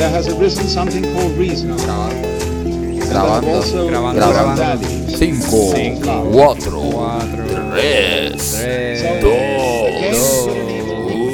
there 0.00 0.08
has 0.08 0.26
arisen 0.28 0.66
something 0.66 1.02
called 1.12 1.36
reason. 1.36 1.76
Grabando. 1.76 2.26
Grabando, 3.06 3.56
arisen 3.56 3.86
grabando. 3.86 4.56
values. 4.56 5.18
5, 5.18 5.42
Cinco. 5.74 6.30
4, 6.32 6.32
Cuatro. 6.32 6.80
3, 7.74 7.74
Tres. 7.74 8.42
So, 9.00 9.20
Dos. 9.20 9.28
again, 9.28 10.12
Dos. 10.16 10.46
good 10.46 10.56
and 10.56 10.70
evil 10.70 10.96
comes 11.04 11.20
back. 11.20 11.30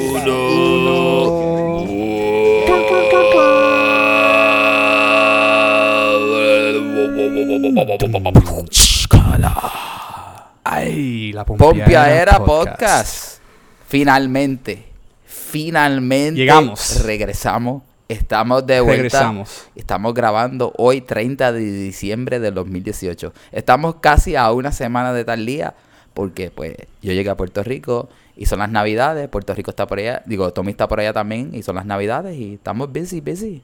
Ay, 10.65 11.31
la 11.31 11.45
Pompiadera 11.45 12.43
Podcast. 12.43 13.39
Finalmente, 13.87 14.83
finalmente 15.25 16.41
Llegamos. 16.41 17.01
regresamos. 17.05 17.83
Estamos 18.07 18.65
de 18.65 18.79
vuelta. 18.79 18.95
Regresamos. 18.95 19.67
Estamos 19.75 20.13
grabando 20.13 20.73
hoy 20.77 21.01
30 21.01 21.51
de 21.51 21.59
diciembre 21.59 22.39
del 22.39 22.53
2018. 22.53 23.33
Estamos 23.51 23.95
casi 23.95 24.35
a 24.35 24.51
una 24.51 24.71
semana 24.71 25.11
de 25.11 25.25
tal 25.25 25.45
día 25.45 25.75
porque 26.13 26.49
pues 26.49 26.75
yo 27.01 27.11
llegué 27.11 27.29
a 27.29 27.35
Puerto 27.35 27.63
Rico 27.63 28.07
y 28.37 28.45
son 28.45 28.59
las 28.59 28.69
navidades. 28.69 29.27
Puerto 29.27 29.53
Rico 29.53 29.71
está 29.71 29.87
por 29.87 29.99
allá. 29.99 30.23
Digo, 30.25 30.51
Tommy 30.53 30.71
está 30.71 30.87
por 30.87 31.01
allá 31.01 31.11
también 31.11 31.51
y 31.53 31.63
son 31.63 31.75
las 31.75 31.85
navidades 31.85 32.37
y 32.37 32.53
estamos 32.55 32.91
busy, 32.91 33.19
busy. 33.19 33.61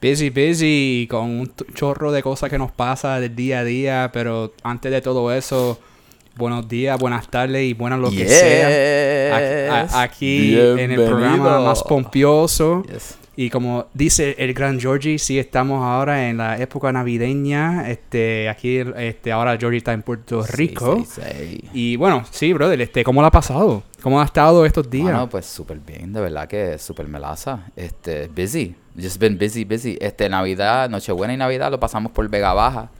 Busy, 0.00 0.30
busy, 0.30 1.06
con 1.10 1.28
un 1.28 1.52
chorro 1.74 2.10
de 2.12 2.22
cosas 2.22 2.48
que 2.48 2.56
nos 2.56 2.72
pasa 2.72 3.20
del 3.20 3.36
día 3.36 3.58
a 3.58 3.64
día, 3.64 4.10
pero 4.14 4.54
antes 4.62 4.90
de 4.90 5.02
todo 5.02 5.30
eso, 5.30 5.78
buenos 6.40 6.66
días, 6.66 6.98
buenas 6.98 7.28
tardes 7.28 7.62
y 7.62 7.74
buenas 7.74 8.00
lo 8.00 8.10
que 8.10 8.26
sea. 8.28 9.76
A- 9.76 9.80
a- 9.82 10.02
Aquí 10.02 10.58
en 10.58 10.90
el 10.90 11.04
programa 11.04 11.60
más 11.60 11.82
pompioso. 11.84 12.82
Yes. 12.90 13.16
Y 13.36 13.48
como 13.48 13.86
dice 13.94 14.34
el 14.38 14.52
gran 14.52 14.78
Georgie, 14.80 15.18
sí 15.18 15.38
estamos 15.38 15.82
ahora 15.82 16.28
en 16.28 16.36
la 16.38 16.58
época 16.58 16.92
navideña. 16.92 17.88
Este, 17.90 18.48
aquí, 18.48 18.78
este, 18.96 19.32
ahora 19.32 19.56
Georgie 19.56 19.78
está 19.78 19.92
en 19.92 20.02
Puerto 20.02 20.42
Rico. 20.46 21.04
Sí, 21.06 21.22
sí, 21.22 21.22
sí. 21.62 21.64
Y 21.72 21.96
bueno, 21.96 22.24
sí, 22.30 22.52
brother, 22.52 22.80
este, 22.82 23.02
¿cómo 23.04 23.20
lo 23.22 23.28
ha 23.28 23.30
pasado? 23.30 23.82
¿Cómo 24.02 24.20
ha 24.20 24.24
estado 24.24 24.66
estos 24.66 24.90
días? 24.90 25.04
Bueno, 25.04 25.28
pues 25.30 25.46
súper 25.46 25.78
bien, 25.78 26.12
de 26.12 26.20
verdad 26.20 26.48
que 26.48 26.76
súper 26.78 27.06
melaza. 27.06 27.60
Este, 27.76 28.28
busy. 28.28 28.74
Just 29.00 29.18
been 29.18 29.38
busy, 29.38 29.64
busy. 29.64 29.96
Este, 30.00 30.28
Navidad, 30.28 30.90
Nochebuena 30.90 31.32
y 31.32 31.36
Navidad 31.36 31.70
lo 31.70 31.78
pasamos 31.80 32.12
por 32.12 32.28
Vega 32.28 32.52
Baja. 32.52 32.90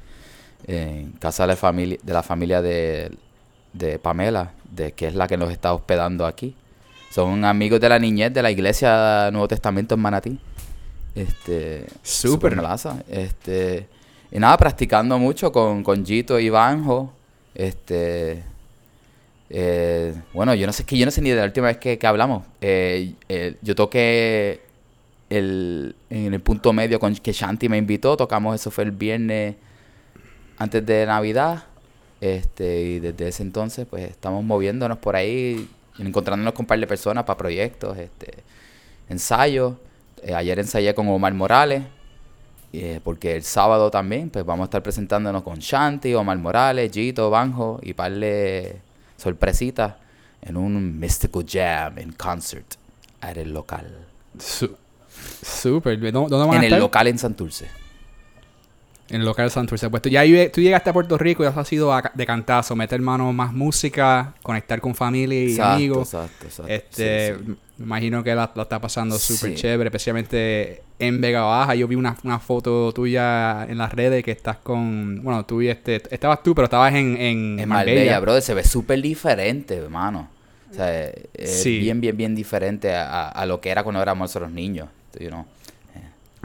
En 0.66 1.12
casa 1.12 1.42
de 1.42 1.48
la 1.48 1.56
familia, 1.56 1.98
de 2.02 2.12
la 2.12 2.22
familia 2.22 2.62
de, 2.62 3.11
de 3.72 3.98
Pamela, 3.98 4.52
de 4.70 4.92
que 4.92 5.08
es 5.08 5.14
la 5.14 5.26
que 5.28 5.36
nos 5.36 5.50
está 5.50 5.72
hospedando 5.74 6.26
aquí. 6.26 6.54
Son 7.10 7.44
amigos 7.44 7.80
de 7.80 7.88
la 7.88 7.98
niñez 7.98 8.32
de 8.32 8.42
la 8.42 8.50
iglesia 8.50 9.30
Nuevo 9.32 9.48
Testamento 9.48 9.94
en 9.94 10.00
Manatí. 10.00 10.38
Este, 11.14 11.86
Súper. 12.02 12.54
melaza. 12.54 13.02
Este, 13.08 13.88
y 14.30 14.38
nada, 14.38 14.56
practicando 14.56 15.18
mucho 15.18 15.50
con, 15.50 15.82
con 15.82 16.06
Gito 16.06 16.38
y 16.38 16.48
Banjo. 16.50 17.12
Este, 17.54 18.44
eh, 19.50 20.14
bueno, 20.33 20.55
yo 20.55 20.66
no 20.66 20.72
sé, 20.72 20.83
es 20.83 20.86
que 20.86 20.96
yo 20.96 21.05
no 21.05 21.11
sé 21.11 21.20
ni 21.20 21.30
de 21.30 21.36
la 21.36 21.45
última 21.45 21.66
vez 21.66 21.78
que, 21.78 21.98
que 21.98 22.06
hablamos. 22.06 22.45
Eh, 22.61 23.14
eh, 23.28 23.56
yo 23.61 23.74
toqué 23.74 24.61
el, 25.28 25.96
en 26.08 26.33
el 26.33 26.40
punto 26.40 26.72
medio 26.72 27.00
con 27.00 27.14
que 27.16 27.33
Shanti 27.33 27.68
me 27.68 27.77
invitó, 27.77 28.16
tocamos 28.16 28.55
eso 28.55 28.70
fue 28.70 28.84
el 28.84 28.92
viernes 28.92 29.56
antes 30.56 30.86
de 30.86 31.05
Navidad. 31.06 31.64
Este, 32.20 32.83
y 32.83 32.98
desde 33.01 33.29
ese 33.29 33.42
entonces, 33.42 33.86
pues 33.89 34.08
estamos 34.11 34.45
moviéndonos 34.45 34.98
por 34.98 35.17
ahí, 35.17 35.69
encontrándonos 35.98 36.53
con 36.55 36.64
un 36.64 36.67
par 36.67 36.79
de 36.79 36.86
personas 36.86 37.25
para 37.25 37.36
proyectos, 37.39 37.97
este, 37.98 38.35
ensayos. 39.08 39.75
Eh, 40.23 40.35
ayer 40.35 40.58
ensayé 40.58 40.95
con 40.95 41.08
Omar 41.08 41.33
Morales, 41.33 41.83
eh, 42.73 43.01
porque 43.03 43.36
el 43.36 43.42
sábado 43.42 43.91
también, 43.91 44.29
pues 44.31 44.45
vamos 44.45 44.64
a 44.64 44.67
estar 44.67 44.83
presentándonos 44.83 45.42
con 45.42 45.58
Shanti, 45.58 46.14
Omar 46.14 46.36
Morales, 46.39 46.92
Gito, 46.92 47.31
Banjo 47.31 47.81
y 47.83 47.95
par 47.95 48.13
de 48.13 48.77
sorpresitas 49.17 49.95
en 50.42 50.57
un 50.57 50.98
Mystical 51.01 51.45
Jam 51.48 51.98
en 51.98 52.13
concert 52.13 52.75
at 53.23 53.37
el 53.39 53.52
local. 53.52 53.87
Su- 54.39 54.77
Súper. 55.42 55.98
¿Dó- 56.13 56.29
¿Dónde 56.29 56.37
van 56.47 56.51
a 56.51 56.57
En 56.57 56.58
el 56.61 56.64
estar? 56.64 56.81
local 56.81 57.07
en 57.08 57.19
Santurce. 57.19 57.67
En 59.10 59.16
el 59.20 59.24
local 59.26 59.50
Santurce. 59.50 59.90
Pues 59.90 60.02
tú, 60.02 60.08
ya 60.08 60.22
tú 60.52 60.60
llegaste 60.60 60.90
a 60.90 60.92
Puerto 60.92 61.18
Rico 61.18 61.42
y 61.42 61.46
has 61.46 61.72
ido 61.72 61.92
a- 61.92 62.10
de 62.14 62.26
cantazo, 62.26 62.76
meter 62.76 63.00
mano 63.00 63.32
más 63.32 63.52
música, 63.52 64.34
conectar 64.42 64.80
con 64.80 64.94
familia 64.94 65.42
y 65.44 65.50
Exacto, 65.50 65.72
amigos. 65.74 66.14
exacto, 66.14 66.44
exacto. 66.46 66.72
Este, 66.72 67.34
Sí, 67.36 67.42
sí. 67.46 67.56
me 67.78 67.84
imagino 67.86 68.22
que 68.22 68.34
la, 68.34 68.50
la 68.54 68.62
está 68.62 68.80
pasando 68.80 69.18
súper 69.18 69.50
Sí. 69.50 69.56
chévere, 69.56 69.88
especialmente 69.88 70.82
en 70.98 71.20
Vega 71.20 71.42
Baja. 71.42 71.74
Yo 71.74 71.88
vi 71.88 71.96
una, 71.96 72.16
una 72.24 72.38
foto 72.38 72.92
tuya 72.92 73.66
en 73.68 73.78
las 73.78 73.92
redes 73.92 74.22
que 74.24 74.30
estás 74.30 74.56
con, 74.58 75.22
bueno, 75.24 75.44
tú 75.44 75.60
y 75.62 75.68
este, 75.68 76.02
estabas 76.14 76.42
tú, 76.42 76.54
pero 76.54 76.64
estabas 76.66 76.94
en, 76.94 77.16
en, 77.16 77.58
En 77.60 77.68
Marbella. 77.68 77.96
Marbella, 77.96 78.20
brother, 78.20 78.42
se 78.42 78.54
ve 78.54 78.64
súper 78.64 79.00
diferente, 79.02 79.77
hermano. 79.77 80.28
O 80.70 80.74
sea, 80.74 81.04
es 81.34 81.62
Sí. 81.62 81.78
bien, 81.80 82.00
bien, 82.00 82.16
bien 82.16 82.34
diferente 82.36 82.94
a, 82.94 83.28
a 83.28 83.44
lo 83.46 83.60
que 83.60 83.70
era 83.70 83.82
cuando 83.82 84.00
éramos 84.00 84.32
los 84.36 84.50
niños. 84.52 84.88
You 85.18 85.27
know. 85.28 85.44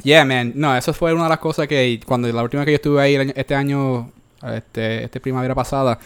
Yeah, 0.04 0.26
man. 0.26 0.52
No, 0.56 0.76
eso 0.76 0.94
fue 0.94 1.14
una 1.14 1.24
de 1.24 1.30
las 1.30 1.40
cosas 1.40 1.68
que 1.68 2.00
cuando 2.06 2.28
la 2.32 2.44
última 2.44 2.62
vez 2.62 2.66
que 2.68 2.72
yo 2.72 2.76
estuve 2.76 3.02
ahí 3.02 3.34
este 3.36 3.56
año, 3.56 4.12
este, 4.44 5.06
este 5.06 5.20
primavera 5.20 5.56
pasada, 5.56 5.98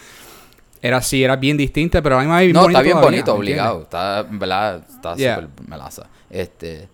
era 0.82 0.96
así, 0.98 1.22
era 1.22 1.36
bien 1.36 1.56
distinta, 1.56 2.00
pero 2.00 2.18
a 2.18 2.18
vez 2.38 2.46
bien 2.46 2.52
No, 2.54 2.62
bonito 2.62 2.78
está 2.78 2.82
bien 2.82 2.96
todavía, 2.96 3.10
bonito, 3.10 3.32
¿me 3.34 3.38
obligado. 3.38 3.82
Está, 3.82 4.20
en 4.20 4.38
¿verdad? 4.38 4.82
Está 4.88 5.14
Yeah. 5.16 5.34
súper 5.40 5.68
melaza. 5.68 6.06
Este, 6.30 6.88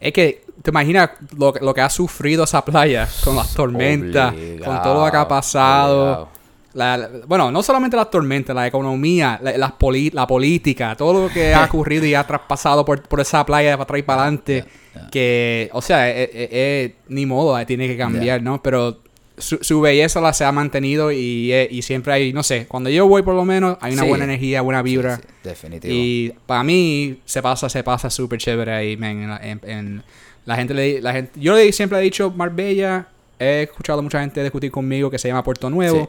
Es 0.00 0.12
que 0.12 0.44
te 0.62 0.70
imaginas 0.70 1.10
lo, 1.36 1.52
que- 1.52 1.60
lo 1.64 1.72
que 1.72 1.80
ha 1.80 1.88
sufrido 1.90 2.44
esa 2.44 2.62
playa 2.64 3.08
con 3.24 3.34
las 3.36 3.54
tormentas, 3.54 4.34
con 4.64 4.82
todo 4.82 5.04
lo 5.06 5.10
que 5.10 5.16
ha 5.16 5.26
pasado. 5.26 6.02
obligado. 6.02 6.28
La- 6.74 6.96
la- 6.96 7.08
bueno, 7.26 7.50
no 7.50 7.62
solamente 7.62 7.96
las 7.96 8.10
tormentas, 8.10 8.54
la 8.54 8.66
economía, 8.66 9.40
la, 9.42 9.78
poli- 9.78 10.10
la 10.12 10.26
política, 10.26 10.94
todo 10.96 11.28
lo 11.28 11.32
que 11.32 11.54
ha 11.54 11.64
ocurrido 11.70 12.04
y 12.04 12.14
ha 12.14 12.26
traspasado 12.26 12.84
por, 12.84 13.00
por 13.02 13.20
esa 13.20 13.44
playa 13.46 13.70
de 13.70 13.76
para 13.76 13.84
atrás 13.84 13.98
y 14.00 14.02
para 14.02 14.22
adelante. 14.22 14.54
Yeah, 14.54 15.00
yeah. 15.02 15.10
Que, 15.10 15.70
o 15.72 15.80
sea, 15.82 16.10
eh, 16.10 16.24
eh, 16.24 16.48
eh, 16.50 16.94
ni 17.08 17.26
modo, 17.26 17.58
eh, 17.58 17.64
tiene 17.66 17.86
que 17.86 17.96
cambiar, 17.96 18.42
¿no? 18.42 18.60
Pero 18.62 18.98
su, 19.38 19.58
su 19.62 19.80
belleza 19.80 20.20
la 20.20 20.32
se 20.32 20.44
ha 20.44 20.52
mantenido 20.52 21.10
y, 21.12 21.52
eh, 21.52 21.68
y 21.70 21.82
siempre 21.82 22.12
hay, 22.12 22.32
no 22.32 22.42
sé, 22.42 22.66
cuando 22.66 22.90
yo 22.90 23.06
voy 23.08 23.22
por 23.22 23.34
lo 23.34 23.44
menos, 23.44 23.76
hay 23.80 23.92
una 23.94 24.02
Sí. 24.02 24.08
buena 24.08 24.24
energía, 24.24 24.60
buena 24.62 24.82
vibra. 24.82 25.16
Sí, 25.16 25.22
sí, 25.26 25.28
definitivo. 25.48 25.94
Y 25.94 26.34
para 26.46 26.62
mí 26.64 27.18
se 27.24 27.40
pasa, 27.42 27.68
se 27.68 27.82
pasa 27.82 28.10
súper 28.10 28.38
chévere 28.38 28.72
ahí, 28.72 28.96
man. 28.96 29.10
En, 29.22 29.28
la- 29.30 29.40
en- 29.42 29.60
en- 29.64 30.02
la 30.44 30.56
gente 30.56 30.74
le, 30.74 31.00
la 31.00 31.12
gente, 31.12 31.32
yo 31.40 31.54
le 31.56 31.72
siempre 31.72 31.98
he 31.98 32.02
dicho 32.02 32.30
Marbella. 32.30 33.08
He 33.38 33.62
escuchado 33.62 33.98
a 33.98 34.02
mucha 34.02 34.20
gente 34.20 34.42
discutir 34.42 34.70
conmigo 34.70 35.10
que 35.10 35.18
se 35.18 35.26
llama 35.28 35.42
Puerto 35.42 35.68
Nuevo. 35.70 36.08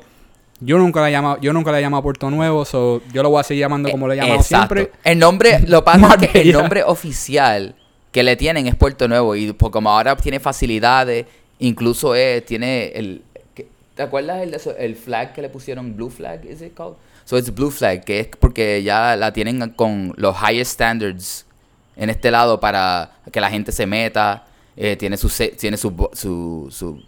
Yo 0.62 0.78
nunca 0.78 1.02
la 1.02 1.10
he 1.10 1.12
llamado, 1.12 1.38
yo 1.42 1.52
nunca 1.54 1.72
la 1.72 1.80
he 1.80 1.82
llamado 1.82 2.02
Puerto 2.04 2.30
Nuevo, 2.30 2.64
so 2.66 3.02
yo 3.12 3.22
lo 3.24 3.30
voy 3.30 3.42
a 3.42 3.44
seguir 3.44 3.62
llamando 3.62 3.90
como 3.92 4.08
lo 4.08 4.14
he 4.14 4.16
llamado 4.16 4.36
Exacto. 4.40 4.76
siempre. 4.76 4.92
El 5.04 5.20
nombre, 5.20 5.60
lo 5.68 5.84
pasa 5.84 6.18
que 6.18 6.42
el 6.42 6.52
nombre 6.54 6.84
oficial 6.84 7.76
que 8.12 8.24
le 8.24 8.36
tienen 8.38 8.66
es 8.68 8.76
Puerto 8.76 9.08
Nuevo 9.08 9.36
y 9.36 9.52
pues, 9.52 9.72
como 9.72 9.90
ahora 9.92 10.16
tiene 10.16 10.40
facilidades, 10.40 11.26
incluso 11.60 12.16
es, 12.16 12.46
tiene 12.46 12.88
el, 12.96 13.22
¿qué- 13.54 13.68
¿te 13.96 14.04
acuerdas 14.04 14.42
el, 14.42 14.56
el 14.80 14.96
flag 14.96 15.34
que 15.34 15.42
le 15.42 15.50
pusieron 15.50 15.96
blue 15.96 16.10
flag, 16.10 16.46
is 16.46 16.62
it 16.62 16.74
called? 16.74 16.96
So 17.26 17.38
it's 17.38 17.54
blue 17.54 17.72
flag, 17.72 18.06
que 18.06 18.20
es 18.22 18.28
porque 18.28 18.82
ya 18.84 19.16
la 19.18 19.34
tienen 19.34 19.72
con 19.72 20.14
los 20.16 20.36
highest 20.42 20.72
standards 20.74 21.46
en 21.98 22.10
este 22.10 22.32
lado 22.32 22.60
para 22.60 23.12
que 23.32 23.42
la 23.42 23.50
gente 23.50 23.72
se 23.74 23.86
meta. 23.86 24.46
eh, 24.78 24.96
tiene 24.96 25.18
su 25.18 25.30
tiene 25.58 25.76
su, 25.78 25.92
su, 26.14 26.68
su 26.72 26.90
uh, 26.90 27.02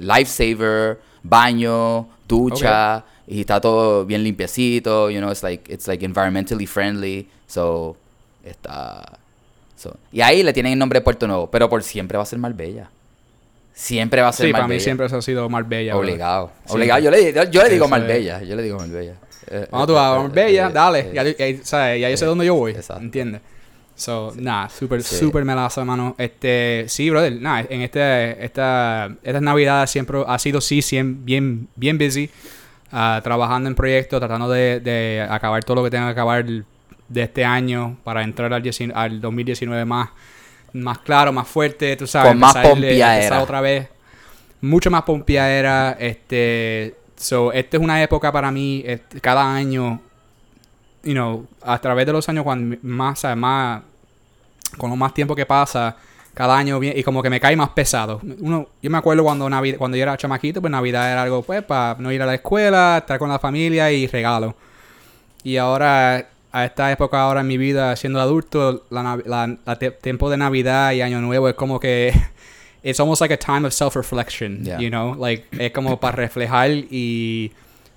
lifesaver, 0.00 0.98
baño, 1.22 2.08
ducha 2.36 3.04
y 3.26 3.40
está 3.40 3.60
todo 3.60 4.04
bien 4.04 4.22
limpiecito. 4.24 5.10
You 5.10 5.18
know, 5.18 5.30
it's 5.30 5.42
like 5.42 5.72
it's 5.72 5.86
like 5.86 6.04
environmentally 6.04 6.66
friendly. 6.66 7.28
So 7.46 7.96
está 8.44 9.18
so- 9.76 9.96
y 10.12 10.20
ahí 10.20 10.42
le 10.42 10.52
tienen 10.52 10.72
el 10.74 10.78
nombre 10.78 10.98
de 11.00 11.04
Puerto 11.04 11.26
Nuevo, 11.26 11.50
pero 11.50 11.68
por 11.68 11.82
siempre 11.82 12.16
va 12.16 12.22
a 12.22 12.26
ser 12.26 12.38
Marbella. 12.38 12.90
Siempre 13.74 14.20
va 14.20 14.28
a 14.28 14.32
ser 14.32 14.46
Sí, 14.46 14.52
para 14.52 14.64
Marbella. 14.64 14.78
mí 14.78 14.84
siempre 14.84 15.06
eso 15.06 15.16
ha 15.16 15.22
sido 15.22 15.48
Marbella. 15.48 15.92
bro. 15.94 16.00
obligado. 16.02 16.50
Sí. 16.66 16.72
Obligado. 16.74 17.00
Yo 17.02 17.10
le, 17.10 17.32
yo, 17.32 17.44
yo 17.44 17.62
le 17.62 17.68
digo. 17.70 17.88
Marbella. 17.88 18.42
Yo 18.42 18.54
le 18.56 18.62
digo 18.62 18.78
Marbella. 18.78 19.14
Eh, 19.50 19.66
Cuando 19.70 19.86
tú 19.86 19.92
eh, 19.94 19.98
a 19.98 20.14
eh, 20.14 20.18
Marbella, 20.18 20.68
eh, 20.68 20.72
dale. 20.72 20.98
eh, 21.00 21.10
Ya, 21.14 21.22
ya- 21.24 21.96
ya 21.96 22.10
yo 22.10 22.16
sé 22.16 22.24
dónde 22.26 22.44
yo 22.46 22.54
voy. 22.54 22.72
Exacto. 22.72 23.02
¿Entiendes? 23.02 23.40
So, 24.02 24.32
nada, 24.36 24.68
súper, 24.68 25.02
Sí. 25.02 25.16
súper 25.16 25.44
melazo, 25.44 25.80
hermano. 25.80 26.16
Este, 26.18 26.86
sí, 26.88 27.08
brother, 27.08 27.40
nada, 27.40 27.64
en 27.68 27.82
este, 27.82 28.44
esta, 28.44 29.14
esta 29.22 29.40
Navidad 29.40 29.86
siempre 29.86 30.18
ha 30.26 30.38
sido, 30.40 30.60
sí, 30.60 30.80
bien, 31.02 31.68
bien 31.76 31.98
busy. 31.98 32.28
ah, 32.90 33.20
trabajando 33.22 33.68
en 33.68 33.74
proyectos, 33.76 34.18
tratando 34.20 34.48
de, 34.50 34.80
de 34.80 35.26
acabar 35.30 35.62
todo 35.64 35.76
lo 35.76 35.84
que 35.84 35.90
tenga 35.90 36.06
que 36.06 36.10
acabar 36.12 36.44
de 36.44 37.22
este 37.22 37.44
año 37.44 37.96
para 38.04 38.22
entrar 38.22 38.52
al, 38.52 38.62
19 38.62 38.98
al 38.98 39.20
2019 39.20 39.84
más, 39.84 40.10
más 40.72 40.98
claro, 40.98 41.32
más 41.32 41.46
fuerte, 41.46 41.96
tú 41.96 42.06
sabes. 42.06 42.30
Con 42.32 42.38
más 42.40 42.56
pompiadera. 42.56 43.40
otra 43.42 43.60
vez. 43.60 43.88
Mucho 44.60 44.90
más 44.90 45.02
pompiadera. 45.04 45.96
Este, 45.98 46.96
so, 47.16 47.52
esta 47.52 47.76
es 47.76 47.82
una 47.82 48.02
época 48.02 48.32
para 48.32 48.50
mí, 48.50 48.82
este, 48.84 49.20
cada 49.20 49.54
año, 49.54 50.00
you 51.04 51.12
know, 51.12 51.46
a 51.62 51.78
través 51.80 52.04
de 52.06 52.12
los 52.12 52.28
años, 52.28 52.44
cuando 52.44 52.76
más, 52.82 53.24
más, 53.36 53.82
con 54.78 54.90
lo 54.90 54.96
más 54.96 55.14
tiempo 55.14 55.34
que 55.36 55.46
pasa, 55.46 55.96
cada 56.34 56.56
año 56.56 56.80
y 56.82 57.02
como 57.02 57.22
que 57.22 57.28
me 57.30 57.38
cae 57.40 57.54
más 57.56 57.70
pesado. 57.70 58.20
Uno, 58.40 58.66
yo 58.82 58.90
me 58.90 58.98
acuerdo 58.98 59.22
cuando 59.22 59.48
Navidad, 59.50 59.76
cuando 59.78 59.96
yo 59.96 60.02
era 60.02 60.16
chamaquito, 60.16 60.60
pues 60.60 60.70
Navidad 60.70 61.12
era 61.12 61.22
algo 61.22 61.42
pues 61.42 61.62
para 61.62 61.96
no 61.98 62.10
ir 62.10 62.22
a 62.22 62.26
la 62.26 62.34
escuela, 62.34 62.98
estar 62.98 63.18
con 63.18 63.28
la 63.28 63.38
familia 63.38 63.92
y 63.92 64.06
regalo. 64.06 64.54
Y 65.44 65.56
ahora, 65.58 66.26
a 66.52 66.64
esta 66.64 66.90
época 66.92 67.20
ahora 67.20 67.40
en 67.40 67.48
mi 67.48 67.58
vida, 67.58 67.94
siendo 67.96 68.20
adulto, 68.20 68.84
la, 68.90 69.18
la- 69.26 69.56
la 69.66 69.76
tiempo 69.78 70.30
de 70.30 70.36
Navidad 70.38 70.92
y 70.92 71.02
Año 71.02 71.20
Nuevo 71.20 71.48
es 71.48 71.54
como 71.54 71.78
que 71.80 72.12
it's 72.82 72.98
almost 73.00 73.20
like 73.20 73.34
a 73.34 73.38
time 73.38 73.66
of 73.66 73.72
self-reflection, 73.74 74.64
Yeah. 74.64 74.78
you 74.78 74.88
know, 74.88 75.14
like 75.14 75.44
es 75.58 75.72
como 75.72 75.98
para 76.00 76.16
reflejar 76.16 76.70
y 76.70 77.52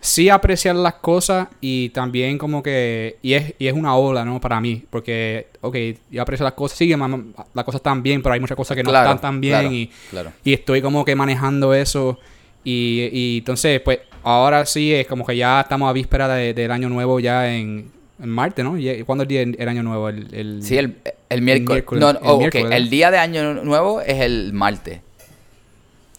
sí 0.06 0.30
apreciar 0.30 0.76
las 0.76 0.96
cosas 0.96 1.48
y 1.62 1.90
también 1.90 2.38
como 2.38 2.62
que 2.64 3.18
y 3.22 3.34
es, 3.34 3.54
y 3.60 3.68
es 3.68 3.74
una 3.74 3.96
ola, 3.96 4.24
¿no? 4.26 4.40
Para 4.40 4.60
mí, 4.62 4.84
porque 4.90 5.48
ok, 5.62 5.76
yo 6.12 6.22
aprecio 6.22 6.44
las 6.44 6.54
cosas, 6.54 6.78
sí, 6.78 6.88
las 6.90 7.66
cosas 7.66 7.80
están 7.80 8.02
bien, 8.04 8.22
pero 8.22 8.34
hay 8.34 8.40
muchas 8.40 8.56
cosas 8.58 8.76
que 8.76 8.84
no 8.84 8.90
Claro, 8.92 9.10
están 9.10 9.22
tan 9.22 9.42
bien 9.42 9.54
claro, 9.60 9.72
y 9.72 9.92
claro. 10.10 10.32
y 10.44 10.54
estoy 10.54 10.82
como 10.82 11.04
que 11.06 11.16
manejando 11.16 11.74
eso. 11.74 12.20
Y, 12.64 13.10
y 13.12 13.38
entonces, 13.40 13.80
pues, 13.82 14.00
ahora 14.24 14.66
sí 14.66 14.92
es 14.94 15.06
como 15.06 15.24
que 15.26 15.38
ya 15.38 15.62
estamos 15.62 15.88
a 15.90 15.94
víspera 15.94 16.28
de- 16.28 16.54
del 16.56 16.72
año 16.72 16.90
nuevo 16.90 17.20
ya 17.20 17.54
en, 17.54 17.92
en 18.20 18.30
Marte, 18.30 18.64
¿no? 18.64 18.76
¿Cuándo 19.06 19.24
es 19.24 19.30
el 19.30 19.54
día 19.54 19.62
el 19.64 19.70
año 19.70 19.84
nuevo? 19.84 20.10
El, 20.10 20.34
el- 20.34 20.64
Sí, 20.64 20.76
el, 20.78 20.96
el 21.30 21.42
miércoles. 21.44 21.70
miércoles, 21.86 22.02
No, 22.02 22.10
el 22.10 22.18
oh, 22.22 22.34
ok, 22.34 22.40
miércoles, 22.40 22.64
¿verdad? 22.64 22.78
El 22.80 22.90
día 22.90 23.12
de 23.12 23.18
año 23.20 23.54
nuevo 23.64 24.02
es 24.02 24.20
el 24.20 24.52
martes. 24.54 25.00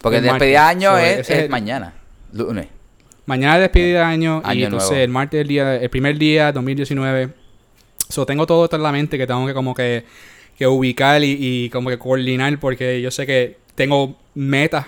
Porque 0.01 0.17
El 0.19 0.23
despedida 0.23 0.61
de 0.61 0.67
año 0.69 0.91
So, 0.91 0.97
es, 0.99 1.29
es 1.29 1.49
mañana. 1.49 1.93
Lunes. 2.31 2.67
Mañana 3.27 3.55
es 3.57 3.61
despedida 3.61 3.99
de 3.99 4.05
año, 4.05 4.41
y 4.53 4.63
entonces 4.63 4.89
nuevo. 4.89 5.03
el 5.03 5.09
martes 5.09 5.37
es 5.37 5.41
el, 5.41 5.47
día, 5.47 5.75
el 5.75 5.89
primer 5.89 6.17
día, 6.17 6.51
2019. 6.51 7.29
So, 8.09 8.25
tengo 8.25 8.47
todo 8.47 8.63
esto 8.63 8.77
en 8.77 8.83
la 8.83 8.91
mente 8.91 9.17
que 9.17 9.27
tengo 9.27 9.45
que 9.45 9.53
como 9.53 9.75
que, 9.75 10.05
que 10.57 10.65
ubicar 10.65 11.21
y, 11.23 11.37
y 11.39 11.69
como 11.69 11.89
que 11.89 11.99
coordinar 11.99 12.57
porque 12.59 13.01
yo 13.01 13.11
sé 13.11 13.25
que 13.25 13.57
tengo 13.75 14.15
metas 14.33 14.85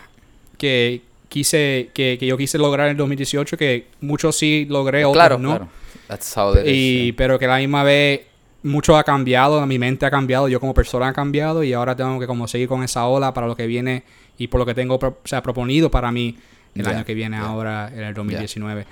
que 0.58 1.02
quise 1.28 1.90
que, 1.94 2.18
que 2.20 2.26
yo 2.26 2.38
quise 2.38 2.58
lograr 2.58 2.88
en 2.88 2.92
el 2.92 2.98
2018 2.98 3.58
que 3.58 3.88
muchos 4.02 4.38
sí 4.38 4.66
logré, 4.70 5.06
otros 5.06 5.16
Claro, 5.16 5.38
no. 5.38 5.50
claro. 5.50 5.70
That's 6.08 6.36
how 6.36 6.54
it 6.54 6.66
is, 6.66 6.74
Y, 6.74 7.12
pero 7.14 7.38
que 7.38 7.46
la 7.46 7.58
misma 7.58 7.84
vez 7.84 8.22
mucho 8.64 8.98
ha 8.98 9.04
cambiado, 9.04 9.66
mi 9.66 9.78
mente 9.80 10.06
ha 10.06 10.12
cambiado, 10.12 10.48
yo 10.48 10.60
como 10.60 10.74
persona 10.74 11.10
ha 11.10 11.14
cambiado 11.14 11.64
y 11.64 11.74
ahora 11.74 11.96
tengo 11.96 12.20
que 12.20 12.28
como 12.28 12.48
seguir 12.48 12.68
con 12.68 12.84
esa 12.84 13.06
ola 13.06 13.34
para 13.34 13.48
lo 13.48 13.56
que 13.56 13.68
viene 13.68 14.04
y 14.38 14.48
por 14.48 14.60
lo 14.60 14.66
que 14.66 14.74
tengo 14.74 14.96
o 14.96 15.18
sea, 15.24 15.44
proponido 15.44 15.92
para 15.92 16.12
mí 16.12 16.38
el 16.76 16.84
Yeah, 16.84 16.92
año 16.96 17.06
que 17.06 17.14
viene 17.14 17.38
yeah. 17.38 17.46
ahora 17.48 17.92
en 17.94 18.04
el 18.04 18.14
2019. 18.14 18.86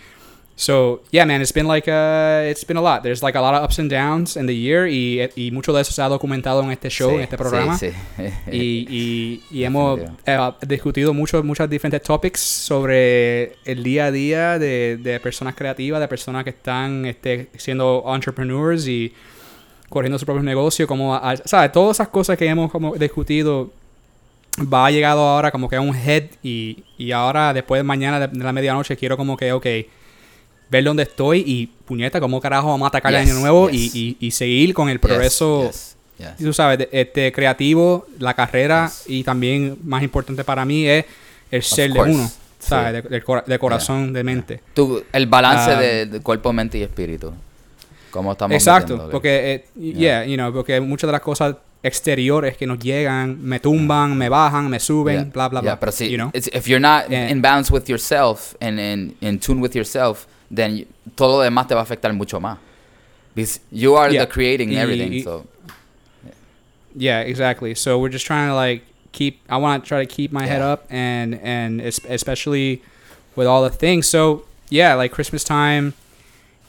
So, 0.59 1.03
yeah, 1.11 1.23
man, 1.23 1.39
it's 1.41 1.53
been 1.53 1.67
like 1.67 1.87
uh 1.87 2.49
it's 2.49 2.65
been 2.65 2.77
a 2.77 2.81
lot. 2.81 3.03
There's 3.03 3.21
like 3.21 3.37
a 3.37 3.41
lot 3.41 3.53
of 3.53 3.61
ups 3.63 3.77
and 3.77 3.91
downs 3.91 4.35
in 4.35 4.47
the 4.47 4.55
year 4.55 4.87
y, 4.87 5.29
y 5.35 5.51
mucho 5.51 5.71
de 5.71 5.81
eso 5.81 5.91
se 5.93 6.01
ha 6.01 6.09
documentado 6.09 6.63
en 6.63 6.71
este 6.71 6.89
show, 6.89 7.09
Sí, 7.11 7.15
en 7.17 7.21
este 7.21 7.35
sí, 7.37 7.43
programa. 7.43 7.77
sí. 7.77 7.91
Y, 8.51 8.57
y, 8.89 9.43
y 9.51 9.63
hemos 9.65 9.99
eh, 10.25 10.51
discutido 10.67 11.13
muchos 11.13 11.43
muchos 11.43 11.69
diferentes 11.69 12.01
topics 12.01 12.39
sobre 12.39 13.53
el 13.65 13.83
día 13.83 14.05
a 14.05 14.11
día 14.11 14.57
de, 14.57 14.97
de 14.99 15.19
personas 15.19 15.53
creativas, 15.53 15.99
de 15.99 16.07
personas 16.07 16.43
que 16.43 16.49
están 16.49 17.05
este, 17.05 17.49
siendo 17.55 18.03
entrepreneurs 18.11 18.87
y 18.87 19.13
corriendo 19.89 20.17
su 20.17 20.25
propio 20.25 20.41
negocio, 20.41 20.87
como, 20.87 21.13
a- 21.13 21.31
a- 21.33 21.37
¿sabes? 21.37 21.71
Todas 21.71 21.97
esas 21.97 22.07
cosas 22.07 22.35
que 22.35 22.47
hemos 22.47 22.71
como 22.71 22.95
discutido 22.95 23.71
va 24.61 24.89
llegado 24.91 25.21
ahora 25.21 25.51
como 25.51 25.69
que 25.69 25.75
a 25.75 25.81
un 25.81 25.95
head 25.95 26.23
y, 26.43 26.83
y 26.97 27.11
ahora 27.11 27.53
después 27.53 27.79
de 27.79 27.83
mañana 27.83 28.19
de, 28.19 28.27
de 28.27 28.43
la 28.43 28.51
medianoche 28.51 28.97
quiero 28.97 29.15
como 29.17 29.37
que, 29.37 29.51
ok, 29.51 29.65
ver 30.69 30.83
dónde 30.83 31.03
estoy 31.03 31.43
y 31.45 31.67
puñeta, 31.85 32.19
cómo 32.19 32.41
carajo 32.41 32.67
vamos 32.69 32.85
a 32.85 32.89
atacar 32.89 33.13
el 33.13 33.21
Yes, 33.21 33.31
año 33.31 33.39
nuevo 33.39 33.69
yes. 33.69 33.95
y, 33.95 34.17
y, 34.19 34.27
y 34.27 34.31
seguir 34.31 34.73
con 34.73 34.89
el 34.89 34.99
progreso 34.99 35.69
yes, 35.71 35.95
tú 36.39 36.51
sabes, 36.53 36.79
de- 36.79 36.89
este 36.91 37.31
creativo, 37.31 38.07
la 38.19 38.33
carrera 38.33 38.87
Yes. 38.87 39.03
y 39.07 39.23
también 39.23 39.77
más 39.83 40.01
importante 40.03 40.43
para 40.43 40.65
mí 40.65 40.87
es 40.87 41.05
el 41.51 41.61
ser 41.63 41.93
de 41.93 41.99
uno, 42.01 42.29
¿sabes? 42.59 42.87
Sí. 42.87 43.01
De, 43.03 43.09
del 43.09 43.23
cora- 43.23 43.43
de 43.47 43.59
corazón, 43.59 44.11
de 44.11 44.23
mente. 44.23 44.59
Tu- 44.73 45.03
el 45.13 45.27
balance 45.27 45.71
Ah. 45.71 45.79
de, 45.79 46.05
de 46.07 46.19
cuerpo, 46.21 46.51
mente 46.51 46.79
y 46.79 46.81
espíritu. 46.81 47.31
¿Cómo 48.11 48.31
estamos 48.31 48.55
Exacto, 48.55 48.93
metiéndole? 48.93 49.11
porque 49.11 49.53
eh, 49.53 49.65
yeah, 49.93 50.25
you 50.25 50.35
know, 50.35 50.51
porque 50.51 50.81
muchas 50.81 51.07
de 51.07 51.11
las 51.11 51.21
cosas 51.21 51.55
exteriores 51.87 52.57
que 52.57 52.67
nos 52.67 52.77
llegan 52.79 53.41
me 53.41 53.59
tumban, 53.59 54.17
me 54.17 54.29
bajan, 54.29 54.69
me 54.69 54.79
suben, 54.79 55.15
Yeah, 55.15 55.31
bla 55.33 55.47
bla 55.49 55.61
yeah, 55.61 55.71
bla. 55.75 55.79
pero 55.79 55.91
si, 55.91 56.09
you 56.09 56.17
know? 56.17 56.29
if 56.33 56.67
you're 56.67 56.79
not 56.79 57.09
Yeah. 57.09 57.29
in 57.31 57.41
balance 57.41 57.71
with 57.71 57.89
yourself 57.89 58.55
and 58.61 58.79
in, 58.79 59.15
in 59.21 59.39
tune 59.39 59.59
with 59.61 59.73
yourself, 59.75 60.27
then 60.53 60.85
todo 61.15 61.37
lo 61.37 61.43
demás 61.43 61.67
te 61.67 61.73
va 61.75 61.81
a 61.81 61.83
afectar 61.85 62.13
mucho 62.13 62.39
más. 62.39 62.57
Because 63.33 63.59
you 63.71 63.95
are 63.95 64.11
Yeah. 64.11 64.25
the 64.25 64.27
creating 64.31 64.69
Y- 64.71 64.75
everything. 64.77 65.11
y- 65.13 65.21
so, 65.23 65.45
Yeah, 66.95 67.21
exactly. 67.21 67.75
So 67.75 67.99
we're 67.99 68.09
just 68.11 68.25
trying 68.25 68.49
to 68.49 68.55
like 68.55 68.81
keep. 69.11 69.39
I 69.49 69.57
want 69.57 69.83
to 69.83 69.87
try 69.87 70.03
to 70.03 70.07
keep 70.07 70.31
my 70.31 70.47
head 70.47 70.61
up, 70.61 70.85
and 70.89 71.39
and 71.43 71.79
es- 71.79 72.01
especially 72.09 72.81
with 73.35 73.45
all 73.47 73.61
the 73.61 73.69
things. 73.75 74.07
So 74.07 74.45
yeah, 74.69 74.95
like 74.95 75.11
Christmas 75.13 75.43
time 75.43 75.93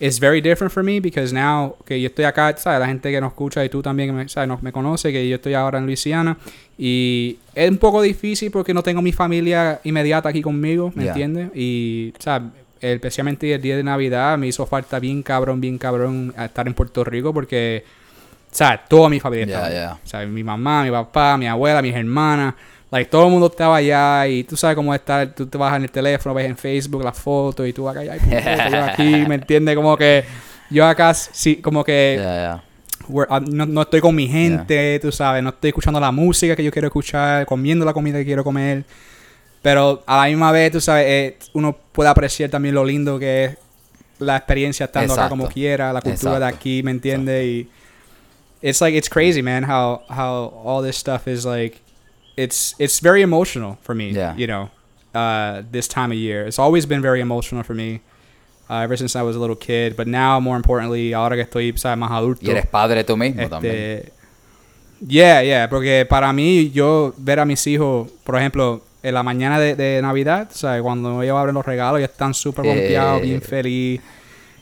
is 0.01 0.21
very 0.21 0.41
different 0.41 0.73
for 0.73 0.83
me 0.85 1.01
because 1.01 1.33
now 1.35 1.75
que 1.85 2.01
yo 2.01 2.07
estoy 2.09 2.25
acá, 2.25 2.57
sabes, 2.57 2.79
la 2.81 2.87
gente 2.87 3.11
que 3.11 3.21
nos 3.21 3.33
escucha 3.33 3.65
y 3.65 3.69
tú 3.69 3.83
también 3.83 4.15
me, 4.15 4.29
sabes, 4.29 4.49
nos- 4.49 4.63
me 4.63 4.71
conoce 4.73 5.11
que 5.13 5.29
yo 5.29 5.37
estoy 5.37 5.55
ahora 5.55 5.79
en 5.79 5.87
Luisiana 5.87 6.37
y 6.79 7.39
es 7.55 7.69
un 7.71 7.79
poco 7.79 8.01
difícil 8.03 8.51
porque 8.51 8.73
no 8.73 8.83
tengo 8.83 9.03
mi 9.03 9.13
familia 9.13 9.81
inmediata 9.85 10.29
aquí 10.29 10.41
conmigo, 10.43 10.93
¿me 10.95 11.03
Yeah. 11.05 11.13
entiendes? 11.13 11.51
Y 11.57 12.13
sabes, 12.19 12.51
especialmente 12.81 13.53
el 13.53 13.61
día 13.61 13.77
de 13.77 13.83
Navidad 13.83 14.39
me 14.39 14.47
hizo 14.47 14.65
falta 14.67 15.01
bien 15.01 15.23
cabrón, 15.25 15.61
bien 15.61 15.79
cabrón 15.79 16.33
estar 16.39 16.67
en 16.69 16.75
Puerto 16.75 17.03
Rico 17.03 17.35
porque 17.35 17.83
¿sabes? 18.53 18.81
Toda 18.89 19.09
mi 19.09 19.19
familia 19.21 19.47
Yeah, 19.47 19.65
allá. 19.65 19.75
yeah. 19.75 19.99
¿Sabes? 20.05 20.29
Mi 20.29 20.43
mamá, 20.45 20.85
mi 20.85 20.91
papá, 20.91 21.37
mi 21.37 21.47
abuela, 21.49 21.83
mis 21.83 21.95
hermanas. 21.95 22.55
Like, 22.91 23.11
todo 23.11 23.27
el 23.27 23.31
mundo 23.31 23.49
estaba 23.49 23.77
allá 23.77 24.27
y 24.27 24.45
tú 24.45 24.57
sabes 24.57 24.75
cómo 24.75 24.95
estar. 24.95 25.35
Tú 25.35 25.47
te 25.47 25.59
vas 25.59 25.77
en 25.77 25.83
el 25.83 25.91
teléfono, 25.91 26.35
ves 26.35 26.47
en 26.47 26.57
Facebook 26.57 27.05
las 27.05 27.19
fotos 27.19 27.67
y 27.69 27.73
tú 27.73 27.89
acá, 27.89 28.01
ay, 28.01 28.19
puñeta, 28.19 28.69
yo 28.71 28.85
aquí, 28.85 29.03
¿me 29.29 29.35
entiendes? 29.35 29.77
Como 29.77 29.97
que 29.97 30.25
yo 30.71 30.87
acá, 30.87 31.13
sí, 31.13 31.57
como 31.57 31.85
que 31.85 32.17
yeah, 32.19 32.63
yeah. 33.09 33.27
ah, 33.29 33.41
no, 33.41 33.67
no 33.67 33.83
estoy 33.83 34.01
con 34.01 34.15
mi 34.15 34.27
gente, 34.27 34.99
tú 35.01 35.13
sabes, 35.13 35.43
no 35.43 35.51
estoy 35.51 35.69
escuchando 35.69 36.01
la 36.01 36.11
música 36.11 36.57
que 36.57 36.65
yo 36.65 36.71
quiero 36.71 36.89
escuchar, 36.89 37.45
comiendo 37.45 37.85
la 37.85 37.93
comida 37.93 38.19
que 38.19 38.25
quiero 38.25 38.43
comer. 38.43 38.85
Pero 39.61 40.03
a 40.07 40.23
la 40.23 40.29
misma 40.29 40.53
vez, 40.53 40.73
tú 40.73 40.81
sabes, 40.81 41.05
eh, 41.07 41.39
uno 41.53 41.77
puede 41.93 42.09
apreciar 42.09 42.49
también 42.49 42.75
lo 42.75 42.85
lindo 42.85 43.19
que 43.19 43.45
es 43.45 43.59
la 44.19 44.37
experiencia 44.37 44.87
estando 44.87 45.13
acá 45.13 45.25
Exacto. 45.25 45.37
como 45.37 45.49
quiera, 45.49 45.93
la 45.93 46.01
cultura 46.01 46.33
de 46.33 46.39
Exacto. 46.39 46.57
aquí, 46.57 46.83
¿me 46.83 46.91
entiendes? 46.91 47.45
Y 47.45 47.69
it's 48.63 48.81
like 48.81 48.97
it's 48.97 49.09
crazy, 49.09 49.43
man, 49.43 49.65
how 49.65 50.03
how 50.09 50.53
all 50.65 50.83
this 50.83 50.97
stuff 50.97 51.27
is 51.29 51.45
like 51.45 51.79
it's 52.39 52.75
it's 52.79 53.01
very 53.01 53.23
emotional 53.23 53.77
for 53.83 53.95
me, 53.95 54.11
Yeah. 54.13 54.35
you 54.37 54.47
know. 54.47 54.71
Uh, 55.15 55.63
this 55.73 55.89
time 55.89 56.13
of 56.13 56.19
year, 56.19 56.47
it's 56.47 56.59
always 56.59 56.87
been 56.87 57.03
very 57.03 57.21
emotional 57.21 57.65
for 57.65 57.75
me. 57.75 58.01
Uh, 58.71 58.83
ever 58.85 58.97
since 58.97 59.17
I 59.19 59.23
was 59.23 59.35
a 59.35 59.39
little 59.41 59.57
kid, 59.57 59.97
but 59.97 60.07
now 60.07 60.39
more 60.41 60.57
importantly, 60.57 61.13
ahora 61.15 61.35
que 61.37 61.43
estoy 61.43 61.73
¿sabes? 61.79 61.99
más 61.99 62.11
adulto, 62.11 62.45
Y 62.47 62.51
eres 62.51 62.67
padre 62.67 63.03
tú 63.03 63.17
mismo 63.17 63.49
también. 63.49 63.75
este, 63.75 64.13
yeah, 65.07 65.43
yeah, 65.43 65.69
porque 65.69 66.07
para 66.09 66.33
mí 66.33 66.71
yo 66.71 67.15
ver 67.17 67.41
a 67.41 67.45
mis 67.47 67.67
hijos, 67.67 68.11
por 68.25 68.37
ejemplo, 68.37 68.83
en 69.03 69.15
la 69.15 69.23
mañana 69.23 69.59
de, 69.59 69.75
de 69.75 70.03
Navidad, 70.03 70.49
¿sabes? 70.53 70.83
Cuando 70.83 71.23
ellos 71.23 71.37
abren 71.39 71.55
los 71.55 71.65
regalos, 71.65 72.01
ellos 72.01 72.11
están 72.11 72.35
súper 72.35 72.67
Eh. 72.67 72.69
pompeados, 72.75 73.23
bien 73.23 73.41
feliz 73.41 74.01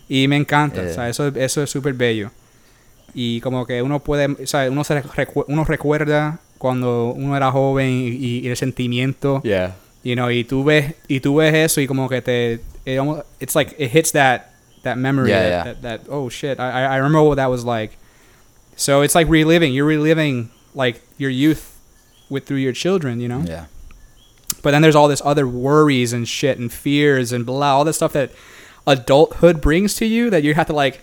y 0.09 0.28
me 0.28 0.37
encanta, 0.37 0.83
Eh. 0.85 0.95
¿sabes? 0.95 1.11
Eso, 1.18 1.26
eso 1.35 1.62
es 1.64 1.71
súper 1.71 1.92
bello. 1.95 2.30
Y 3.14 3.40
como 3.40 3.66
que 3.66 3.83
uno 3.83 3.99
puede, 4.00 4.47
¿sabes? 4.47 4.71
Uno, 4.71 4.85
se 4.85 5.02
recu- 5.02 5.45
uno 5.49 5.64
recuerda 5.64 6.38
cuando 6.59 7.13
uno 7.17 7.37
era 7.37 7.51
joven 7.51 7.89
y, 8.03 8.43
y- 8.45 8.49
el 8.49 8.57
sentimiento, 8.57 9.41
Yeah. 9.45 9.73
you 10.03 10.15
know, 10.15 10.29
y 10.31 10.45
tú 10.45 10.65
ves 10.65 10.95
y 11.09 11.21
tú 11.21 11.37
ves 11.37 11.55
eso 11.55 11.81
y 11.81 11.87
como 11.87 12.09
que 12.09 12.21
te 12.23 12.61
it 12.85 12.99
almost, 12.99 13.23
it's 13.41 13.55
like 13.55 13.75
it 13.79 13.91
hits 13.91 14.13
that 14.13 14.53
that 14.83 14.97
memory 14.97 15.31
Yeah, 15.31 15.43
that, 15.43 15.51
yeah. 15.51 15.65
That, 15.65 15.83
that 15.83 16.01
oh 16.09 16.29
shit 16.29 16.61
I, 16.61 16.85
I 16.85 16.97
remember 16.97 17.23
what 17.23 17.35
that 17.37 17.51
was 17.51 17.65
like 17.65 17.97
so 18.77 19.03
it's 19.03 19.15
like 19.17 19.29
reliving 19.29 19.73
you're 19.75 19.85
reliving 19.87 20.51
like 20.75 21.01
your 21.19 21.31
youth 21.31 21.77
with 22.31 22.47
through 22.47 22.59
your 22.59 22.73
children 22.73 23.21
you 23.21 23.27
know 23.27 23.43
Yeah. 23.45 23.65
but 24.63 24.71
then 24.71 24.83
there's 24.83 24.95
all 24.95 25.09
this 25.09 25.21
other 25.25 25.47
worries 25.49 26.13
and 26.13 26.29
shit 26.29 26.59
and 26.59 26.73
fears 26.73 27.33
and 27.33 27.45
blah 27.45 27.75
all 27.77 27.85
this 27.85 27.97
stuff 27.97 28.13
that 28.13 28.31
adulthood 28.87 29.61
brings 29.61 29.95
to 29.95 30.07
you 30.07 30.31
that 30.31 30.45
you 30.45 30.55
have 30.55 30.67
to 30.69 30.73
like 30.73 31.01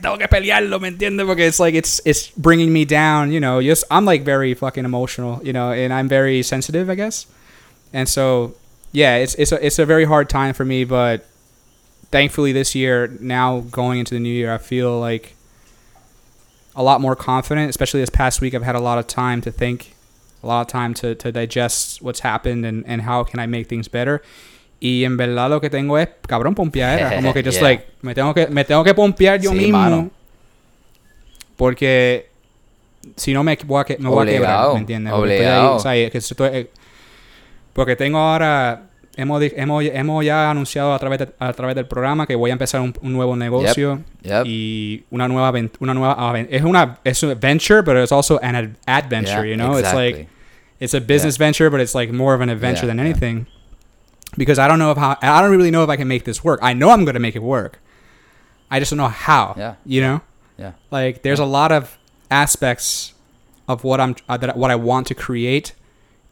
tengo 0.00 0.18
que 0.18 0.28
pelearlo, 0.28 0.80
¿me 0.80 0.88
entiendes? 0.88 1.26
Porque 1.26 1.40
it's 1.40 1.60
like 1.60 1.74
it's 1.74 2.00
it's 2.04 2.30
bringing 2.30 2.72
me 2.72 2.84
down, 2.84 3.32
you 3.32 3.40
know. 3.40 3.60
Just 3.60 3.84
I'm 3.90 4.04
like 4.04 4.22
very 4.22 4.54
fucking 4.54 4.84
emotional, 4.84 5.40
you 5.44 5.52
know, 5.52 5.72
and 5.72 5.92
I'm 5.92 6.08
very 6.08 6.42
sensitive, 6.42 6.88
I 6.90 6.94
guess. 6.94 7.26
And 7.92 8.08
so, 8.08 8.54
yeah, 8.92 9.16
it's 9.16 9.34
it's 9.34 9.52
a 9.52 9.64
it's 9.64 9.78
a 9.78 9.86
very 9.86 10.04
hard 10.04 10.28
time 10.28 10.54
for 10.54 10.64
me, 10.64 10.84
but 10.84 11.26
thankfully 12.10 12.52
this 12.52 12.74
year, 12.74 13.08
now 13.20 13.60
going 13.60 13.98
into 13.98 14.14
the 14.14 14.20
new 14.20 14.32
year, 14.32 14.52
I 14.52 14.58
feel 14.58 14.98
like 14.98 15.34
a 16.74 16.82
lot 16.82 17.00
more 17.00 17.16
confident. 17.16 17.70
Especially 17.70 18.00
this 18.00 18.10
past 18.10 18.40
week, 18.40 18.54
I've 18.54 18.62
had 18.62 18.76
a 18.76 18.80
lot 18.80 18.98
of 18.98 19.06
time 19.06 19.40
to 19.42 19.50
think, 19.50 19.94
a 20.42 20.46
lot 20.46 20.60
of 20.62 20.66
time 20.68 20.94
to 20.94 21.14
to 21.14 21.32
digest 21.32 22.02
what's 22.02 22.20
happened 22.20 22.64
and 22.66 22.86
and 22.86 23.02
how 23.02 23.24
can 23.24 23.40
I 23.40 23.46
make 23.46 23.68
things 23.68 23.88
better. 23.88 24.22
Y 24.78 25.04
en 25.04 25.16
verdad 25.16 25.48
lo 25.48 25.60
que 25.60 25.70
tengo 25.70 25.98
es, 25.98 26.08
cabrón, 26.26 26.54
pompeadera. 26.54 27.16
Como 27.16 27.32
que 27.32 27.42
just 27.44 27.58
Yeah. 27.58 27.68
like, 27.68 27.84
me 28.02 28.14
tengo 28.14 28.34
que, 28.34 28.46
me 28.48 28.64
tengo 28.64 28.84
que 28.84 28.94
pompear 28.94 29.40
yo 29.40 29.50
Sí, 29.52 29.56
mismo. 29.56 29.78
mano. 29.78 30.10
Porque 31.56 32.28
si 33.16 33.32
no 33.32 33.42
me 33.42 33.56
voy 33.64 33.80
a, 33.80 33.84
que- 33.84 33.98
me 33.98 34.08
voy 34.08 34.28
a 34.28 34.30
quebrar, 34.32 34.72
¿me 34.74 34.78
entiendes? 34.80 35.12
Porque 35.12 35.36
obligado. 35.36 35.70
ahí, 35.70 35.76
o 35.76 35.78
sea, 35.80 36.10
que 36.10 36.18
estoy- 36.18 36.68
porque 37.72 37.96
tengo 37.96 38.18
ahora, 38.18 38.82
hemos, 39.16 39.42
hemos, 39.42 39.84
hemos 39.84 40.24
ya 40.24 40.50
anunciado 40.50 40.92
a 40.92 40.98
través, 40.98 41.20
de- 41.20 41.28
a 41.38 41.52
través 41.52 41.74
del 41.76 41.86
programa 41.86 42.26
que 42.26 42.34
voy 42.34 42.50
a 42.50 42.52
empezar 42.52 42.80
un, 42.80 42.92
un 43.00 43.12
nuevo 43.12 43.36
negocio 43.36 44.02
Yep. 44.22 44.42
y 44.46 45.04
una 45.10 45.28
nueva, 45.28 45.52
una 45.80 45.94
nueva 45.94 46.34
es 46.50 46.62
una 46.62 46.98
es 47.04 47.22
un 47.22 47.38
venture, 47.40 47.80
but 47.80 47.96
it's 47.96 48.12
also 48.12 48.38
an 48.42 48.56
ad- 48.56 48.76
adventure, 48.86 49.46
Yeah, 49.48 49.50
you 49.50 49.56
know? 49.56 49.78
It's 49.78 49.94
like 49.94 50.08
exactly. 50.20 50.28
it's 50.80 50.94
a 50.94 51.00
business 51.00 51.38
venture, 51.38 51.70
but 51.70 51.80
it's 51.80 51.94
like 51.94 52.12
more 52.12 52.34
of 52.34 52.42
an 52.42 52.50
adventure 52.50 52.86
Yeah, 52.86 52.94
than 52.94 52.98
yeah. 52.98 53.10
anything. 53.10 53.46
Because 54.36 54.58
I 54.58 54.68
don't 54.68 54.78
know 54.78 54.90
if 54.90 54.98
how 54.98 55.16
I 55.22 55.40
don't 55.40 55.50
really 55.50 55.70
know 55.70 55.82
if 55.82 55.88
I 55.90 55.96
can 55.96 56.08
make 56.08 56.24
this 56.24 56.44
work. 56.44 56.60
I 56.62 56.72
know 56.74 56.90
I'm 56.90 57.04
going 57.04 57.14
to 57.14 57.20
make 57.20 57.36
it 57.36 57.42
work. 57.42 57.78
I 58.70 58.78
just 58.78 58.90
don't 58.90 58.98
know 58.98 59.08
how. 59.08 59.54
Yeah. 59.56 59.74
You 59.84 60.00
know, 60.02 60.20
Yeah. 60.58 60.72
like 60.90 61.22
there's 61.22 61.38
a 61.40 61.44
lot 61.44 61.72
of 61.72 61.96
aspects 62.30 63.14
of 63.68 63.84
what 63.84 64.00
I'm 64.00 64.14
uh, 64.28 64.36
that 64.36 64.56
what 64.56 64.70
I 64.70 64.76
want 64.76 65.06
to 65.08 65.14
create, 65.14 65.72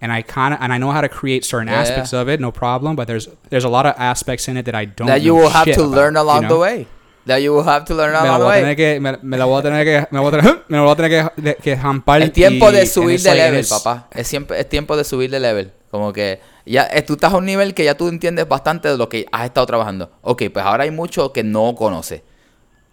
and 0.01 0.13
I 0.13 0.23
kind 0.23 0.53
of 0.55 0.61
and 0.61 0.73
I 0.73 0.79
know 0.79 0.91
how 0.91 1.01
to 1.01 1.09
create 1.09 1.45
certain 1.45 1.69
Yeah, 1.69 1.81
aspects 1.81 2.13
yeah. 2.13 2.21
of 2.21 2.29
it, 2.29 2.41
no 2.41 2.51
problem. 2.53 2.97
But 2.97 3.07
there's 3.07 3.29
there's 3.51 3.65
a 3.65 3.69
lot 3.69 3.87
of 3.87 3.95
aspects 3.99 4.49
in 4.49 4.57
it 4.57 4.65
that 4.67 4.75
I 4.75 4.85
don't. 4.85 5.07
That 5.09 5.23
you 5.23 5.35
will 5.35 5.49
have 5.51 5.65
to 5.67 5.73
about, 5.73 5.91
learn 5.91 6.17
along 6.17 6.43
you 6.43 6.49
the 6.49 6.59
way. 6.59 6.87
That 7.27 7.39
you 7.43 7.53
will 7.55 7.63
have 7.65 7.87
to 7.87 7.95
learn 7.95 8.15
along 8.15 8.39
the 8.39 8.45
voy 8.45 8.45
a 8.45 8.49
way. 8.49 8.61
tener 8.61 8.77
que 8.77 9.01
me, 9.01 9.17
me 9.23 9.37
la 9.39 9.47
voy 9.47 9.61
a 9.61 9.63
tener 9.63 9.85
que 9.85 10.07
me, 10.11 10.21
voy 10.21 10.29
a 10.29 10.41
tener, 10.43 10.63
me 10.69 10.79
voy 10.79 10.91
a 10.91 10.97
tener 10.97 11.11
que, 11.43 11.55
que 11.63 11.77
jampar 11.77 12.21
Es 12.23 12.33
tiempo 12.33 12.71
de 12.71 12.85
subir 12.87 13.19
de 13.21 13.35
level, 13.35 13.65
papá. 13.67 14.09
Es 14.13 14.27
siempre 14.29 14.61
es 14.61 14.69
tiempo 14.69 14.95
de 14.97 15.05
subir 15.05 15.31
de 15.31 15.41
level. 15.41 15.73
Como 15.95 16.13
que 16.13 16.41
ya 16.67 16.89
eh, 16.93 17.03
tú 17.03 17.13
estás 17.13 17.33
a 17.33 17.37
un 17.37 17.45
nivel 17.45 17.73
que 17.73 17.85
ya 17.85 17.95
tú 17.95 18.09
entiendes 18.09 18.49
bastante 18.49 18.89
de 18.89 18.97
lo 18.99 19.09
que 19.09 19.27
has 19.31 19.45
estado 19.45 19.65
trabajando. 19.65 20.11
Ok, 20.23 20.43
pues 20.53 20.67
ahora 20.67 20.83
hay 20.83 20.91
mucho 20.91 21.33
que 21.33 21.45
no 21.45 21.73
conoces. 21.77 22.23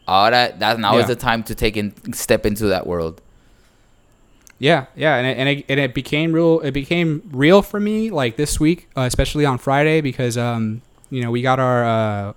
Ahora, 0.05 0.55
that 0.59 0.77
now 0.77 0.99
is 0.99 1.07
the 1.07 1.15
time 1.15 1.41
to 1.43 1.55
take 1.55 1.79
in, 1.79 1.95
step 2.13 2.45
into 2.45 2.67
that 2.69 2.85
world. 2.85 3.19
Yeah, 4.59 4.85
yeah, 4.95 5.15
and 5.15 5.25
it, 5.25 5.37
and 5.39 5.49
it, 5.49 5.65
and 5.67 5.79
it 5.79 5.95
became 5.95 6.31
real. 6.31 6.59
It 6.63 6.73
became 6.75 7.23
real 7.31 7.63
for 7.63 7.79
me 7.79 8.11
like 8.11 8.37
this 8.37 8.59
week, 8.59 8.87
uh, 8.95 9.01
especially 9.01 9.47
on 9.47 9.57
Friday, 9.57 10.01
because 10.01 10.37
um, 10.37 10.83
you 11.09 11.23
know, 11.23 11.31
we 11.31 11.41
got 11.41 11.59
our 11.59 11.83
uh, 11.83 12.33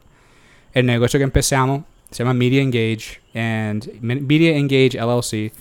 el 0.75 0.85
negocio 0.85 1.19
que 1.19 1.27
empezamos 1.27 1.85
se 2.11 2.25
llama 2.25 2.33
Media 2.33 2.63
Engage 2.63 3.21
and 3.35 3.87
Me- 4.01 4.15
Media 4.21 4.55
Engage 4.57 4.95
LLC. 4.97 5.53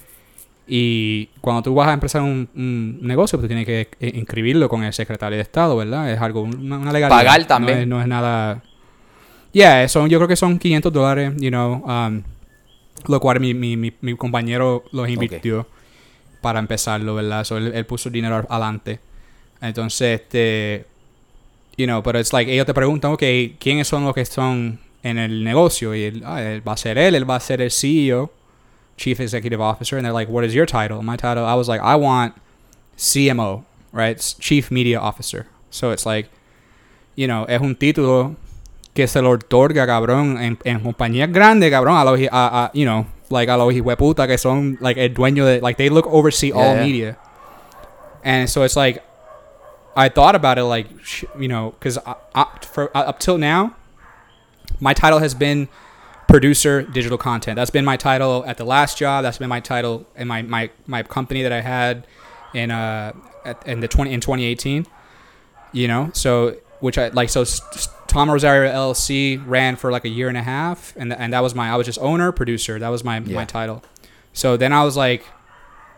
Y 0.68 1.28
cuando 1.42 1.62
tú 1.62 1.76
vas 1.76 1.90
a 1.90 1.94
empezar 1.94 2.22
un, 2.22 2.48
un 2.56 3.00
negocio, 3.02 3.38
pues 3.38 3.44
tú 3.44 3.48
tienes 3.48 3.66
que 3.66 3.90
eh, 4.00 4.12
inscribirlo 4.16 4.70
con 4.70 4.84
el 4.84 4.94
secretario 4.94 5.36
de 5.36 5.42
Estado, 5.42 5.76
¿verdad? 5.76 6.12
Es 6.12 6.22
algo, 6.22 6.42
una, 6.42 6.78
una 6.78 6.92
legalidad. 6.94 7.18
Pagar 7.18 7.46
también. 7.46 7.78
No 7.78 7.82
es, 7.82 7.88
no 7.88 8.02
es 8.02 8.08
nada. 8.08 8.64
Yeah, 9.52 9.88
son, 9.88 10.10
yo 10.10 10.20
creo 10.20 10.28
que 10.28 10.36
son 10.36 10.58
500 10.58 10.92
dólares, 10.92 11.34
you 11.38 11.50
know, 11.50 11.84
um, 11.86 12.24
lo 13.08 13.20
cual 13.20 13.40
mi, 13.40 13.54
mi, 13.54 13.78
mi, 13.78 13.94
mi 14.02 14.16
compañero 14.16 14.84
los 14.92 15.10
invirtió 15.10 15.68
para 16.42 16.60
empezarlo, 16.60 17.16
¿verdad? 17.16 17.44
So, 17.44 17.58
él, 17.58 17.72
él 17.74 17.86
puso 17.86 18.10
el 18.10 18.14
dinero 18.14 18.46
adelante. 18.50 19.00
Entonces, 19.62 20.22
este, 20.22 20.86
you 21.78 21.86
know, 21.86 22.02
pero 22.04 22.20
es 22.20 22.34
like, 22.34 22.52
ellos 22.52 22.66
te 22.66 22.74
preguntan, 22.74 23.12
ok, 23.14 23.24
¿quiénes 23.60 23.88
son 23.88 24.06
los 24.06 24.14
que 24.14 24.26
son 24.26 24.80
en 25.04 25.18
el 25.18 25.44
negocio? 25.44 25.96
Y 25.96 26.04
él, 26.04 26.24
ah, 26.26 26.42
él 26.42 26.68
va 26.68 26.74
a 26.74 26.78
ser 26.78 26.98
él, 26.98 27.16
él 27.16 27.30
va 27.30 27.36
a 27.36 27.40
ser 27.40 27.62
el 27.62 27.72
CEO, 27.72 28.32
Chief 28.98 29.20
Executive 29.20 29.60
Officer, 29.62 29.98
and 29.98 30.06
they're 30.06 30.14
like, 30.14 30.30
what 30.30 30.44
is 30.44 30.54
your 30.54 30.66
title? 30.66 31.02
My 31.04 31.16
title, 31.18 31.46
I 31.46 31.56
was 31.56 31.68
like, 31.68 31.82
I 31.82 31.96
want 31.96 32.36
CMO, 32.98 33.64
right? 33.92 34.12
It's 34.16 34.34
Chief 34.34 34.70
Media 34.72 35.00
Officer. 35.00 35.48
So 35.72 35.92
it's 35.92 36.06
like, 36.06 36.30
you 37.16 37.28
know, 37.28 37.46
es 37.46 37.60
un 37.62 37.76
título 37.76 38.36
que 38.94 39.08
se 39.08 39.22
lo 39.22 39.32
otorga, 39.38 39.88
cabrón, 39.88 40.40
en, 40.40 40.58
en 40.66 40.80
compañías 40.82 41.32
grandes, 41.34 41.72
cabrón, 41.72 41.98
a 42.00 42.04
los, 42.06 42.20
a, 42.32 42.66
a, 42.66 42.72
you 42.74 42.86
know, 42.86 43.08
like 43.32 43.50
a 43.50 43.58
los 43.58 43.74
hijueputa 43.74 44.28
que 44.28 44.38
son, 44.38 44.78
like, 44.82 44.98
el 44.98 45.10
dueño 45.14 45.46
de, 45.46 45.60
like, 45.62 45.78
they 45.78 45.90
look, 45.90 46.06
oversee 46.08 46.52
all 46.52 46.76
Yeah. 46.76 46.86
media. 46.86 47.18
And 48.24 48.48
so 48.50 48.62
it's 48.64 48.76
like, 48.76 49.04
I 49.96 50.10
thought 50.10 50.36
about 50.36 50.58
it, 50.60 50.64
like, 50.66 50.88
sh- 51.04 51.26
you 51.40 51.48
know, 51.48 51.72
because 51.80 51.98
I, 52.06 52.16
I, 52.36 52.46
for 52.62 52.96
uh, 52.96 53.02
up 53.10 53.20
till 53.20 53.38
now, 53.40 53.76
my 54.80 54.94
title 54.94 55.20
has 55.20 55.34
been 55.34 55.68
producer 56.28 56.82
digital 56.84 57.18
content. 57.18 57.56
That's 57.56 57.70
been 57.72 57.86
my 57.86 57.98
title 57.98 58.44
at 58.48 58.58
the 58.58 58.66
last 58.66 58.98
job. 58.98 59.24
That's 59.24 59.38
been 59.38 59.50
my 59.50 59.60
title 59.60 60.06
in 60.16 60.28
my 60.28 60.42
my, 60.42 60.70
my 60.88 61.04
company 61.04 61.44
that 61.44 61.52
I 61.52 61.62
had 61.62 62.08
in 62.54 62.72
uh 62.72 63.14
at, 63.46 63.66
in 63.68 63.80
the 63.82 63.88
20 63.88 64.14
in 64.14 64.20
2018. 64.20 64.86
You 65.72 65.88
know, 65.88 66.12
so 66.14 66.56
which 66.80 66.98
I 66.98 67.08
like 67.10 67.30
so 67.30 67.44
Tom 68.08 68.30
Rosario 68.30 68.72
LLC 68.72 69.42
ran 69.46 69.76
for 69.76 69.92
like 69.92 70.06
a 70.06 70.10
year 70.10 70.28
and 70.30 70.38
a 70.38 70.44
half 70.44 70.94
and 70.96 71.12
and 71.14 71.34
that 71.34 71.42
was 71.42 71.56
my 71.56 71.70
I 71.70 71.76
was 71.78 71.86
just 71.88 72.00
owner, 72.00 72.32
producer. 72.32 72.78
That 72.80 72.90
was 72.90 73.04
my 73.04 73.20
Yeah. 73.20 73.36
my 73.36 73.46
title. 73.46 73.84
So 74.34 74.58
then 74.58 74.72
I 74.74 74.84
was 74.84 74.96
like 74.98 75.24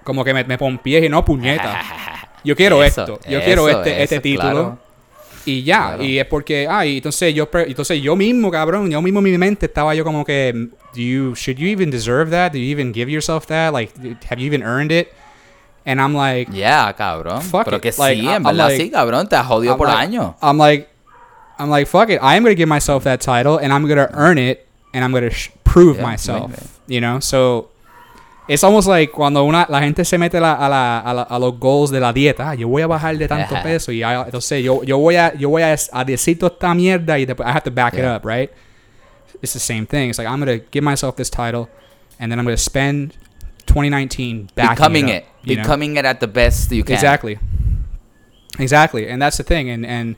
como 0.06 0.24
que 0.24 0.34
me, 0.34 0.44
me 0.44 0.58
pompié 0.58 1.02
y 1.02 1.08
no 1.08 1.22
puñeta. 1.24 1.82
Yo 2.44 2.54
quiero 2.56 2.82
Eso, 2.82 3.02
esto. 3.02 3.20
Yo 3.30 3.42
quiero 3.42 3.68
eso, 3.68 3.80
este 3.82 4.02
este 4.04 4.16
eso, 4.18 4.22
título. 4.22 4.52
claro. 4.52 4.80
Y 5.46 5.64
ya, 5.64 5.90
Claro. 5.90 6.04
y 6.04 6.18
es 6.20 6.26
porque, 6.26 6.68
ah, 6.70 6.86
y 6.86 6.98
entonces 6.98 7.34
yo, 7.34 7.48
entonces 7.54 8.02
yo 8.02 8.16
mismo, 8.16 8.50
cabrón, 8.50 8.90
yo 8.90 9.02
mismo 9.02 9.20
en 9.20 9.26
mi 9.26 9.38
mente 9.38 9.68
estaba 9.68 9.94
yo 9.94 10.04
como 10.04 10.26
que, 10.26 10.52
do 10.96 11.00
you, 11.02 11.36
should 11.36 11.58
you 11.58 11.68
even 11.68 11.92
deserve 11.92 12.32
that? 12.32 12.52
Do 12.52 12.58
you 12.58 12.72
even 12.72 12.92
give 12.94 13.12
yourself 13.12 13.46
that? 13.48 13.72
Like, 13.74 13.94
have 14.30 14.40
you 14.42 14.48
even 14.48 14.64
earned 14.64 14.92
it? 14.92 15.10
And 15.86 16.02
I'm 16.02 16.16
like, 16.16 16.50
Yeah, 16.52 16.92
cabrón. 16.98 17.42
Fuck 17.44 17.66
Pero 17.66 17.78
it. 17.78 17.84
que 17.84 17.92
Like, 17.98 18.20
sí, 18.20 18.26
I- 18.26 18.30
en 18.30 18.36
I'm 18.38 18.44
verdad 18.44 18.70
like- 18.70 18.84
sí, 18.84 18.90
cabrón. 18.90 19.30
Te 19.30 19.36
has 19.36 19.46
jodido 19.46 19.74
I'm 19.74 19.78
por 19.78 19.88
like- 19.88 20.00
años. 20.00 20.34
I'm 20.42 20.58
like, 20.58 20.88
I'm 21.60 21.70
like, 21.70 21.86
fuck 21.86 22.10
it. 22.10 22.20
I 22.24 22.36
am 22.38 22.44
gonna 22.44 22.56
give 22.56 22.68
myself 22.68 23.04
that 23.04 23.22
title, 23.22 23.60
and 23.62 23.72
I'm 23.72 23.88
gonna 23.88 24.10
earn 24.14 24.40
it, 24.40 24.66
and 24.96 25.04
I'm 25.06 25.12
gonna 25.14 25.30
prove 25.64 25.98
Yeah, 25.98 26.04
myself. 26.08 26.52
You 26.88 27.02
know, 27.02 27.20
so 27.20 27.70
it's 28.48 28.64
almost 28.64 28.88
like 28.88 29.12
cuando 29.12 29.44
una 29.44 29.66
la 29.70 29.80
gente 29.82 30.04
se 30.06 30.18
mete 30.18 30.40
la- 30.40 30.54
a, 30.54 30.70
la, 30.70 31.00
a, 31.00 31.14
la- 31.14 31.24
a 31.24 31.40
los 31.40 31.58
goals 31.60 31.90
de 31.92 32.00
la 32.00 32.12
dieta. 32.14 32.50
Ah, 32.52 32.56
yo 32.56 32.68
voy 32.68 32.82
a 32.84 32.88
bajar 32.88 33.18
de 33.18 33.28
tanto 33.28 33.56
Ajá. 33.56 33.64
peso 33.64 33.92
y 33.92 34.00
ya- 34.00 34.24
entonces 34.26 34.64
yo, 34.64 34.84
yo 34.84 34.98
voy 34.98 35.16
a 35.16 35.34
yo 35.36 35.50
voy 35.50 35.64
a, 35.64 35.76
a 35.92 36.04
decir 36.06 36.38
toda 36.38 36.54
esta 36.54 36.74
mierda 36.74 37.18
y 37.18 37.26
después 37.26 37.48
I 37.48 37.52
have 37.52 37.64
to 37.64 37.72
back 37.72 37.94
it 37.96 38.06
up, 38.06 38.24
right? 38.26 38.52
It's 39.42 39.54
the 39.54 39.60
same 39.60 39.86
thing. 39.86 40.10
It's 40.10 40.18
like 40.20 40.28
I'm 40.28 40.40
gonna 40.40 40.60
give 40.72 40.84
myself 40.84 41.16
this 41.18 41.30
title, 41.30 41.68
and 42.20 42.32
then 42.32 42.40
I'm 42.40 42.46
gonna 42.46 42.58
spend 42.58 43.14
2019 43.68 44.50
backing 44.56 44.76
Becoming 44.76 45.10
it, 45.10 45.16
it. 45.16 45.24
up, 45.24 45.46
know? 45.46 45.56
Becoming 45.64 45.98
it 45.98 46.06
at 46.06 46.20
the 46.20 46.28
best 46.28 46.72
you 46.72 46.84
can. 46.84 46.94
Exactly. 46.94 47.38
Exactly, 48.58 49.08
and 49.10 49.22
that's 49.22 49.38
the 49.38 49.44
thing, 49.44 49.70
and 49.70 49.86
and 49.86 50.16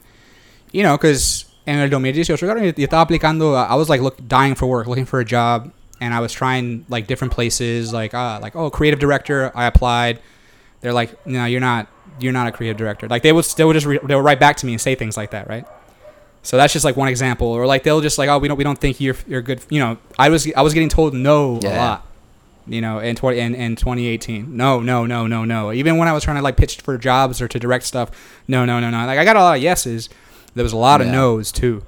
you 0.72 0.84
know, 0.84 0.96
because 0.98 1.46
en 1.66 1.80
el 1.80 1.90
2018 1.90 2.38
claro, 2.38 2.60
yo 2.62 2.66
yo 2.78 2.86
estaba 2.88 3.02
aplicando. 3.08 3.56
I 3.56 3.74
was 3.76 3.90
like 3.90 4.02
look 4.02 4.18
dying 4.28 4.54
for 4.54 4.68
work, 4.68 4.86
looking 4.88 5.06
for 5.08 5.20
a 5.20 5.26
job, 5.26 5.72
and 6.00 6.14
I 6.14 6.20
was 6.20 6.32
trying 6.32 6.86
like 6.90 7.08
different 7.08 7.34
places, 7.34 7.94
like 7.94 8.14
ah, 8.14 8.40
like 8.42 8.56
oh, 8.56 8.70
creative 8.70 9.00
director. 9.00 9.52
I 9.56 9.66
applied. 9.66 10.20
They're 10.82 10.94
like, 10.94 11.26
no, 11.26 11.46
you're 11.46 11.62
not. 11.62 11.88
You're 12.20 12.34
not 12.34 12.48
a 12.48 12.52
creative 12.52 12.78
director. 12.78 13.08
Like 13.08 13.22
they 13.22 13.32
would, 13.32 13.46
they 13.46 13.64
would 13.64 13.74
just 13.74 13.86
re- 13.86 14.00
they 14.04 14.16
would 14.16 14.26
write 14.26 14.40
back 14.40 14.58
to 14.58 14.66
me 14.66 14.74
and 14.74 14.82
say 14.82 14.96
things 14.96 15.16
like 15.16 15.32
that, 15.32 15.48
right? 15.48 15.66
So 16.42 16.58
that's 16.58 16.74
just 16.74 16.86
like 16.86 16.96
one 16.96 17.10
example, 17.10 17.48
or 17.48 17.68
like 17.68 17.84
they'll 17.84 18.02
just 18.02 18.18
like, 18.18 18.30
oh, 18.30 18.40
we 18.40 18.48
don't 18.48 18.58
we 18.58 18.64
don't 18.64 18.80
think 18.80 19.00
you're 19.00 19.18
you're 19.28 19.42
good. 19.42 19.62
You 19.70 19.80
know, 19.80 19.98
I 20.18 20.30
was 20.30 20.52
I 20.56 20.62
was 20.62 20.74
getting 20.74 20.90
told 20.90 21.14
no 21.14 21.60
a 21.64 21.78
lot 21.78 22.08
you 22.68 22.82
know, 22.82 23.00
in 23.00 23.16
20 23.16 23.40
in, 23.40 23.56
in 23.56 23.76
2018. 23.76 24.56
No, 24.56 24.80
no, 24.82 25.06
no, 25.06 25.28
no, 25.28 25.46
no. 25.46 25.72
Even 25.72 25.98
when 25.98 26.08
I 26.08 26.14
was 26.14 26.24
trying 26.24 26.38
to 26.38 26.44
like 26.44 26.58
pitch 26.58 26.82
for 26.82 26.98
jobs 26.98 27.42
or 27.42 27.48
to 27.48 27.60
direct 27.60 27.86
stuff, 27.86 28.12
no, 28.48 28.66
no, 28.66 28.80
no, 28.80 28.90
no. 28.90 29.06
Like 29.06 29.18
I 29.18 29.26
got 29.26 29.36
a 29.36 29.42
lot 29.42 29.58
of 29.58 29.64
yeses. 29.64 30.10
There 30.54 30.64
was 30.64 30.74
a 30.74 30.78
lot 30.78 31.02
of 31.02 31.08
nos 31.08 31.52
too. 31.52 31.86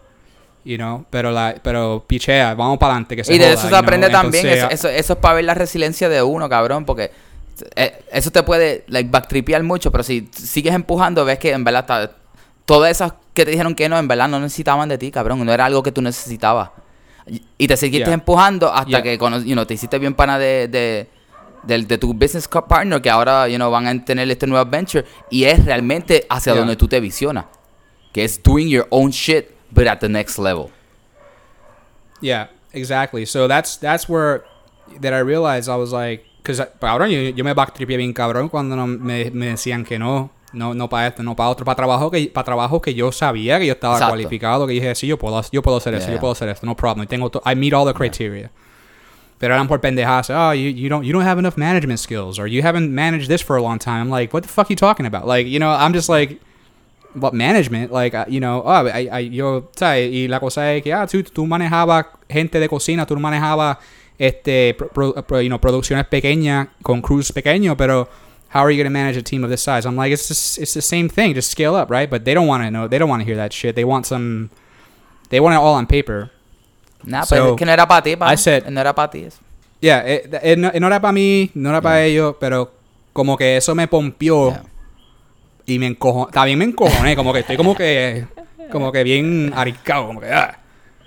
You 0.65 0.75
know, 0.77 1.05
pero 1.09 1.31
la 1.31 1.55
pero 1.63 2.03
pichea, 2.05 2.53
vamos 2.53 2.77
para 2.77 2.93
adelante 2.93 3.15
que 3.15 3.23
se 3.23 3.33
Y 3.33 3.37
de 3.37 3.45
joda, 3.45 3.53
eso 3.53 3.61
se 3.61 3.67
you 3.67 3.69
know, 3.71 3.79
aprende 3.79 4.09
también. 4.09 4.45
entonces, 4.45 4.73
Eso, 4.79 4.87
eso, 4.89 4.97
eso 4.99 5.13
es 5.13 5.19
para 5.19 5.35
ver 5.35 5.45
la 5.45 5.53
resiliencia 5.53 6.09
de 6.09 6.21
uno, 6.21 6.49
cabrón. 6.49 6.85
Porque 6.85 7.11
eh, 7.75 8.03
eso 8.11 8.29
te 8.31 8.43
puede 8.43 8.83
like, 8.87 9.09
backtripear 9.09 9.63
mucho. 9.63 9.91
Pero 9.91 10.03
si 10.03 10.29
sigues 10.33 10.73
empujando, 10.73 11.23
ves 11.25 11.39
que 11.39 11.51
en 11.51 11.63
verdad 11.63 11.81
está- 11.81 12.11
todas 12.65 12.91
esas 12.91 13.13
que 13.33 13.45
te 13.45 13.51
dijeron 13.51 13.73
que 13.73 13.87
no, 13.89 13.97
en 13.97 14.07
verdad 14.07 14.27
no 14.27 14.39
necesitaban 14.39 14.89
de 14.89 14.97
ti, 14.97 15.11
cabrón. 15.11 15.43
No 15.45 15.53
era 15.53 15.65
algo 15.65 15.81
que 15.81 15.91
tú 15.93 16.01
necesitabas. 16.01 16.71
Y- 17.57 17.67
te 17.67 17.77
seguiste 17.77 18.05
Yeah. 18.09 18.13
empujando 18.15 18.71
hasta 18.73 18.89
Yeah. 18.89 19.03
que 19.03 19.17
you 19.45 19.53
know, 19.53 19.65
te 19.65 19.75
hiciste 19.75 19.97
bien 19.97 20.13
pana 20.13 20.37
de, 20.37 20.67
de, 20.67 21.07
del- 21.63 21.87
de 21.87 21.97
tu 21.97 22.13
business 22.13 22.47
partner. 22.47 23.01
Que 23.01 23.09
ahora 23.09 23.47
you 23.47 23.55
know, 23.55 23.71
van 23.71 23.87
a 23.87 24.03
tener 24.05 24.29
este 24.29 24.45
nuevo 24.45 24.61
adventure. 24.65 25.05
Y 25.29 25.45
es 25.45 25.63
realmente 25.63 26.25
hacia 26.29 26.51
Yeah. 26.53 26.59
donde 26.59 26.75
tú 26.75 26.87
te 26.89 26.99
visionas. 26.99 27.45
Que 28.11 28.25
es 28.25 28.41
doing 28.43 28.67
your 28.67 28.87
own 28.89 29.11
shit, 29.11 29.45
but 29.71 29.88
at 29.88 29.99
the 29.99 30.09
next 30.09 30.38
level. 30.38 30.71
Yeah, 32.21 32.47
exactly. 32.73 33.25
So 33.25 33.47
that's 33.47 33.77
that's 33.77 34.07
where 34.09 34.43
that 35.01 35.13
I 35.13 35.19
realized 35.19 35.69
I 35.69 35.75
was 35.77 35.91
like, 35.91 36.25
because 36.41 36.59
cabrón, 36.81 37.11
yo, 37.11 37.31
yo 37.35 37.43
me 37.43 37.53
backtripié 37.53 37.97
bien 37.97 38.13
cabrón 38.13 38.49
cuando 38.49 38.75
no, 38.75 38.88
me, 38.88 39.29
me 39.31 39.47
decían 39.47 39.85
que 39.85 39.97
no, 39.99 40.31
no, 40.53 40.73
no 40.73 40.89
para 40.89 41.07
esto, 41.07 41.23
no 41.23 41.35
para 41.35 41.49
otro, 41.49 41.63
para 41.65 41.75
trabajo 41.75 42.09
que, 42.11 42.27
para 42.27 42.43
trabajo 42.45 42.81
que 42.81 42.93
yo 42.93 43.11
sabía 43.11 43.59
que 43.59 43.67
yo 43.67 43.73
estaba 43.73 43.95
Exacto. 43.95 44.11
cualificado, 44.13 44.67
que 44.67 44.73
dije, 44.73 44.95
sí, 44.95 45.07
yo 45.07 45.17
puedo, 45.17 45.41
yo 45.51 45.61
puedo 45.61 45.77
hacer 45.77 45.93
eso, 45.93 46.07
Yeah. 46.07 46.15
yo 46.15 46.19
puedo 46.19 46.31
hacer 46.33 46.49
esto, 46.49 46.65
no 46.65 46.75
problem, 46.75 47.07
tengo, 47.07 47.29
to- 47.29 47.41
I 47.45 47.55
meet 47.55 47.73
all 47.73 47.85
the 47.85 47.93
criteria. 47.93 48.49
Pero 49.38 49.53
eran 49.53 49.67
por 49.69 49.79
pendejas, 49.79 50.29
oh, 50.31 50.51
you, 50.53 50.69
you 50.69 50.89
don't, 50.89 51.05
you 51.05 51.13
don't 51.13 51.25
have 51.25 51.39
enough 51.39 51.55
management 51.55 51.99
skills, 51.99 52.38
or 52.39 52.47
you 52.47 52.61
haven't 52.61 52.91
managed 52.93 53.29
this 53.29 53.41
for 53.41 53.55
a 53.55 53.61
long 53.61 53.79
time. 53.79 54.01
I'm 54.01 54.09
like, 54.09 54.33
what 54.33 54.43
the 54.43 54.49
fuck 54.49 54.69
are 54.69 54.73
you 54.73 54.75
talking 54.75 55.05
about? 55.05 55.25
Like, 55.27 55.47
you 55.47 55.59
know, 55.59 55.69
I'm 55.69 55.93
just 55.93 56.09
like, 56.09 56.41
what 57.15 57.33
management, 57.33 57.91
like, 57.91 58.13
uh, 58.15 58.25
you 58.27 58.39
know, 58.39 58.61
oh, 58.65 58.87
I, 58.87 59.09
I, 59.11 59.29
yo, 59.29 59.69
¿sabes? 59.75 60.11
Y 60.11 60.27
la 60.27 60.39
cosa 60.39 60.73
es 60.73 60.83
que, 60.83 60.93
ah, 60.93 61.07
tú, 61.07 61.23
tú 61.23 61.45
manejabas 61.47 62.05
gente 62.29 62.59
de 62.59 62.67
cocina, 62.69 63.05
tú 63.05 63.17
manejabas, 63.17 63.77
este, 64.17 64.73
pro- 64.75 65.13
pro- 65.13 65.41
you 65.41 65.49
know, 65.49 65.59
producciones 65.59 66.05
pequeñas 66.07 66.67
con 66.83 67.01
crews 67.01 67.31
pequeños, 67.31 67.75
pero 67.77 68.07
how 68.53 68.61
are 68.63 68.71
you 68.71 68.77
going 68.77 68.85
to 68.85 68.89
manage 68.91 69.17
a 69.17 69.23
team 69.23 69.43
of 69.43 69.49
this 69.49 69.61
size? 69.61 69.85
I'm 69.87 69.95
like, 69.95 70.11
it's 70.11 70.27
just, 70.27 70.57
it's 70.59 70.73
the 70.73 70.81
same 70.81 71.07
thing, 71.09 71.33
just 71.33 71.49
scale 71.51 71.75
up, 71.75 71.89
right? 71.89 72.09
But 72.09 72.25
they 72.25 72.33
don't 72.33 72.47
want 72.47 72.63
to 72.63 72.69
know, 72.71 72.87
they 72.87 72.97
don't 72.99 73.09
want 73.09 73.21
to 73.21 73.25
hear 73.25 73.37
that 73.37 73.53
shit. 73.53 73.75
They 73.75 73.85
want 73.85 74.05
some, 74.05 74.49
they 75.29 75.39
want 75.39 75.53
it 75.55 75.59
all 75.59 75.75
on 75.75 75.87
paper. 75.87 76.29
Nah, 77.05 77.23
So, 77.23 77.35
pero 77.35 77.49
es 77.51 77.55
que 77.57 77.65
no 77.65 77.71
era 77.71 77.87
para 77.87 78.01
ti, 78.03 78.15
pa. 78.17 78.29
I 78.31 78.35
said- 78.35 78.69
no 78.69 78.81
era 78.81 78.93
para 78.93 79.09
ti 79.09 79.23
eso. 79.23 79.37
Yeah, 79.81 80.03
eh, 80.05 80.29
eh, 80.43 80.55
no, 80.57 80.69
no 80.77 80.87
era 80.87 80.99
para 80.99 81.13
mí, 81.13 81.49
no 81.53 81.69
era 81.69 81.79
para 81.81 82.03
ellos, 82.03 82.35
pero 82.39 82.69
como 83.13 83.37
que 83.37 83.55
eso 83.57 83.73
me 83.73 83.87
pompió 83.87 84.49
Yeah. 84.51 84.63
Y 85.69 85.79
me 85.79 85.88
encojoné. 85.88 86.31
También 86.31 86.57
me 86.59 86.65
encojoné, 86.65 87.15
como 87.15 87.31
que 87.33 87.39
estoy 87.39 87.57
como 87.57 87.75
que, 87.75 88.25
como 88.71 88.91
que 88.91 89.03
bien 89.03 89.51
aricado, 89.55 90.07
como 90.07 90.19
que, 90.21 90.31
ah. 90.31 90.57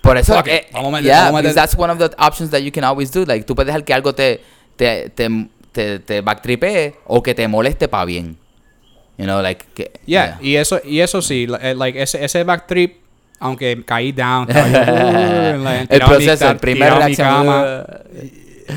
Por 0.02 0.16
eso, 0.18 0.38
it. 0.40 0.46
eh, 0.48 0.66
Vamos 0.72 0.88
a 0.88 0.90
meter- 0.96 1.04
yeah, 1.04 1.24
vamos 1.26 1.40
a 1.40 1.42
meter- 1.42 1.54
that's 1.54 1.74
one 1.78 1.92
of 1.92 1.98
the 1.98 2.10
options 2.18 2.50
that 2.50 2.60
you 2.60 2.72
can 2.72 2.82
always 2.84 3.10
do. 3.12 3.24
Like, 3.24 3.44
tú 3.44 3.54
puedes 3.54 3.66
dejar 3.66 3.84
que 3.84 3.94
algo 3.94 4.12
te, 4.14 4.40
te, 4.76 5.10
te, 5.10 5.28
te, 5.70 5.98
te 6.00 6.20
backtripee 6.20 6.94
o 7.06 7.22
que 7.22 7.34
te 7.34 7.46
moleste 7.46 7.86
para 7.88 8.04
bien. 8.04 8.36
You 9.18 9.26
know, 9.26 9.40
like, 9.42 9.64
que, 9.74 9.92
Yeah, 10.06 10.38
y 10.40 10.56
eso, 10.56 10.80
y 10.84 11.00
eso 11.00 11.22
sí, 11.22 11.46
eh, 11.60 11.74
like, 11.76 12.02
ese, 12.02 12.24
ese 12.24 12.42
back 12.42 12.66
trip, 12.66 12.96
aunque 13.38 13.84
caí 13.84 14.10
down, 14.10 14.48
estaba 14.50 14.68
yo, 14.68 14.78
uh, 15.62 15.86
El 15.88 16.00
proceso, 16.00 16.50
el 16.50 16.56
primer 16.56 16.94
reacción. 16.94 17.28
cama. 17.28 17.84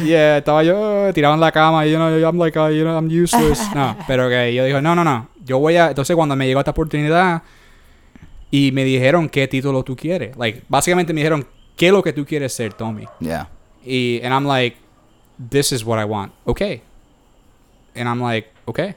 Yeah, 0.04 0.38
estaba 0.40 0.62
yo 0.64 1.08
uh, 1.10 1.14
tirado 1.14 1.36
en 1.36 1.40
la 1.40 1.52
cama, 1.52 1.86
you 1.86 1.96
know, 1.96 2.10
I'm 2.20 2.38
like, 2.38 2.58
uh, 2.60 2.70
you 2.70 2.84
know, 2.84 2.98
I'm 2.98 3.08
useless. 3.08 3.62
No, 3.76 3.96
pero 4.08 4.28
que 4.30 4.54
yo 4.54 4.66
dije, 4.66 4.82
no, 4.82 4.94
no, 4.96 5.04
no, 5.04 5.30
yo 5.46 5.60
voy 5.60 5.78
a, 5.78 5.90
entonces 5.90 6.16
cuando 6.16 6.36
me 6.36 6.48
llegó 6.48 6.60
esta 6.60 6.72
oportunidad 6.72 7.44
y 8.52 8.72
me 8.72 8.84
dijeron 8.84 9.30
qué 9.30 9.48
título 9.48 9.84
tú 9.84 9.96
quieres, 9.96 10.36
like, 10.38 10.64
básicamente 10.68 11.14
me 11.14 11.22
dijeron, 11.22 11.48
¿qué 11.78 11.88
es 11.88 11.94
lo 11.94 12.02
que 12.02 12.14
tú 12.14 12.26
quieres 12.26 12.54
ser, 12.54 12.74
Tommy? 12.74 13.08
Yeah. 13.20 13.50
Y, 13.86 14.20
and 14.24 14.34
I'm 14.34 14.46
like, 14.46 14.78
this 15.38 15.72
is 15.72 15.86
what 15.86 16.00
I 16.00 16.06
want. 16.06 16.32
Okay. 16.48 16.82
And 17.96 18.10
I'm 18.10 18.20
like, 18.20 18.48
okay, 18.68 18.96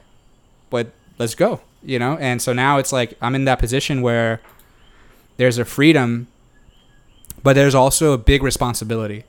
but 0.69 0.87
let's 1.17 1.35
go, 1.35 1.61
you 1.83 1.99
know? 1.99 2.17
And 2.19 2.41
so 2.41 2.53
now 2.53 2.79
it's 2.79 2.91
like, 2.91 3.15
I'm 3.21 3.35
in 3.35 3.45
that 3.45 3.59
position 3.59 4.01
where 4.01 4.41
there's 5.37 5.57
a 5.57 5.65
freedom, 5.65 6.27
but 7.43 7.53
there's 7.53 7.75
also 7.75 8.13
a 8.13 8.17
big 8.17 8.43
responsibility, 8.43 9.23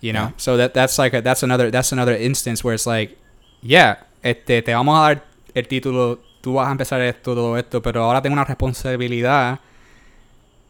you 0.00 0.12
know? 0.12 0.28
Yeah. 0.28 0.36
So 0.36 0.56
that, 0.56 0.74
that's 0.74 0.98
like, 0.98 1.14
a, 1.14 1.20
that's 1.20 1.42
another, 1.42 1.70
that's 1.70 1.92
another 1.92 2.16
instance 2.16 2.64
where 2.64 2.74
it's 2.74 2.86
like, 2.86 3.18
yeah, 3.60 3.96
este, 4.24 4.64
te 4.64 4.72
vamos 4.72 4.96
a 4.96 5.14
dar 5.14 5.22
el 5.54 5.64
título, 5.64 6.18
tú 6.48 6.54
vas 6.54 6.68
a 6.68 6.72
empezar 6.72 6.98
esto, 7.02 7.34
todo 7.34 7.58
esto, 7.58 7.82
pero 7.82 8.04
ahora 8.04 8.22
tengo 8.22 8.32
una 8.32 8.44
responsabilidad 8.44 9.60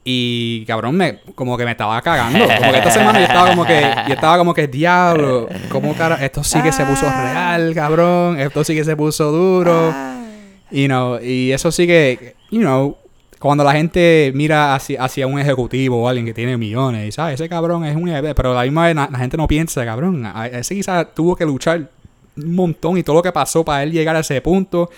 y 0.02 0.64
cabrón, 0.66 0.96
me, 0.96 1.20
como 1.36 1.56
que 1.56 1.64
me 1.64 1.70
estaba 1.70 2.02
cagando. 2.02 2.40
Como 2.40 2.72
que 2.72 2.78
esta 2.78 2.90
semana 2.90 3.20
yo 3.20 3.26
estaba 3.26 3.50
como 3.50 3.64
que, 3.64 3.80
yo 4.08 4.14
estaba 4.14 4.38
como 4.38 4.54
que, 4.54 4.66
diablo, 4.66 5.48
como 5.70 5.94
cara, 5.94 6.16
esto 6.24 6.42
sí 6.42 6.60
que 6.62 6.72
se 6.72 6.84
puso 6.84 7.08
real, 7.08 7.72
cabrón, 7.76 8.40
esto 8.40 8.64
sí 8.64 8.74
que 8.74 8.82
se 8.82 8.96
puso 8.96 9.30
duro. 9.30 9.94
You 10.72 10.86
know, 10.86 11.20
y 11.22 11.52
eso 11.52 11.70
sí 11.70 11.86
que, 11.86 12.34
you 12.50 12.60
know, 12.60 12.96
cuando 13.38 13.62
la 13.62 13.72
gente 13.72 14.32
mira 14.34 14.74
hacia, 14.74 15.04
hacia 15.04 15.28
un 15.28 15.38
ejecutivo 15.38 16.02
o 16.02 16.08
alguien 16.08 16.26
que 16.26 16.34
tiene 16.34 16.56
millones, 16.56 17.06
y 17.06 17.12
sabes, 17.12 17.34
ese 17.34 17.48
cabrón 17.48 17.84
es 17.84 17.94
un 17.94 18.08
EB, 18.08 18.34
pero 18.34 18.52
la 18.52 18.62
misma 18.62 18.86
vez 18.86 18.96
la, 18.96 19.08
la 19.12 19.18
gente 19.18 19.36
no 19.36 19.46
piensa, 19.46 19.84
cabrón, 19.84 20.26
ese 20.52 20.74
quizás 20.74 21.14
tuvo 21.14 21.36
que 21.36 21.44
luchar 21.44 21.88
un 22.38 22.54
montón 22.54 22.96
y 22.98 23.02
todo 23.02 23.16
lo 23.16 23.22
que 23.22 23.32
pasó 23.32 23.64
para 23.64 23.82
él 23.82 23.92
llegar 23.92 24.16
a 24.16 24.20
ese 24.20 24.40
punto, 24.40 24.90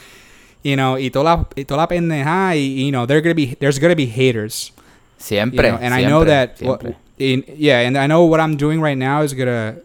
you 0.62 0.76
know, 0.76 0.96
y 0.98 1.10
toda 1.10 1.24
la, 1.24 1.46
y 1.56 1.64
toda 1.64 1.78
la 1.82 1.88
pendeja, 1.88 2.54
y, 2.54 2.84
you 2.86 2.90
know, 2.90 3.06
gonna 3.06 3.34
be, 3.34 3.56
there's 3.60 3.78
gonna 3.78 3.94
be 3.96 4.06
haters. 4.06 4.72
you 4.76 5.24
Siempre. 5.26 5.68
know, 5.70 5.78
and 5.80 5.92
I 5.94 6.04
know 6.04 6.24
that 6.24 6.60
what, 6.62 6.82
in, 7.18 7.44
yeah, 7.56 7.80
and 7.86 7.96
I 7.98 8.06
know 8.06 8.24
what 8.24 8.40
I'm 8.40 8.56
doing 8.56 8.80
right 8.80 8.96
now 8.96 9.22
is 9.22 9.34
gonna 9.34 9.76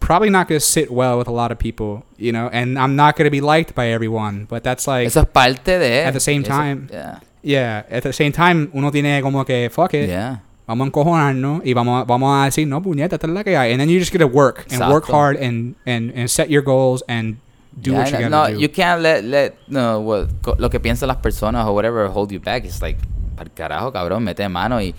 probably 0.00 0.30
not 0.30 0.48
gonna 0.48 0.60
sit 0.60 0.90
well 0.90 1.18
with 1.18 1.26
a 1.28 1.32
lot 1.32 1.50
of 1.50 1.58
people, 1.58 2.04
you 2.18 2.30
know, 2.32 2.48
and 2.52 2.78
I'm 2.78 2.94
not 2.94 3.16
gonna 3.16 3.30
be 3.30 3.40
liked 3.40 3.74
by 3.74 3.88
everyone, 3.88 4.46
but 4.48 4.62
that's 4.62 4.86
like 4.86 5.06
Eso 5.06 5.20
es 5.22 5.26
parte 5.32 5.78
de. 5.78 6.04
At 6.04 6.12
the 6.14 6.20
same 6.20 6.42
eso- 6.42 6.50
time, 6.50 6.88
Yeah. 6.92 7.18
yeah, 7.42 7.82
at 7.90 8.02
the 8.02 8.12
same 8.12 8.30
time 8.32 8.70
uno 8.74 8.90
tiene 8.90 9.20
como 9.22 9.44
que 9.44 9.68
fuck 9.70 9.94
it, 9.94 10.08
Yeah. 10.08 10.36
vamos 10.68 10.84
a 10.84 10.88
encojonarnos 10.90 11.62
y 11.64 11.72
vamos 11.74 12.02
a, 12.02 12.04
vamos 12.04 12.30
a 12.42 12.44
decir 12.46 12.66
no 12.68 12.80
puñeta, 12.82 13.16
esta 13.16 13.26
es 13.26 13.32
la 13.32 13.42
que 13.42 13.56
hay, 13.56 13.72
and 13.72 13.80
then 13.80 13.88
you 13.88 13.98
just 13.98 14.12
gotta 14.12 14.26
work 14.26 14.66
and 14.70 14.80
work 14.92 15.06
hard 15.10 15.36
and 15.36 15.74
and 15.86 16.12
and 16.14 16.28
set 16.30 16.48
your 16.50 16.62
goals 16.62 17.02
and 17.08 17.36
do 17.80 17.92
Yeah, 17.92 17.98
what 17.98 18.06
you 18.12 18.18
no, 18.18 18.28
gotta 18.30 18.52
no, 18.52 18.54
do. 18.56 18.60
you 18.62 18.68
can't 18.68 19.02
let, 19.02 19.24
let 19.24 19.54
no, 19.68 20.00
what, 20.00 20.28
lo 20.58 20.68
que 20.70 20.80
piensan 20.80 21.08
las 21.08 21.18
personas 21.18 21.66
or 21.66 21.74
whatever 21.74 22.06
hold 22.08 22.30
you 22.32 22.40
back. 22.40 22.64
It's 22.64 22.80
like, 22.82 22.98
para 23.36 23.48
carajo, 23.50 23.92
cabrón, 23.92 24.22
mete 24.22 24.48
mano 24.48 24.80
y, 24.80 24.94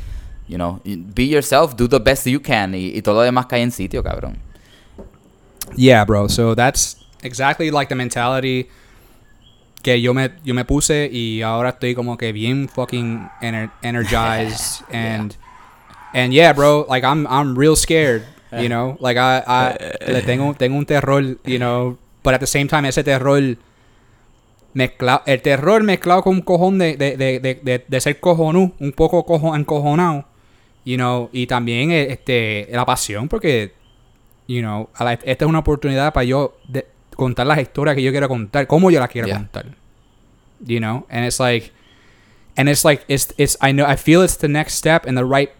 you 0.47 0.57
know, 0.57 0.81
be 0.83 1.23
yourself, 1.25 1.75
do 1.75 1.87
the 1.87 1.99
best 1.99 2.25
you 2.27 2.39
can 2.39 2.73
y, 2.73 2.91
y 2.95 3.01
todo 3.01 3.15
lo 3.15 3.21
demás 3.21 3.45
cae 3.47 3.61
en 3.61 3.71
sitio, 3.71 4.03
cabrón. 4.03 4.37
Yeah, 5.75 6.05
bro. 6.05 6.27
So 6.27 6.53
that's 6.55 6.95
exactly 7.23 7.71
like 7.71 7.89
the 7.89 7.95
mentality 7.95 8.69
que 9.83 9.99
yo 9.99 10.13
me, 10.13 10.29
yo 10.43 10.53
me 10.53 10.63
puse 10.63 11.09
y 11.11 11.41
ahora 11.41 11.69
estoy 11.71 11.95
como 11.95 12.17
que 12.17 12.31
bien 12.31 12.67
fucking 12.67 13.29
ener- 13.41 13.71
energized 13.83 14.83
and 14.91 15.35
and 16.13 16.33
yeah, 16.33 16.53
bro. 16.53 16.85
Like 16.87 17.03
I'm 17.03 17.25
I'm 17.27 17.57
real 17.57 17.75
scared, 17.75 18.23
you 18.51 18.69
know. 18.69 18.97
Like 18.99 19.17
I 19.17 19.43
I 19.45 20.11
le 20.11 20.21
tengo 20.21 20.53
tengo 20.53 20.77
un 20.77 20.85
terror, 20.85 21.21
you 21.45 21.57
know. 21.59 21.97
But 22.25 22.33
at 22.33 22.39
the 22.41 22.47
same 22.47 22.67
time, 22.67 22.85
ese 22.89 23.03
terror 23.03 23.55
mezclado, 24.73 25.21
el 25.25 25.41
terror 25.41 25.83
mezclado 25.83 26.23
con 26.23 26.33
un 26.35 26.41
cojón 26.41 26.77
de, 26.79 26.97
de, 26.97 27.15
de, 27.15 27.85
de, 27.87 28.01
ser 28.01 28.19
cojonú, 28.19 28.73
un 28.79 28.91
poco 28.91 29.23
cojo, 29.25 29.55
encojonado, 29.55 30.25
you 30.83 30.97
know, 30.97 31.29
y 31.31 31.47
también 31.47 31.91
eh, 31.91 32.07
este 32.11 32.67
la 32.71 32.85
pasión 32.85 33.29
porque 33.29 33.71
you 34.47 34.59
know, 34.61 34.89
la- 34.99 35.13
esta 35.13 35.45
es 35.45 35.49
una 35.49 35.59
oportunidad 35.59 36.11
para 36.13 36.25
yo 36.25 36.57
contar 37.15 37.47
las 37.47 37.59
historias 37.59 37.95
que 37.95 38.03
yo 38.03 38.11
quiero 38.11 38.27
contar, 38.27 38.67
como 38.67 38.91
yo 38.91 38.99
las 38.99 39.09
quiero 39.09 39.27
Yeah. 39.27 39.37
contar. 39.37 39.65
You 40.65 40.79
know, 40.79 41.05
and 41.09 41.25
it's 41.25 41.39
like, 41.39 41.71
and 42.57 42.67
it's 42.69 42.83
like, 42.85 43.03
it's, 43.07 43.33
it's, 43.37 43.57
I 43.61 43.71
know, 43.71 43.85
I 43.87 43.95
feel 43.97 44.23
it's 44.23 44.37
the 44.37 44.47
next 44.47 44.75
step 44.75 45.05
and 45.05 45.17
the 45.17 45.23
right 45.25 45.51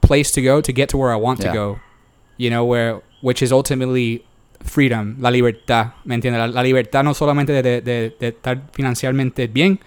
place 0.00 0.30
to 0.32 0.42
go 0.42 0.60
to 0.60 0.72
get 0.72 0.88
to 0.90 0.98
where 0.98 1.12
I 1.12 1.16
want 1.16 1.40
Yeah. 1.40 1.52
to 1.52 1.58
go. 1.58 1.78
You 2.36 2.50
know, 2.50 2.64
where, 2.64 3.00
which 3.20 3.42
is 3.42 3.50
ultimately 3.52 4.24
freedom, 4.68 5.16
la 5.20 5.30
libertad, 5.30 5.94
¿me 6.04 6.14
entiendes? 6.14 6.40
La, 6.40 6.48
la 6.48 6.62
libertad 6.62 7.02
no 7.02 7.14
solamente 7.14 7.52
de, 7.52 7.62
de, 7.62 7.80
de- 7.80 8.16
de 8.18 8.28
estar 8.28 8.60
financieramente 8.72 9.46
bien, 9.46 9.78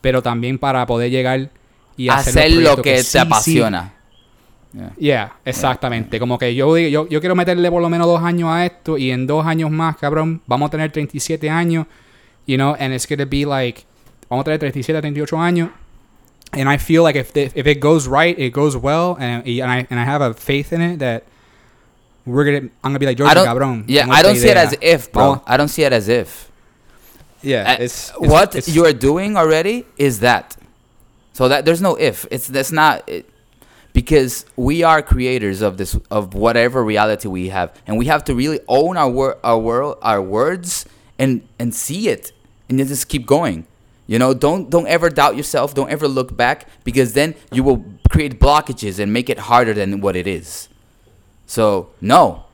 pero 0.00 0.22
también 0.22 0.58
para 0.58 0.86
poder 0.86 1.10
llegar 1.10 1.50
y 1.96 2.08
hacer, 2.08 2.38
Hacer 2.38 2.52
lo 2.52 2.80
que 2.82 2.98
sí, 2.98 3.02
te 3.04 3.04
sí, 3.04 3.18
apasiona. 3.18 3.92
Yeah. 4.72 4.92
Yeah, 4.98 5.32
exactamente. 5.44 6.18
Como 6.18 6.36
que 6.36 6.54
yo, 6.54 6.76
yo, 6.76 7.08
yo 7.08 7.20
quiero 7.20 7.36
meterle 7.36 7.70
por 7.70 7.80
lo 7.80 7.88
menos 7.88 8.06
dos 8.08 8.20
años 8.22 8.48
a 8.50 8.66
esto 8.66 8.98
y 8.98 9.10
en 9.12 9.26
dos 9.26 9.46
años 9.46 9.70
más, 9.70 9.96
cabrón, 9.96 10.42
vamos 10.46 10.66
a 10.68 10.70
tener 10.72 10.90
37 10.90 11.48
años, 11.48 11.86
you 12.46 12.56
know, 12.56 12.74
and 12.80 12.92
it's 12.92 13.06
gonna 13.08 13.24
be 13.24 13.44
like, 13.46 13.82
vamos 14.28 14.42
a 14.42 14.44
tener 14.46 14.58
37, 14.58 15.00
38 15.00 15.38
años. 15.38 15.70
And 16.52 16.68
I 16.68 16.78
feel 16.78 17.02
like 17.04 17.16
if, 17.18 17.32
the, 17.32 17.50
if 17.54 17.66
it 17.66 17.80
goes 17.80 18.06
right, 18.08 18.36
it 18.38 18.52
goes 18.52 18.76
well, 18.76 19.16
and, 19.18 19.44
and, 19.46 19.70
I, 19.70 19.86
and 19.90 19.98
I 20.00 20.04
have 20.04 20.20
a 20.22 20.34
faith 20.34 20.72
in 20.72 20.80
it 20.82 20.98
that 20.98 21.22
we're 22.26 22.44
gonna, 22.44 22.56
I'm 22.82 22.90
gonna 22.90 22.98
be 22.98 23.06
like, 23.06 23.16
George, 23.18 23.30
I 23.30 23.34
don't, 23.34 23.46
cabrón. 23.46 23.84
yeah, 23.86 24.06
I 24.10 24.22
don't 24.22 24.36
see 24.36 24.48
it 24.48 24.56
as 24.56 24.74
if, 24.80 25.12
bro. 25.12 25.42
I 25.46 25.56
don't 25.56 25.68
see 25.68 25.82
it 25.82 25.92
as 25.92 26.08
if. 26.08 26.50
Yeah, 27.42 27.72
Uh, 27.72 27.82
it's, 27.84 28.10
it's 28.10 28.18
what 28.18 28.54
it's- 28.54 28.74
you 28.74 28.84
are 28.86 28.92
doing 28.94 29.36
already 29.36 29.84
is 29.98 30.20
that. 30.20 30.56
So 31.34 31.48
that 31.48 31.64
there's 31.64 31.82
no 31.82 31.96
if. 31.96 32.26
It's 32.30 32.46
that's 32.46 32.70
not 32.72 33.06
it, 33.08 33.28
because 33.92 34.46
we 34.56 34.82
are 34.84 35.02
creators 35.02 35.60
of 35.62 35.76
this 35.76 35.98
of 36.10 36.32
whatever 36.34 36.82
reality 36.84 37.28
we 37.28 37.48
have, 37.48 37.72
and 37.86 37.98
we 37.98 38.06
have 38.06 38.24
to 38.24 38.34
really 38.34 38.60
own 38.68 38.96
our 38.96 39.10
wor- 39.10 39.38
our 39.44 39.58
world 39.58 39.98
our 40.00 40.22
words 40.22 40.86
and 41.18 41.42
and 41.58 41.74
see 41.74 42.08
it, 42.08 42.32
and 42.68 42.78
then 42.78 42.86
just 42.86 43.08
keep 43.08 43.26
going. 43.26 43.66
You 44.06 44.18
know, 44.18 44.32
don't 44.32 44.70
don't 44.70 44.86
ever 44.86 45.10
doubt 45.10 45.36
yourself. 45.36 45.74
Don't 45.74 45.90
ever 45.90 46.06
look 46.06 46.36
back 46.36 46.66
because 46.84 47.12
then 47.14 47.34
you 47.52 47.62
will 47.64 47.84
create 48.10 48.38
blockages 48.38 48.98
and 49.00 49.12
make 49.12 49.28
it 49.28 49.38
harder 49.50 49.74
than 49.74 50.00
what 50.00 50.14
it 50.16 50.26
is. 50.26 50.68
So 51.46 51.90
no, 52.00 52.44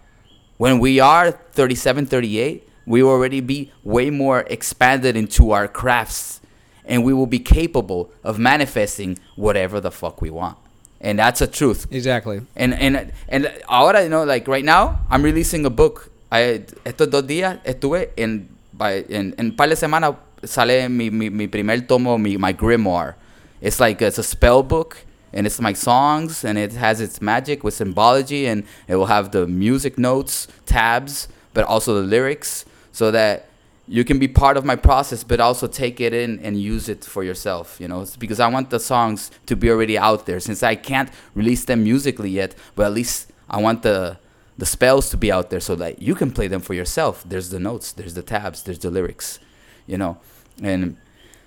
when 0.59 0.79
we 0.79 1.01
are 1.01 1.33
37, 1.33 2.07
38, 2.07 2.69
we 2.87 3.03
will 3.03 3.11
already 3.11 3.41
be 3.41 3.73
way 3.85 4.11
more 4.11 4.41
expanded 4.49 5.17
into 5.17 5.53
our 5.53 5.69
crafts 5.69 6.41
and 6.85 7.05
we 7.05 7.13
will 7.13 7.27
be 7.27 7.39
capable 7.39 8.11
of 8.25 8.39
manifesting 8.39 9.19
whatever 9.37 9.81
the 9.81 9.91
fuck 9.91 10.21
we 10.21 10.31
want. 10.31 10.57
and 11.01 11.19
that's 11.19 11.41
a 11.41 11.47
truth. 11.47 11.87
Exactly. 11.91 12.43
And 12.57 12.75
and 12.75 13.13
and 13.29 13.51
ahora, 13.69 14.03
you 14.03 14.09
know, 14.09 14.25
like 14.25 14.47
right 14.47 14.65
now, 14.65 15.01
I'm 15.09 15.23
releasing 15.23 15.65
a 15.65 15.71
book. 15.71 16.11
I, 16.31 16.63
estos 16.85 17.11
dos 17.11 17.23
días 17.25 17.59
estuve 17.65 18.11
en 18.17 18.49
by, 18.73 19.05
en, 19.09 19.35
en 19.39 19.57
par 19.57 19.69
de 19.69 19.77
semanas 19.77 20.15
sale 20.45 20.89
mi, 20.89 21.11
mi, 21.11 21.29
mi 21.29 21.49
primer 21.49 21.81
tomo, 21.81 22.19
mi, 22.19 22.37
my 22.37 22.53
grimoire. 22.53 23.15
It's 23.61 23.81
like 23.81 24.01
it's 24.03 24.19
a 24.19 24.23
spell 24.23 24.63
book 24.63 24.99
and 25.33 25.47
it's 25.47 25.61
my 25.61 25.73
songs 25.73 26.45
and 26.45 26.59
it 26.59 26.73
has 26.73 27.01
its 27.01 27.21
magic 27.21 27.63
with 27.63 27.75
symbology 27.75 28.47
and 28.47 28.65
it 28.89 28.97
will 28.97 29.07
have 29.07 29.33
the 29.33 29.47
music 29.47 29.99
notes, 29.99 30.49
tabs, 30.67 31.29
but 31.55 31.65
also 31.65 31.95
the 31.95 32.07
lyrics 32.07 32.65
so 32.93 33.11
that 33.11 33.47
you 33.91 34.05
can 34.05 34.19
be 34.19 34.29
part 34.29 34.57
of 34.57 34.65
my 34.65 34.77
process 34.77 35.25
but 35.25 35.41
also 35.41 35.67
take 35.67 36.01
it 36.01 36.13
in 36.13 36.39
and 36.41 36.61
use 36.61 36.89
it 36.89 37.05
for 37.05 37.25
yourself 37.25 37.81
you 37.81 37.89
know? 37.89 38.03
It's 38.03 38.17
because 38.17 38.39
i 38.39 38.47
want 38.47 38.71
the 38.71 38.79
songs 38.79 39.31
to 39.47 39.57
be 39.57 39.69
already 39.71 39.99
out 39.99 40.27
there. 40.27 40.41
Since 40.41 40.63
i 40.63 40.75
can't 40.77 41.11
release 41.35 41.65
them 41.65 41.83
musically 41.83 42.31
yet 42.31 42.55
but 42.77 42.87
at 42.87 42.93
least 42.93 43.33
i 43.49 43.61
want 43.61 43.83
the 43.83 44.19
the 44.59 44.67
spells 44.67 45.09
to 45.11 45.17
be 45.17 45.33
out 45.33 45.49
there 45.49 45.61
so 45.61 45.75
that 45.75 46.03
you 46.03 46.15
can 46.15 46.31
play 46.31 46.47
them 46.47 46.61
for 46.61 46.75
yourself. 46.75 47.25
There's 47.27 47.51
the 47.51 47.59
notes 47.59 47.93
there's 47.93 48.15
the 48.15 48.23
tabs 48.23 48.63
there's 48.63 48.79
the 48.79 48.91
lyrics 48.91 49.41
you 49.87 49.99
know? 49.99 50.19
And 50.63 50.97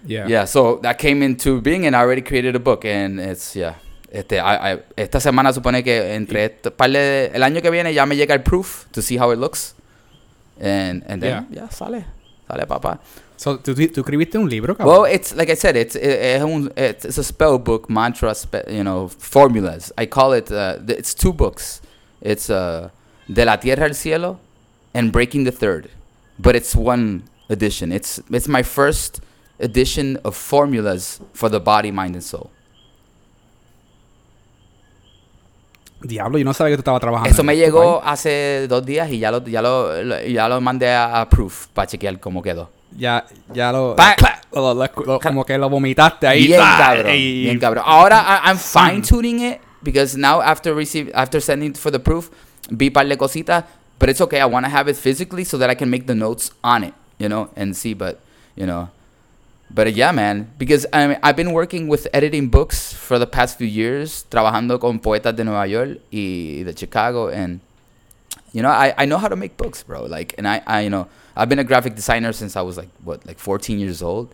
Yeah. 0.05 0.27
yeah 0.27 0.45
so 0.45 0.79
that 0.83 0.97
came 0.97 1.23
into 1.23 1.61
being 1.61 1.85
and 1.85 1.95
i 1.95 1.99
already 2.01 2.21
created 2.21 2.55
a 2.55 2.59
book 2.59 2.83
and 2.83 3.19
it's 3.21 3.55
yeah. 3.55 3.75
Este, 4.13 4.33
I, 4.33 4.73
I, 4.73 4.79
esta 4.95 5.19
semana 5.19 5.51
supone 5.53 5.83
que 5.83 6.13
entre 6.13 6.45
este 6.45 6.69
de- 6.69 7.31
el 7.33 7.41
año 7.41 7.63
que 7.63 7.71
viene 7.71 7.95
ya 7.95 8.05
me 8.05 8.15
llega 8.15 8.35
el 8.35 8.43
proof 8.43 8.85
to 8.91 9.01
see 9.01 9.17
how 9.17 9.31
it 9.31 9.39
looks. 9.39 9.73
And 10.61 11.03
and 11.07 11.19
then 11.19 11.47
yeah, 11.49 11.67
sale. 11.69 12.05
Sale 12.47 12.67
papá. 12.67 12.99
So, 13.37 13.57
¿tú, 13.57 13.73
tú 13.73 14.01
escribiste 14.01 14.37
un 14.37 14.47
libro, 14.47 14.75
cabrón? 14.75 14.87
well 14.93 15.11
it's 15.11 15.35
like 15.35 15.49
I 15.51 15.55
said 15.55 15.75
it's 15.75 15.95
it, 15.95 16.43
it's, 16.77 17.05
it's 17.05 17.17
a 17.17 17.23
spell 17.23 17.57
book 17.57 17.89
mantra 17.89 18.35
spe, 18.35 18.69
you 18.69 18.83
know 18.83 19.07
formulas. 19.07 19.91
I 19.97 20.05
call 20.05 20.33
it 20.33 20.51
uh, 20.51 20.77
it's 20.87 21.15
two 21.15 21.33
books. 21.33 21.81
It's 22.21 22.51
uh, 22.51 22.89
de 23.27 23.45
la 23.45 23.55
tierra 23.57 23.85
al 23.85 23.95
cielo 23.95 24.37
and 24.93 25.11
breaking 25.11 25.45
the 25.45 25.51
third. 25.51 25.89
But 26.37 26.55
it's 26.55 26.75
one 26.75 27.23
edition. 27.49 27.91
It's 27.91 28.21
it's 28.29 28.47
my 28.47 28.61
first 28.61 29.21
edition 29.59 30.19
of 30.23 30.35
formulas 30.35 31.19
for 31.33 31.49
the 31.49 31.59
body 31.59 31.91
mind 31.91 32.15
and 32.15 32.23
soul 32.23 32.49
Diablo, 36.01 36.37
yo 36.37 36.43
no 36.43 36.53
sabía 36.53 36.71
que 36.71 36.77
tú 36.77 36.81
estabas 36.81 36.99
trabajando. 36.99 37.29
Eso 37.29 37.43
me 37.45 37.55
llegó 37.55 38.01
hace 38.03 38.67
dos 38.67 38.85
días 38.85 39.09
y 39.09 39.19
ya 39.19 39.31
lo, 39.31 39.41
ya 39.45 39.61
lo, 39.61 40.03
lo- 40.03 40.21
ya 40.21 40.49
lo 40.49 40.59
mandé 40.59 40.89
a, 40.91 41.21
a 41.21 41.29
Proof 41.29 41.67
para 41.67 41.87
chequear 41.87 42.19
cómo 42.19 42.41
quedó. 42.41 42.69
Ya, 42.97 43.25
ya 43.53 43.71
lo, 43.71 43.95
lo- 45.05 45.19
Como 45.21 45.45
que 45.45 45.57
lo 45.57 45.69
vomitaste 45.69 46.27
ahí. 46.27 46.47
Bien 46.47 46.59
cabrón, 46.59 47.13
Y- 47.15 47.43
bien 47.45 47.57
cabrón. 47.59 47.83
Ahora 47.87 48.19
I- 48.19 48.49
I'm 48.49 48.57
fine 48.57 49.01
tuning 49.01 49.39
it 49.39 49.59
because 49.81 50.17
now 50.17 50.41
after 50.41 50.75
receive 50.75 51.09
after 51.15 51.39
sending 51.41 51.73
for 51.73 51.89
the 51.89 51.99
proof, 51.99 52.29
vi 52.69 52.89
par 52.89 53.07
de 53.07 53.15
cositas, 53.17 53.63
but 53.97 54.09
it's 54.09 54.19
okay. 54.19 54.41
I 54.41 54.45
want 54.45 54.65
to 54.65 54.71
have 54.75 54.89
it 54.91 54.97
physically 54.97 55.45
so 55.45 55.57
that 55.57 55.69
I 55.69 55.75
can 55.75 55.89
make 55.89 56.05
the 56.05 56.15
notes 56.15 56.51
on 56.65 56.83
it, 56.83 56.93
you 57.17 57.29
know, 57.29 57.47
and 57.55 57.73
see. 57.77 57.93
But 57.93 58.19
you 58.57 58.65
know, 58.65 58.89
but 59.73 59.93
yeah, 59.95 60.12
man, 60.12 60.51
because 60.57 60.86
I 60.93 61.07
mean, 61.07 61.19
I've 61.23 61.36
been 61.36 61.51
working 61.51 61.88
with 61.88 62.07
editing 62.13 62.49
books 62.49 62.93
for 62.93 63.17
the 63.17 63.25
past 63.25 63.57
few 63.57 63.67
years, 63.67 64.25
trabajando 64.29 64.79
con 64.79 64.99
poetas 64.99 65.36
de 65.36 65.43
Nueva 65.43 65.67
York 65.67 65.99
y 66.12 66.63
de 66.63 66.73
Chicago, 66.75 67.29
and 67.29 67.59
you 68.53 68.62
know, 68.62 68.69
I, 68.69 68.93
I 68.97 69.05
know 69.05 69.17
how 69.17 69.27
to 69.27 69.36
make 69.36 69.57
books, 69.57 69.83
bro. 69.83 70.05
Like, 70.05 70.36
and 70.38 70.47
I, 70.47 70.62
I, 70.67 70.81
you 70.81 70.89
know, 70.89 71.07
I've 71.36 71.49
been 71.49 71.59
a 71.59 71.63
graphic 71.63 71.95
designer 71.95 72.31
since 72.33 72.55
I 72.55 72.62
was 72.62 72.77
like, 72.77 72.89
what, 73.03 73.25
like 73.25 73.39
14 73.39 73.79
years 73.79 74.03
old. 74.03 74.27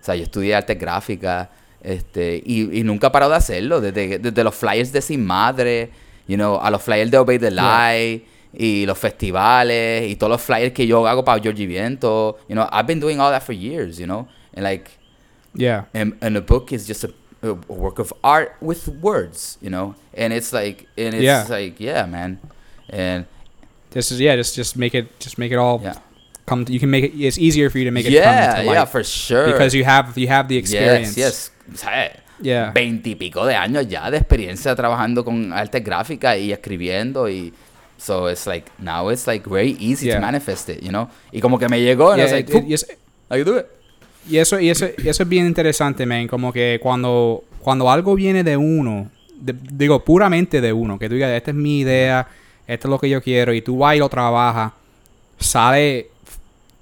O 0.00 0.04
sea, 0.04 0.14
yo 0.14 0.24
estudié 0.24 0.54
arte 0.54 0.74
gráfica, 0.74 1.50
este, 1.82 2.42
y, 2.44 2.78
y 2.78 2.82
nunca 2.82 3.08
he 3.08 3.10
parado 3.10 3.30
de 3.30 3.36
hacerlo, 3.36 3.80
desde, 3.80 4.18
desde 4.18 4.44
los 4.44 4.54
flyers 4.54 4.92
de 4.92 5.02
Sin 5.02 5.26
Madre, 5.26 5.90
you 6.26 6.36
know, 6.36 6.58
a 6.58 6.70
los 6.70 6.82
flyers 6.82 7.10
de 7.10 7.18
Obey 7.18 7.38
the 7.38 7.50
Lie, 7.50 8.24
y 8.54 8.86
los 8.86 8.98
festivales, 8.98 10.10
y 10.10 10.16
todos 10.16 10.30
los 10.30 10.40
flyers 10.40 10.72
que 10.72 10.86
yo 10.86 11.06
hago 11.06 11.24
para 11.24 11.42
Georgie 11.42 11.66
Viento, 11.66 12.38
you 12.48 12.54
know, 12.54 12.66
I've 12.72 12.86
been 12.86 13.00
doing 13.00 13.20
all 13.20 13.30
that 13.30 13.42
for 13.42 13.54
years, 13.54 13.98
you 13.98 14.06
know, 14.06 14.26
and 14.56 14.64
like, 14.64 14.98
Yeah. 15.54 15.84
and, 15.94 16.16
and 16.20 16.36
a 16.36 16.40
book 16.40 16.72
is 16.72 16.86
just 16.86 17.04
a, 17.04 17.12
a 17.42 17.54
work 17.68 17.98
of 17.98 18.12
art 18.24 18.56
with 18.60 18.88
words, 18.88 19.58
you 19.62 19.70
know, 19.70 19.94
and 20.14 20.32
it's 20.32 20.52
like, 20.52 20.86
and 20.98 21.14
it's 21.14 21.22
Yeah. 21.22 21.46
like, 21.48 21.78
yeah, 21.78 22.06
man, 22.06 22.40
and 22.90 23.26
This 23.90 24.10
is 24.12 24.20
yeah. 24.20 24.36
Just 24.36 24.54
just 24.56 24.76
make 24.76 24.94
it 24.94 25.06
just 25.20 25.38
make 25.38 25.52
it 25.52 25.56
all 25.56 25.80
yeah. 25.82 25.94
come. 26.44 26.66
you 26.68 26.78
can 26.78 26.90
make 26.90 27.04
it. 27.04 27.12
It's 27.16 27.38
easier 27.38 27.70
for 27.70 27.78
you 27.78 27.84
to 27.86 27.90
make 27.90 28.04
it 28.04 28.12
yeah, 28.12 28.56
to 28.60 28.64
yeah, 28.64 28.84
for 28.84 29.02
sure. 29.02 29.46
because 29.46 29.72
you 29.74 29.84
have 29.84 30.18
you 30.18 30.28
have 30.28 30.48
the 30.48 30.58
experience. 30.58 31.16
Yes, 31.16 31.50
yes. 31.72 32.10
Yeah. 32.42 32.72
Veintipico 32.74 33.46
de 33.46 33.54
años 33.54 33.88
ya 33.88 34.10
de 34.10 34.18
experiencia 34.18 34.74
trabajando 34.76 35.24
con 35.24 35.52
arte 35.54 35.80
gráfica 35.80 36.36
y 36.36 36.52
escribiendo 36.52 37.30
y 37.30 37.54
so 37.96 38.28
it's 38.28 38.46
like 38.46 38.70
now 38.78 39.08
it's 39.08 39.26
like 39.26 39.48
very 39.48 39.74
easy 39.80 40.08
Yeah. 40.08 40.16
to 40.16 40.20
manifest 40.20 40.68
it, 40.68 40.82
you 40.82 40.90
know. 40.90 41.08
Y 41.32 41.40
como 41.40 41.58
que 41.58 41.68
me 41.68 41.80
llegó 41.80 42.12
and 42.12 42.20
I 42.20 42.24
was 42.24 42.32
like, 42.32 42.50
it- 42.50 42.54
it- 42.56 42.60
"Fup, 42.60 42.68
y 42.68 42.74
es- 42.74 42.86
I 43.30 43.42
do 43.44 43.56
it. 43.56 43.66
Y 44.28 44.38
eso, 44.38 44.58
y 44.60 44.70
eso, 44.70 44.86
y 44.98 45.08
eso 45.08 45.22
es 45.22 45.28
bien 45.28 45.46
interesante, 45.46 46.04
man. 46.06 46.26
Como 46.28 46.52
que 46.52 46.78
cuando, 46.82 47.44
cuando 47.60 47.90
algo 47.90 48.14
viene 48.14 48.42
de 48.44 48.56
uno, 48.56 49.10
de- 49.38 49.54
digo, 49.72 50.04
puramente 50.04 50.60
de 50.60 50.72
uno, 50.72 50.98
que 50.98 51.08
tú 51.08 51.14
digas, 51.14 51.30
esta 51.32 51.50
es 51.50 51.56
mi 51.56 51.80
idea, 51.80 52.26
esto 52.66 52.88
es 52.88 52.90
lo 52.90 52.98
que 52.98 53.08
yo 53.08 53.22
quiero, 53.22 53.52
y 53.54 53.62
tú 53.62 53.78
vas 53.78 53.96
y 53.96 53.98
lo 53.98 54.08
trabajas, 54.08 54.72
sale. 55.38 56.08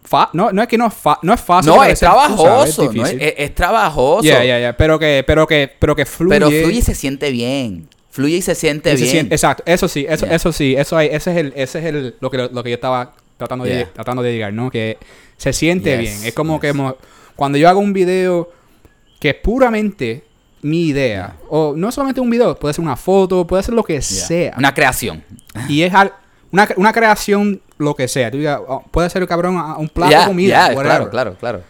fa- 0.04 0.30
no, 0.34 0.52
no 0.52 0.62
es 0.62 0.68
que 0.68 0.76
no 0.78 0.86
es, 0.86 0.94
fa- 0.94 1.18
no 1.22 1.32
es 1.32 1.40
fácil. 1.40 1.72
No, 1.72 1.82
es 1.84 1.98
sabes, 1.98 2.00
trabajoso, 2.00 2.84
¿no? 2.84 2.84
Es, 3.06 3.10
difícil. 3.10 3.18
es- 3.36 3.54
trabajoso. 3.54 4.22
Yeah, 4.22 4.44
yeah, 4.44 4.58
yeah, 4.58 4.76
Pero 4.76 4.98
que, 4.98 5.24
pero 5.26 5.46
que, 5.46 5.70
pero 5.78 5.96
que 5.96 6.04
fluye. 6.06 6.34
Pero 6.36 6.48
fluye 6.50 6.78
y 6.78 6.82
se 6.82 6.94
siente 6.94 7.30
bien. 7.30 7.88
Fluye 8.10 8.36
y 8.36 8.42
se 8.42 8.54
siente 8.54 8.90
y 8.92 8.96
se 8.96 9.02
bien. 9.04 9.10
siente- 9.12 9.34
exacto, 9.34 9.62
eso 9.66 9.88
sí, 9.88 10.06
eso, 10.08 10.26
eso 10.26 10.52
sí, 10.52 10.74
eso 10.76 10.96
hay, 10.96 11.08
ese 11.10 11.32
es 11.32 11.36
el, 11.38 11.52
ese 11.56 11.78
es 11.80 11.84
el, 11.86 12.14
lo 12.20 12.30
que, 12.30 12.38
lo 12.38 12.62
que 12.62 12.70
yo 12.70 12.74
estaba 12.76 13.12
tratando 13.36 13.64
de, 13.64 13.86
tratando 13.86 14.22
de 14.22 14.32
llegar, 14.32 14.52
¿no? 14.52 14.70
Que 14.70 14.98
se 15.36 15.52
siente 15.52 15.90
Yes, 15.90 15.98
bien. 16.00 16.28
Es 16.28 16.32
como 16.34 16.60
yes. 16.60 16.72
que 16.72 16.94
cuando 17.36 17.58
yo 17.58 17.68
hago 17.68 17.80
un 17.80 17.92
video 17.92 18.50
que 19.20 19.30
es 19.30 19.34
puramente 19.36 20.24
mi 20.62 20.86
idea, 20.86 21.36
o 21.50 21.74
no 21.76 21.92
solamente 21.92 22.20
un 22.20 22.30
video, 22.30 22.58
puede 22.58 22.72
ser 22.74 22.82
una 22.84 22.96
foto, 22.96 23.46
puede 23.46 23.62
ser 23.62 23.74
lo 23.74 23.82
que 23.84 23.94
Yeah. 23.94 24.02
sea. 24.02 24.54
Una 24.56 24.72
creación. 24.72 25.22
Y 25.68 25.82
es 25.82 25.92
al- 25.92 26.12
una, 26.50 26.68
una 26.76 26.92
creación, 26.92 27.60
lo 27.76 27.94
que 27.94 28.08
sea. 28.08 28.30
Tú 28.30 28.38
digas, 28.38 28.60
oh, 28.66 28.82
puede 28.90 29.10
ser, 29.10 29.26
cabrón, 29.26 29.56
un 29.78 29.88
plato 29.88 30.10
Yeah, 30.10 30.20
de 30.20 30.26
comida, 30.26 30.66
yeah, 30.68 30.80
claro, 30.82 31.10
claro, 31.10 31.36
claro. 31.38 31.62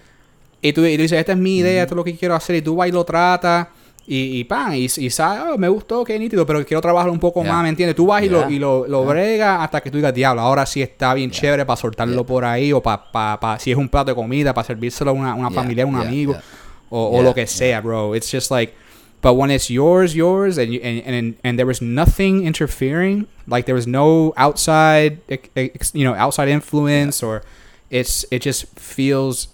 Y 0.61 0.73
tú, 0.73 0.85
y 0.85 0.97
tú 0.97 1.03
dices, 1.03 1.19
esta 1.19 1.33
es 1.33 1.39
mi 1.39 1.59
idea, 1.59 1.83
esto 1.83 1.95
es 1.95 1.97
lo 1.97 2.05
que 2.05 2.17
quiero 2.17 2.35
hacer, 2.35 2.57
y 2.57 2.63
tú 2.63 2.77
vas 2.77 2.89
y 2.89 2.93
lo 2.93 3.05
tratas, 3.05 3.69
y, 4.07 4.39
y 4.41 4.45
pan, 4.45 4.75
y, 4.75 4.85
y 4.85 5.11
sabes, 5.11 5.43
"Oh, 5.55 5.59
me 5.59 5.69
gustó, 5.69 6.05
qué 6.05 6.19
nítido, 6.19 6.45
pero 6.47 6.65
quiero 6.67 6.81
trabajarlo 6.81 7.13
un 7.13 7.19
poco 7.21 7.43
Yeah. 7.43 7.53
más, 7.53 7.63
¿me 7.63 7.69
entiendes? 7.71 7.97
Tú 7.97 8.07
vas 8.07 8.23
y 8.23 8.29
lo, 8.29 8.49
y 8.51 8.59
lo, 8.59 8.87
lo 8.87 9.03
Yeah. 9.05 9.13
bregas 9.13 9.61
hasta 9.63 9.81
que 9.81 9.91
tú 9.91 9.97
digas, 9.99 10.13
diablo, 10.15 10.43
ahora 10.43 10.67
sí 10.67 10.83
está 10.83 11.15
bien 11.15 11.31
chévere 11.31 11.65
para 11.65 11.77
soltarlo 11.77 12.25
por 12.27 12.45
ahí, 12.45 12.73
o 12.73 12.83
para, 12.83 13.11
pa, 13.11 13.39
pa- 13.41 13.59
si 13.59 13.71
es 13.71 13.77
un 13.77 13.89
plato 13.89 14.11
de 14.11 14.15
comida, 14.15 14.53
para 14.53 14.67
servírselo 14.67 15.11
a 15.11 15.15
una, 15.15 15.35
una 15.35 15.51
familia, 15.51 15.87
un 15.87 15.97
amigo, 15.97 16.37
o, 16.91 17.23
lo 17.23 17.35
que 17.35 17.47
sea, 17.47 17.81
bro. 17.81 18.15
It's 18.15 18.31
just 18.31 18.51
like, 18.51 18.75
but 19.23 19.33
when 19.37 19.51
it's 19.51 19.69
yours, 19.71 20.15
yours, 20.15 20.59
and, 20.59 20.71
you, 20.71 20.81
and, 20.85 21.03
and, 21.07 21.35
and 21.43 21.59
there 21.59 21.67
was 21.67 21.81
nothing 21.81 22.45
interfering, 22.47 23.27
like 23.47 23.65
there 23.65 23.75
was 23.75 23.87
no 23.87 24.35
outside, 24.37 25.19
ex- 25.31 25.49
ex- 25.57 25.93
you 25.95 26.05
know, 26.05 26.15
outside 26.15 26.49
influence, 26.51 27.23
or 27.23 27.43
it's, 27.91 28.27
it 28.31 28.43
just 28.43 28.67
feels 28.79 29.49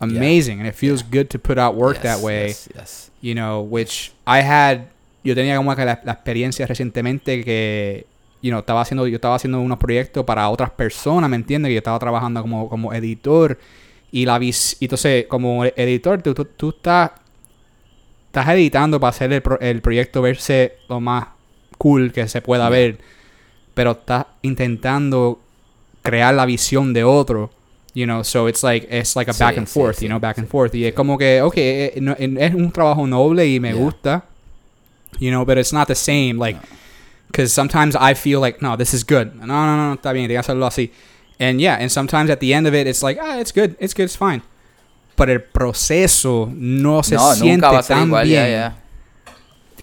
amazing 0.00 0.60
and 0.60 0.66
it 0.66 0.74
feels 0.74 1.02
good 1.02 1.26
to 1.28 1.38
put 1.38 1.58
out 1.58 1.74
work 1.74 1.96
Yes, 1.96 2.02
that 2.02 2.18
way 2.20 2.48
yes, 2.48 2.68
yes. 2.74 3.10
you 3.20 3.34
know 3.34 3.60
which 3.60 4.12
I 4.26 4.40
had 4.42 4.86
yo 5.22 5.34
tenía 5.34 5.56
como 5.56 5.74
que 5.76 5.84
la, 5.84 6.00
la 6.04 6.12
experiencia 6.12 6.66
recientemente 6.66 7.44
que 7.44 8.06
you 8.42 8.50
know, 8.50 8.60
estaba 8.60 8.80
haciendo 8.80 9.06
yo 9.06 9.16
estaba 9.16 9.34
haciendo 9.34 9.60
unos 9.60 9.78
proyectos 9.78 10.24
para 10.24 10.48
otras 10.48 10.70
personas 10.70 11.28
me 11.28 11.36
entiendes 11.36 11.68
que 11.68 11.74
yo 11.74 11.78
estaba 11.78 11.98
trabajando 11.98 12.40
como, 12.40 12.68
como 12.70 12.92
editor 12.94 13.58
y 14.10 14.24
la 14.24 14.38
vis 14.38 14.76
y 14.80 14.86
entonces 14.86 15.26
como 15.26 15.64
editor 15.64 16.22
tú, 16.22 16.32
tú, 16.34 16.44
tú 16.46 16.70
estás 16.70 17.10
estás 18.28 18.48
editando 18.48 18.98
para 19.00 19.10
hacer 19.10 19.32
el, 19.32 19.42
pro- 19.42 19.60
el 19.60 19.82
proyecto 19.82 20.22
verse 20.22 20.76
lo 20.88 21.00
más 21.00 21.26
cool 21.78 22.12
que 22.12 22.26
se 22.28 22.40
pueda 22.40 22.68
Yeah. 22.70 22.78
ver 22.78 22.98
pero 23.74 23.92
estás 23.92 24.26
intentando 24.42 25.40
crear 26.02 26.34
la 26.34 26.46
visión 26.46 26.92
de 26.92 27.04
otro 27.04 27.50
you 27.94 28.06
know 28.06 28.22
so 28.22 28.46
it's 28.46 28.62
like 28.62 28.86
it's 28.90 29.16
like 29.16 29.28
a 29.28 29.32
Sí, 29.32 29.38
back 29.40 29.56
and 29.56 29.66
sí, 29.66 29.72
forth 29.72 29.98
sí, 29.98 30.02
you 30.02 30.08
know 30.08 30.18
back 30.20 30.38
and 30.38 30.48
forth 30.48 30.74
y 30.74 30.84
es 30.86 30.94
como 30.94 31.18
que 31.18 31.40
ok 31.42 31.54
eh, 31.56 31.92
en- 31.96 32.38
es 32.38 32.54
un 32.54 32.70
trabajo 32.70 33.06
noble 33.06 33.46
y 33.46 33.58
me 33.60 33.72
Yeah. 33.72 33.78
gusta 33.82 34.22
you 35.18 35.30
know 35.30 35.44
but 35.44 35.58
it's 35.58 35.72
not 35.72 35.88
the 35.88 35.94
same 35.94 36.34
like 36.38 36.56
No. 36.56 36.62
because 37.28 37.52
sometimes 37.52 37.96
I 37.96 38.14
feel 38.14 38.40
like 38.40 38.60
no 38.62 38.76
this 38.76 38.94
is 38.94 39.04
good 39.04 39.34
no 39.34 39.46
no 39.46 39.76
no 39.76 39.94
está 39.94 40.12
bien 40.12 40.28
que 40.28 40.38
hacerlo 40.38 40.66
así 40.66 40.90
and 41.40 41.60
yeah 41.60 41.76
and 41.80 41.90
sometimes 41.90 42.30
at 42.30 42.38
the 42.40 42.52
end 42.54 42.66
of 42.66 42.74
it 42.74 42.86
it's 42.86 43.02
like 43.02 43.18
ah 43.20 43.38
it's 43.40 43.52
good 43.52 43.76
it's 43.80 43.92
good 43.94 44.04
it's 44.04 44.16
fine 44.16 44.42
But 45.16 45.28
el 45.28 45.40
proceso 45.40 46.48
no 46.54 47.02
se 47.02 47.14
no, 47.16 47.34
siente 47.34 47.56
nunca 47.66 47.70
va 47.72 47.78
a 47.80 47.82
ser 47.82 47.96
tan 47.96 48.06
igual, 48.08 48.24
bien 48.26 48.42
ya, 48.42 48.48
ya. 48.48 48.76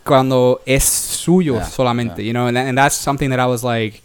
cuando 0.04 0.62
es 0.65 0.84
suyo 0.84 1.56
Yeah, 1.56 1.65
solamente, 1.70 2.24
yeah. 2.24 2.28
you 2.28 2.34
know, 2.34 2.48
and, 2.48 2.58
and 2.58 2.76
that's 2.78 2.96
something 2.96 3.30
that 3.30 3.39
I 3.39 3.46
was 3.46 3.63
like, 3.63 4.02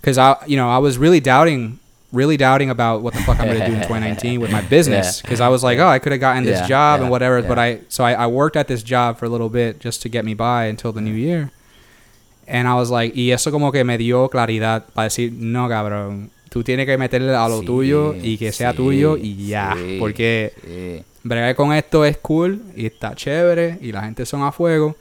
because 0.00 0.18
I, 0.18 0.36
you 0.46 0.56
know, 0.56 0.68
I 0.68 0.78
was 0.78 0.98
really 0.98 1.20
doubting 1.20 1.78
really 2.12 2.36
doubting 2.36 2.68
about 2.70 3.02
what 3.02 3.14
the 3.14 3.20
fuck 3.20 3.40
I'm 3.40 3.46
gonna 3.48 3.66
do 3.66 3.72
in 3.72 3.80
2019 3.88 4.40
with 4.40 4.50
my 4.52 4.60
business 4.60 5.22
because 5.22 5.40
I 5.40 5.48
was 5.48 5.62
like, 5.64 5.78
oh, 5.78 5.88
I 5.88 5.98
could 5.98 6.12
have 6.12 6.20
gotten 6.20 6.44
this 6.44 6.60
Yeah, 6.60 6.66
job 6.68 6.98
yeah, 6.98 7.02
and 7.04 7.10
whatever. 7.10 7.42
But. 7.42 7.58
I 7.58 7.78
so 7.88 8.04
I, 8.04 8.12
I 8.12 8.26
worked 8.26 8.56
at 8.56 8.68
this 8.68 8.82
job 8.82 9.18
for 9.18 9.24
a 9.26 9.28
little 9.30 9.48
bit 9.48 9.80
just 9.80 10.02
to 10.02 10.08
get 10.10 10.24
me 10.24 10.34
by 10.34 10.66
until 10.66 10.92
the 10.92 11.00
new 11.00 11.14
year. 11.14 11.50
And 12.46 12.68
I 12.68 12.74
was 12.74 12.90
like, 12.90 13.14
y 13.16 13.30
eso 13.32 13.50
como 13.50 13.70
que 13.72 13.82
me 13.84 13.96
dio 13.96 14.28
claridad 14.28 14.84
para 14.94 15.04
decir, 15.08 15.32
no, 15.32 15.68
cabrón, 15.68 16.30
tú 16.50 16.62
tienes 16.62 16.86
que 16.86 16.98
meterle 16.98 17.34
a 17.34 17.48
lo 17.48 17.60
Sí, 17.60 17.66
tuyo 17.66 18.14
y 18.20 18.36
que 18.36 18.52
sea 18.52 18.72
sí, 18.72 18.76
tuyo 18.76 19.16
y 19.16 19.46
ya. 19.46 19.74
sí, 19.76 19.96
Porque 19.98 21.02
bregar 21.22 21.54
con 21.54 21.72
esto 21.72 22.04
es 22.04 22.18
cool 22.18 22.60
y 22.76 22.84
está 22.86 23.14
chévere 23.14 23.78
y 23.80 23.92
la 23.92 24.02
gente 24.02 24.26
son 24.26 24.42
a 24.42 24.50
fuego, 24.52 24.96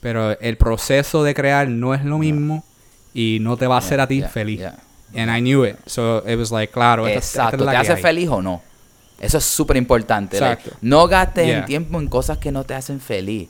pero 0.00 0.38
el 0.40 0.56
proceso 0.56 1.22
de 1.22 1.32
crear 1.32 1.68
no 1.68 1.94
es 1.94 2.04
lo 2.04 2.18
mismo 2.18 2.64
y 3.14 3.38
no 3.40 3.56
te 3.56 3.66
va 3.68 3.76
a 3.76 3.78
hacer 3.78 4.00
a 4.00 4.06
ti 4.08 4.20
feliz. 4.22 4.60
Yeah. 5.12 5.22
And 5.22 5.30
I 5.30 5.40
knew 5.40 5.64
it. 5.64 5.76
So 5.86 6.18
it 6.26 6.36
was 6.38 6.50
like, 6.50 6.72
claro, 6.72 7.06
esta- 7.06 7.18
esta 7.18 7.42
Exacto, 7.44 7.56
es 7.64 7.66
la 7.66 7.72
¿te 7.72 7.76
hace 7.78 7.92
hay. 7.94 8.02
feliz 8.02 8.28
o 8.28 8.40
no? 8.42 8.62
Eso 9.20 9.38
es 9.38 9.44
súper 9.44 9.76
importante. 9.76 10.40
like, 10.40 10.62
no 10.80 11.06
gastes 11.06 11.46
Yeah. 11.46 11.58
el 11.58 11.64
tiempo 11.66 11.98
en 12.00 12.08
cosas 12.08 12.38
que 12.38 12.50
no 12.52 12.64
te 12.64 12.74
hacen 12.74 13.00
feliz. 13.00 13.48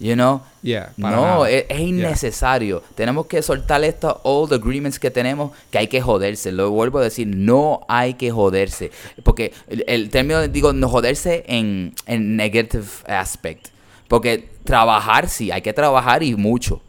You 0.00 0.14
know? 0.14 0.40
Yeah, 0.62 0.90
No, 0.96 1.10
nada. 1.10 1.48
es, 1.48 1.64
es 1.68 1.78
Yeah. 1.78 1.80
innecesario. 1.86 2.82
Tenemos 2.96 3.26
que 3.26 3.40
soltar 3.40 3.84
estos 3.84 4.16
old 4.24 4.52
agreements 4.52 4.98
que 4.98 5.12
tenemos 5.12 5.52
que 5.70 5.78
hay 5.78 5.86
que 5.86 6.00
joderse. 6.00 6.50
Lo 6.50 6.70
vuelvo 6.70 6.98
a 6.98 7.02
decir, 7.04 7.28
no 7.28 7.82
hay 7.88 8.14
que 8.14 8.32
joderse. 8.32 8.90
Porque 9.22 9.52
el, 9.68 9.84
el 9.86 10.10
término, 10.10 10.46
digo, 10.48 10.72
no 10.72 10.88
joderse 10.88 11.44
en, 11.46 11.94
en 12.06 12.34
negative 12.36 12.84
aspect. 13.06 13.68
Porque 14.08 14.48
trabajar, 14.64 15.28
sí, 15.28 15.52
hay 15.52 15.62
que 15.62 15.72
trabajar 15.72 16.24
y 16.24 16.34
mucho. 16.34 16.80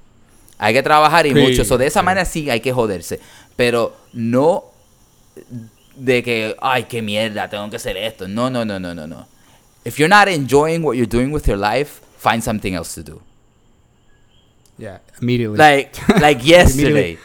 Hay 0.58 0.74
que 0.74 0.82
trabajar 0.82 1.28
y 1.28 1.34
Sí, 1.34 1.40
mucho. 1.40 1.66
So, 1.66 1.78
de 1.78 1.86
esa 1.88 2.00
sí. 2.00 2.06
manera 2.06 2.26
sí 2.26 2.50
hay 2.50 2.62
que 2.62 2.72
joderse. 2.74 3.20
Pero 3.56 3.96
no 4.14 4.66
de 5.96 6.24
que, 6.24 6.56
ay, 6.62 6.86
qué 6.86 7.02
mierda, 7.02 7.50
tengo 7.50 7.70
que 7.70 7.76
hacer 7.76 7.98
esto. 7.98 8.28
No, 8.28 8.50
no, 8.50 8.66
no, 8.66 8.80
no, 8.80 8.94
no, 8.94 9.06
no. 9.08 9.28
If 9.86 9.98
you're 10.00 10.10
not 10.10 10.28
enjoying 10.28 10.84
what 10.84 10.96
you're 10.96 11.10
doing 11.10 11.32
with 11.32 11.46
your 11.48 11.58
life, 11.58 12.02
find 12.18 12.42
something 12.42 12.74
else 12.74 12.94
to 12.96 13.04
do. 13.04 13.22
Yeah, 14.78 15.00
immediately. 15.22 15.58
Like, 15.58 15.92
like 16.20 16.44
yesterday. 16.44 17.18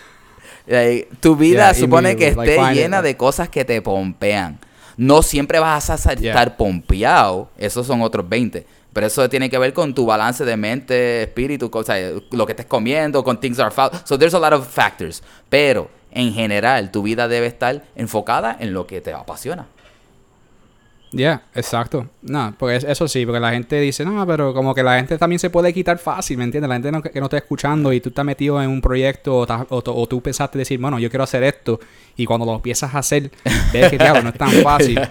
Like, 0.67 1.09
tu 1.21 1.35
vida 1.35 1.73
Yeah, 1.73 1.75
supone 1.75 2.15
que. 2.17 2.35
Like, 2.35 2.51
esté 2.53 2.73
it, 2.73 2.77
llena 2.77 3.01
de 3.01 3.17
cosas 3.17 3.49
que 3.49 3.65
te 3.65 3.81
pompean. 3.81 4.59
No 4.99 5.23
siempre 5.23 5.59
vas 5.61 5.89
a 5.89 5.97
Yeah. 6.15 6.33
estar 6.33 6.57
pompeado. 6.57 7.49
Esos 7.57 7.87
son 7.87 8.03
otros 8.03 8.29
20. 8.29 8.67
Pero 8.93 9.07
eso 9.07 9.29
tiene 9.29 9.49
que 9.49 9.57
ver 9.59 9.73
con 9.73 9.95
tu 9.95 10.05
balance 10.05 10.45
de 10.45 10.57
mente, 10.57 11.23
espíritu, 11.23 11.71
cosa, 11.71 11.95
lo 12.33 12.45
que 12.47 12.53
estés 12.53 12.67
comiendo, 12.67 13.23
con 13.23 13.39
things 13.41 13.59
are 13.61 13.71
foul. 13.71 13.91
So 14.05 14.19
there's 14.19 14.35
a 14.35 14.39
lot 14.41 14.53
of 14.53 14.67
factors. 14.69 15.23
Pero 15.49 15.89
en 16.13 16.33
general, 16.33 16.91
tu 16.91 17.03
vida 17.03 17.29
debe 17.29 17.47
estar 17.47 17.83
enfocada 17.97 18.57
en 18.61 18.73
lo 18.75 18.87
que 18.87 19.01
te 19.01 19.13
apasiona. 19.13 19.67
Yeah, 21.11 21.41
exacto. 21.55 22.07
No, 22.21 22.55
porque 22.59 22.77
es- 22.77 22.85
eso 22.85 23.09
sí, 23.09 23.25
porque 23.25 23.41
la 23.41 23.53
gente 23.53 23.81
dice, 23.81 24.05
no, 24.05 24.27
pero 24.27 24.53
como 24.53 24.75
que 24.75 24.83
la 24.83 24.97
gente 24.97 25.17
también 25.17 25.39
se 25.39 25.49
puede 25.49 25.73
quitar 25.73 25.97
fácil, 25.97 26.37
¿me 26.37 26.45
entiendes? 26.45 26.69
La 26.69 26.75
gente 26.75 26.93
no, 26.93 27.01
que 27.03 27.19
no 27.19 27.27
está 27.27 27.39
escuchando 27.39 27.95
y 27.95 28.01
tú 28.03 28.11
estás 28.11 28.27
metido 28.27 28.63
en 28.63 28.69
un 28.69 28.83
proyecto 28.83 29.39
o, 29.39 29.43
o, 29.47 29.83
o 29.87 30.07
tú 30.07 30.21
pensaste 30.21 30.59
decir, 30.59 30.79
bueno, 30.79 30.99
yo 30.99 31.09
quiero 31.09 31.25
hacer 31.25 31.45
esto 31.45 31.81
y 32.15 32.27
cuando 32.27 32.45
lo 32.45 32.57
empiezas 32.57 32.95
a 32.95 32.99
hacer, 32.99 33.31
ves 33.73 33.89
que 33.91 33.97
diablo, 33.97 34.23
no 34.23 34.29
es 34.31 34.35
tan 34.39 34.51
fácil. 34.51 35.01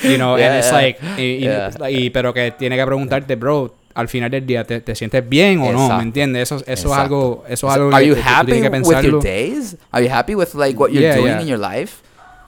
You 0.00 0.14
know, 0.14 0.36
Yeah, 0.38 0.46
and 0.50 0.58
it's 0.58 0.68
yeah. 0.70 0.80
like, 0.80 1.00
y, 1.16 1.22
y- 1.22 1.38
Yeah. 1.40 1.70
y- 1.90 2.10
pero 2.10 2.32
que 2.32 2.52
tiene 2.52 2.76
que 2.76 2.86
preguntarte, 2.86 3.34
bro, 3.34 3.74
al 3.98 4.06
final 4.06 4.30
del 4.30 4.46
día, 4.46 4.62
¿te, 4.64 4.80
te 4.80 4.94
sientes 4.94 5.28
bien 5.28 5.58
o 5.60 5.72
no? 5.72 5.96
¿Me 5.96 6.04
entiendes? 6.04 6.52
Eso, 6.52 6.62
eso 6.66 6.88
es 6.88 6.94
algo, 6.94 7.42
eso 7.48 7.52
es 7.52 7.58
So, 7.60 7.68
algo 7.70 7.92
Are 7.92 8.04
que 8.04 8.10
you 8.10 8.16
happy 8.24 8.52
tienes 8.52 8.70
que 8.70 8.88
with 8.88 9.02
your 9.02 9.20
days? 9.20 9.76
Are 9.90 10.06
you 10.06 10.12
happy 10.14 10.36
with 10.36 10.54
like 10.54 10.78
what 10.78 10.90
you're 10.90 11.02
Yeah, 11.02 11.16
doing 11.16 11.32
yeah. 11.34 11.40
in 11.42 11.48
your 11.48 11.58
life? 11.58 11.96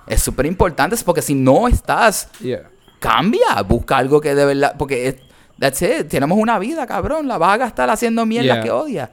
Es 0.06 0.22
súper 0.22 0.46
importante 0.46 0.96
porque 1.04 1.22
si 1.22 1.34
no 1.34 1.66
estás, 1.66 2.28
Yeah. 2.40 2.62
cambia, 3.00 3.60
busca 3.66 3.96
algo 3.96 4.20
que 4.20 4.32
de 4.36 4.44
verdad, 4.44 4.76
porque 4.78 5.08
es- 5.08 5.16
that's 5.58 5.82
it, 5.82 6.06
tenemos 6.08 6.38
una 6.38 6.56
vida, 6.60 6.86
cabrón, 6.86 7.26
la 7.26 7.36
vas 7.36 7.54
a 7.54 7.56
gastar 7.56 7.90
haciendo 7.90 8.24
mierda 8.26 8.62
que 8.62 8.70
odias. 8.70 9.10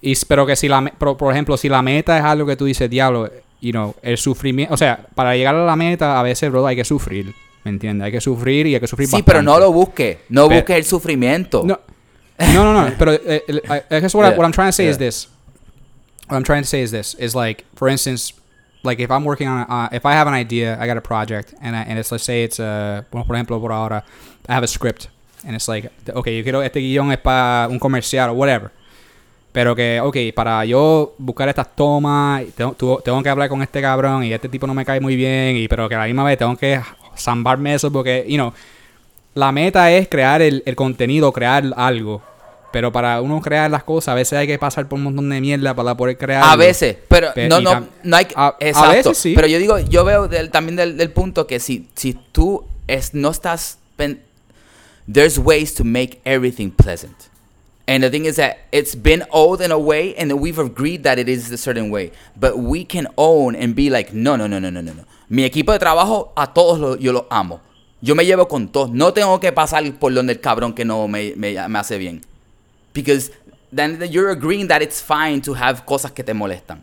Y, 0.00 0.14
pero 0.26 0.46
que 0.46 0.56
si 0.56 0.66
la, 0.66 0.80
por, 0.96 1.16
por 1.18 1.30
ejemplo, 1.32 1.58
si 1.58 1.68
la 1.68 1.82
meta 1.82 2.16
es 2.16 2.24
algo 2.24 2.46
que 2.46 2.56
tú 2.56 2.64
dices, 2.64 2.88
diablo, 2.88 3.30
you 3.60 3.72
know, 3.72 3.94
el 4.00 4.16
sufrimiento, 4.16 4.72
o 4.72 4.76
sea, 4.78 4.98
para 5.14 5.34
llegar 5.36 5.54
a 5.54 5.64
la 5.66 5.76
meta 5.76 6.18
a 6.18 6.22
veces, 6.22 6.50
bro, 6.50 6.66
hay 6.66 6.76
que 6.76 6.84
sufrir, 6.84 7.34
¿me 7.68 7.74
entiendes? 7.74 8.06
Hay 8.06 8.12
que 8.12 8.20
sufrir 8.20 8.66
y 8.66 8.74
hay 8.74 8.80
que 8.80 8.86
sufrir 8.86 9.08
Sí, 9.08 9.22
pero 9.22 9.42
no 9.42 9.52
bastante. 9.52 9.66
lo 9.66 9.72
busques, 9.72 10.18
no 10.30 10.48
busques 10.48 10.76
el 10.76 10.84
sufrimiento. 10.84 11.62
No, 11.64 11.78
no, 12.38 12.64
no, 12.64 12.72
no, 12.72 12.94
pero 12.98 13.12
eh, 13.12 13.42
I, 13.48 13.94
I 13.94 14.00
guess 14.00 14.14
what, 14.14 14.24
I, 14.24 14.30
Yeah, 14.30 14.38
what 14.38 14.44
I'm 14.44 14.52
trying 14.52 14.68
to 14.68 14.72
say 14.72 14.86
is 14.88 14.98
this. 14.98 15.28
What 16.28 16.36
I'm 16.36 16.44
trying 16.44 16.62
to 16.62 16.68
say 16.68 16.82
is 16.82 16.90
this, 16.90 17.14
is 17.14 17.34
like, 17.34 17.64
for 17.74 17.88
instance, 17.88 18.32
like 18.82 19.00
if 19.00 19.10
I'm 19.10 19.24
working 19.24 19.48
on, 19.48 19.66
uh, 19.68 19.88
if 19.92 20.04
I 20.06 20.12
have 20.12 20.26
an 20.26 20.34
idea, 20.34 20.78
I 20.80 20.86
got 20.86 20.96
a 20.96 21.00
project, 21.00 21.54
and, 21.60 21.74
I, 21.76 21.82
and 21.82 21.98
it's, 21.98 22.10
let's 22.12 22.24
say 22.24 22.44
it's, 22.44 22.58
uh, 22.60 23.02
bueno, 23.10 23.26
por 23.26 23.36
ejemplo, 23.36 23.60
por 23.60 23.72
ahora, 23.72 24.04
I 24.48 24.54
have 24.54 24.62
a 24.64 24.68
script, 24.68 25.08
and 25.44 25.54
it's 25.54 25.68
like, 25.68 25.90
okay, 26.08 26.36
yo 26.38 26.42
quiero, 26.42 26.62
este 26.62 26.80
guion 26.80 27.12
es 27.12 27.18
para 27.18 27.68
un 27.68 27.78
comercial 27.78 28.30
o 28.30 28.34
whatever. 28.34 28.70
Pero 29.52 29.74
que, 29.74 30.00
ok, 30.00 30.16
para 30.34 30.64
yo 30.66 31.14
buscar 31.18 31.48
estas 31.48 31.74
tomas, 31.74 32.44
tengo, 32.54 32.74
tengo 33.02 33.22
que 33.22 33.28
hablar 33.28 33.48
con 33.48 33.62
este 33.62 33.80
cabrón 33.80 34.22
y 34.22 34.32
este 34.32 34.48
tipo 34.48 34.66
no 34.66 34.74
me 34.74 34.84
cae 34.84 35.00
muy 35.00 35.16
bien, 35.16 35.56
y 35.56 35.66
pero 35.66 35.88
que 35.88 35.94
a 35.94 36.00
la 36.00 36.04
misma 36.04 36.24
vez 36.24 36.38
tengo 36.38 36.56
que 36.56 36.80
zambarme 37.18 37.74
eso 37.74 37.90
porque, 37.92 38.24
you 38.28 38.36
know, 38.36 38.52
la 39.34 39.52
meta 39.52 39.90
es 39.92 40.08
crear 40.08 40.42
el, 40.42 40.62
el 40.66 40.76
contenido, 40.76 41.32
crear 41.32 41.64
algo. 41.76 42.22
Pero 42.70 42.92
para 42.92 43.22
uno 43.22 43.40
crear 43.40 43.70
las 43.70 43.82
cosas, 43.82 44.08
a 44.08 44.14
veces 44.14 44.38
hay 44.38 44.46
que 44.46 44.58
pasar 44.58 44.86
por 44.88 44.98
un 44.98 45.04
montón 45.04 45.30
de 45.30 45.40
mierda 45.40 45.74
para 45.74 45.96
poder 45.96 46.18
crear. 46.18 46.42
A 46.44 46.54
veces, 46.54 46.96
pero 47.08 47.32
Pe- 47.34 47.48
no, 47.48 47.60
no, 47.62 47.86
no 48.02 48.16
hay 48.16 48.26
que- 48.26 48.34
a- 48.36 48.48
a 48.48 48.56
exacto. 48.60 48.90
veces 48.92 49.18
sí. 49.18 49.32
Pero 49.34 49.46
yo 49.46 49.58
digo, 49.58 49.78
yo 49.78 50.04
veo 50.04 50.28
del- 50.28 50.50
también 50.50 50.76
del, 50.76 50.96
del 50.98 51.10
punto 51.10 51.46
que 51.46 51.60
si, 51.60 51.88
si 51.94 52.12
tú 52.32 52.64
es, 52.86 53.14
no 53.14 53.30
estás, 53.30 53.78
pen- 53.96 54.20
there's 55.10 55.38
ways 55.38 55.74
to 55.74 55.82
make 55.84 56.20
everything 56.24 56.70
pleasant. 56.70 57.16
And 57.86 58.04
the 58.04 58.10
thing 58.10 58.26
is 58.26 58.36
that 58.36 58.58
it's 58.70 58.94
been 58.94 59.24
old 59.30 59.62
in 59.62 59.72
a 59.72 59.78
way, 59.78 60.14
and 60.18 60.30
we've 60.34 60.60
agreed 60.60 61.04
that 61.04 61.18
it 61.18 61.26
is 61.26 61.50
a 61.50 61.56
certain 61.56 61.90
way. 61.90 62.12
But 62.38 62.58
we 62.58 62.84
can 62.84 63.08
own 63.16 63.56
and 63.56 63.74
be 63.74 63.88
like, 63.88 64.12
no, 64.12 64.36
no, 64.36 64.46
no, 64.46 64.58
no, 64.58 64.68
no, 64.70 64.82
no, 64.82 64.92
no. 64.92 65.04
Mi 65.28 65.44
equipo 65.44 65.72
de 65.72 65.78
trabajo, 65.78 66.32
a 66.36 66.52
todos 66.52 66.78
lo- 66.78 66.96
yo 66.96 67.12
los 67.12 67.24
amo. 67.30 67.60
Yo 68.00 68.14
me 68.14 68.24
llevo 68.24 68.46
con 68.48 68.68
todos. 68.68 68.90
No 68.90 69.12
tengo 69.12 69.38
que 69.40 69.52
pasar 69.52 69.82
por 69.98 70.12
donde 70.14 70.32
el 70.34 70.40
cabrón 70.40 70.72
que 70.72 70.84
no 70.84 71.08
me, 71.08 71.34
me, 71.36 71.68
me 71.68 71.78
hace 71.78 71.98
bien. 71.98 72.22
Because 72.94 73.30
then 73.74 74.00
you're 74.10 74.30
agreeing 74.30 74.68
that 74.68 74.80
it's 74.82 75.02
fine 75.02 75.40
to 75.42 75.54
have 75.54 75.84
cosas 75.84 76.12
que 76.12 76.22
te 76.24 76.32
molestan. 76.32 76.82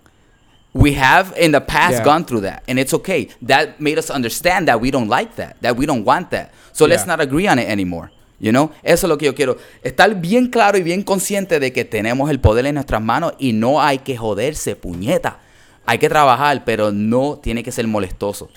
We 0.74 0.94
have 0.98 1.34
in 1.40 1.54
the 1.54 1.62
past 1.62 1.94
Yeah. 2.00 2.04
gone 2.04 2.26
through 2.26 2.42
that, 2.42 2.62
and 2.68 2.78
it's 2.78 2.94
okay. 2.94 3.30
That 3.42 3.80
made 3.80 3.98
us 3.98 4.10
understand 4.10 4.68
that 4.68 4.80
we 4.82 4.92
don't 4.92 5.08
like 5.10 5.36
that, 5.38 5.56
that 5.62 5.78
we 5.78 5.86
don't 5.86 6.06
want 6.06 6.30
that. 6.32 6.52
So 6.74 6.86
let's 6.86 7.06
not 7.08 7.22
agree 7.22 7.48
on 7.48 7.60
it 7.60 7.70
anymore. 7.70 8.12
You 8.42 8.52
know? 8.52 8.72
Eso 8.84 9.08
es 9.08 9.10
lo 9.10 9.18
que 9.18 9.26
yo 9.26 9.34
quiero. 9.34 9.56
Estar 9.82 10.14
bien 10.20 10.50
claro 10.50 10.78
y 10.78 10.84
bien 10.84 11.02
consciente 11.04 11.62
de 11.62 11.72
que 11.72 11.86
tenemos 11.86 12.30
el 12.30 12.42
poder 12.42 12.66
en 12.66 12.76
nuestras 12.76 13.02
manos 13.02 13.34
y 13.40 13.54
no 13.54 13.82
hay 13.82 14.00
que 14.00 14.18
joderse, 14.18 14.76
puñeta. 14.76 15.40
Hay 15.86 15.98
que 16.00 16.10
trabajar, 16.10 16.64
pero 16.66 16.92
no 16.92 17.38
tiene 17.42 17.64
que 17.64 17.72
ser 17.72 17.88
molestoso. 17.88 18.50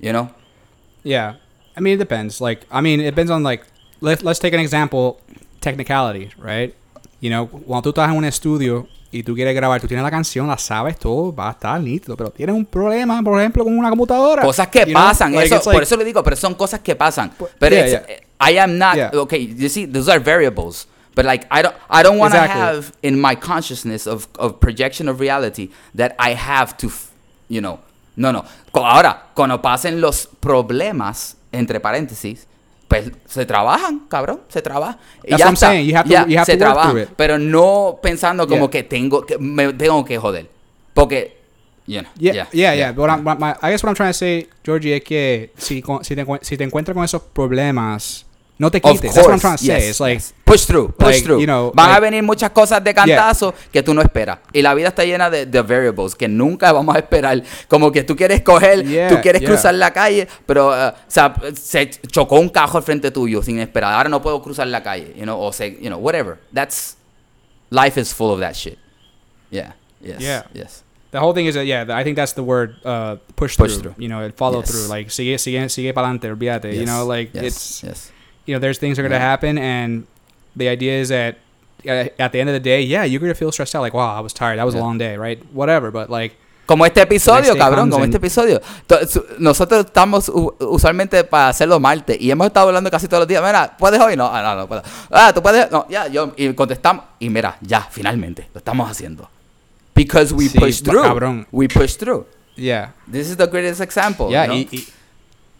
You 0.00 0.10
know? 0.10 0.30
Yeah. 1.02 1.38
I 1.76 1.80
mean, 1.80 1.94
it 1.94 1.98
depends. 1.98 2.40
Like, 2.40 2.66
I 2.70 2.80
mean, 2.80 3.00
it 3.00 3.04
depends 3.04 3.30
on, 3.30 3.42
like, 3.42 3.64
let, 4.00 4.22
let's 4.22 4.38
take 4.40 4.54
an 4.54 4.60
example 4.60 5.16
technicality, 5.60 6.30
right? 6.38 6.74
You 7.20 7.30
know, 7.30 7.48
cuando 7.48 7.82
tú 7.82 7.88
estás 7.90 8.10
en 8.10 8.16
un 8.16 8.24
estudio 8.24 8.86
y 9.10 9.22
tú 9.22 9.34
quieres 9.34 9.54
grabar, 9.54 9.80
tú 9.80 9.86
tienes 9.86 10.02
la 10.04 10.10
canción, 10.10 10.46
la 10.46 10.58
sabes, 10.58 10.98
todo 10.98 11.34
va 11.34 11.48
a 11.48 11.52
estar 11.52 11.80
nítido, 11.80 12.16
pero 12.16 12.30
tienes 12.30 12.54
un 12.54 12.64
problema, 12.66 13.22
por 13.22 13.38
ejemplo, 13.40 13.64
con 13.64 13.76
una 13.78 13.88
computadora. 13.90 14.42
Cosas 14.42 14.68
que 14.68 14.86
pasan, 14.88 15.32
Like, 15.32 15.54
eso, 15.54 15.70
por 15.70 15.82
eso 15.82 15.96
le 15.96 16.04
digo, 16.04 16.22
pero 16.22 16.36
son 16.36 16.54
cosas 16.54 16.80
que 16.80 16.94
pasan. 16.96 17.30
Pu- 17.38 17.48
Pero 17.58 17.76
yeah, 17.76 17.86
it's- 17.86 18.20
I 18.52 18.58
am 18.58 18.76
not 18.76 18.94
Yeah. 18.96 19.10
okay. 19.14 19.54
You 19.56 19.68
see, 19.68 19.86
those 19.86 20.10
are 20.10 20.18
variables. 20.20 20.86
But 21.14 21.24
like 21.26 21.46
I 21.50 21.62
don't, 21.62 21.74
I 21.88 22.02
don't 22.02 22.18
want 22.18 22.32
to 22.34 22.40
Exactly. 22.42 22.60
have 22.60 22.92
in 23.02 23.20
my 23.20 23.36
consciousness 23.36 24.06
of, 24.06 24.26
of 24.38 24.58
projection 24.60 25.08
of 25.08 25.20
reality 25.20 25.70
that 25.94 26.14
I 26.18 26.34
have 26.34 26.76
to, 26.78 26.90
you 27.48 27.60
know, 27.60 27.78
no, 28.16 28.32
no. 28.32 28.44
Ahora, 28.72 29.26
cuando 29.34 29.60
pasen 29.62 30.00
los 30.00 30.26
problemas 30.40 31.36
entre 31.52 31.78
paréntesis, 31.80 32.46
pues 32.88 33.10
se 33.26 33.46
trabajan, 33.46 34.00
cabrón, 34.08 34.40
se 34.48 34.60
trabaja. 34.60 34.98
That's 35.22 35.30
ya 35.30 35.36
what 35.36 35.46
I'm 35.46 35.54
está. 35.54 35.66
saying. 35.68 35.86
You 35.88 35.96
have 35.96 36.04
to- 36.08 36.12
Ya, 36.12 36.26
you 36.26 36.36
have 36.38 36.46
se 36.46 36.56
to 36.56 36.64
work 36.64 36.74
trabajan, 36.74 36.90
through 36.90 37.02
it. 37.04 37.08
pero 37.16 37.38
no 37.38 37.98
pensando 38.02 38.46
como 38.46 38.66
Yeah. 38.66 38.70
que 38.70 38.82
tengo 38.82 39.24
que 39.24 39.38
me 39.38 39.72
tengo 39.72 40.04
que 40.04 40.18
joder, 40.18 40.48
porque, 40.94 41.36
you 41.86 42.00
know, 42.00 42.10
Yeah, 42.18 42.46
yeah, 42.52 42.74
yeah. 42.74 42.92
But 42.92 43.10
I'm- 43.10 43.22
my- 43.24 43.54
I 43.62 43.70
guess 43.70 43.82
what 43.82 43.90
I'm 43.90 43.94
trying 43.96 44.10
to 44.10 44.18
say, 44.18 44.48
Georgie, 44.64 44.96
es 44.96 45.02
que 45.04 45.52
si, 45.56 45.80
con- 45.80 46.04
si, 46.04 46.14
te, 46.16 46.24
si 46.42 46.56
te 46.56 46.64
encuentras 46.64 46.94
con 46.94 47.04
esos 47.04 47.22
problemas, 47.22 48.26
no 48.58 48.70
te 48.70 48.80
quites. 48.80 49.00
That's 49.00 49.16
what 49.16 49.24
I'm 49.24 49.40
course, 49.40 49.40
trying 49.40 49.56
to 49.56 49.64
say. 49.64 49.86
yes, 49.86 49.90
It's 49.90 50.00
like, 50.00 50.22
push 50.44 50.64
through, 50.64 50.92
push 50.92 51.06
like, 51.16 51.24
through. 51.24 51.40
you 51.40 51.46
know, 51.46 51.72
Van 51.74 51.90
a 51.90 51.98
venir 52.00 52.22
muchas 52.22 52.50
cosas 52.50 52.82
de 52.84 52.94
cantazo 52.94 53.52
que 53.72 53.82
tú 53.82 53.92
no 53.94 54.00
esperas. 54.00 54.38
Y 54.52 54.62
la 54.62 54.74
vida 54.74 54.88
está 54.88 55.04
llena 55.04 55.28
de, 55.28 55.46
de 55.46 55.62
variables 55.62 56.14
que 56.14 56.28
nunca 56.28 56.70
vamos 56.72 56.94
a 56.94 56.98
esperar. 57.00 57.42
Como 57.68 57.90
que 57.90 58.04
tú 58.04 58.14
quieres 58.14 58.42
coger, 58.42 58.84
Yeah, 58.86 59.08
tú 59.08 59.20
quieres 59.20 59.40
yeah. 59.40 59.50
cruzar 59.50 59.74
la 59.74 59.92
calle, 59.92 60.28
pero 60.46 60.68
uh, 60.68 60.90
o 60.90 60.94
sea, 61.08 61.34
se 61.60 61.90
chocó 62.06 62.38
un 62.38 62.48
cajo 62.48 62.78
al 62.78 62.84
frente 62.84 63.10
tuyo 63.10 63.42
sin 63.42 63.58
esperar. 63.58 63.92
Ahora 63.94 64.08
no 64.08 64.22
puedo 64.22 64.40
cruzar 64.40 64.68
la 64.68 64.82
calle, 64.82 65.12
you 65.16 65.24
know, 65.24 65.40
o 65.40 65.52
se, 65.52 65.76
you 65.80 65.88
know, 65.88 65.98
whatever. 65.98 66.38
That's 66.52 66.96
life 67.70 67.98
is 68.00 68.14
full 68.14 68.30
of 68.32 68.38
that 68.40 68.54
shit. 68.54 68.78
Yeah. 69.50 69.72
Yes. 70.00 70.20
Yeah. 70.20 70.42
Yes. 70.52 70.82
the 71.10 71.20
whole 71.20 71.32
thing 71.32 71.46
is 71.46 71.54
that 71.54 71.64
yeah, 71.64 71.84
I 71.90 72.02
think 72.02 72.16
that's 72.16 72.32
the 72.34 72.42
word 72.42 72.74
uh, 72.84 73.16
push, 73.36 73.56
Push 73.56 73.74
through, 73.78 73.92
through. 73.94 74.02
You 74.02 74.08
know, 74.08 74.30
follow 74.36 74.60
Yes. 74.60 74.70
through. 74.70 74.86
Like 74.88 75.10
sigue 75.10 75.38
sigue 75.38 75.68
sigue 75.70 75.94
para 75.94 76.06
adelante, 76.08 76.28
olvídate. 76.28 76.74
You 76.74 76.86
know, 76.86 77.04
like 77.06 77.30
yes, 77.32 77.44
it's 77.44 77.82
yes. 77.84 78.10
You 78.46 78.54
know, 78.54 78.60
there's 78.60 78.78
things 78.78 78.96
that 78.96 79.04
are 79.04 79.08
gonna 79.08 79.20
Yeah. 79.20 79.30
happen, 79.30 79.58
and 79.58 80.04
the 80.56 80.68
idea 80.68 81.00
is 81.00 81.08
that 81.08 81.36
uh, 81.86 82.08
at 82.18 82.32
the 82.32 82.40
end 82.40 82.48
of 82.48 82.54
the 82.54 82.60
day, 82.60 82.80
yeah, 82.82 83.04
you're 83.04 83.20
gonna 83.20 83.34
feel 83.34 83.52
stressed 83.52 83.74
out. 83.74 83.82
Like, 83.82 83.94
wow, 83.94 84.16
I 84.16 84.20
was 84.20 84.32
tired. 84.32 84.58
That 84.58 84.64
was 84.64 84.74
a 84.74 84.78
long 84.78 84.96
day, 84.98 85.16
right? 85.18 85.38
Whatever, 85.52 85.90
but 85.90 86.08
like, 86.08 86.34
Como 86.66 86.86
este 86.86 87.02
episodio, 87.02 87.54
cabrón, 87.58 87.90
como 87.90 88.04
este 88.04 88.16
episodio. 88.16 88.58
To- 88.86 88.98
Nosotros 89.38 89.84
estamos 89.84 90.30
usualmente 90.60 91.22
para 91.24 91.50
hacerlo 91.50 91.78
martes 91.78 92.16
y 92.18 92.30
hemos 92.30 92.46
estado 92.46 92.68
hablando 92.68 92.90
casi 92.90 93.06
todos 93.06 93.20
los 93.20 93.28
días. 93.28 93.42
Mira, 93.44 93.76
¿puedes 93.76 94.00
hoy? 94.00 94.16
No, 94.16 94.26
ah, 94.32 94.40
no, 94.42 94.54
no 94.62 94.66
puedo. 94.66 94.82
Ah, 95.10 95.30
¿tú 95.34 95.42
puedes? 95.42 95.70
No, 95.70 95.86
ya, 95.90 96.06
yo. 96.08 96.32
Y 96.38 96.50
contestamos. 96.54 97.04
Y 97.18 97.28
mira, 97.28 97.58
ya, 97.60 97.82
finalmente, 97.90 98.48
lo 98.54 98.58
estamos 98.60 98.90
haciendo. 98.90 99.28
Because 99.94 100.32
we 100.32 100.48
Sí, 100.48 100.58
push 100.58 100.80
through. 100.82 101.02
cabrón. 101.02 101.46
We 101.52 101.68
push 101.68 101.96
through. 101.98 102.24
yeah, 102.56 102.92
This 103.12 103.28
is 103.28 103.36
the 103.36 103.46
greatest 103.46 103.82
example. 103.82 104.30
yeah, 104.30 104.46
you 104.46 104.52
know? 104.52 104.56
y- 104.56 104.68
y- 104.72 104.86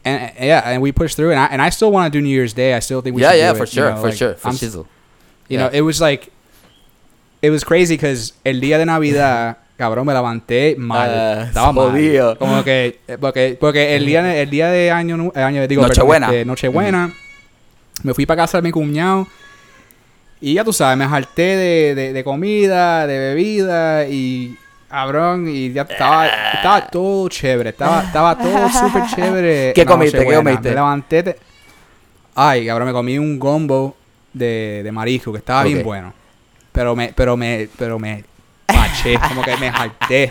and 0.05 0.33
yeah, 0.40 0.62
and 0.64 0.83
we 0.83 0.93
pushed 0.93 1.17
through, 1.17 1.31
and 1.33 1.40
I 1.40 1.47
and 1.47 1.61
I 1.62 1.71
still 1.71 1.90
want 1.93 2.12
to 2.12 2.19
do 2.19 2.23
New 2.23 2.29
Year's 2.35 2.53
Day. 2.55 2.75
I 2.75 2.81
still 2.81 3.01
think 3.03 3.17
we 3.17 3.23
yeah, 3.23 3.31
should 3.33 3.38
yeah, 3.38 3.53
do 3.53 3.59
for 3.59 3.64
it, 3.64 3.71
you 3.71 3.83
sure, 3.83 3.90
know, 3.90 3.97
for 4.01 4.09
like, 4.09 4.17
sure, 4.17 4.35
for 4.35 4.49
I'm- 4.49 4.57
shizzle. 4.57 4.87
You 5.49 5.59
Yeah. 5.59 5.69
know, 5.69 5.71
it 5.75 5.83
was 5.83 6.01
like, 6.01 6.31
it 7.43 7.51
was 7.51 7.64
crazy 7.64 7.97
because 7.97 8.33
el 8.45 8.61
día 8.61 8.79
de 8.79 8.87
Navidad, 8.87 9.59
cabrón, 9.79 10.07
me 10.07 10.14
levanté 10.14 10.75
mal. 10.79 11.11
Ah, 11.11 11.45
Estaba 11.49 11.73
mal. 11.73 12.37
Como 12.38 12.64
que, 12.64 12.99
porque, 13.21 13.57
porque 13.61 13.95
el 13.97 14.07
día, 14.07 14.40
el 14.40 14.49
día 14.49 14.69
de 14.71 14.90
año, 14.90 15.33
año 15.35 15.67
digo, 15.69 15.83
perdón, 15.83 15.88
Nochebuena. 15.97 16.27
este, 16.29 16.45
Nochebuena, 16.47 17.12
me 18.03 18.14
fui 18.14 18.25
para 18.25 18.43
casa 18.43 18.59
de 18.59 18.62
mi 18.62 18.71
cuñado. 18.71 19.27
Y 20.40 20.55
ya 20.55 20.64
tú 20.64 20.73
sabes, 20.73 20.97
me 20.99 21.05
harté 21.05 21.43
de, 21.57 21.95
de, 21.95 22.12
de 22.12 22.25
comida, 22.25 23.07
de 23.07 23.19
bebida 23.19 24.07
y 24.09 24.57
cabrón, 24.94 25.48
y 25.48 25.72
ya 25.72 25.83
estaba, 25.83 26.26
estaba 26.26 26.87
todo 26.87 27.28
chévere, 27.28 27.70
estaba, 27.70 28.02
estaba 28.04 28.38
todo 28.38 28.68
súper 28.68 29.02
chévere. 29.14 29.72
¿Qué 29.74 29.85
comiste? 29.85 30.18
¿Qué 30.18 30.24
Nochebuena. 30.24 30.50
comiste? 30.50 30.68
Me 30.68 30.74
levanté, 30.76 31.22
de- 31.24 31.37
ay, 32.37 32.66
cabrón, 32.66 32.87
me 32.88 32.92
comí 32.94 33.18
un 33.18 33.38
gombo 33.38 33.96
de, 34.33 34.83
de 34.85 34.92
marisco 34.92 35.33
que 35.33 35.38
estaba 35.38 35.64
bien 35.64 35.83
bueno. 35.83 36.12
Pero 36.72 36.94
me, 36.96 37.12
pero 37.14 37.37
me, 37.37 37.68
pero 37.78 37.98
me 37.98 38.24
paché, 38.66 39.18
como 39.28 39.42
que 39.42 39.57
me 39.57 39.68
harté. 39.68 40.30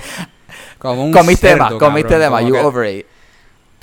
Como 0.77 1.03
un 1.05 1.11
Comiste 1.11 1.47
de 1.47 1.53
cerdo, 1.53 1.63
más, 1.65 1.73
comiste 1.75 2.17
de 2.19 2.29
más, 2.29 2.45
you 2.45 2.55
overate. 2.57 3.05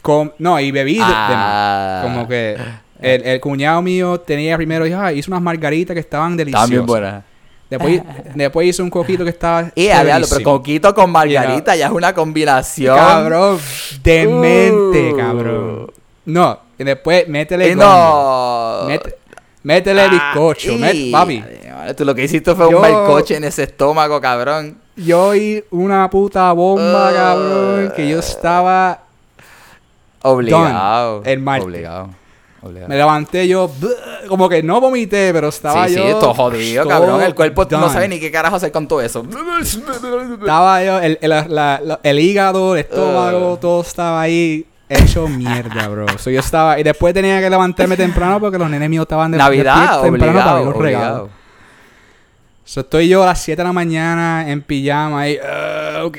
com- 0.03 0.31
no, 0.39 0.59
y 0.61 0.71
bebí 0.71 0.95
de- 0.95 1.01
de 1.01 1.05
más. 1.05 1.15
Ah. 1.17 2.01
Como 2.03 2.27
que 2.29 2.57
el, 3.01 3.23
el 3.27 3.41
cuñado 3.41 3.81
mío 3.83 4.21
tenía 4.21 4.57
primero, 4.57 4.85
dijo, 4.85 4.99
"Ah, 5.01 5.13
hizo 5.13 5.31
unas 5.31 5.43
margaritas 5.43 5.95
que 5.95 6.01
estaban 6.01 6.37
deliciosas. 6.37 6.69
También 6.69 6.87
buena. 6.87 7.25
Después, 7.71 8.03
después 8.35 8.67
hizo 8.67 8.83
un 8.83 8.91
coquito 8.91 9.23
que 9.25 9.31
estaba. 9.31 9.71
Y 9.75 9.83
diablo, 9.85 10.27
pero 10.29 10.43
coquito 10.45 10.93
con 10.95 11.11
margarita 11.11 11.75
ya 11.77 11.87
es 11.87 11.93
una 11.93 12.13
combinación. 12.13 12.97
Cabrón, 12.97 13.59
demente, 14.03 15.13
Uh. 15.13 15.17
cabrón. 15.17 15.93
No, 16.27 16.59
y 16.79 16.85
después 16.85 17.29
métele 17.29 17.71
Y 17.71 17.75
no. 17.77 18.83
Mete- 18.87 19.15
métele 19.63 20.09
bizcocho. 20.09 20.73
met- 20.73 20.91
Ay, 20.91 21.11
papi, 21.13 21.41
madre, 21.41 21.95
Tú 21.95 22.05
lo 22.05 22.15
que 22.15 22.25
hiciste 22.25 22.55
fue 22.55 22.71
Yo- 22.71 22.77
un 22.77 22.83
melcoche 22.83 23.37
en 23.37 23.45
ese 23.45 23.63
estómago, 23.65 24.21
cabrón. 24.21 24.79
yo 24.97 25.29
oí 25.29 25.65
una 25.71 26.09
puta 26.11 26.53
bomba, 26.53 27.11
Uh. 27.11 27.15
cabrón, 27.15 27.93
que 27.97 28.09
yo 28.09 28.19
estaba... 28.19 29.01
Obligado. 30.23 31.23
El 31.25 31.41
martes. 31.41 31.65
Obligado. 31.67 32.11
Obligado. 32.63 32.89
Me 32.89 32.97
levanté 32.97 33.49
yo, 33.49 33.71
como 34.29 34.47
que 34.49 34.63
no 34.63 34.81
vomité, 34.83 35.33
pero 35.33 35.49
estaba 35.49 35.89
sí, 35.89 35.95
yo... 35.95 36.03
sí, 36.07 36.11
todo 36.21 36.35
jodido, 36.35 36.87
cabrón. 36.87 37.23
El 37.23 37.35
cuerpo 37.35 37.67
no 37.71 37.79
done. 37.81 37.93
sabe 37.93 38.09
ni 38.09 38.21
qué 38.21 38.31
carajo 38.31 38.57
hacer 38.57 38.71
con 38.71 38.87
todo 38.87 39.01
eso. 39.01 39.25
Estaba 40.41 40.85
yo, 40.85 40.99
el, 41.01 41.19
el, 41.23 41.31
la- 41.31 41.81
la- 41.83 42.01
el 42.03 42.19
hígado, 42.19 42.75
el 42.75 42.81
estómago, 42.81 43.55
Uh. 43.55 43.57
todo 43.57 43.81
estaba 43.83 44.21
ahí 44.21 44.67
hecho 44.89 45.27
mierda, 45.29 45.89
bro. 45.89 46.07
So, 46.19 46.31
yo 46.31 46.41
estaba, 46.41 46.79
y 46.79 46.83
después 46.83 47.15
tenía 47.15 47.41
que 47.41 47.49
levantarme 47.49 47.97
temprano 47.97 48.41
porque 48.41 48.59
los 48.59 48.69
nenes 48.69 48.91
míos 48.91 49.03
estaban 49.05 49.31
de 49.31 49.39
Navidad, 49.39 50.03
temprano 50.03 50.33
para 50.39 50.53
obligado. 50.61 50.65
los 50.65 50.77
regalos. 50.77 51.31
So, 52.65 52.81
estoy 52.81 53.09
yo 53.09 53.23
a 53.23 53.27
las 53.27 53.41
7 53.43 53.63
de 53.63 53.67
la 53.67 53.73
mañana 53.73 54.49
en 54.49 54.63
pijama 54.63 55.29
y, 55.29 55.39
"Ah, 55.43 55.80
ok, 56.05 56.17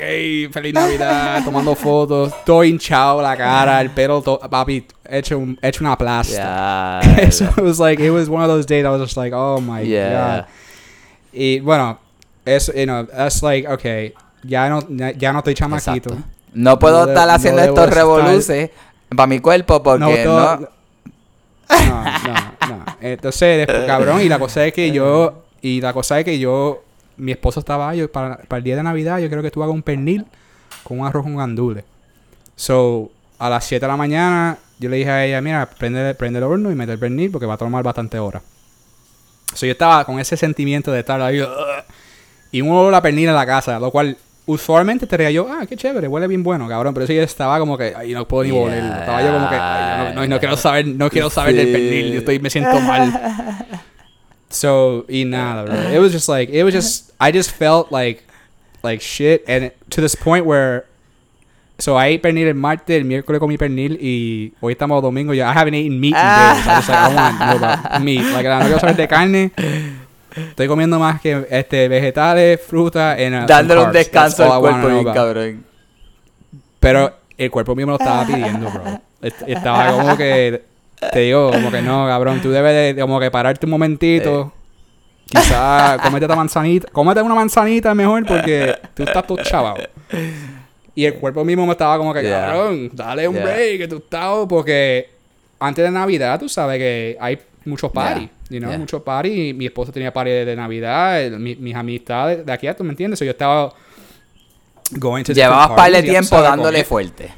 feliz 0.52 0.74
Navidad, 0.74 1.44
tomando 1.44 1.76
fotos, 1.76 2.34
todo 2.46 2.64
hinchado 2.64 3.22
la 3.22 3.36
cara, 3.38 3.82
el 3.82 3.90
pelo, 3.92 4.22
todo, 4.22 4.40
papi, 4.40 4.86
hecho, 5.10 5.38
un- 5.38 5.58
hecho 5.62 5.84
una 5.84 5.98
plasta. 5.98 7.00
Ya. 7.04 7.32
so 7.32 7.46
it 7.46 7.58
was 7.62 7.80
like, 7.80 8.02
it 8.04 8.12
was 8.12 8.30
one 8.30 8.42
of 8.44 8.48
those 8.50 8.66
days 8.66 8.86
I 8.86 8.90
was 8.90 9.02
just 9.02 9.18
like, 9.18 9.34
oh 9.36 9.60
my 9.62 9.82
Yeah. 9.82 10.38
god. 10.42 10.46
Y 11.34 11.60
bueno, 11.62 11.98
es, 12.46 12.72
you 12.76 12.86
know, 12.86 13.06
that's 13.06 13.42
like, 13.44 13.68
okay, 13.68 14.14
ya 14.44 14.68
no, 14.70 14.82
ya 15.18 15.32
no 15.34 15.40
estoy 15.40 15.54
chamaquito. 15.54 16.10
Exacto. 16.10 16.24
No 16.54 16.78
puedo 16.80 17.06
No 17.06 17.12
estar 17.12 17.28
no 17.28 17.34
haciendo 17.34 17.62
estos 17.62 17.86
estar- 17.88 17.94
revoluces 17.96 18.70
para 19.16 19.28
mi 19.28 19.40
cuerpo 19.40 19.82
porque 19.82 20.00
no. 20.00 20.10
todo- 20.24 20.70
no, 21.70 22.04
no, 22.04 22.78
no. 22.78 22.86
Entonces, 23.00 23.60
después, 23.66 23.84
cabrón, 23.88 24.22
y 24.22 24.28
la 24.30 24.38
cosa 24.40 24.66
es 24.66 24.74
que 24.74 24.92
yo, 24.92 25.44
y 25.62 25.80
la 25.82 25.94
cosa 25.94 26.20
es 26.20 26.26
que 26.26 26.38
yo, 26.40 26.84
mi 27.22 27.32
esposo 27.32 27.60
estaba, 27.60 27.94
yo, 27.96 28.12
para, 28.12 28.38
para 28.38 28.58
el 28.58 28.64
día 28.64 28.76
de 28.76 28.84
Navidad, 28.84 29.20
yo 29.20 29.30
creo 29.30 29.44
que 29.44 29.52
tú 29.52 29.62
hagas 29.62 29.74
un 29.74 29.84
pernil 29.84 30.26
con 30.84 31.00
un 31.00 31.06
arroz 31.06 31.24
con 31.24 31.36
gandules. 31.36 31.84
So, 32.56 33.12
a 33.38 33.50
las 33.50 33.64
7 33.66 33.86
de 33.86 33.92
la 33.92 33.98
mañana, 33.98 34.58
yo 34.80 34.90
le 34.90 34.98
dije 34.98 35.10
a 35.10 35.26
ella, 35.26 35.42
mira, 35.42 35.68
prende, 35.68 36.14
prende 36.16 36.40
el 36.40 36.44
horno 36.44 36.72
y 36.72 36.76
mete 36.76 36.92
el 36.94 37.00
pernil 37.00 37.32
porque 37.32 37.46
va 37.46 37.54
a 37.54 37.58
tomar 37.58 37.84
bastante 37.84 38.18
horas. 38.20 38.42
So, 39.54 39.66
yo 39.66 39.72
estaba 39.74 40.04
con 40.06 40.20
ese 40.20 40.36
sentimiento 40.36 40.92
de 40.92 41.00
estar 41.00 41.22
ahí, 41.22 41.44
y 42.52 42.62
un 42.62 42.70
olor 42.72 42.94
a 42.96 43.02
pernil 43.02 43.30
en 43.30 43.36
la 43.36 43.46
casa, 43.46 43.80
lo 43.80 43.92
cual 43.92 44.18
usualmente 44.46 45.08
te 45.08 45.34
yo, 45.34 45.48
ah, 45.50 45.66
qué 45.68 45.78
chévere, 45.78 46.08
huele 46.08 46.28
bien 46.28 46.44
bueno, 46.44 46.68
cabrón. 46.68 46.94
Pero 46.94 47.08
sí 47.08 47.16
yo 47.16 47.22
estaba 47.22 47.60
como 47.60 47.78
que, 47.78 47.94
ay, 47.96 48.14
no 48.14 48.28
puedo 48.28 48.44
ni 48.44 48.50
Yeah. 48.50 48.62
olerlo. 48.62 49.00
Estaba 49.00 49.22
yo 49.22 49.34
como 49.34 49.50
que, 49.50 49.56
ay, 49.56 50.14
no, 50.16 50.22
no, 50.22 50.28
no 50.28 50.40
quiero 50.40 50.58
saber, 50.58 50.88
no 50.88 51.10
quiero 51.10 51.30
saber 51.30 51.56
del 51.56 51.68
Sí. 51.68 51.72
pernil, 51.74 52.12
yo 52.12 52.20
estoy, 52.20 52.40
me 52.40 52.50
siento 52.50 52.80
mal. 52.82 53.14
So, 54.52 55.06
y 55.10 55.24
nada, 55.26 55.64
bro. 55.64 55.76
It 55.92 56.00
was 56.00 56.12
just 56.12 56.28
like, 56.30 56.50
it 56.52 56.64
was 56.64 56.74
just, 56.74 57.12
I 57.20 57.32
just 57.32 57.52
felt 57.52 57.92
like, 57.92 58.24
like 58.84 59.02
shit. 59.02 59.44
And 59.48 59.72
to 59.92 60.02
this 60.02 60.16
point 60.16 60.46
where, 60.46 60.86
so 61.80 61.96
I 61.96 62.08
ate 62.08 62.22
pernil 62.22 62.48
el 62.48 62.54
martes, 62.56 62.96
el 62.96 63.06
miércoles 63.06 63.40
comí 63.40 63.58
pernil 63.58 63.98
y 64.00 64.54
hoy 64.62 64.74
estamos 64.74 65.02
domingo. 65.02 65.34
Ya, 65.34 65.50
I 65.50 65.54
haven't 65.54 65.74
eaten 65.76 66.00
meat 66.00 66.14
in 66.16 66.22
days. 66.22 66.68
I 66.68 66.76
was 66.78 66.90
like, 66.90 67.00
I 67.00 67.16
want 67.16 67.40
no 67.40 67.56
about 67.58 68.02
meat. 68.04 68.24
Like, 68.34 68.44
no 68.48 68.60
quiero 68.60 68.80
saber 68.80 68.96
de 68.98 69.08
carne. 69.08 69.52
Estoy 70.36 70.68
comiendo 70.68 70.98
más 71.00 71.20
que 71.22 71.46
este 71.50 71.88
vegetales, 71.90 72.62
fruta, 72.62 73.14
and, 73.14 73.34
uh, 73.36 73.40
some 73.40 73.48
Dándole 73.48 73.84
un 73.86 73.92
descanso 73.92 74.44
al 74.54 74.60
cuerpo, 74.62 74.78
know 74.88 75.02
bien 75.04 75.14
cabrón. 75.14 75.66
Pero 76.80 77.14
el 77.38 77.52
cuerpo 77.52 77.76
mío 77.76 77.86
me 77.88 77.92
lo 77.94 78.00
estaba 78.00 78.26
pidiendo, 78.26 78.70
bro. 78.70 79.02
Est- 79.22 79.42
Estaba 79.48 79.92
como 79.92 80.16
que, 80.18 80.64
te 81.12 81.20
digo, 81.20 81.52
como 81.52 81.72
que 81.72 81.82
no, 81.82 82.06
cabrón, 82.08 82.42
tú 82.42 82.52
debes 82.52 82.96
de, 82.96 83.02
como 83.02 83.20
que 83.20 83.32
pararte 83.32 83.66
un 83.66 83.72
momentito. 83.72 84.54
Quizás 85.26 86.02
comete 86.02 86.26
esta 86.26 86.36
manzanita, 86.36 86.88
cómete 86.92 87.22
una 87.22 87.36
manzanita 87.36 87.96
mejor 87.96 88.26
porque 88.26 88.76
tú 88.94 89.04
estás 89.04 89.26
todo 89.26 89.42
chavado. 89.44 89.78
Y 90.94 91.06
el 91.06 91.14
cuerpo 91.16 91.46
mismo 91.46 91.66
me 91.66 91.72
estaba 91.72 91.98
como 91.98 92.14
que, 92.14 92.22
Yeah. 92.22 92.48
cabrón, 92.48 92.90
dale 92.94 93.28
un 93.30 93.36
Yeah. 93.36 93.44
break, 93.46 93.78
que 93.78 93.88
tú 93.88 93.98
estás, 93.98 94.46
porque 94.50 95.10
antes 95.60 95.86
de 95.86 95.90
Navidad 95.92 96.38
tú 96.40 96.50
sabes 96.50 96.78
que 96.80 97.18
hay 97.20 97.40
muchos 97.64 97.92
parties, 97.92 98.30
Yeah. 98.50 98.60
you 98.60 98.66
know, 98.66 98.78
muchos 98.78 99.02
parties. 99.04 99.56
Mi 99.56 99.68
esposa 99.68 99.94
tenía 99.94 100.12
party 100.12 100.32
de, 100.32 100.56
Navidad, 100.56 101.22
el- 101.22 101.40
mi- 101.40 101.56
mis 101.56 101.76
amistades 101.76 102.46
de 102.46 102.52
aquí, 102.52 102.68
¿tú 102.78 102.84
me 102.84 102.90
entiendes? 102.90 103.18
So, 103.18 103.24
yo 103.24 103.32
estaba 103.32 103.72
going 104.92 105.24
to 105.24 105.32
Llevabas 105.32 105.70
par 105.70 105.90
de 105.90 105.94
parties, 105.94 106.12
tiempo 106.12 106.28
sabes, 106.28 106.50
dándole 106.50 106.84
fuerte. 106.84 107.32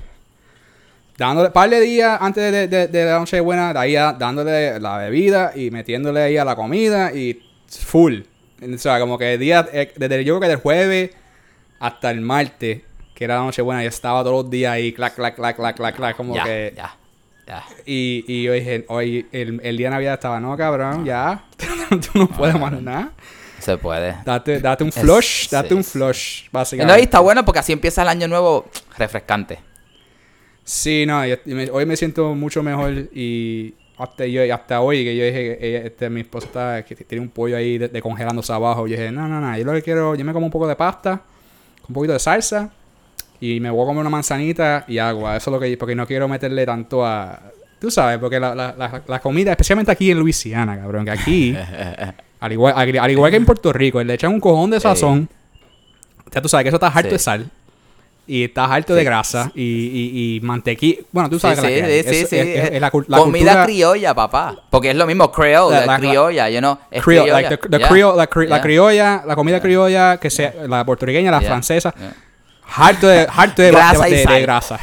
Dándole 1.17 1.49
par 1.51 1.69
de 1.69 1.79
días 1.81 2.17
antes 2.21 2.51
de, 2.51 2.67
de, 2.67 2.87
de 2.87 3.05
la 3.05 3.19
noche 3.19 3.39
buena, 3.39 3.73
de 3.73 3.79
ahí 3.79 3.95
a- 3.95 4.13
dándole 4.13 4.79
la 4.79 4.97
bebida 4.97 5.51
y 5.55 5.71
metiéndole 5.71 6.21
ahí 6.21 6.37
a 6.37 6.45
la 6.45 6.55
comida 6.55 7.11
y 7.13 7.41
full. 7.67 8.21
O 8.61 8.77
sea, 8.77 8.99
como 8.99 9.17
que 9.17 9.37
día, 9.37 9.67
eh, 9.73 9.91
desde 9.95 10.23
yo 10.23 10.33
creo 10.33 10.41
que 10.41 10.47
del 10.47 10.57
jueves 10.57 11.11
hasta 11.79 12.11
el 12.11 12.21
martes, 12.21 12.81
que 13.13 13.25
era 13.25 13.35
la 13.35 13.41
noche 13.43 13.61
buena, 13.61 13.83
yo 13.83 13.89
estaba 13.89 14.23
todos 14.23 14.43
los 14.43 14.49
días 14.51 14.71
ahí, 14.73 14.93
clac, 14.93 15.15
clac, 15.15 15.35
clac, 15.35 15.55
clac, 15.55 15.75
clac, 15.75 15.95
clac, 15.95 16.15
como 16.15 16.33
Ya, 16.35 16.43
que... 16.45 16.73
ya, 16.75 16.95
ya. 17.45 17.63
Y, 17.85 18.23
y 18.27 18.47
dije, 18.47 18.85
hoy 18.87 19.27
el, 19.33 19.59
el 19.63 19.77
día 19.77 19.87
de 19.87 19.91
Navidad 19.91 20.13
estaba, 20.13 20.39
no, 20.39 20.55
cabrón, 20.55 21.03
ya, 21.05 21.43
tú 21.89 22.19
no 22.19 22.27
puedes 22.27 22.57
más 22.59 22.71
nada. 22.81 23.11
Se 23.59 23.77
puede. 23.77 24.15
Date, 24.25 24.59
date 24.59 24.83
un 24.83 24.89
Es- 24.89 24.99
flush, 24.99 25.49
date 25.49 25.69
sí, 25.69 25.73
un 25.75 25.83
flush, 25.83 26.43
No, 26.45 26.49
básicamente. 26.53 26.99
y 27.01 27.03
está 27.03 27.19
bueno 27.19 27.43
porque 27.45 27.59
así 27.59 27.71
empieza 27.73 28.01
el 28.01 28.07
año 28.09 28.27
nuevo 28.27 28.65
refrescante. 28.97 29.59
Sí, 30.63 31.05
no, 31.05 31.25
yo- 31.25 31.35
y 31.45 31.53
me- 31.53 31.69
hoy 31.69 31.85
me 31.85 31.95
siento 31.97 32.33
mucho 32.35 32.63
mejor 32.63 32.91
y 33.13 33.73
hasta, 33.97 34.25
yo, 34.25 34.41
hasta 34.53 34.81
hoy 34.81 35.03
que 35.03 35.15
yo 35.15 35.25
dije 35.25 35.57
que 35.57 35.67
ella- 35.69 35.85
este, 35.87 36.09
mi 36.09 36.21
esposa 36.21 36.47
está, 36.47 36.85
que 36.85 36.95
tiene 36.95 37.21
un 37.21 37.29
pollo 37.29 37.57
ahí 37.57 37.77
de, 37.77 37.89
de 37.89 38.01
congelándose 38.01 38.51
abajo. 38.53 38.87
Yo 38.87 38.95
dije, 38.97 39.11
no, 39.11 39.27
no, 39.27 39.41
no, 39.41 39.57
yo 39.57 39.65
lo 39.65 39.73
que 39.73 39.81
quiero, 39.81 40.15
yo 40.15 40.23
me 40.25 40.33
como 40.33 40.45
un 40.45 40.51
poco 40.51 40.67
de 40.67 40.75
pasta, 40.75 41.21
un 41.87 41.93
poquito 41.93 42.13
de 42.13 42.19
salsa 42.19 42.71
y 43.41 43.59
me 43.59 43.69
voy 43.69 43.83
a 43.83 43.85
comer 43.87 44.01
una 44.01 44.09
manzanita 44.09 44.85
y 44.87 44.97
agua. 44.99 45.35
Eso 45.35 45.49
es 45.49 45.53
lo 45.53 45.59
que 45.59 45.75
porque 45.77 45.95
no 45.95 46.07
quiero 46.07 46.27
meterle 46.27 46.65
tanto 46.65 47.05
a... 47.05 47.39
Tú 47.79 47.91
sabes, 47.91 48.17
porque 48.17 48.39
la, 48.39 48.55
la, 48.55 48.73
la, 48.77 49.03
la 49.05 49.19
comida, 49.19 49.51
especialmente 49.51 49.91
aquí 49.91 50.09
en 50.11 50.17
Luisiana, 50.19 50.77
cabrón, 50.79 51.03
que 51.03 51.11
aquí, 51.11 51.53
al 52.39 52.51
igual, 52.53 52.73
al, 52.77 52.97
al 52.97 53.11
igual 53.11 53.29
que 53.31 53.35
en 53.37 53.45
Puerto 53.45 53.73
Rico, 53.73 54.01
le 54.01 54.13
echan 54.13 54.31
un 54.31 54.39
cojón 54.39 54.69
de 54.69 54.79
sazón. 54.79 55.27
Ya 56.31 56.41
tú 56.41 56.47
sabes 56.47 56.63
que 56.63 56.69
eso 56.69 56.77
está 56.77 56.87
harto 56.87 57.09
Sí. 57.09 57.13
de 57.13 57.19
sal. 57.19 57.51
Y 58.25 58.45
estás 58.45 58.69
harto 58.71 58.95
de 58.95 59.03
grasa 59.03 59.51
y, 59.53 59.61
y, 59.63 60.35
y 60.37 60.39
mantequilla. 60.41 61.01
Bueno, 61.11 61.29
tú 61.29 61.39
sabes 61.39 61.59
sí, 61.59 61.67
que 61.67 61.81
la 61.81 61.87
sí, 61.87 62.03
sí, 62.03 62.25
sí, 62.27 62.35
es- 62.37 62.47
es- 62.47 62.71
es 62.71 62.81
la, 62.81 62.89
la 63.07 63.17
comida 63.17 63.19
cultura- 63.51 63.65
criolla, 63.65 64.13
papá. 64.13 64.55
Porque 64.69 64.91
es 64.91 64.95
lo 64.95 65.05
mismo, 65.05 65.31
creole, 65.31 65.75
La- 65.75 65.85
la, 65.85 65.93
la- 65.93 65.99
criolla, 65.99 66.49
you 66.49 66.59
know. 66.59 66.77
es 66.89 67.03
Creole, 67.03 67.31
criolla. 67.31 67.49
like 67.49 67.57
the, 67.57 67.69
the 67.69 67.77
Yeah. 67.79 67.89
Creole- 67.89 68.15
la, 68.17 68.29
cri- 68.29 68.47
la 68.47 68.55
Yeah. 68.55 68.61
criolla, 68.61 69.23
la 69.27 69.35
comida 69.35 69.57
Yeah. 69.57 69.61
criolla, 69.63 70.17
que 70.21 70.29
sea 70.29 70.53
la 70.67 70.85
puertorriqueña, 70.85 71.31
la 71.31 71.39
Yeah. 71.39 71.49
francesa, 71.49 71.93
Yeah. 71.97 72.13
harto 72.75 73.07
de, 73.07 73.27
harto 73.29 73.61
de, 73.61 73.71
Grasa 73.71 74.05
de- 74.05 74.09
y 74.21 74.25
de- 74.25 74.41
grasa. 74.41 74.79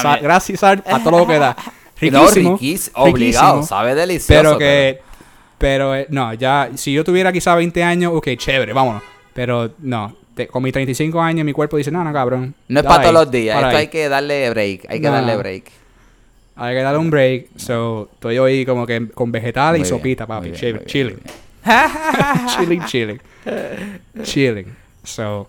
Sal- 0.00 0.20
grasa 0.20 0.52
y 0.52 0.56
sal 0.56 0.82
a 0.86 1.02
todo 1.02 1.18
lo 1.20 1.26
que 1.26 1.38
da. 1.38 1.56
No, 2.00 2.20
Riquísimo. 2.28 2.52
riquísimo, 2.52 2.96
obligado, 2.98 3.54
riquísimo, 3.56 3.66
sabe 3.66 3.94
delicioso. 3.96 4.28
Pero 4.40 4.56
que, 4.56 5.00
pero 5.58 5.96
eh, 5.96 6.06
no, 6.10 6.32
ya, 6.32 6.70
si 6.76 6.92
yo 6.92 7.02
tuviera 7.02 7.32
quizá 7.32 7.56
20 7.56 7.82
años, 7.82 8.12
ok, 8.14 8.28
chévere, 8.36 8.72
vámonos. 8.72 9.02
Pero 9.38 9.70
no, 9.78 10.16
te- 10.34 10.48
con 10.48 10.64
mis 10.64 10.72
35 10.72 11.20
años 11.22 11.44
mi 11.44 11.52
cuerpo 11.52 11.76
dice, 11.76 11.92
no, 11.92 12.02
no, 12.02 12.12
cabrón. 12.12 12.56
No 12.66 12.80
es 12.80 12.86
para 12.86 13.02
todos 13.02 13.14
los 13.14 13.30
días, 13.30 13.54
esto 13.54 13.68
ahí". 13.68 13.76
hay 13.76 13.86
que 13.86 14.08
darle 14.08 14.50
break, 14.50 14.86
hay 14.88 15.00
que 15.00 15.06
No. 15.06 15.12
darle 15.12 15.36
break. 15.36 15.64
Hay 16.56 16.74
que 16.74 16.82
darle 16.82 16.98
un 16.98 17.08
break. 17.08 17.46
So, 17.56 18.08
estoy 18.14 18.36
hoy 18.38 18.66
como 18.66 18.84
que 18.84 19.08
con 19.10 19.30
vegetales 19.30 19.78
Muy 19.78 19.86
y 19.86 19.90
bien, 19.90 19.98
sopita, 20.00 20.26
papi. 20.26 20.50
bien, 20.50 20.56
chilling, 20.56 20.84
chilling. 20.86 21.18
chilling, 22.58 22.84
chilling. 22.86 23.20
chilling. 24.24 24.76
So, 25.04 25.46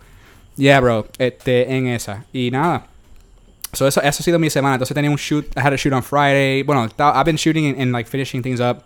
yeah, 0.56 0.80
bro. 0.80 1.08
Este, 1.18 1.76
en 1.76 1.88
esa. 1.88 2.26
Y 2.32 2.52
nada. 2.52 2.86
So, 3.74 3.88
eso, 3.88 4.02
eso 4.02 4.08
ha 4.22 4.24
sido 4.24 4.38
mi 4.38 4.52
semana. 4.52 4.76
Entonces 4.76 4.94
tenía 4.94 5.10
un 5.10 5.18
shoot. 5.18 5.46
I 5.58 5.62
had 5.62 5.74
a 5.74 5.78
shoot 5.78 5.94
on 5.94 6.04
Friday. 6.04 6.62
Bueno, 6.62 6.88
I've 7.00 7.26
been 7.26 7.38
shooting 7.38 7.66
and, 7.66 7.82
and, 7.82 7.92
like 7.92 8.08
finishing 8.08 8.44
things 8.44 8.60
up 8.60 8.84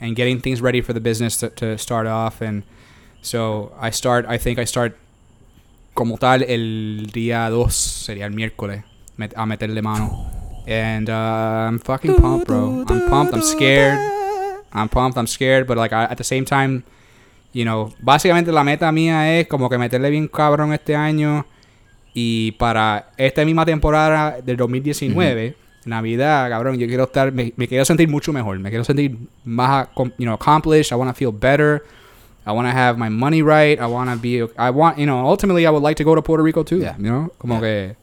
and 0.00 0.14
getting 0.16 0.40
things 0.40 0.60
ready 0.60 0.80
for 0.80 0.92
the 0.94 1.00
business 1.00 1.36
to, 1.38 1.50
to 1.56 1.76
start 1.76 2.06
off. 2.06 2.40
And 2.40 2.62
so 3.22 3.72
I 3.80 3.90
start, 3.90 4.26
I 4.28 4.38
think 4.38 4.58
I 4.58 4.64
start 4.66 4.96
como 5.94 6.16
tal 6.18 6.42
el 6.42 7.10
día 7.12 7.48
2, 7.50 7.74
sería 7.74 8.26
el 8.26 8.32
miércoles, 8.32 8.84
met- 9.16 9.34
a 9.36 9.46
meterle 9.46 9.82
mano. 9.82 10.26
And 10.66 11.08
uh, 11.08 11.12
I'm 11.68 11.78
fucking 11.80 12.16
pumped, 12.16 12.46
bro. 12.46 12.84
I'm 12.88 13.08
pumped. 13.08 13.34
I'm 13.34 13.42
scared. 13.42 13.98
I'm 14.72 14.88
pumped. 14.90 15.16
I'm 15.18 15.26
scared. 15.26 15.66
But 15.66 15.78
like 15.78 15.94
I, 15.94 16.04
at 16.04 16.18
the 16.18 16.24
same 16.24 16.44
time, 16.44 16.84
you 17.54 17.64
know, 17.64 17.90
básicamente 18.00 18.52
la 18.52 18.62
meta 18.62 18.92
mía 18.92 19.40
es 19.40 19.48
como 19.48 19.70
que 19.70 19.78
meterle 19.78 20.10
bien 20.10 20.28
cabrón 20.28 20.74
este 20.74 20.94
año. 20.94 21.46
Y 22.12 22.52
para 22.52 23.10
esta 23.16 23.44
misma 23.46 23.64
temporada 23.64 24.40
del 24.44 24.58
2019, 24.58 25.56
Navidad, 25.86 26.50
cabrón, 26.50 26.78
yo 26.78 26.86
quiero 26.86 27.04
estar, 27.04 27.32
me, 27.32 27.52
me 27.56 27.66
quiero 27.66 27.86
sentir 27.86 28.08
mucho 28.08 28.32
mejor. 28.34 28.58
Me 28.58 28.68
quiero 28.68 28.84
sentir 28.84 29.16
más, 29.44 29.88
you 29.96 30.26
know, 30.26 30.34
accomplished. 30.34 30.92
I 30.92 30.96
want 30.96 31.10
to 31.10 31.14
feel 31.14 31.32
better. 31.32 31.82
I 32.46 32.50
want 32.52 32.66
to 32.66 32.72
have 32.72 32.96
my 32.98 33.10
money 33.10 33.42
right. 33.42 33.78
I 33.78 33.86
want 33.86 34.10
to 34.10 34.16
be, 34.16 34.40
I 34.56 34.70
want, 34.70 34.96
you 34.98 35.04
know, 35.06 35.26
ultimately 35.28 35.66
I 35.66 35.70
would 35.70 35.82
like 35.82 35.96
to 35.96 36.04
go 36.04 36.14
to 36.14 36.22
Puerto 36.22 36.42
Rico 36.42 36.64
too. 36.64 36.78
Yeah. 36.78 36.96
You 36.98 37.04
know, 37.10 37.32
como 37.38 37.54
Yeah. 37.54 37.60
que 37.60 37.96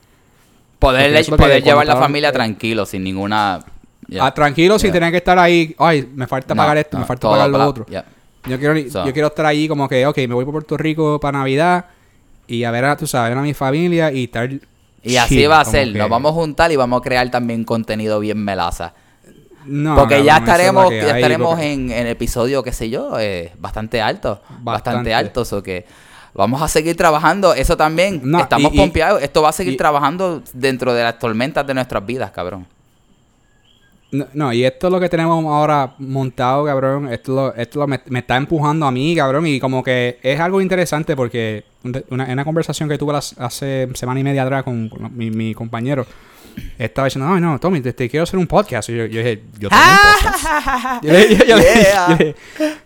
Poder, 0.80 1.16
es 1.16 1.28
que 1.30 1.36
poder 1.36 1.64
llevar 1.64 1.86
la 1.86 1.94
estaba- 1.94 2.06
familia 2.06 2.32
tranquilo, 2.32 2.86
sin 2.86 3.04
ninguna... 3.04 3.60
yeah. 4.08 4.26
ah, 4.26 4.34
tranquilo 4.34 4.78
sin 4.78 4.92
tener 4.92 5.10
que 5.12 5.18
estar 5.18 5.40
ahí. 5.40 5.76
Ay, 5.80 6.08
me 6.14 6.28
falta 6.28 6.54
No, 6.54 6.62
pagar 6.62 6.78
esto, 6.78 6.98
no, 6.98 7.02
me 7.02 7.08
falta 7.08 7.30
pagar 7.30 7.50
lo 7.50 7.66
otro. 7.68 7.86
yeah. 7.88 8.06
Yo 8.48 8.60
quiero, 8.60 8.76
So. 8.92 9.04
yo 9.06 9.12
quiero 9.14 9.30
estar 9.30 9.46
ahí 9.48 9.68
como 9.68 9.88
que, 9.90 10.06
ok, 10.06 10.18
me 10.18 10.36
voy 10.36 10.46
por 10.46 10.54
Puerto 10.54 10.78
Rico 10.78 11.20
para 11.20 11.40
Navidad 11.40 11.86
y 12.46 12.64
a 12.66 12.70
ver 12.72 12.86
a, 12.86 12.96
tú 12.98 13.08
sabes, 13.08 13.26
a 13.26 13.30
ver 13.30 13.38
a 13.40 13.42
mi 13.42 13.56
familia 13.56 14.12
y 14.12 14.26
estar 14.26 14.48
Y 15.02 15.16
así 15.16 15.38
chill, 15.38 15.50
va 15.50 15.62
a 15.62 15.66
ser, 15.66 15.92
que- 15.92 15.98
nos 15.98 16.10
vamos 16.10 16.32
a 16.32 16.36
juntar 16.36 16.72
y 16.72 16.76
vamos 16.76 17.00
a 17.00 17.04
crear 17.04 17.32
también 17.32 17.64
contenido 17.64 18.20
bien 18.20 18.38
melaza. 18.44 18.94
No, 19.66 19.96
porque 19.96 20.24
ya 20.24 20.38
estaremos, 20.38 20.90
ya 20.92 20.96
hay, 20.96 21.22
estaremos 21.22 21.50
porque- 21.50 21.74
en, 21.74 21.92
en 21.92 22.08
episodio, 22.08 22.62
qué 22.64 22.72
sé 22.72 22.90
yo, 22.90 23.20
eh, 23.20 23.52
bastante 23.60 24.02
alto. 24.02 24.42
Bastante, 24.50 24.64
Bastante. 24.64 25.14
altos. 25.14 25.54
O 25.54 25.64
que 25.64 25.86
vamos 26.34 26.62
a 26.62 26.68
seguir 26.68 26.96
trabajando. 26.96 27.54
Eso 27.54 27.76
también. 27.78 28.22
No, 28.24 28.40
estamos 28.42 28.74
y- 28.74 28.78
pompeados. 28.78 29.22
Esto 29.24 29.42
va 29.42 29.50
a 29.50 29.54
seguir 29.54 29.74
y- 29.74 29.78
trabajando 29.78 30.42
dentro 30.54 30.94
de 30.94 31.04
las 31.04 31.18
tormentas 31.20 31.66
de 31.66 31.74
nuestras 31.74 32.06
vidas, 32.06 32.32
cabrón. 32.32 32.68
No, 34.12 34.28
no, 34.34 34.54
y 34.54 34.64
esto 34.64 34.88
es 34.88 34.94
lo 34.94 35.00
que 35.00 35.10
tenemos 35.10 35.44
ahora 35.46 35.94
montado, 35.98 36.64
cabrón. 36.64 37.12
Esto, 37.12 37.34
lo, 37.36 37.56
esto 37.56 37.80
lo 37.80 37.88
me, 37.88 38.00
me 38.08 38.20
está 38.20 38.38
empujando 38.38 38.86
a 38.86 38.92
mí, 38.92 39.16
cabrón. 39.16 39.46
Y 39.48 39.60
como 39.60 39.84
que 39.84 40.20
es 40.22 40.40
algo 40.40 40.62
interesante 40.62 41.16
porque 41.16 41.66
una, 42.10 42.26
una 42.26 42.46
conversación 42.46 42.88
que 42.88 42.98
tuve 42.98 43.14
las- 43.14 43.36
hace 43.40 43.90
semana 43.96 44.20
y 44.20 44.24
media 44.24 44.44
atrás 44.44 44.64
con, 44.64 44.88
con 44.90 45.16
mi, 45.18 45.32
mi 45.32 45.54
compañero, 45.54 46.06
estaba 46.78 47.06
diciendo, 47.06 47.28
no, 47.30 47.40
no, 47.40 47.60
Tommy, 47.60 47.82
te, 47.82 47.94
te 47.94 48.10
quiero 48.10 48.24
hacer 48.24 48.38
un 48.40 48.48
podcast. 48.48 48.90
Y 48.90 48.98
yo, 48.98 49.06
yo 49.06 49.20
dije, 49.20 49.44
yo 49.60 49.70
tengo 49.70 49.82
un 49.84 50.24
podcast. 50.24 51.04
Yo 51.04 51.12
yo- 51.14 51.46
yo 51.46 51.58
le- 51.58 51.64
Yeah. 51.64 52.08
yo 52.10 52.16
le- 52.18 52.36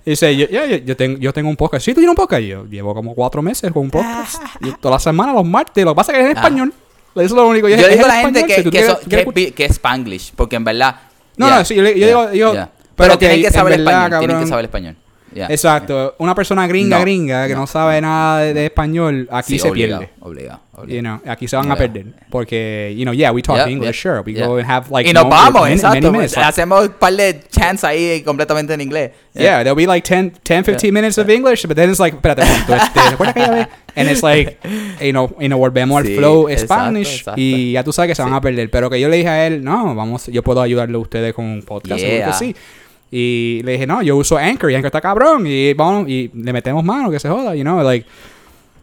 Dice, 0.06 0.36
yo, 0.38 0.48
yo, 0.50 0.66
yo, 0.66 0.76
yo 0.78 0.98
tengo, 0.98 1.18
yo 1.20 1.34
tengo 1.34 1.50
un 1.50 1.56
podcast. 1.56 1.86
Sí, 1.86 1.92
tú 1.94 2.02
tienes 2.02 2.10
un 2.12 2.16
podcast. 2.16 2.42
Y 2.42 2.48
yo 2.48 2.66
llevo 2.66 2.94
como 2.94 3.14
cuatro 3.16 3.42
meses 3.42 3.72
con 3.72 3.84
un 3.84 3.92
podcast. 3.92 4.42
Y 4.62 4.72
todas 4.74 4.96
las 4.96 5.04
semanas, 5.04 5.36
los 5.36 5.46
martes. 5.46 5.84
Lo 5.86 5.92
que 5.92 5.96
pasa 5.96 6.12
es 6.12 6.18
que 6.18 6.24
es 6.26 6.32
en 6.32 6.38
Ah. 6.38 6.40
español. 6.42 6.74
Eso 7.16 7.26
es 7.26 7.32
lo 7.32 7.48
único. 7.48 7.68
Yo 7.68 7.76
digo 7.76 7.88
en 7.90 8.02
a 8.04 8.08
la 8.08 8.14
gente 8.22 8.40
español, 8.40 8.56
si 8.58 8.64
que, 8.64 8.64
que, 8.64 8.70
quieres- 8.70 8.92
so- 8.92 9.00
quieres 9.10 9.28
que, 9.34 9.52
que 9.54 9.66
es 9.66 9.72
Spanglish, 9.72 10.34
porque 10.36 10.56
en 10.56 10.64
verdad. 10.64 10.96
No, 11.38 11.48
yeah, 11.48 11.58
no, 11.60 11.66
sí, 11.66 11.76
yo, 11.76 11.84
yo 11.84 11.92
yeah, 11.94 12.08
digo, 12.08 12.34
yo, 12.34 12.52
pero 12.54 12.70
Pero 12.96 13.18
tienen 13.18 13.38
que 13.40 13.48
que 13.48 13.52
saber 13.52 13.78
verdad, 13.78 14.04
español. 14.04 14.20
Tienen 14.20 14.40
que 14.44 14.48
saber 14.48 14.66
español. 14.66 14.96
Yeah. 15.34 15.48
Exacto. 15.50 16.16
Una 16.20 16.34
persona 16.34 16.66
gringa, 16.68 16.98
No, 16.98 17.04
gringa, 17.04 17.48
que 17.48 17.54
no, 17.54 17.62
no, 17.62 17.68
sabe 17.68 18.02
nada 18.02 18.40
de, 18.42 18.54
de 18.54 18.66
español, 18.66 19.28
aquí 19.32 19.54
Sí, 19.54 19.60
se 19.60 19.70
obligado, 19.70 20.00
pierde. 20.00 20.14
Obligado, 20.22 20.62
obligado. 20.74 20.88
You 20.96 21.02
know, 21.02 21.32
aquí 21.32 21.48
se 21.48 21.56
van 21.56 21.72
a 21.72 21.76
perder. 21.76 22.06
Porque, 22.32 22.94
you 22.98 23.04
know, 23.04 23.14
yeah, 23.14 23.32
we 23.32 23.42
talk 23.42 23.58
Yeah, 23.58 23.70
English, 23.70 24.02
sure. 24.02 24.22
We 24.26 24.34
go 24.34 24.58
and 24.58 24.66
have 24.70 24.90
like. 24.92 25.08
y 25.10 25.14
nos 25.14 25.26
no- 25.26 25.30
vamos, 25.30 25.62
many- 25.64 25.76
exacto. 25.76 26.12
many 26.12 26.26
Hacemos 26.44 26.86
un 26.88 26.94
par 26.94 27.14
de 27.14 27.42
chants 27.52 27.84
ahí 27.84 28.22
completamente 28.24 28.74
en 28.74 28.82
inglés. 28.82 29.12
Yeah, 29.34 29.64
there'll 29.64 29.76
be 29.76 29.86
like 29.86 30.04
10, 30.08 30.34
10 30.44 30.64
15 30.66 30.92
minutes 30.92 31.18
of 31.18 31.30
English, 31.30 31.66
but 31.68 31.76
then 31.76 31.90
it's 31.90 32.00
like, 32.00 32.16
espérate 32.16 32.42
un 32.42 33.18
momento. 33.18 33.70
And 33.96 34.10
it's 34.10 34.24
like, 34.24 34.58
you 35.02 35.12
know, 35.12 35.30
you 35.40 35.48
know 35.48 35.58
volvemos 35.60 36.04
Sí, 36.04 36.14
al 36.14 36.18
flow 36.18 36.50
exacto, 36.50 36.74
Spanish 36.74 37.18
exacto. 37.20 37.42
y 37.42 37.74
ya 37.74 37.84
tú 37.84 37.92
sabes 37.94 38.10
que 38.10 38.16
se 38.16 38.22
van 38.24 38.32
Sí. 38.32 38.38
a 38.38 38.42
perder. 38.42 38.70
Pero 38.72 38.90
que 38.90 39.00
yo 39.00 39.10
le 39.10 39.18
dije 39.18 39.30
a 39.30 39.46
él, 39.48 39.64
no, 39.64 39.94
vamos, 39.96 40.28
yo 40.28 40.42
puedo 40.44 40.62
ayudarle 40.62 40.96
a 40.96 41.00
ustedes 41.00 41.34
con 41.34 41.46
un 41.46 41.62
podcast, 41.64 42.02
que 42.02 42.26
sí. 42.38 42.56
Y 43.12 43.62
le 43.64 43.72
dije, 43.74 43.88
no, 43.88 44.02
yo 44.02 44.16
uso 44.18 44.38
Anchor 44.38 44.70
y 44.72 44.76
Anchor 44.76 44.88
está 44.88 45.02
cabrón 45.02 45.46
y 45.48 45.74
vamos, 45.74 46.08
y 46.08 46.30
le 46.34 46.54
metemos 46.54 46.84
mano, 46.84 47.10
que 47.10 47.20
se 47.20 47.28
joda, 47.30 47.56
you 47.56 47.64
know, 47.64 47.82
like. 47.82 48.06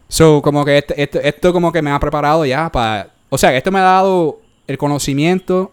So, 0.09 0.41
como 0.41 0.63
que 0.65 0.77
este- 0.77 1.01
esto, 1.01 1.19
esto 1.19 1.53
como 1.53 1.71
que 1.71 1.81
me 1.81 1.91
ha 1.91 1.99
preparado 1.99 2.45
ya 2.45 2.69
para... 2.71 3.09
O 3.29 3.37
sea, 3.37 3.55
esto 3.55 3.71
me 3.71 3.79
ha 3.79 3.83
dado 3.83 4.39
el 4.67 4.77
conocimiento 4.77 5.71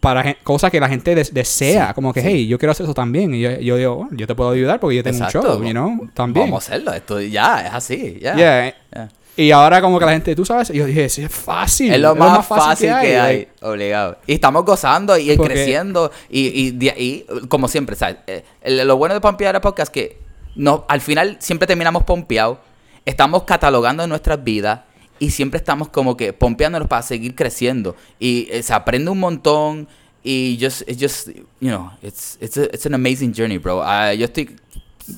para 0.00 0.34
cosas 0.44 0.70
que 0.70 0.78
la 0.78 0.88
gente 0.88 1.14
des- 1.14 1.32
desea. 1.32 1.88
Sí, 1.88 1.94
como 1.94 2.12
que, 2.12 2.20
sí. 2.20 2.26
hey, 2.28 2.46
yo 2.46 2.58
quiero 2.58 2.72
hacer 2.72 2.84
eso 2.84 2.94
también. 2.94 3.34
Y 3.34 3.40
yo, 3.40 3.58
yo 3.58 3.76
digo, 3.76 3.96
bueno, 3.96 4.10
yo 4.16 4.26
te 4.26 4.34
puedo 4.34 4.50
ayudar 4.50 4.78
porque 4.78 4.96
yo 4.96 5.02
tengo 5.02 5.16
Exacto. 5.24 5.38
un 5.40 5.46
show, 5.58 5.64
you 5.64 5.70
know, 5.70 6.08
también. 6.14 6.46
Vamos 6.46 6.64
a 6.68 6.72
hacerlo. 6.74 6.92
Esto 6.92 7.20
ya, 7.20 7.66
es 7.66 7.72
así. 7.72 8.18
Ya. 8.20 8.36
Yeah. 8.36 8.74
Yeah. 8.92 9.08
Y 9.36 9.50
ahora 9.50 9.80
como 9.80 9.98
que 9.98 10.04
la 10.06 10.12
gente, 10.12 10.36
tú 10.36 10.44
sabes, 10.44 10.70
y 10.70 10.74
yo 10.74 10.86
dije, 10.86 11.08
sí, 11.08 11.22
es 11.22 11.32
fácil. 11.32 11.92
Es 11.92 12.00
lo 12.00 12.14
más, 12.14 12.46
fácil, 12.46 12.92
que 13.00 13.18
hay, 13.18 13.48
obligado. 13.62 14.18
Y 14.26 14.34
estamos 14.34 14.64
gozando 14.64 15.18
y 15.18 15.36
creciendo. 15.36 16.12
Y, 16.30 16.74
y, 16.78 17.26
como 17.48 17.66
siempre, 17.66 17.96
¿sabes? 17.96 18.16
Eh, 18.26 18.44
lo 18.84 18.96
bueno 18.96 19.14
de 19.14 19.20
Pompear 19.20 19.60
Podcast 19.60 19.88
es 19.88 19.90
que 19.90 20.18
no, 20.54 20.84
al 20.88 21.00
final 21.00 21.36
siempre 21.40 21.66
terminamos 21.66 22.04
pompeados. 22.04 22.58
Estamos 23.04 23.42
catalogando 23.42 24.06
nuestras 24.06 24.42
vidas 24.42 24.80
y 25.18 25.30
siempre 25.30 25.58
estamos 25.58 25.88
como 25.88 26.16
que 26.16 26.32
pompeándonos 26.32 26.88
para 26.88 27.02
seguir 27.02 27.34
creciendo. 27.34 27.96
Y 28.20 28.48
eh, 28.50 28.62
se 28.62 28.72
aprende 28.72 29.10
un 29.10 29.18
montón. 29.18 29.88
Y 30.26 30.58
just, 30.58 30.88
it's 30.88 30.98
just, 31.02 31.28
you 31.60 31.68
know, 31.68 31.90
it's, 32.02 32.38
it's, 32.40 32.56
a- 32.56 32.64
it's 32.72 32.86
an 32.86 32.94
amazing 32.94 33.34
journey, 33.34 33.58
bro. 33.58 33.82
Ah, 33.84 34.14
yo 34.14 34.24
estoy, 34.24 34.56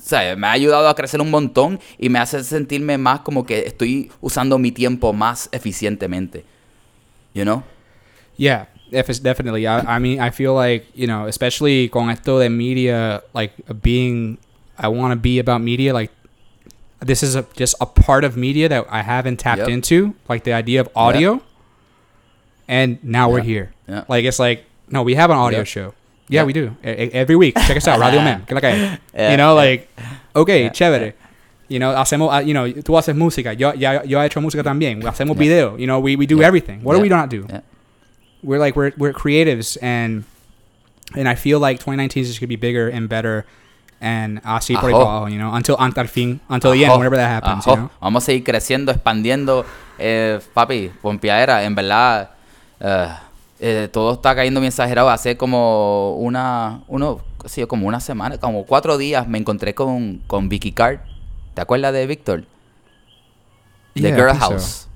¿sabes? 0.03 0.37
Me 0.37 0.47
ha 0.47 0.51
ayudado 0.51 0.87
a 0.87 0.95
crecer 0.95 1.21
un 1.21 1.31
montón 1.31 1.79
y 1.97 2.09
me 2.09 2.19
hace 2.19 2.43
sentirme 2.43 2.97
más 2.97 3.21
como 3.21 3.45
que 3.45 3.59
estoy 3.67 4.11
usando 4.21 4.57
mi 4.57 4.71
tiempo 4.71 5.13
más 5.13 5.49
eficientemente. 5.51 6.43
You 7.33 7.43
know? 7.43 7.63
Yeah, 8.37 8.67
if 8.91 9.09
it's 9.09 9.19
definitely. 9.21 9.65
I, 9.67 9.79
I 9.97 9.99
mean, 9.99 10.19
I 10.21 10.29
feel 10.31 10.53
like, 10.53 10.85
you 10.95 11.07
know, 11.07 11.27
especially 11.27 11.89
con 11.89 12.09
esto 12.09 12.39
de 12.39 12.49
media, 12.49 13.23
like 13.33 13.53
being, 13.81 14.37
I 14.77 14.87
want 14.89 15.13
to 15.13 15.19
be 15.19 15.39
about 15.39 15.61
media, 15.61 15.93
like 15.93 16.11
this 16.99 17.23
is 17.23 17.35
a, 17.35 17.45
just 17.55 17.75
a 17.81 17.85
part 17.85 18.23
of 18.23 18.35
media 18.37 18.69
that 18.69 18.85
I 18.89 19.01
haven't 19.01 19.37
tapped 19.39 19.59
Yep. 19.59 19.69
into, 19.69 20.13
like 20.29 20.43
the 20.43 20.53
idea 20.53 20.81
of 20.81 20.89
audio. 20.95 21.41
And 22.67 22.99
now 23.03 23.29
we're 23.29 23.41
here. 23.43 23.71
Like 24.09 24.25
it's 24.25 24.39
like, 24.39 24.65
no, 24.89 25.01
we 25.03 25.15
have 25.15 25.29
an 25.31 25.37
audio 25.37 25.63
show. 25.63 25.93
Yeah, 26.29 26.41
Yep. 26.41 26.47
we 26.47 26.53
do. 26.53 26.71
E- 26.83 27.09
every 27.13 27.35
week. 27.35 27.55
Check 27.67 27.77
us 27.77 27.87
out, 27.87 27.99
Radio 27.99 28.21
Mem. 28.21 28.41
¿Qué 28.47 28.53
es 28.53 28.55
la 28.55 28.61
que? 28.61 28.99
Yeah, 29.13 29.31
You 29.31 29.37
know, 29.37 29.53
yeah. 29.55 29.69
like, 29.69 29.89
okay, 30.35 30.63
Yeah, 30.63 30.71
chévere. 30.71 31.13
You 31.69 31.79
know, 31.79 31.93
hacemos, 31.95 32.31
uh, 32.33 32.39
you 32.45 32.53
know, 32.53 32.65
tú 32.83 32.97
haces 32.97 33.15
música. 33.15 33.53
Yo, 33.57 33.73
ya, 33.73 34.01
yo 34.03 34.19
he 34.21 34.25
hecho 34.25 34.39
música 34.41 34.63
también. 34.63 35.01
Hacemos 35.03 35.35
Yeah. 35.35 35.39
video. 35.39 35.77
You 35.77 35.85
know, 35.87 35.99
we, 35.99 36.15
we 36.15 36.25
do 36.25 36.37
Yeah. 36.37 36.47
everything. 36.47 36.79
What 36.83 36.95
do 36.95 37.01
we 37.01 37.09
not 37.09 37.29
do? 37.29 37.45
Yeah. 37.49 37.61
we're 38.43 38.59
like 38.59 38.75
we're 38.75 38.91
we're 38.97 39.13
creatives 39.13 39.77
and 39.81 40.23
and 41.15 41.27
I 41.27 41.33
feel 41.35 41.59
like 41.59 41.79
2019 41.79 42.21
is 42.21 42.27
just 42.29 42.39
gonna 42.39 42.47
be 42.47 42.55
bigger 42.55 42.87
and 42.87 43.09
better 43.09 43.45
and 43.99 44.39
así 44.43 44.75
por 44.79 44.91
para 44.91 45.29
you 45.31 45.39
know, 45.39 45.51
until 45.53 45.75
el 45.79 45.91
fin, 46.07 46.39
until 46.47 46.71
the 46.71 46.85
end, 46.85 46.93
whenever 46.97 47.17
that 47.17 47.29
happens, 47.29 47.65
you 47.65 47.75
know. 47.75 47.89
Vamos 47.99 48.23
a 48.23 48.25
seguir 48.27 48.43
creciendo, 48.43 48.91
expandiendo. 48.91 49.65
Eh, 49.97 50.39
papi, 50.53 50.91
Pompeadera, 51.01 51.63
en 51.63 51.73
verdad, 51.73 52.29
eh, 52.79 53.07
eh, 53.59 53.89
todo 53.91 54.13
está 54.13 54.35
cayendo 54.35 54.59
bien 54.59 54.69
exagerado. 54.69 55.09
Hace 55.09 55.37
como 55.37 56.15
una, 56.17 56.83
uno, 56.87 57.21
yo, 57.55 57.67
como 57.67 57.87
una 57.87 57.99
semana, 57.99 58.37
como 58.37 58.65
cuatro 58.65 58.97
días 58.97 59.27
me 59.27 59.37
encontré 59.37 59.73
con, 59.73 60.21
con 60.27 60.49
Vicky 60.49 60.71
Card. 60.71 60.99
¿Te 61.53 61.61
acuerdas 61.61 61.93
de 61.93 62.05
Víctor? 62.07 62.43
The 63.93 64.01
Yeah, 64.01 64.15
Girl 64.15 64.29
so. 64.33 64.39
House. 64.39 64.87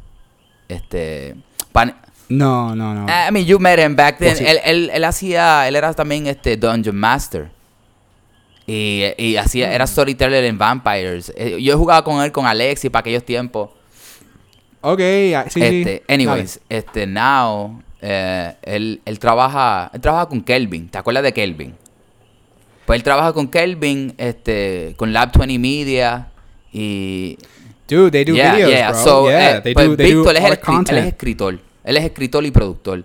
Este. 0.68 1.36
pan- 1.72 1.95
No, 2.30 2.76
no, 2.76 2.93
no. 2.93 3.05
I 3.07 3.32
mean, 3.32 3.45
you 3.45 3.59
met 3.59 3.80
him 3.80 3.95
back 3.95 4.18
then. 4.20 4.38
Sí. 4.38 4.45
Él, 4.45 4.59
él, 4.64 4.91
él 4.93 5.03
hacía, 5.03 5.68
él 5.68 5.76
era 5.76 5.93
también 5.93 6.28
este 6.28 6.55
Dungeon 6.55 6.95
Master. 6.95 7.51
Y, 8.68 9.03
y 9.18 9.36
hacía, 9.38 9.74
era 9.74 9.86
storyteller 9.88 10.45
en 10.45 10.57
Vampires. 10.57 11.34
Eh, 11.36 11.57
Yo 11.62 11.78
jugaba 11.78 12.03
con 12.03 12.22
él, 12.24 12.32
con 12.32 12.45
Alexi, 12.45 12.89
para 12.89 13.01
aquellos 13.01 13.26
tiempos. 13.26 13.70
ok, 14.82 14.99
ah, 15.36 15.45
sí, 15.49 15.59
sí. 15.59 15.64
este, 15.64 16.03
anyways, 16.07 16.62
este, 16.70 17.05
now, 17.07 17.82
eh, 18.02 18.56
él, 18.64 19.02
él 19.06 19.20
trabaja, 19.20 19.91
él 19.93 20.02
trabaja 20.02 20.28
con 20.28 20.41
Kelvin. 20.41 20.89
¿Te 20.89 20.97
acuerdas 20.97 21.24
de 21.24 21.34
Kelvin? 21.34 21.76
Pues 22.86 22.97
él 22.97 23.04
trabaja 23.04 23.34
con 23.34 23.47
Kelvin, 23.47 24.14
este, 24.18 24.95
con 24.97 25.14
Lab 25.14 25.32
20 25.38 25.60
Media 25.60 26.32
y 26.74 27.38
Dude, 27.88 28.10
they 28.10 28.24
do 28.24 28.34
Yeah, 28.34 28.56
videos, 28.56 28.72
yeah. 28.72 28.91
bro. 28.91 29.04
So, 29.04 29.30
yeah, 29.30 29.58
eh, 29.58 29.62
they 29.62 29.74
pues 29.74 29.88
do, 29.89 29.97
they 29.97 30.12
do 30.12 30.24
Víctor 30.24 30.38
es, 30.38 30.43
el 30.45 30.97
él 30.97 30.97
es 30.97 31.06
escritor. 31.08 31.60
Él 31.84 31.97
es 31.97 32.04
escritor 32.06 32.45
y 32.45 32.52
productor. 32.52 33.04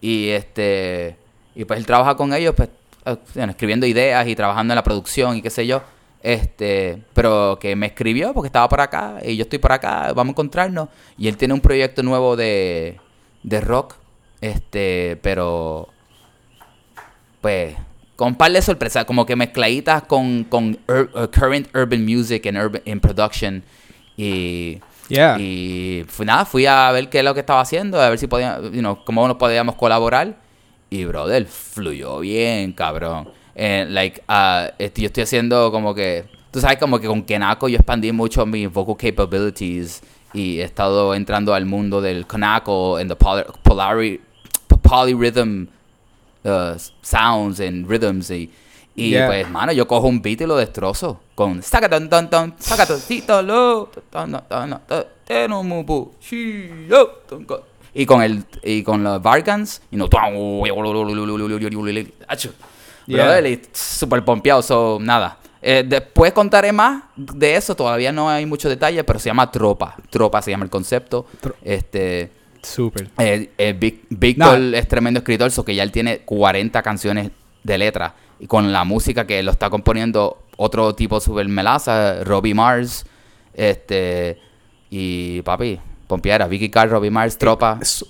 Y 0.00 0.28
este 0.30 1.16
y 1.54 1.66
pues 1.66 1.78
él 1.78 1.84
trabaja 1.84 2.16
con 2.16 2.32
ellos 2.32 2.54
pues 2.56 2.70
eh, 3.04 3.16
escribiendo 3.48 3.86
ideas 3.86 4.26
y 4.26 4.34
trabajando 4.34 4.72
en 4.72 4.76
la 4.76 4.82
producción 4.82 5.36
y 5.36 5.42
qué 5.42 5.50
sé 5.50 5.66
yo. 5.66 5.82
Este, 6.22 7.02
pero 7.12 7.58
que 7.60 7.76
me 7.76 7.86
escribió 7.86 8.32
porque 8.32 8.46
estaba 8.46 8.68
por 8.68 8.80
acá 8.80 9.18
y 9.22 9.36
yo 9.36 9.42
estoy 9.42 9.58
por 9.58 9.72
acá, 9.72 10.12
vamos 10.14 10.30
a 10.30 10.32
encontrarnos 10.32 10.88
y 11.18 11.28
él 11.28 11.36
tiene 11.36 11.52
un 11.52 11.60
proyecto 11.60 12.02
nuevo 12.02 12.36
de 12.36 12.98
de 13.42 13.60
rock, 13.60 13.96
este, 14.42 15.18
pero 15.22 15.88
pues 17.40 17.74
con 18.16 18.34
par 18.36 18.52
de 18.52 18.62
sorpresas, 18.62 19.04
como 19.04 19.24
que 19.26 19.34
mezcladitas 19.36 20.02
con, 20.04 20.44
con 20.44 20.78
ur- 20.86 21.10
uh, 21.14 21.26
current 21.30 21.68
urban 21.74 22.04
music 22.04 22.46
and 22.46 22.56
urban 22.58 22.82
in 22.84 23.00
production 23.00 23.62
y 24.16 24.80
Yeah. 25.08 25.36
y 25.38 26.04
fui, 26.08 26.24
nada, 26.24 26.44
fui 26.46 26.64
a 26.64 26.90
ver 26.92 27.10
qué 27.10 27.18
es 27.18 27.24
lo 27.24 27.34
que 27.34 27.40
estaba 27.40 27.60
haciendo, 27.60 28.00
a 28.00 28.08
ver 28.08 28.18
si 28.18 28.28
podía, 28.28 28.60
you 28.62 28.78
know, 28.80 29.04
cómo 29.04 29.26
nos 29.28 29.36
podíamos 29.36 29.74
colaborar. 29.74 30.36
Y, 30.88 31.04
brother, 31.04 31.44
fluyó 31.44 32.20
bien, 32.20 32.72
cabrón. 32.72 33.28
Eh, 33.54 33.84
like, 33.90 34.22
este, 34.78 35.02
yo 35.02 35.06
estoy 35.08 35.24
haciendo 35.24 35.70
como 35.70 35.94
que, 35.94 36.24
tú 36.50 36.60
sabes, 36.60 36.78
como 36.78 36.98
que 36.98 37.08
con 37.08 37.24
Kenako 37.24 37.68
yo 37.68 37.76
expandí 37.76 38.10
mucho 38.12 38.46
mis 38.46 38.72
vocal 38.72 38.96
capabilities 38.96 40.02
y 40.32 40.60
he 40.60 40.64
estado 40.64 41.14
entrando 41.14 41.52
al 41.52 41.66
mundo 41.66 42.00
del 42.00 42.26
Kanako 42.26 42.96
and 42.96 43.10
the 43.10 43.16
poly, 43.16 43.42
polari, 43.62 44.20
polyrhythm 44.96 45.66
uh, 46.44 46.76
sounds 47.02 47.60
and 47.60 47.86
rhythms 47.88 48.30
y, 48.30 48.50
y 48.94 49.10
Yeah. 49.12 49.26
pues 49.26 49.48
mano 49.48 49.72
yo 49.72 49.86
cojo 49.86 50.06
un 50.06 50.20
beat 50.20 50.42
y 50.42 50.46
lo 50.46 50.56
destrozo 50.56 51.20
con 51.34 51.62
sacaton 51.62 52.10
ton 52.10 52.28
ton 52.28 52.54
lo 53.46 53.88
ton, 54.10 54.32
ton, 54.48 54.80
ton, 57.28 57.44
co- 57.46 57.62
y 57.94 58.04
con 58.04 58.22
el 58.22 58.44
y 58.62 58.82
con 58.82 59.02
los 59.02 59.22
Vargans 59.22 59.80
y 59.90 59.96
no. 59.96 60.08
Yeah. 63.06 63.26
Super 63.72 64.22
pompeado 64.24 64.60
so 64.62 64.98
nada 65.00 65.38
Eh, 65.64 65.84
después 65.86 66.32
contaré 66.32 66.72
más 66.72 67.04
de 67.16 67.54
eso 67.54 67.76
todavía 67.76 68.10
no 68.12 68.28
hay 68.28 68.44
mucho 68.46 68.68
detalle 68.68 69.04
pero 69.04 69.18
se 69.20 69.28
llama 69.30 69.48
Tropa 69.50 69.94
Tropa 70.10 70.42
se 70.42 70.50
llama 70.50 70.64
el 70.64 70.70
concepto 70.70 71.24
Tro- 71.40 71.54
este 71.62 72.30
Super. 72.62 73.10
eh, 73.18 73.50
eh, 73.58 73.72
Vic- 73.78 74.04
Víctor 74.10 74.58
No. 74.58 74.76
es 74.76 74.86
tremendo 74.88 75.18
escritor, 75.18 75.50
so 75.50 75.64
que 75.64 75.74
ya 75.74 75.82
él 75.82 75.90
tiene 75.92 76.20
40 76.20 76.82
canciones 76.82 77.30
de 77.62 77.78
letra. 77.78 78.14
Y 78.40 78.46
con 78.46 78.72
la 78.72 78.84
música 78.84 79.26
que 79.26 79.42
lo 79.42 79.50
está 79.52 79.70
componiendo 79.70 80.42
otro 80.56 80.94
tipo 80.94 81.20
super 81.20 81.46
melaza, 81.48 82.22
Robbie 82.24 82.54
Mars. 82.54 83.04
Este. 83.54 84.38
Y 84.90 85.42
papi, 85.42 85.78
Pompiera, 86.06 86.46
Vicky 86.46 86.68
Carr, 86.68 86.90
Robbie 86.90 87.10
Mars, 87.10 87.38
Tropa. 87.38 87.78
Su- 87.82 88.06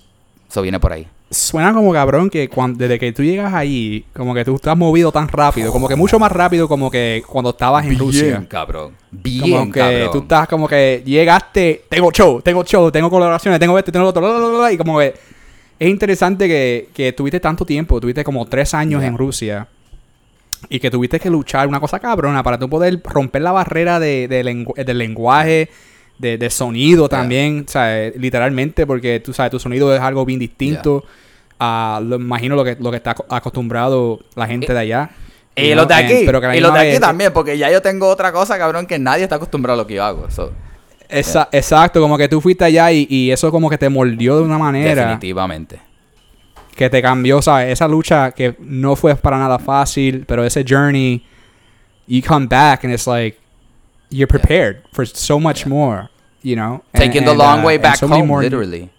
Eso 0.48 0.62
viene 0.62 0.78
por 0.80 0.92
ahí. 0.92 1.06
Suena 1.32 1.72
como 1.72 1.92
cabrón 1.92 2.28
que 2.28 2.48
cuando, 2.48 2.78
desde 2.78 2.98
que 2.98 3.10
tú 3.12 3.22
llegas 3.24 3.54
ahí, 3.54 4.04
como 4.12 4.34
que 4.34 4.44
tú 4.44 4.54
estás 4.56 4.76
movido 4.76 5.10
tan 5.10 5.28
rápido, 5.28 5.72
como 5.72 5.88
que 5.88 5.96
mucho 5.96 6.18
más 6.18 6.30
rápido 6.30 6.68
como 6.68 6.90
que 6.90 7.22
cuando 7.26 7.50
estabas 7.50 7.86
en 7.86 7.98
Rusia. 7.98 8.44
cabrón. 8.48 8.92
Bien, 9.10 9.40
Como 9.40 9.72
que 9.72 9.80
cabrón. 9.80 10.10
tú 10.12 10.18
estás 10.18 10.46
como 10.48 10.68
que 10.68 11.02
llegaste, 11.04 11.84
tengo 11.88 12.10
show, 12.12 12.42
tengo 12.42 12.62
show, 12.64 12.90
tengo 12.90 13.08
colaboraciones, 13.08 13.58
tengo 13.58 13.78
este, 13.78 13.90
tengo 13.90 14.04
lo 14.04 14.10
otro, 14.10 14.20
la, 14.22 14.38
la, 14.38 14.46
la, 14.52 14.58
la, 14.64 14.72
y 14.72 14.76
como 14.76 14.98
que 14.98 15.14
es 15.78 15.88
interesante 15.88 16.46
que, 16.46 16.88
que 16.94 17.12
tuviste 17.12 17.40
tanto 17.40 17.64
tiempo, 17.64 17.98
tuviste 18.00 18.22
como 18.24 18.44
tres 18.46 18.74
años 18.74 19.00
Yeah. 19.00 19.08
en 19.08 19.16
Rusia 19.18 19.68
y 20.68 20.78
que 20.78 20.90
tuviste 20.90 21.18
que 21.18 21.28
luchar 21.30 21.66
una 21.66 21.80
cosa 21.80 21.98
cabrona 21.98 22.42
para 22.42 22.58
tú 22.58 22.68
poder 22.68 23.00
romper 23.02 23.42
la 23.42 23.52
barrera 23.52 23.98
de, 23.98 24.28
de 24.28 24.44
lengu- 24.44 24.74
del 24.84 24.98
lenguaje, 24.98 25.68
de, 26.22 26.38
de 26.38 26.48
sonido 26.48 27.08
también, 27.08 27.66
¿sabes? 27.68 28.14
literalmente, 28.16 28.86
porque 28.86 29.20
tú 29.20 29.34
sabes, 29.34 29.50
tu 29.50 29.58
sonido 29.58 29.94
es 29.94 30.00
algo 30.00 30.24
bien 30.24 30.38
distinto 30.38 31.04
a, 31.58 32.00
lo, 32.02 32.16
imagino, 32.16 32.56
lo 32.56 32.64
que, 32.64 32.76
lo 32.80 32.90
que 32.90 32.96
está 32.96 33.10
aco- 33.14 33.26
acostumbrado 33.28 34.20
la 34.34 34.46
gente 34.46 34.72
de 34.72 34.78
allá. 34.78 35.10
Y 35.54 35.68
you 35.70 35.74
los 35.76 35.86
de 35.86 35.94
aquí. 35.94 36.22
pero 36.24 36.40
que 36.40 36.56
y 36.56 36.60
los 36.60 36.72
de 36.72 36.78
aquí 36.80 36.98
también, 37.00 37.32
porque 37.32 37.58
ya 37.58 37.70
yo 37.70 37.82
tengo 37.82 38.08
otra 38.08 38.32
cosa, 38.32 38.56
cabrón, 38.56 38.86
que 38.86 38.98
nadie 38.98 39.24
está 39.24 39.36
acostumbrado 39.36 39.78
a 39.78 39.82
lo 39.82 39.86
que 39.86 39.94
yo 39.94 40.04
hago. 40.04 40.30
so, 40.30 40.50
Esa- 41.08 41.48
Exacto, 41.52 42.00
como 42.00 42.16
que 42.16 42.26
tú 42.28 42.40
fuiste 42.40 42.64
allá 42.64 42.90
y, 42.90 43.06
y 43.10 43.30
eso 43.30 43.50
como 43.50 43.68
que 43.68 43.76
te 43.76 43.88
mordió 43.90 44.38
de 44.38 44.42
una 44.44 44.56
manera 44.56 44.94
definitivamente. 45.04 45.78
que 46.74 46.88
te 46.88 47.02
cambió, 47.02 47.42
¿sabes? 47.42 47.70
Esa 47.72 47.86
lucha 47.86 48.30
que 48.30 48.56
no 48.60 48.96
fue 48.96 49.14
para 49.14 49.36
nada 49.38 49.58
fácil, 49.58 50.24
pero 50.26 50.42
ese 50.42 50.64
journey, 50.66 51.22
you 52.06 52.22
come 52.26 52.46
back 52.46 52.84
and 52.84 52.94
it's 52.94 53.06
like, 53.06 53.36
you're 54.08 54.26
prepared 54.26 54.78
for 54.92 55.06
so 55.06 55.38
much 55.38 55.66
more, 55.66 56.08
you 56.42 56.56
know? 56.56 56.82
And- 56.94 57.02
Taking 57.02 57.24
the 57.24 57.30
and, 57.30 57.38
long 57.38 57.60
uh, 57.60 57.64
way 57.66 57.76
back 57.78 57.96
so 57.96 58.06
home, 58.08 58.26
more- 58.28 58.42
literally. 58.42 58.90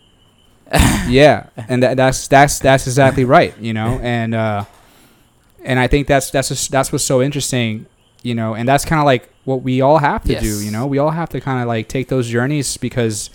yeah, 1.08 1.48
and 1.70 1.84
that, 1.84 1.98
that's 1.98 2.28
that's 2.28 2.58
that's 2.60 2.88
exactly 2.88 3.26
right, 3.26 3.54
you 3.60 3.74
know, 3.74 4.00
and 4.02 4.34
uh, 4.34 4.66
and 5.64 5.80
I 5.80 5.88
think 5.88 6.08
that's 6.08 6.32
that's 6.32 6.50
just, 6.50 6.72
that's 6.72 6.92
what's 6.92 7.04
so 7.04 7.22
interesting, 7.22 7.86
you 8.24 8.34
know, 8.34 8.56
and 8.56 8.68
that's 8.68 8.84
kind 8.86 9.00
of 9.00 9.06
like 9.06 9.30
what 9.46 9.62
we 9.62 9.82
all 9.82 10.00
have 10.00 10.24
to 10.24 10.40
do, 10.40 10.62
you 10.64 10.72
know, 10.72 10.88
we 10.88 10.98
all 10.98 11.12
have 11.12 11.30
to 11.30 11.42
kind 11.42 11.62
of 11.62 11.68
like 11.68 11.90
take 11.90 12.08
those 12.08 12.28
journeys 12.28 12.78
because 12.78 13.30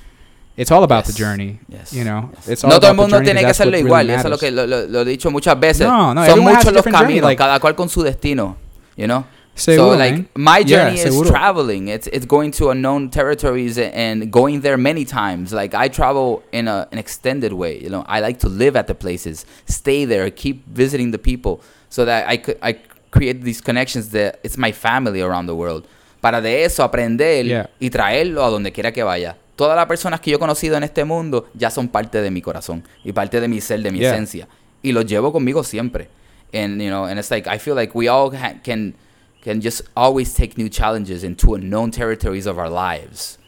it's 0.57 0.73
all 0.73 0.83
about 0.83 1.05
the 1.05 1.13
journey, 1.13 1.61
Yes. 1.69 1.93
you 1.93 2.03
know, 2.03 2.31
Yes. 2.35 2.49
it's 2.49 2.65
all 2.65 2.71
no 2.71 2.81
todo 2.81 2.89
el 2.89 2.95
about 2.95 3.07
the 3.11 3.17
mundo 3.17 3.25
journey 3.25 3.41
que 3.43 3.51
hacerlo 3.51 3.79
igual. 3.79 4.07
really 4.09 4.15
eso 4.19 4.27
es 4.27 4.31
lo 4.31 4.39
que 4.39 4.51
lo, 4.51 4.67
lo- 4.67 4.87
lo 4.89 5.03
he 5.03 5.05
dicho 5.05 5.31
muchas 5.31 5.61
veces. 5.61 5.87
No, 5.87 6.13
no, 6.15 6.27
Son 6.27 6.41
muchos 6.41 6.73
los 6.73 6.83
caminos, 6.83 7.23
like- 7.23 7.39
cada 7.39 7.61
cual 7.61 7.77
con 7.77 7.89
su 7.89 8.03
destino. 8.03 8.57
You 8.97 9.07
know? 9.07 9.25
Seguro, 9.59 9.93
so 9.93 9.97
like 9.99 10.13
man. 10.15 10.29
my 10.37 10.59
Yeah, 10.59 10.65
journey 10.67 10.97
is 10.99 11.03
seguro. 11.13 11.31
traveling. 11.31 11.89
It's 11.89 12.07
it's 12.13 12.27
going 12.27 12.53
to 12.53 12.71
unknown 12.71 13.11
territories 13.11 13.77
and 13.79 14.31
going 14.31 14.61
there 14.63 14.77
many 14.77 15.05
times. 15.05 15.53
Like 15.53 15.75
I 15.75 15.89
travel 15.89 16.43
in 16.53 16.69
a, 16.69 16.87
an 16.93 16.99
extended 16.99 17.53
way. 17.53 17.79
You 17.83 17.91
know, 17.91 18.05
I 18.07 18.21
like 18.21 18.39
to 18.41 18.49
live 18.49 18.77
at 18.77 18.87
the 18.87 18.95
places, 18.95 19.45
stay 19.67 20.05
there, 20.07 20.31
keep 20.31 20.65
visiting 20.69 21.11
the 21.11 21.19
people, 21.19 21.61
so 21.91 22.05
that 22.05 22.29
I 22.29 22.37
could 22.39 22.57
I 22.63 22.77
create 23.11 23.43
these 23.43 23.61
connections 23.61 24.11
that 24.11 24.39
it's 24.45 24.57
my 24.57 24.71
family 24.73 25.21
around 25.21 25.47
the 25.47 25.55
world. 25.57 25.87
Para 26.21 26.41
de 26.41 26.65
eso 26.65 26.83
aprender 26.83 27.45
Yeah. 27.47 27.71
y 27.81 27.91
traerlo 27.91 28.45
a 28.45 28.51
donde 28.51 28.73
quiera 28.73 28.93
que 28.93 29.03
vaya. 29.05 29.37
Todas 29.57 29.77
las 29.77 29.87
personas 29.87 30.21
que 30.21 30.31
yo 30.31 30.37
he 30.37 30.41
conocido 30.41 30.77
en 30.77 30.85
este 30.85 31.05
mundo 31.05 31.49
ya 31.55 31.71
son 31.71 31.89
parte 31.89 32.21
de 32.23 32.31
mi 32.31 32.41
corazón 32.43 32.85
y 33.05 33.13
parte 33.13 33.41
de 33.41 33.49
mi 33.49 33.61
ser, 33.61 33.83
de 33.83 33.91
mi 33.91 33.99
Yeah. 33.99 34.13
esencia. 34.13 34.49
Y 34.83 34.93
los 34.93 35.05
llevo 35.07 35.33
conmigo 35.33 35.65
siempre. 35.65 36.09
And, 36.53 36.81
you 36.81 36.89
know, 36.91 37.05
and 37.07 37.19
it's 37.19 37.31
like, 37.31 37.49
I 37.49 37.59
feel 37.59 37.75
like 37.75 37.93
we 37.95 38.09
all 38.09 38.31
ha- 38.35 38.55
can, 38.65 38.95
can 39.43 39.61
just 39.61 39.83
always 39.97 40.35
take 40.35 40.59
new 40.59 40.69
challenges 40.69 41.23
into 41.25 41.55
unknown 41.55 41.91
territories 41.91 42.47
of 42.47 42.59
our 42.59 42.69
lives, 42.71 43.39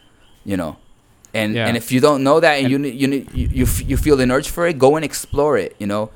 you 0.45 0.57
know. 0.57 0.77
And, 1.35 1.55
Yeah. 1.55 1.67
and 1.69 1.77
if 1.77 1.93
you 1.93 2.01
don't 2.01 2.23
know 2.25 2.41
that 2.41 2.55
and, 2.61 2.71
you, 2.71 2.79
you, 2.79 3.27
you, 3.35 3.49
you, 3.53 3.65
f- 3.65 3.89
you 3.89 3.97
feel 3.97 4.17
the 4.17 4.29
urge 4.31 4.49
for 4.49 4.67
it, 4.67 4.79
go 4.79 4.97
and 4.97 5.05
explore 5.05 5.57
it, 5.59 5.77
you 5.79 5.87
know. 5.87 6.11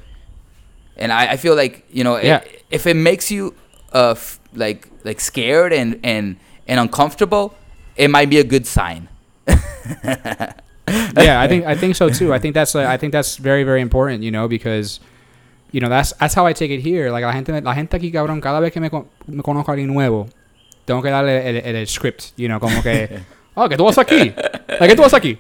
And 0.97 1.12
I, 1.12 1.33
I 1.33 1.37
feel 1.37 1.55
like, 1.57 1.85
you 1.91 2.03
know, 2.05 2.16
Yeah. 2.20 2.43
if 2.70 2.87
it 2.87 2.95
makes 2.95 3.31
you 3.31 3.55
uh, 3.93 4.11
f- 4.12 4.41
like, 4.55 4.89
like 5.05 5.20
scared 5.20 5.72
and, 5.72 6.01
and, 6.03 6.37
and 6.66 6.81
uncomfortable, 6.81 7.55
it 7.97 8.09
might 8.11 8.29
be 8.31 8.39
a 8.39 8.45
good 8.45 8.66
sign. 8.66 9.09
yeah, 10.05 11.41
I 11.41 11.49
think 11.49 11.64
I 11.64 11.75
think 11.75 11.97
so 11.97 12.09
too. 12.09 12.33
I 12.33 12.39
think 12.39 12.55
that's 12.55 12.75
uh, 12.75 12.81
I 12.87 12.97
think 12.97 13.12
that's 13.12 13.37
very 13.37 13.64
very 13.64 13.81
important, 13.81 14.22
you 14.22 14.31
know, 14.31 14.49
because 14.49 15.01
you 15.75 15.81
know 15.81 15.89
that's 15.89 16.14
that's 16.20 16.37
how 16.37 16.47
I 16.47 16.55
take 16.55 16.72
it 16.72 16.87
here. 16.87 17.11
Like 17.11 17.27
la 17.27 17.33
gente 17.33 17.51
la 17.61 17.75
gente 17.75 17.97
aquí 17.97 18.12
cabrón, 18.12 18.41
cada 18.41 18.61
vez 18.61 18.72
que 18.72 18.81
me, 18.81 18.91
con- 18.91 19.09
me 19.27 19.43
conozco 19.43 19.72
a 19.72 19.75
alguien 19.75 19.93
nuevo, 19.93 20.29
tengo 20.85 21.03
que 21.03 21.11
darle 21.11 21.49
el, 21.51 21.57
el, 21.57 21.77
el 21.77 21.87
script, 21.89 22.27
you 22.37 22.47
know, 22.47 22.61
como 22.61 22.81
que 22.81 23.09
oh, 23.55 23.68
que 23.68 23.77
tú 23.77 23.85
vas 23.85 23.99
aquí. 23.99 24.33
Like, 24.68 24.89
¿Qué 24.89 24.95
tú 24.95 25.03
vas 25.03 25.14
aquí? 25.14 25.37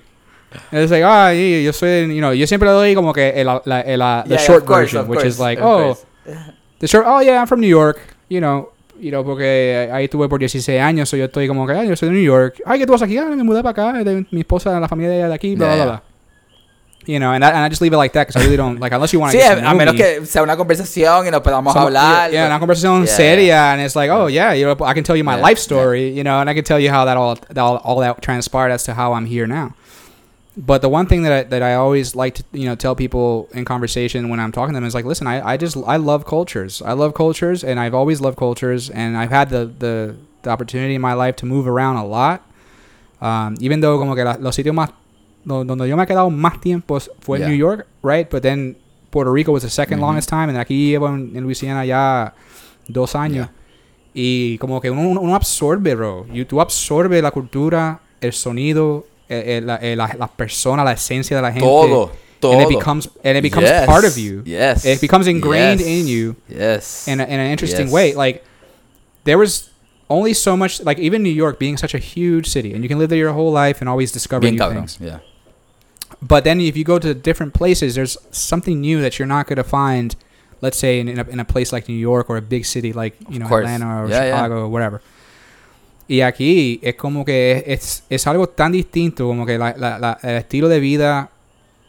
And 0.72 0.82
it's 0.82 0.90
like, 0.90 1.04
ah, 1.04 1.30
yeah, 1.32 1.60
yo 1.60 1.72
soy, 1.72 2.12
you 2.12 2.20
know, 2.20 2.32
yo 2.32 2.46
siempre 2.48 2.68
le 2.68 2.74
doy 2.74 2.94
como 2.96 3.12
que 3.12 3.30
el, 3.40 3.46
la, 3.46 3.80
el, 3.80 3.98
la- 3.98 4.24
the 4.24 4.34
Yeah, 4.34 4.38
short 4.44 4.64
course, 4.64 4.92
version, 4.92 5.08
which 5.08 5.24
is 5.24 5.36
course, 5.36 5.40
like, 5.40 5.60
of 5.62 5.66
oh, 5.66 5.94
course. 5.94 6.06
the 6.80 6.88
short, 6.88 7.04
oh 7.06 7.20
yeah, 7.20 7.40
I'm 7.40 7.46
from 7.46 7.60
New 7.60 7.68
York, 7.70 8.00
you 8.28 8.40
know, 8.40 8.70
you 8.98 9.10
know, 9.10 9.24
porque 9.24 9.88
ahí 9.92 10.04
estuve 10.04 10.28
por 10.28 10.40
16 10.40 10.80
años, 10.80 11.08
so 11.08 11.16
yo 11.16 11.26
estoy 11.26 11.46
como 11.46 11.64
que, 11.66 11.74
ah, 11.74 11.84
yo 11.84 11.94
soy 11.96 12.08
de 12.08 12.14
New 12.14 12.24
York. 12.24 12.60
Ay, 12.66 12.80
¿qué 12.80 12.86
tú 12.86 12.92
vas 12.92 13.02
aquí? 13.02 13.16
Ah, 13.18 13.26
me 13.26 13.42
mudé 13.44 13.62
para 13.62 13.70
acá, 13.90 14.04
de 14.04 14.26
mi 14.32 14.40
esposa, 14.40 14.78
la 14.80 14.88
familia 14.88 15.28
de 15.28 15.34
aquí, 15.34 15.54
bla, 15.54 15.66
Yeah, 15.66 15.74
bla, 15.76 15.84
yeah. 15.84 15.92
bla. 15.92 16.13
You 17.06 17.18
know, 17.18 17.32
and 17.32 17.44
I, 17.44 17.48
and 17.50 17.58
I 17.58 17.68
just 17.68 17.82
leave 17.82 17.92
it 17.92 17.98
like 17.98 18.12
that 18.14 18.26
because 18.26 18.40
I 18.40 18.44
really 18.44 18.56
don't, 18.56 18.80
like, 18.80 18.92
unless 18.92 19.12
you 19.12 19.20
want 19.20 19.32
to 19.32 19.38
Sí, 19.38 19.42
to 19.42 19.58
a, 19.58 19.74
menos 19.74 19.92
me, 19.94 19.98
que 19.98 20.24
sea 20.26 20.42
una 20.42 20.56
conversación 20.56 21.26
y 21.26 21.30
nos 21.30 21.40
podamos 21.42 21.72
some- 21.74 21.82
hablar. 21.88 22.32
Yeah, 22.32 22.46
una 22.46 22.58
conversación 22.58 23.00
Yeah, 23.06 23.12
seria, 23.16 23.72
and 23.72 23.80
it's 23.82 23.94
like, 23.94 24.10
oh 24.10 24.26
yeah, 24.26 24.52
you 24.54 24.64
know, 24.64 24.74
I 24.84 24.94
can 24.94 25.04
tell 25.04 25.14
you 25.16 25.22
my 25.24 25.36
Yeah, 25.36 25.42
life 25.42 25.58
story, 25.58 26.08
you 26.08 26.24
know, 26.24 26.40
and 26.40 26.48
I 26.48 26.54
can 26.54 26.64
tell 26.64 26.80
you 26.80 26.90
how 26.90 27.04
that 27.04 27.16
all, 27.18 27.34
that 27.34 27.58
all, 27.58 27.76
all 27.84 28.00
that 28.00 28.22
transpired 28.22 28.70
as 28.70 28.84
to 28.84 28.94
how 28.94 29.12
I'm 29.12 29.26
here 29.26 29.46
now. 29.46 29.74
but 30.56 30.82
the 30.82 30.88
one 30.88 31.04
thing 31.06 31.24
that 31.24 31.32
I, 31.32 31.42
that 31.50 31.62
I 31.62 31.74
always 31.74 32.14
like 32.14 32.36
to 32.36 32.44
you 32.52 32.66
know 32.68 32.76
tell 32.76 32.94
people 32.94 33.48
in 33.52 33.64
conversation 33.64 34.28
when 34.28 34.38
I'm 34.38 34.52
talking 34.52 34.72
to 34.72 34.76
them 34.78 34.84
is 34.86 34.94
like, 34.94 35.04
listen, 35.04 35.26
I, 35.26 35.42
I 35.44 35.56
just 35.56 35.76
I 35.84 35.96
love 35.96 36.24
cultures. 36.24 36.80
I 36.80 36.92
love 36.92 37.12
cultures, 37.12 37.64
and 37.64 37.80
I've 37.80 37.92
always 37.92 38.20
loved 38.20 38.38
cultures, 38.38 38.88
and 38.88 39.16
I've 39.16 39.30
had 39.30 39.50
the 39.50 39.66
the, 39.66 40.14
the 40.42 40.50
opportunity 40.50 40.94
in 40.94 41.00
my 41.02 41.12
life 41.14 41.34
to 41.42 41.44
move 41.46 41.66
around 41.66 41.96
a 41.96 42.06
lot. 42.06 42.40
Um, 43.20 43.56
even 43.60 43.80
though 43.80 43.98
como 43.98 44.14
que 44.14 44.22
la- 44.24 44.36
los 44.38 44.54
sitios 44.56 44.74
más 44.74 44.90
do- 45.44 45.64
donde 45.64 45.88
yo 45.88 45.96
me 45.96 46.02
he 46.04 46.06
quedado 46.06 46.30
más 46.30 46.60
tiempo 46.60 46.98
fue 47.20 47.38
Yeah. 47.38 47.46
en 47.46 47.52
New 47.52 47.58
York, 47.58 47.86
right? 48.02 48.28
But 48.30 48.42
then 48.42 48.76
Puerto 49.10 49.32
Rico 49.32 49.52
was 49.52 49.62
the 49.62 49.68
2nd 49.70 49.96
Mhm. 49.98 50.00
longest 50.00 50.28
time, 50.28 50.44
and 50.48 50.56
aquí 50.56 50.90
llevo 50.90 51.08
en, 51.08 51.32
en 51.34 51.42
Louisiana 51.44 51.84
ya 51.84 52.34
dos 52.88 53.14
años. 53.14 53.48
Y 54.12 54.58
como 54.58 54.80
que 54.80 54.90
uno, 54.90 55.20
uno 55.20 55.34
absorbe, 55.34 55.94
bro. 55.94 56.26
Y 56.32 56.44
tú 56.44 56.60
absorbes 56.60 57.22
la 57.22 57.30
cultura, 57.30 58.00
el 58.20 58.32
sonido, 58.32 59.06
eh, 59.28 59.56
eh, 59.56 59.60
la, 59.60 59.76
eh, 59.76 59.96
la, 59.96 60.14
la 60.18 60.28
persona, 60.28 60.84
la 60.84 60.92
esencia 60.92 61.36
de 61.36 61.42
la 61.42 61.50
gente. 61.52 61.66
Todo, 61.66 62.12
todo. 62.40 62.52
And 62.52 62.62
it 62.62 62.68
becomes, 62.68 63.10
and 63.24 63.36
it 63.36 63.42
becomes 63.42 63.68
Yes, 63.68 63.86
part 63.86 64.04
of 64.04 64.16
you. 64.16 64.42
Yes. 64.44 64.84
It 64.84 65.00
becomes 65.00 65.26
ingrained 65.26 65.80
yes, 65.80 65.88
in 65.88 66.06
you 66.06 66.36
Yes. 66.48 67.08
in, 67.08 67.20
a, 67.20 67.24
in 67.24 67.40
an 67.40 67.50
interesting 67.50 67.86
Yes. 67.86 67.92
way. 67.92 68.14
Like, 68.14 68.42
there 69.24 69.36
was 69.38 69.70
only 70.08 70.34
so 70.34 70.56
much, 70.56 70.80
like, 70.84 71.00
even 71.00 71.22
New 71.22 71.32
York 71.34 71.58
being 71.58 71.76
such 71.76 71.94
a 71.94 71.98
huge 71.98 72.46
city, 72.48 72.72
and 72.74 72.84
you 72.84 72.88
can 72.88 72.98
live 72.98 73.08
there 73.08 73.18
your 73.18 73.32
whole 73.32 73.52
life 73.52 73.80
and 73.80 73.88
always 73.88 74.12
discover 74.12 74.40
Bien 74.42 74.54
new 74.54 74.60
cabrón. 74.62 74.74
things. 74.86 74.98
Yeah. 75.00 75.20
But 76.26 76.44
then 76.44 76.60
if 76.60 76.76
you 76.76 76.84
go 76.84 76.98
to 76.98 77.12
different 77.14 77.52
places, 77.54 77.94
there's 77.96 78.16
something 78.30 78.80
new 78.80 79.00
that 79.02 79.18
you're 79.18 79.28
not 79.28 79.46
going 79.46 79.56
to 79.56 79.64
find, 79.64 80.14
let's 80.62 80.78
say, 80.78 80.98
in, 81.00 81.08
in, 81.08 81.18
a, 81.18 81.24
in 81.28 81.40
a 81.40 81.44
place 81.44 81.70
like 81.72 81.88
New 81.88 81.98
York 81.98 82.30
or 82.30 82.36
a 82.38 82.40
big 82.42 82.64
city 82.64 82.92
like, 82.92 83.14
you 83.28 83.38
know. 83.38 83.46
Atlanta 83.64 84.02
or 84.04 84.08
Yeah, 84.08 84.24
yeah. 84.24 84.30
Chicago 84.36 84.62
or 84.64 84.68
whatever. 84.68 85.00
Y 86.08 86.20
aquí 86.20 86.80
es 86.82 86.94
como 86.96 87.24
que 87.24 87.64
es, 87.66 88.04
es 88.10 88.26
algo 88.26 88.48
tan 88.48 88.72
distinto, 88.72 89.26
como 89.26 89.44
que 89.46 89.58
la, 89.58 89.74
la, 89.76 89.98
la- 89.98 90.18
el 90.22 90.36
estilo 90.36 90.68
de 90.68 90.78
vida, 90.78 91.30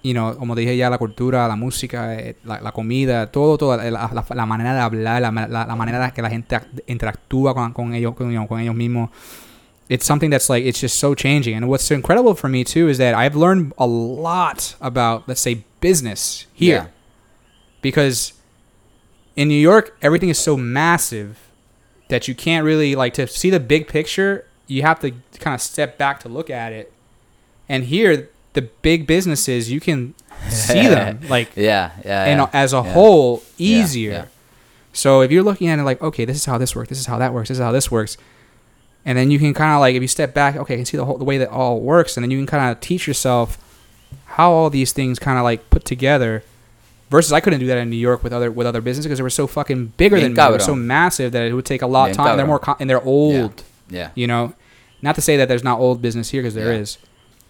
you 0.04 0.14
know, 0.14 0.36
como 0.38 0.56
dije 0.56 0.76
ya, 0.78 0.90
la 0.90 0.98
cultura, 0.98 1.48
la 1.48 1.56
música, 1.58 2.16
eh, 2.16 2.36
la, 2.46 2.72
comida, 2.72 3.30
todo, 3.32 3.58
todo, 3.58 3.76
la, 3.78 3.90
la- 3.92 4.26
la 4.34 4.46
manera 4.46 4.74
de 4.74 4.80
hablar, 4.82 5.22
la, 5.22 5.32
ma- 5.32 5.48
la, 5.48 5.66
la 5.66 5.76
manera 5.76 6.12
que 6.12 6.22
la 6.22 6.30
gente 6.30 6.56
ac- 6.56 6.84
interactúa 6.88 7.54
con, 7.54 7.74
con 7.74 7.94
ellos, 7.94 8.16
con, 8.16 8.28
you 8.32 8.38
know, 8.38 8.48
con 8.48 8.60
ellos 8.62 8.76
mismos. 8.76 9.10
It's 9.88 10.06
something 10.06 10.30
that's 10.32 10.50
like, 10.50 10.64
it's 10.66 10.80
just 10.80 10.98
so 11.00 11.14
changing. 11.14 11.56
And 11.56 11.70
what's 11.70 11.90
incredible 11.92 12.34
for 12.34 12.48
me 12.50 12.64
too 12.64 12.88
is 12.90 12.98
that 12.98 13.14
I've 13.14 13.36
learned 13.36 13.74
a 13.78 13.86
lot 13.86 14.76
about, 14.82 15.28
let's 15.28 15.42
say, 15.42 15.64
business 15.80 16.48
here. 16.54 16.76
Yeah. 16.76 16.88
Because 17.82 18.34
in 19.36 19.48
New 19.48 19.54
York, 19.60 19.96
everything 20.02 20.30
is 20.30 20.40
so 20.40 20.58
massive 20.58 21.38
that 22.10 22.28
you 22.28 22.34
can't 22.36 22.66
really 22.66 22.96
like 22.96 23.14
to 23.16 23.28
see 23.28 23.50
the 23.50 23.60
big 23.60 23.88
picture. 23.88 24.48
You 24.68 24.82
have 24.82 25.00
to 25.02 25.12
kind 25.40 25.54
of 25.54 25.62
step 25.62 25.98
back 25.98 26.20
to 26.22 26.30
look 26.30 26.50
at 26.50 26.74
it. 26.74 26.92
And 27.70 27.84
here, 27.86 28.30
the 28.54 28.64
big 28.64 29.06
businesses 29.06 29.72
you 29.72 29.80
can 29.80 30.16
see 30.50 30.88
them 30.88 31.20
like 31.30 31.52
Yeah, 31.56 31.92
yeah. 32.04 32.24
and 32.26 32.40
yeah. 32.40 32.50
as 32.54 32.74
a 32.74 32.78
Yeah. 32.78 32.94
whole 32.94 33.44
easier. 33.58 34.12
yeah. 34.12 34.26
So 34.94 35.22
if 35.22 35.32
you're 35.32 35.44
looking 35.44 35.68
at 35.68 35.78
it 35.78 35.84
like, 35.84 36.02
okay, 36.02 36.26
this 36.26 36.38
is 36.38 36.46
how 36.46 36.58
this 36.58 36.76
works, 36.76 36.90
this 36.90 37.00
is 37.00 37.06
how 37.06 37.18
that 37.20 37.34
works, 37.34 37.50
this 37.50 37.58
is 37.58 37.64
how 37.64 37.72
this 37.74 37.92
works, 37.92 38.18
and 39.06 39.18
then 39.18 39.32
you 39.32 39.39
can 39.39 39.53
kind 39.53 39.74
of 39.74 39.80
like 39.80 39.95
if 39.95 40.01
you 40.01 40.08
step 40.08 40.34
back, 40.34 40.56
okay, 40.56 40.74
I 40.74 40.78
can 40.78 40.86
see 40.86 40.97
the 40.97 41.06
whole 41.06 41.18
the 41.18 41.24
way 41.26 41.38
that 41.38 41.49
all 41.49 41.80
works, 41.80 42.18
and 42.18 42.24
then 42.24 42.32
you 42.32 42.38
can 42.38 42.47
kind 42.47 42.72
of 42.72 42.82
teach 42.82 43.08
yourself 43.08 43.58
how 44.26 44.51
all 44.51 44.70
these 44.70 44.91
things 44.93 45.20
kind 45.20 45.38
of 45.38 45.43
like 45.43 45.70
put 45.70 45.86
together. 45.86 46.43
Versus, 47.12 47.32
I 47.32 47.39
couldn't 47.39 47.60
do 47.60 47.68
that 47.68 47.78
in 47.78 47.91
New 47.91 47.97
York 47.97 48.24
with 48.24 48.34
other 48.34 48.51
with 48.51 48.66
other 48.66 48.82
businesses 48.82 49.06
because 49.08 49.20
they 49.20 49.24
were 49.24 49.30
so 49.30 49.45
fucking 49.45 49.93
bigger 49.95 50.16
Bien 50.16 50.34
than 50.34 50.43
me. 50.43 50.49
They 50.49 50.58
were 50.58 50.60
so 50.60 50.76
massive 50.76 51.34
that 51.34 51.43
it 51.45 51.53
would 51.53 51.66
take 51.66 51.84
a 51.84 51.88
lot 51.88 52.10
of 52.10 52.18
Bien 52.18 52.26
time. 52.26 52.38
They're 52.38 52.45
cabrón. 52.47 52.68
more 52.68 52.78
and 52.80 52.89
they're 52.89 53.03
old. 53.03 53.64
Yeah. 53.89 54.10
You 54.16 54.26
know, 54.26 54.53
not 55.03 55.14
to 55.16 55.22
say 55.22 55.38
that 55.38 55.47
there's 55.47 55.64
not 55.64 55.80
old 55.80 56.01
business 56.01 56.32
here 56.32 56.41
because 56.41 56.56
there 56.56 56.74
Yeah. 56.74 56.80
is, 56.80 56.97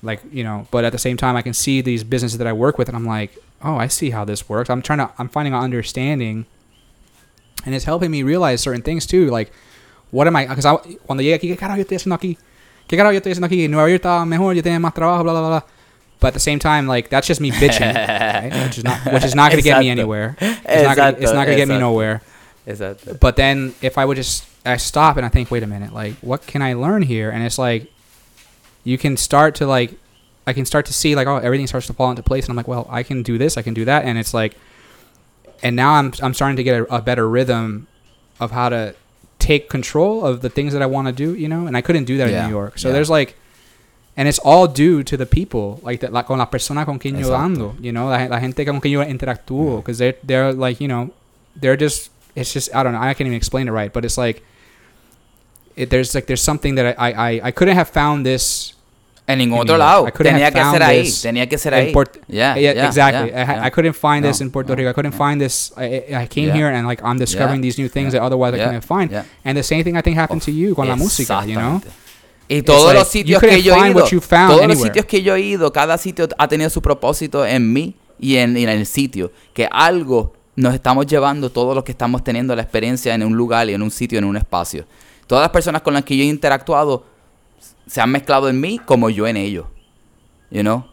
like 0.03 0.19
you 0.29 0.43
know, 0.43 0.67
but 0.71 0.83
at 0.83 0.91
the 0.91 0.97
same 0.99 1.15
time, 1.15 1.37
I 1.37 1.41
can 1.41 1.53
see 1.53 1.79
these 1.79 2.03
businesses 2.03 2.37
that 2.37 2.47
I 2.47 2.53
work 2.53 2.77
with, 2.77 2.89
and 2.89 2.97
I'm 2.97 3.05
like, 3.05 3.37
oh, 3.63 3.77
I 3.77 3.87
see 3.87 4.09
how 4.09 4.25
this 4.25 4.49
works. 4.49 4.69
I'm 4.69 4.81
trying 4.81 4.99
to, 4.99 5.09
I'm 5.17 5.29
finding 5.29 5.53
an 5.53 5.61
understanding, 5.61 6.45
and 7.65 7.73
it's 7.73 7.85
helping 7.85 8.11
me 8.11 8.23
realize 8.23 8.59
certain 8.59 8.81
things 8.81 9.05
too. 9.05 9.29
Like, 9.29 9.53
what 10.11 10.27
am 10.27 10.35
I? 10.35 10.45
Ah, 10.45 10.55
because 10.55 10.65
I, 10.65 10.97
cuando 11.05 11.23
llegué 11.23 11.35
aquí, 11.35 11.47
¿qué 11.47 11.57
carajo 11.57 11.77
yo 11.77 11.83
estoy 11.83 11.97
haciendo 11.97 12.15
aquí? 12.15 12.37
¿Qué 12.87 12.97
carajo 12.97 13.13
yo 13.13 13.17
estoy 13.17 13.31
haciendo 13.31 13.47
aquí? 13.47 13.65
En 13.65 13.71
Nueva 13.71 13.89
York 13.89 14.01
estaba 14.01 14.25
mejor, 14.25 14.55
yo 14.55 14.63
tenía 14.63 14.79
más 14.79 14.93
trabajo, 14.93 15.23
blah 15.23 15.33
blah 15.33 15.47
blah. 15.47 15.63
But 16.19 16.27
at 16.29 16.33
the 16.33 16.39
same 16.39 16.59
time, 16.59 16.87
like 16.87 17.09
that's 17.09 17.27
just 17.27 17.41
me 17.41 17.51
bitching, 17.61 17.93
right? 17.93 18.51
which 18.63 18.77
is 18.77 18.83
not, 18.83 19.13
which 19.13 19.25
is 19.25 19.35
not 19.35 19.51
going 19.51 19.61
to 19.61 19.69
get 19.69 19.79
me 19.79 19.89
anywhere. 19.89 20.37
It's 20.39 20.83
not, 20.83 20.95
gonna, 20.95 21.17
it's 21.19 21.33
not 21.33 21.45
going 21.45 21.57
to 21.57 21.65
get 21.65 21.67
me 21.67 21.77
nowhere. 21.77 22.21
Exacto. 22.65 23.19
But 23.19 23.35
then 23.35 23.75
if 23.81 23.97
I 23.97 24.05
would 24.05 24.17
just 24.17 24.45
I 24.65 24.77
stop 24.77 25.17
and 25.17 25.25
I 25.25 25.29
think, 25.29 25.51
wait 25.51 25.63
a 25.63 25.67
minute, 25.67 25.93
like 25.93 26.15
what 26.21 26.47
can 26.47 26.61
I 26.61 26.73
learn 26.73 27.01
here? 27.03 27.29
And 27.29 27.43
it's 27.43 27.59
like 27.59 27.91
you 28.83 28.97
can 28.97 29.17
start 29.17 29.55
to 29.55 29.67
like 29.67 29.93
I 30.47 30.53
can 30.53 30.65
start 30.65 30.85
to 30.87 30.93
see 30.93 31.15
like 31.15 31.27
oh 31.27 31.37
everything 31.37 31.67
starts 31.67 31.87
to 31.87 31.93
fall 31.93 32.09
into 32.09 32.23
place 32.23 32.45
and 32.45 32.51
I'm 32.51 32.57
like, 32.57 32.67
well, 32.67 32.87
I 32.89 33.03
can 33.03 33.21
do 33.21 33.37
this, 33.37 33.57
I 33.57 33.61
can 33.61 33.73
do 33.73 33.85
that 33.85 34.05
and 34.05 34.17
it's 34.17 34.33
like 34.33 34.55
and 35.61 35.75
now 35.75 35.93
I'm 35.93 36.13
I'm 36.21 36.33
starting 36.33 36.57
to 36.57 36.63
get 36.63 36.81
a, 36.81 36.95
a 36.95 37.01
better 37.01 37.27
rhythm 37.29 37.87
of 38.39 38.51
how 38.51 38.69
to 38.69 38.95
take 39.39 39.69
control 39.69 40.25
of 40.25 40.41
the 40.41 40.49
things 40.49 40.73
that 40.73 40.81
I 40.81 40.85
want 40.85 41.07
to 41.07 41.13
do, 41.13 41.35
you 41.35 41.47
know? 41.47 41.67
And 41.67 41.75
I 41.75 41.81
couldn't 41.81 42.05
do 42.05 42.17
that 42.17 42.29
Yeah, 42.29 42.43
in 42.43 42.49
New 42.49 42.55
York. 42.55 42.79
So 42.79 42.87
yeah. 42.87 42.93
there's 42.93 43.09
like 43.09 43.35
and 44.17 44.27
it's 44.27 44.39
all 44.39 44.67
due 44.67 45.03
to 45.03 45.17
the 45.17 45.25
people, 45.25 45.79
like 45.83 45.99
that, 45.99 46.13
like 46.13 46.27
con 46.27 46.37
la 46.37 46.45
persona 46.45 46.85
con 46.85 46.99
quien 46.99 47.17
yo 47.17 47.31
ando, 47.31 47.75
you 47.81 47.91
know, 47.91 48.07
la, 48.07 48.25
la 48.25 48.39
gente 48.39 48.63
con 48.63 48.79
quien 48.79 48.93
yo 48.93 49.03
interactúo, 49.03 49.77
because 49.77 49.97
they're 49.97 50.15
they're 50.23 50.53
like, 50.53 50.79
you 50.79 50.87
know, 50.87 51.11
they're 51.55 51.75
just 51.75 52.11
it's 52.33 52.53
just 52.53 52.73
I 52.73 52.83
don't 52.83 52.93
know, 52.93 52.99
I 52.99 53.13
can't 53.13 53.27
even 53.27 53.35
explain 53.35 53.67
it 53.67 53.71
right, 53.71 53.91
but 53.91 54.05
it's 54.05 54.17
like 54.17 54.41
it, 55.75 55.89
there's 55.89 56.15
like 56.15 56.27
there's 56.27 56.41
something 56.41 56.75
that 56.75 56.95
I, 56.97 57.11
I 57.11 57.41
I 57.43 57.51
couldn't 57.51 57.75
have 57.75 57.89
found 57.89 58.25
this 58.25 58.74
En 59.27 59.39
ningún 59.39 59.57
in 59.57 59.61
otro 59.63 59.77
lado. 59.77 60.07
I 60.07 60.11
couldn't 60.11 60.33
Tenía 60.33 60.51
que 60.51 60.63
ser 60.63 60.83
ahí. 60.83 61.03
this 61.03 61.21
Tenía 61.21 61.49
que 61.49 61.57
ser 61.57 61.73
ahí. 61.73 61.93
Yeah, 62.27 62.55
yeah, 62.55 62.73
yeah, 62.73 62.85
exactly. 62.85 63.31
yeah, 63.31 63.63
I. 63.63 63.67
I 63.67 63.71
couldn't 63.71 63.95
find 63.95 64.23
this 64.23 64.39
No, 64.39 64.45
in 64.45 64.51
Puerto 64.51 64.73
no, 64.73 64.75
Rico. 64.77 64.89
I 64.89 64.93
couldn't 64.93 65.13
no. 65.13 65.17
find 65.17 65.41
this. 65.41 65.73
I, 65.75 66.05
I 66.13 66.27
came 66.27 66.51
here 66.53 66.67
and 66.67 66.87
like 66.87 67.01
I'm 67.03 67.17
discovering 67.17 67.61
these 67.61 67.79
new 67.79 67.89
things 67.89 68.13
that 68.13 68.21
otherwise 68.21 68.53
I 68.53 68.63
couldn't 68.63 68.83
find. 68.83 69.11
And 69.43 69.57
the 69.57 69.63
same 69.63 69.83
thing 69.83 69.97
I 69.97 70.01
think 70.01 70.17
happened 70.17 70.43
to 70.43 70.51
you 70.51 70.75
con 70.75 70.87
la 70.87 70.95
música, 70.95 71.45
you 71.45 71.55
know. 71.55 71.81
Y 72.47 72.61
todos 72.61 72.85
like, 72.85 72.99
los 72.99 73.07
sitios 73.07 73.41
que 73.41 73.63
yo 73.63 73.73
he 73.73 73.89
ido, 73.89 74.03
todos 74.03 74.11
los 74.11 74.61
anywhere. 74.61 74.75
sitios 74.75 75.05
que 75.07 75.23
yo 75.23 75.35
he 75.35 75.41
ido, 75.41 75.73
cada 75.73 75.97
sitio 75.97 76.27
ha 76.37 76.47
tenido 76.47 76.69
su 76.69 76.79
propósito 76.79 77.43
en 77.43 77.73
mí 77.73 77.95
y 78.19 78.35
en, 78.35 78.55
y 78.55 78.63
en 78.63 78.69
el 78.69 78.85
sitio. 78.85 79.31
Que 79.51 79.67
algo 79.71 80.33
nos 80.55 80.75
estamos 80.75 81.07
llevando, 81.07 81.49
todos 81.49 81.73
los 81.73 81.83
que 81.83 81.91
estamos 81.91 82.23
teniendo 82.23 82.55
la 82.55 82.61
experiencia 82.61 83.15
en 83.15 83.23
un 83.23 83.35
lugar 83.35 83.67
y 83.67 83.73
en 83.73 83.81
un 83.81 83.89
sitio, 83.89 84.19
en 84.19 84.25
un 84.25 84.37
espacio. 84.37 84.85
Todas 85.25 85.41
las 85.41 85.49
personas 85.49 85.81
con 85.81 85.95
las 85.95 86.03
que 86.03 86.15
yo 86.15 86.23
he 86.23 86.27
interactuado 86.27 87.03
se 87.87 88.01
han 88.01 88.11
mezclado 88.11 88.49
en 88.49 88.59
mí 88.59 88.79
como 88.85 89.09
yo 89.09 89.25
en 89.27 89.37
ellos. 89.37 89.65
You 90.51 90.61
know? 90.63 90.85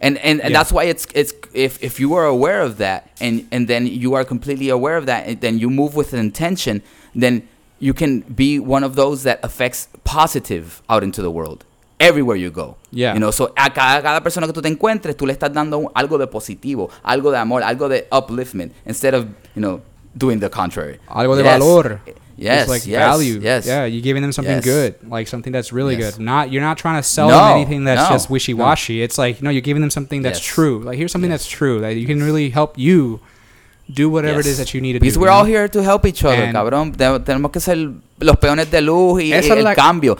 And 0.00 0.16
and, 0.18 0.40
and 0.40 0.50
Yeah. 0.50 0.58
that's 0.58 0.70
why 0.72 0.84
it's 0.84 1.06
it's 1.14 1.32
if 1.52 1.82
if 1.82 1.98
you 1.98 2.14
are 2.14 2.26
aware 2.26 2.60
of 2.62 2.78
that 2.78 3.10
and 3.20 3.46
and 3.50 3.66
then 3.66 3.86
you 3.86 4.14
are 4.14 4.24
completely 4.24 4.68
aware 4.70 4.96
of 4.96 5.06
that 5.06 5.26
and 5.26 5.40
then 5.40 5.58
you 5.58 5.68
move 5.70 5.96
with 5.96 6.12
an 6.12 6.20
intention, 6.20 6.82
then 7.14 7.42
you 7.80 7.92
can 7.94 8.20
be 8.34 8.58
one 8.60 8.84
of 8.84 8.94
those 8.94 9.22
that 9.24 9.40
affects 9.42 9.88
positive 10.04 10.82
out 10.88 11.02
into 11.02 11.20
the 11.20 11.30
world 11.30 11.64
everywhere 12.00 12.36
you 12.36 12.50
go. 12.50 12.76
Yeah. 12.92 13.14
You 13.14 13.18
know, 13.20 13.32
so 13.32 13.46
a 13.56 13.70
cada, 13.70 14.00
cada 14.02 14.20
persona 14.20 14.46
que 14.46 14.52
tú 14.52 14.62
te 14.62 14.68
encuentres, 14.68 15.16
tú 15.16 15.26
le 15.26 15.32
estás 15.32 15.52
dando 15.52 15.78
un- 15.78 15.90
algo 15.94 16.16
de 16.18 16.26
positivo, 16.28 16.90
algo 17.02 17.32
de 17.32 17.38
amor, 17.38 17.62
algo 17.64 17.88
de 17.88 18.06
upliftment 18.12 18.72
instead 18.86 19.14
of, 19.14 19.26
you 19.56 19.60
know, 19.62 19.80
doing 20.16 20.38
the 20.38 20.48
contrary. 20.48 20.98
Algo 21.08 21.34
de 21.36 21.42
Yes. 21.42 21.58
valor. 21.58 22.00
Yes, 22.40 22.62
It's 22.62 22.70
like 22.70 22.86
yes, 22.86 22.98
value. 23.00 23.40
Yes. 23.42 23.66
Yeah, 23.66 23.84
you're 23.84 24.00
giving 24.00 24.22
them 24.22 24.30
something 24.32 24.62
Yes. 24.62 24.64
good, 24.64 24.94
like 25.10 25.26
something 25.26 25.52
that's 25.52 25.72
really 25.72 25.96
Yes. 25.96 26.14
good. 26.16 26.24
Not 26.24 26.52
you're 26.52 26.62
not 26.62 26.78
trying 26.78 26.96
to 26.96 27.02
sell 27.02 27.28
No, 27.28 27.36
them 27.36 27.56
anything 27.56 27.82
that's 27.84 28.08
no, 28.08 28.14
just 28.14 28.30
wishy 28.30 28.54
washy. 28.54 29.02
It's 29.02 29.18
like 29.18 29.42
no, 29.42 29.50
you're 29.50 29.60
giving 29.60 29.80
them 29.82 29.90
something 29.90 30.22
that's 30.22 30.38
true. 30.40 30.80
Like 30.84 30.96
here's 30.96 31.10
something 31.10 31.30
that's 31.30 31.48
true 31.48 31.80
that 31.80 31.96
you 31.96 32.06
can 32.06 32.22
really 32.22 32.50
help 32.50 32.78
you 32.78 33.18
do 33.92 34.08
whatever 34.08 34.38
it 34.38 34.46
is 34.46 34.58
that 34.58 34.72
you 34.72 34.80
need 34.80 34.92
to 34.92 35.00
Because 35.00 35.14
do. 35.14 35.20
we're 35.20 35.28
you 35.32 35.34
all 35.34 35.44
here 35.46 35.66
to 35.68 35.82
help 35.82 36.06
each 36.06 36.22
other, 36.24 36.44
And- 36.44 36.54
cabrón. 36.54 36.92
Te- 36.92 37.18
tenemos 37.24 37.50
que 37.50 37.58
ser 37.60 37.76
los 38.20 38.36
peones 38.36 38.70
de 38.70 38.82
luz 38.82 39.20
y, 39.22 39.30
y 39.30 39.32
el 39.32 39.74
cambio. 39.74 40.16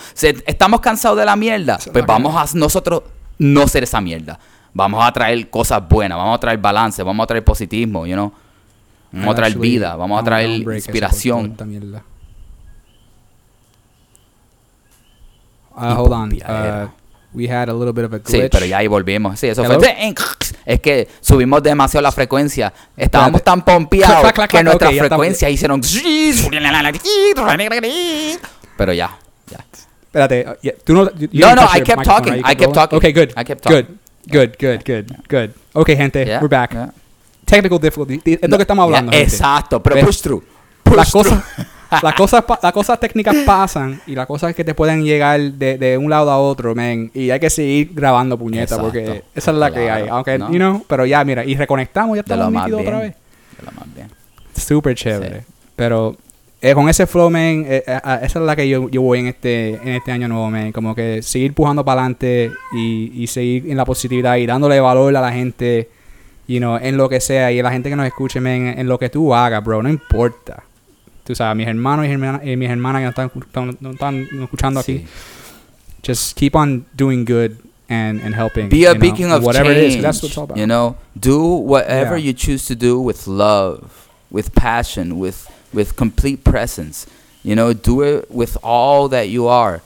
Estamos 0.47 0.81
cansados 0.81 1.19
de 1.19 1.25
la 1.25 1.37
mierda. 1.37 1.79
Pues 1.93 2.05
vamos 2.05 2.35
a 2.35 2.57
nosotros 2.59 3.03
no 3.39 3.69
ser 3.69 3.85
esa 3.85 4.01
mierda. 4.01 4.39
Vamos 4.75 5.05
a 5.05 5.13
traer 5.13 5.49
cosas 5.51 5.87
buenas, 5.89 6.19
vamos 6.19 6.37
a 6.37 6.41
traer 6.41 6.59
balance, 6.59 7.03
vamos 7.03 7.23
a 7.25 7.27
traer 7.29 7.45
positivismo, 7.45 8.07
you 8.07 8.15
know. 8.15 8.33
Vamos 9.13 9.33
a 9.33 9.37
traer 9.37 9.59
vida, 9.59 9.97
vamos 9.97 10.21
a 10.21 10.25
traer 10.25 10.51
inspiración. 10.51 11.57
Uh, 15.75 15.95
hold 15.97 16.13
on. 16.13 16.33
Uh, 16.33 16.89
we 17.33 17.47
had 17.47 17.69
a 17.69 17.73
little 17.73 17.93
bit 17.93 18.05
of 18.05 18.13
a 18.13 18.19
Sí, 18.25 18.39
glitch. 18.39 18.51
pero 18.51 18.67
ya 18.67 18.79
ahí 18.79 18.89
volvimos. 18.89 19.39
Sí, 19.39 19.47
eso 19.49 19.63
Hello? 19.65 19.79
fue. 19.79 20.15
Es 20.67 20.81
que 20.81 21.09
subimos 21.21 21.63
demasiado 21.63 22.03
la 22.03 22.11
frecuencia. 22.13 22.73
Estábamos 22.97 23.43
tan 23.45 23.65
pompeados 23.65 24.27
que 24.27 24.33
clac. 24.33 24.53
nuestras 24.65 24.91
Ok, 24.91 24.97
ya 24.97 25.03
estamos- 25.05 25.09
frecuencias 25.09 25.51
hicieron. 25.53 25.81
Pero 28.77 28.93
ya, 28.93 29.19
ya. 29.51 29.59
Espérate, 30.03 30.47
uh, 30.49 30.55
yeah, 30.63 30.75
tú 30.85 30.95
no, 30.95 31.11
you- 31.13 31.29
you 31.31 31.41
No, 31.47 31.55
no, 31.55 31.63
I 31.73 31.81
kept 31.83 32.03
talking. 32.03 32.43
I 32.45 32.55
kept 32.57 32.73
talking. 32.75 32.97
Okay, 32.99 33.13
good. 33.13 33.31
I 33.37 33.45
kept 33.45 33.65
Good, 33.67 33.85
talking. 33.87 33.99
good, 34.27 34.57
good, 34.59 34.85
good, 34.85 35.07
good. 35.29 35.51
Okay, 35.75 35.97
gente, 35.97 36.25
Yeah, 36.27 36.41
we're 36.41 36.49
back. 36.49 36.73
yeah. 36.73 36.91
Technical 37.49 37.79
difficulty. 37.81 38.21
Es 38.25 38.49
lo 38.49 38.57
que 38.57 38.63
estamos 38.63 38.85
hablando. 38.85 39.13
Ya. 39.13 39.21
Exacto, 39.21 39.83
pero 39.83 40.05
push 40.05 40.21
through. 40.21 40.43
Las 40.95 41.11
cosas, 41.11 41.43
las 42.03 42.15
cosas, 42.15 42.45
las 42.63 42.73
cosas 42.73 43.01
técnicas 43.01 43.35
pasan 43.47 44.01
y 44.07 44.15
las 44.15 44.27
cosas 44.27 44.55
que 44.55 44.65
te 44.65 44.75
pueden 44.75 45.05
llegar 45.05 45.41
de, 45.41 45.79
de 45.79 45.99
un 45.99 46.11
lado 46.11 46.31
a 46.31 46.39
otro, 46.39 46.75
man. 46.75 47.11
Y 47.15 47.31
hay 47.31 47.41
que 47.41 47.51
seguir 47.51 47.93
grabando 47.95 48.39
puñetas 48.39 48.79
Exacto. 48.79 48.85
porque 48.85 49.25
esa 49.35 49.51
es 49.51 49.57
la 49.57 49.71
que 49.71 49.91
hay. 49.91 50.09
Aunque, 50.09 50.39
¿no? 50.39 50.51
you 50.51 50.57
know, 50.57 50.85
pero 50.87 51.07
ya, 51.07 51.25
mira, 51.25 51.45
y 51.45 51.57
reconectamos, 51.57 52.17
ya 52.17 52.21
estamos 52.21 52.53
nítidos 52.53 52.81
otra 52.83 53.01
vez. 53.01 53.15
De 53.59 53.65
lo 53.65 53.73
más 53.73 53.95
bien. 53.95 54.09
Súper 54.55 54.95
chévere. 54.95 55.41
Sí. 55.41 55.47
Pero 55.77 56.17
eh, 56.61 56.75
con 56.75 56.89
ese 56.89 57.07
flow, 57.07 57.31
man, 57.31 57.65
eh, 57.67 57.85
eh, 57.87 58.01
ah, 58.03 58.21
esa 58.23 58.41
es 58.41 58.45
la 58.45 58.57
que 58.57 58.69
yo, 58.69 58.89
yo 58.89 59.01
voy 59.01 59.21
en 59.21 59.29
este, 59.29 59.71
en 59.71 59.89
este 59.89 60.11
año 60.11 60.29
nuevo, 60.29 60.51
man. 60.51 60.73
Como 60.73 60.95
que 60.95 61.23
seguir 61.23 61.55
pujando 61.55 61.85
para 61.85 62.01
adelante 62.01 62.51
y, 62.75 63.23
y 63.23 63.27
seguir 63.29 63.71
en 63.71 63.77
la 63.77 63.85
positividad 63.85 64.37
y 64.37 64.47
dándole 64.47 64.81
valor 64.81 65.17
a 65.17 65.21
la 65.21 65.33
gente, 65.33 65.89
you 66.49 66.59
know, 66.59 66.77
en 66.77 66.97
lo 66.97 67.09
que 67.09 67.21
sea. 67.21 67.53
Y 67.53 67.63
la 67.63 67.71
gente 67.71 67.89
que 67.89 67.95
nos 67.95 68.07
escuche, 68.07 68.41
man, 68.41 68.75
en 68.77 68.89
lo 68.89 68.99
que 68.99 69.09
tú 69.09 69.33
hagas, 69.33 69.63
bro, 69.63 69.81
no 69.83 69.89
importa. 69.89 70.65
Tú 71.25 71.35
sabes, 71.37 71.57
mis 71.57 71.69
hermanos 71.69 72.07
y, 72.07 72.11
hermana- 72.11 72.41
y 72.45 72.57
mis 72.57 72.69
hermanas 72.71 73.15
que 73.15 73.23
nos 73.23 73.47
están, 73.47 73.77
no 73.81 73.91
están 73.91 74.27
escuchando 74.43 74.81
aquí, 74.81 75.05
just 76.03 76.37
keep 76.37 76.55
on 76.57 76.87
doing 76.97 77.25
good 77.25 77.53
and, 77.91 78.21
and 78.23 78.35
helping. 78.35 78.69
Be 78.69 78.87
a 78.87 78.95
know, 78.95 79.01
beacon 79.01 79.31
of 79.31 79.45
whatever 79.45 79.71
it 79.71 79.79
is. 79.79 79.93
change. 79.95 80.03
That's 80.03 80.23
what 80.23 80.29
it's 80.31 80.39
all 80.39 80.45
about. 80.45 80.57
You 80.59 80.67
know, 80.67 80.97
do 81.19 81.39
whatever 81.43 82.17
Yeah. 82.17 82.27
you 82.29 82.33
choose 82.33 82.65
to 82.67 82.75
do 82.75 82.99
with 83.01 83.27
love, 83.27 84.09
with 84.31 84.55
passion, 84.55 85.19
with 85.19 85.47
with 85.73 85.97
complete 85.97 86.45
presence. 86.45 87.07
You 87.45 87.55
know, 87.55 87.73
do 87.75 88.03
it 88.03 88.31
with 88.31 88.57
all 88.63 89.09
that 89.11 89.29
you 89.29 89.49
are. 89.49 89.81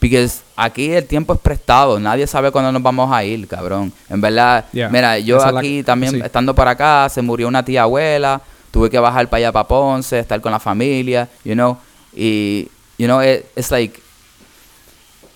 Because 0.00 0.42
aquí 0.56 0.92
el 0.92 1.04
tiempo 1.06 1.32
es 1.34 1.40
prestado, 1.40 1.98
nadie 1.98 2.26
sabe 2.26 2.50
cuándo 2.52 2.70
nos 2.70 2.82
vamos 2.82 3.10
a 3.12 3.24
ir, 3.24 3.46
cabrón. 3.48 3.92
En 4.08 4.20
verdad, 4.20 4.64
Yeah. 4.72 4.88
mira, 4.90 5.18
yo 5.18 5.38
Esa 5.38 5.48
es 5.48 5.54
la 5.54 5.60
aquí 5.60 5.82
también, 5.82 6.12
sí. 6.12 6.20
estando 6.22 6.54
para 6.54 6.72
acá, 6.72 7.08
se 7.08 7.22
murió 7.22 7.48
una 7.48 7.64
tía 7.64 7.82
abuela, 7.82 8.40
tuve 8.70 8.90
que 8.90 8.98
bajar 8.98 9.28
para 9.28 9.38
allá, 9.38 9.52
para 9.52 9.66
Ponce, 9.66 10.18
estar 10.18 10.40
con 10.40 10.52
la 10.52 10.60
familia, 10.60 11.28
you 11.44 11.54
know, 11.54 11.78
y, 12.14 12.68
you 12.98 13.06
know, 13.06 13.20
it, 13.22 13.46
it's 13.56 13.70
like, 13.70 14.00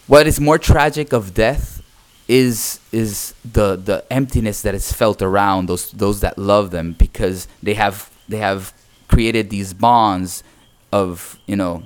what 0.07 0.27
is 0.27 0.41
more 0.41 0.59
tragic 0.59 1.13
of 1.13 1.33
death 1.35 1.81
is 2.29 2.79
is 2.93 3.35
the 3.45 3.77
the 3.77 4.05
emptiness 4.11 4.63
that 4.63 4.75
is 4.75 4.93
felt 4.93 5.21
around 5.23 5.67
those 5.69 5.91
those 5.97 6.21
that 6.21 6.39
love 6.39 6.71
them 6.71 6.95
because 6.99 7.49
they 7.63 7.75
have 7.75 8.09
they 8.29 8.39
have 8.39 8.73
created 9.09 9.51
these 9.51 9.73
bonds 9.75 10.45
of 10.93 11.37
you 11.47 11.57
know 11.57 11.83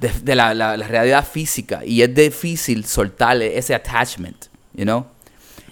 de, 0.00 0.10
de 0.22 0.34
la, 0.34 0.54
la, 0.54 0.76
la 0.76 0.86
realidad 0.86 1.26
física 1.26 1.84
y 1.84 2.02
es 2.02 2.14
difícil 2.14 2.84
soltar 2.84 3.40
ese 3.42 3.74
attachment 3.74 4.46
you 4.74 4.84
know 4.84 5.06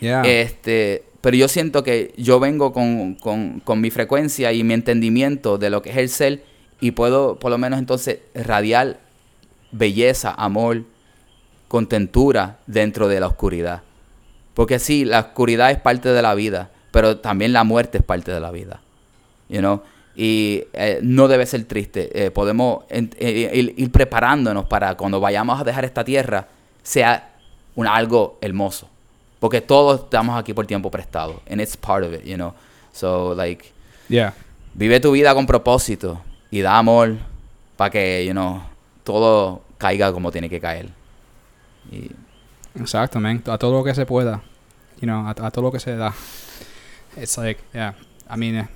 Yeah. 0.00 0.22
este, 0.24 1.04
pero 1.22 1.36
yo 1.38 1.48
siento 1.48 1.82
que 1.82 2.12
yo 2.18 2.38
vengo 2.38 2.72
con, 2.74 3.14
con- 3.14 3.60
con 3.60 3.80
mi 3.80 3.90
frecuencia 3.90 4.52
y 4.52 4.62
mi 4.62 4.74
entendimiento 4.74 5.56
de 5.56 5.70
lo 5.70 5.80
que 5.80 5.88
es 5.90 5.96
el 5.96 6.08
ser 6.10 6.44
y 6.82 6.90
puedo 6.90 7.38
por 7.38 7.50
lo 7.50 7.56
menos 7.56 7.78
entonces 7.78 8.18
radiar 8.34 9.00
belleza, 9.72 10.34
amor, 10.36 10.82
contentura 11.68 12.58
dentro 12.66 13.08
de 13.08 13.20
la 13.20 13.26
oscuridad. 13.26 13.82
Porque 14.54 14.78
sí, 14.78 15.04
la 15.04 15.20
oscuridad 15.20 15.70
es 15.70 15.78
parte 15.80 16.10
de 16.10 16.22
la 16.22 16.34
vida, 16.34 16.70
pero 16.90 17.18
también 17.18 17.52
la 17.52 17.64
muerte 17.64 17.98
es 17.98 18.04
parte 18.04 18.30
de 18.32 18.40
la 18.40 18.50
vida. 18.50 18.80
You 19.48 19.60
know? 19.60 19.82
Y 20.16 20.64
eh, 20.72 21.00
no 21.02 21.28
debe 21.28 21.44
ser 21.44 21.64
triste. 21.64 22.10
Eh, 22.24 22.30
podemos 22.30 22.84
en- 22.88 23.10
eh, 23.18 23.74
ir, 23.76 23.92
preparándonos 23.92 24.64
para 24.64 24.94
cuando 24.96 25.20
vayamos 25.20 25.60
a 25.60 25.64
dejar 25.64 25.84
esta 25.84 26.02
tierra 26.04 26.48
sea 26.82 27.34
un, 27.74 27.86
algo 27.86 28.38
hermoso. 28.40 28.88
Porque 29.38 29.60
todos 29.60 30.04
estamos 30.04 30.38
aquí 30.38 30.54
por 30.54 30.66
tiempo 30.66 30.90
prestado. 30.90 31.42
And 31.50 31.60
it's 31.60 31.76
part 31.76 32.02
of 32.04 32.14
it, 32.14 32.24
you 32.24 32.36
know. 32.36 32.54
So, 32.92 33.34
like, 33.34 33.66
yeah. 34.08 34.32
vive 34.72 34.98
tu 35.00 35.12
vida 35.12 35.34
con 35.34 35.46
propósito 35.46 36.22
y 36.50 36.62
da 36.62 36.78
amor 36.78 37.16
para 37.76 37.90
que, 37.90 38.24
you 38.24 38.32
know, 38.32 38.62
todo 39.04 39.60
caiga 39.76 40.10
como 40.12 40.32
tiene 40.32 40.48
que 40.48 40.58
caer. 40.60 40.88
Y 41.92 42.10
Exacto, 42.80 43.20
man. 43.20 43.42
A 43.46 43.58
todo 43.58 43.72
lo 43.78 43.84
que 43.84 43.94
se 43.94 44.06
pueda. 44.06 44.42
You 45.00 45.06
know, 45.06 45.26
a, 45.26 45.30
a 45.30 45.50
todo 45.50 45.62
lo 45.62 45.72
que 45.72 45.78
se 45.80 45.94
da. 45.94 46.14
It's 47.18 47.36
like, 47.36 47.60
yeah. 47.74 47.94
I 48.30 48.36
mean, 48.38 48.56
uh, 48.60 48.66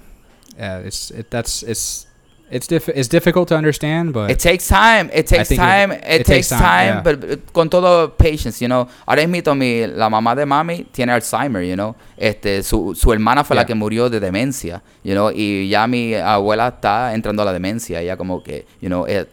yeah, 0.59 0.79
it's 0.87 1.11
it, 1.11 1.31
that's 1.31 1.63
it's 1.63 2.07
it's 2.51 2.67
diff- 2.67 2.89
it's 2.89 3.09
difficult 3.09 3.47
to 3.49 3.55
understand, 3.57 4.13
but 4.13 4.29
It 4.29 4.41
takes 4.41 4.67
time, 4.67 5.09
it 5.15 5.27
takes 5.29 5.49
think 5.49 5.61
it- 5.61 5.65
time, 5.65 5.93
it 5.93 6.21
it, 6.23 6.27
takes 6.27 6.49
time, 6.49 6.59
time, 6.59 6.95
yeah. 6.97 7.03
but 7.03 7.53
con 7.53 7.69
todo 7.71 8.09
patience, 8.17 8.61
you 8.61 8.67
know. 8.67 8.89
Ahora 9.07 9.25
mismo 9.29 9.55
mi, 9.55 9.87
la 9.87 10.09
mamá 10.11 10.35
de 10.35 10.45
mami 10.45 10.85
tiene 10.93 11.13
Alzheimer, 11.13 11.63
you 11.63 11.75
know. 11.77 11.95
Este, 12.17 12.63
su, 12.65 12.93
su 12.97 13.13
hermana 13.13 13.45
fue 13.45 13.55
Yeah. 13.55 13.63
la 13.63 13.67
que 13.67 13.75
murió 13.77 14.11
de 14.11 14.19
demencia, 14.19 14.83
you 15.05 15.13
know, 15.15 15.31
y 15.33 15.69
ya 15.69 15.87
mi 15.87 16.15
abuela 16.15 16.69
está 16.69 17.15
entrando 17.15 17.43
a 17.43 17.45
la 17.45 17.53
demencia, 17.53 18.01
ella 18.01 18.17
como 18.17 18.43
que, 18.43 18.67
you 18.81 18.89
know, 18.89 19.07
eh, 19.07 19.27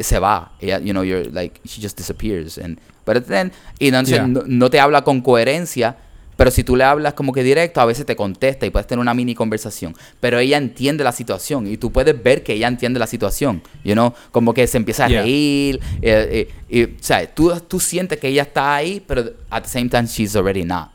se 0.00 0.18
va, 0.18 0.50
ella, 0.60 0.80
you 0.80 0.92
know, 0.92 1.04
you're 1.04 1.30
like, 1.30 1.60
she 1.64 1.80
just 1.80 1.96
disappears, 1.96 2.58
and, 2.58 2.80
but 3.06 3.24
then, 3.28 3.52
y 3.78 3.86
entonces 3.88 4.16
Yeah. 4.16 4.26
no, 4.26 4.42
no 4.46 4.68
te 4.70 4.80
habla 4.80 5.02
con 5.04 5.20
coherencia, 5.20 5.96
pero 6.40 6.50
si 6.50 6.64
tú 6.64 6.74
le 6.74 6.84
hablas 6.84 7.12
como 7.12 7.34
que 7.34 7.42
directo, 7.42 7.82
a 7.82 7.84
veces 7.84 8.06
te 8.06 8.16
contesta 8.16 8.64
y 8.64 8.70
puedes 8.70 8.86
tener 8.86 8.98
una 8.98 9.12
mini 9.12 9.34
conversación. 9.34 9.94
Pero 10.20 10.38
ella 10.38 10.56
entiende 10.56 11.04
la 11.04 11.12
situación 11.12 11.66
y 11.66 11.76
tú 11.76 11.92
puedes 11.92 12.16
ver 12.22 12.42
que 12.42 12.54
ella 12.54 12.66
entiende 12.66 12.98
la 12.98 13.06
situación. 13.06 13.62
You 13.84 13.92
know? 13.92 14.14
Como 14.30 14.54
que 14.54 14.66
se 14.66 14.78
empieza 14.78 15.04
a 15.04 15.08
Yeah. 15.10 15.20
reír. 15.20 15.80
eh, 16.00 16.48
eh, 16.70 16.96
o 16.98 17.02
sea, 17.02 17.26
tú, 17.34 17.52
tú 17.68 17.78
sientes 17.78 18.18
que 18.18 18.28
ella 18.28 18.40
está 18.44 18.74
ahí, 18.74 19.02
pero 19.06 19.34
at 19.50 19.64
the 19.64 19.68
same 19.68 19.90
time 19.90 20.06
she's 20.06 20.34
already 20.34 20.64
not. 20.64 20.88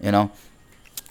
You 0.00 0.08
know? 0.10 0.30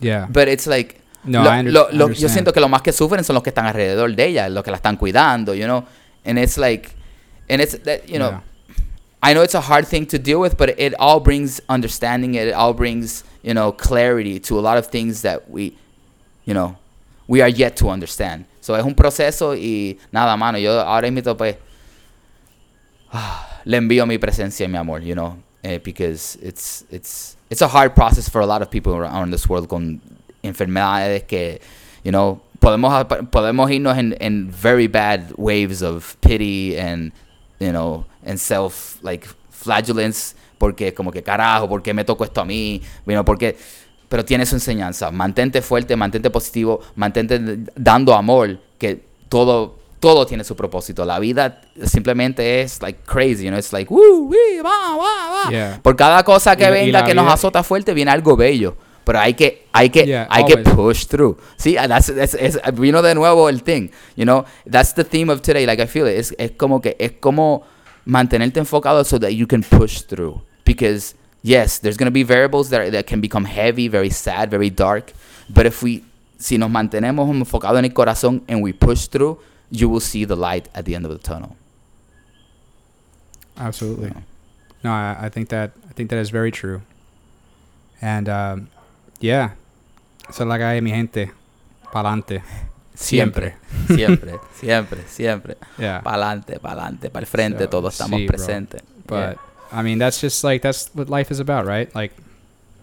yeah. 0.01 0.28
But 0.30 0.49
it's 0.49 0.68
like. 0.68 0.97
No, 1.24 1.41
lo- 1.41 1.49
I 1.55 1.59
under- 1.59 1.72
lo- 1.74 1.88
lo- 1.93 2.11
yo 2.11 2.28
siento 2.28 2.51
que 2.51 2.59
los 2.59 2.70
más 2.70 2.82
que 2.82 2.91
sufren 2.91 3.24
son 3.24 3.36
los 3.36 3.43
que 3.43 3.51
están 3.51 3.66
alrededor 3.66 4.14
de 4.14 4.26
ella, 4.26 4.49
los 4.49 4.61
que 4.66 4.72
la 4.72 4.76
están 4.78 4.97
cuidando, 4.97 5.53
you 5.55 5.64
know? 5.64 5.86
And 6.26 6.38
it's 6.38 6.57
like. 6.57 6.89
And 7.49 7.61
it's 7.61 7.82
that, 7.84 8.01
you 8.07 8.18
know. 8.18 8.32
Yeah. 8.32 8.43
I 9.26 9.34
know 9.34 9.41
it's 9.41 9.55
a 9.55 9.61
hard 9.61 9.86
thing 9.88 10.05
to 10.07 10.18
deal 10.20 10.39
with, 10.41 10.55
but 10.57 10.70
it 10.78 10.93
all 10.99 11.22
brings 11.22 11.61
understanding. 11.70 12.36
It 12.36 12.53
all 12.53 12.74
brings, 12.74 13.24
you 13.44 13.54
know, 13.54 13.72
clarity 13.72 14.39
to 14.39 14.58
a 14.58 14.62
lot 14.62 14.78
of 14.78 14.88
things 14.88 15.22
that 15.22 15.50
we, 15.50 15.78
you 16.46 16.54
know, 16.54 16.78
we 17.28 17.41
are 17.41 17.50
yet 17.50 17.76
to 17.78 17.89
understand. 17.89 18.46
So 18.62 18.74
es 18.76 18.84
un 18.84 18.96
proceso 18.96 19.52
y 19.56 19.98
nada, 20.12 20.36
mano. 20.38 20.58
Yo 20.58 20.72
ahora 20.80 21.12
mismo 21.12 21.38
pues 21.38 21.58
le 23.66 23.78
envío 23.78 24.08
mi 24.08 24.18
presencia 24.18 24.68
mi 24.70 24.78
amor, 24.78 25.02
you 25.02 25.14
know, 25.14 25.38
eh, 25.64 25.78
because 25.80 26.38
it's 26.41 26.86
it's 26.89 27.36
it's 27.50 27.62
a 27.62 27.68
hard 27.68 27.94
process 27.94 28.30
for 28.30 28.41
a 28.41 28.46
lot 28.46 28.62
of 28.62 28.72
people 28.72 28.96
around 28.96 29.32
this 29.32 29.48
world 29.48 29.68
con 29.68 30.02
enfermedades 30.44 31.28
que, 31.28 31.60
you 32.04 32.12
know, 32.12 32.41
podemos 32.60 33.06
podemos 33.30 33.70
irnos 33.70 33.98
en, 33.98 34.14
en 34.22 34.50
very 34.50 34.88
bad 34.88 35.34
waves 35.38 35.82
of 35.82 36.16
pity 36.22 36.78
and 36.78 37.12
you 37.60 37.72
know, 37.72 38.06
and 38.24 38.39
self 38.39 38.98
like 39.04 39.28
flagellance 39.52 40.34
porque 40.64 40.93
como 40.93 41.11
que 41.11 41.22
carajo, 41.22 41.68
¿por 41.68 41.84
qué 41.84 41.93
me 41.93 42.05
tocó 42.05 42.24
esto 42.24 42.39
a 42.39 42.45
mí? 42.45 42.82
Bueno, 43.05 43.26
porque 43.26 43.57
pero 44.07 44.24
tiene 44.24 44.45
su 44.45 44.55
enseñanza. 44.55 45.11
Mantente 45.11 45.61
fuerte, 45.61 45.93
mantente 45.97 46.30
positivo, 46.30 46.80
mantente 46.95 47.38
dando 47.76 48.14
amor, 48.14 48.57
que 48.78 49.03
todo 49.28 49.76
todo 49.99 50.26
tiene 50.26 50.45
su 50.45 50.55
propósito. 50.55 51.03
La 51.03 51.20
vida 51.20 51.59
simplemente 51.86 52.61
es 52.61 52.82
like 52.82 52.99
crazy, 53.05 53.43
you 53.43 53.49
know, 53.49 53.57
it's 53.59 53.74
like 53.74 53.93
woo, 53.93 54.30
wee, 54.30 54.61
va, 54.64 54.95
va, 54.95 55.43
va. 55.45 55.49
Yeah. 55.51 55.80
Por 55.84 55.97
cada 55.97 56.24
cosa 56.24 56.55
que 56.55 56.64
Y 56.64 56.68
y 56.68 56.72
venga 56.72 57.01
la 57.01 57.05
que 57.05 57.14
nos 57.14 57.26
vida- 57.26 57.34
azota 57.34 57.61
fuerte 57.61 57.93
viene 57.93 58.09
algo 58.11 58.38
bello. 58.38 58.78
Pero 59.03 59.20
hay 59.20 59.34
que, 59.34 59.66
hay 59.74 59.89
que, 59.89 60.05
Yeah, 60.05 60.28
hay 60.30 60.45
que 60.45 60.57
push 60.59 61.07
through. 61.07 61.36
Sí, 61.57 61.76
that's, 61.76 62.07
that's, 62.16 62.36
es- 62.36 62.57
vino 62.76 63.01
de 63.01 63.14
nuevo 63.16 63.49
el 63.49 63.61
thing. 63.64 63.89
You 64.16 64.24
know, 64.24 64.45
that's 64.72 64.93
the 64.93 65.03
theme 65.03 65.30
of 65.30 65.41
today. 65.41 65.66
Like 65.66 65.84
I 65.84 65.88
feel 65.88 66.07
it. 66.07 66.18
Es, 66.18 66.34
es 66.38 66.51
como 66.51 66.80
que, 66.80 66.95
es 66.99 67.11
como 67.20 67.64
mantenerte 68.05 68.59
enfocado 68.59 69.03
so 69.05 69.18
that 69.20 69.30
you 69.32 69.47
can 69.47 69.61
push 69.64 70.03
through. 70.05 70.41
Because 70.66 71.16
yes, 71.41 71.80
there's 71.80 71.97
going 71.97 72.07
to 72.07 72.11
be 72.11 72.24
variables 72.24 72.70
that, 72.70 72.91
that 72.91 73.07
can 73.07 73.22
become 73.22 73.45
heavy, 73.45 73.88
very 73.88 74.09
sad, 74.09 74.49
very 74.49 74.70
dark. 74.70 75.14
But 75.49 75.66
if 75.66 75.84
we, 75.84 76.03
si 76.38 76.57
nos 76.57 76.72
mantenemos 76.72 77.30
enfocados 77.30 77.78
en 77.78 77.86
el 77.86 77.91
corazón 77.91 78.41
and 78.47 78.61
we 78.64 78.74
push 78.74 79.07
through, 79.07 79.39
you 79.70 79.89
will 79.89 79.99
see 79.99 80.26
the 80.26 80.36
light 80.36 80.70
at 80.74 80.86
the 80.86 80.95
end 80.95 81.05
of 81.05 81.11
the 81.11 81.18
tunnel. 81.18 81.55
Absolutely. 83.57 84.09
Yeah. 84.09 84.22
No, 84.84 84.91
I, 84.91 85.18
I 85.22 85.30
think 85.30 85.49
that 85.49 85.72
I 85.89 85.93
think 85.93 86.09
that 86.09 86.20
is 86.20 86.30
very 86.30 86.51
true. 86.51 86.82
And 88.01 88.28
um, 88.28 88.70
yeah, 89.20 89.51
esa 90.28 90.43
es 90.43 90.47
la 90.47 90.55
hay, 90.55 90.82
mi 90.82 90.91
gente. 90.91 91.32
Pa'lante. 91.91 92.41
Siempre, 92.95 93.55
siempre, 93.88 94.39
siempre, 94.55 95.03
siempre. 95.07 95.55
Yeah. 95.78 96.01
Pa'lante, 96.01 96.59
pa'lante, 96.59 97.09
para 97.09 97.24
el 97.24 97.28
frente, 97.28 97.64
So, 97.64 97.70
todos 97.70 97.93
estamos 97.93 98.20
sí, 98.20 98.28
presentes. 98.28 98.82
But 99.07 99.39
I 99.74 99.82
mean, 99.82 99.97
that's 99.97 100.21
just 100.21 100.43
like 100.43 100.61
that's 100.61 100.88
what 100.93 101.09
life 101.09 101.32
is 101.32 101.39
about, 101.39 101.65
right? 101.65 101.93
Like, 101.95 102.13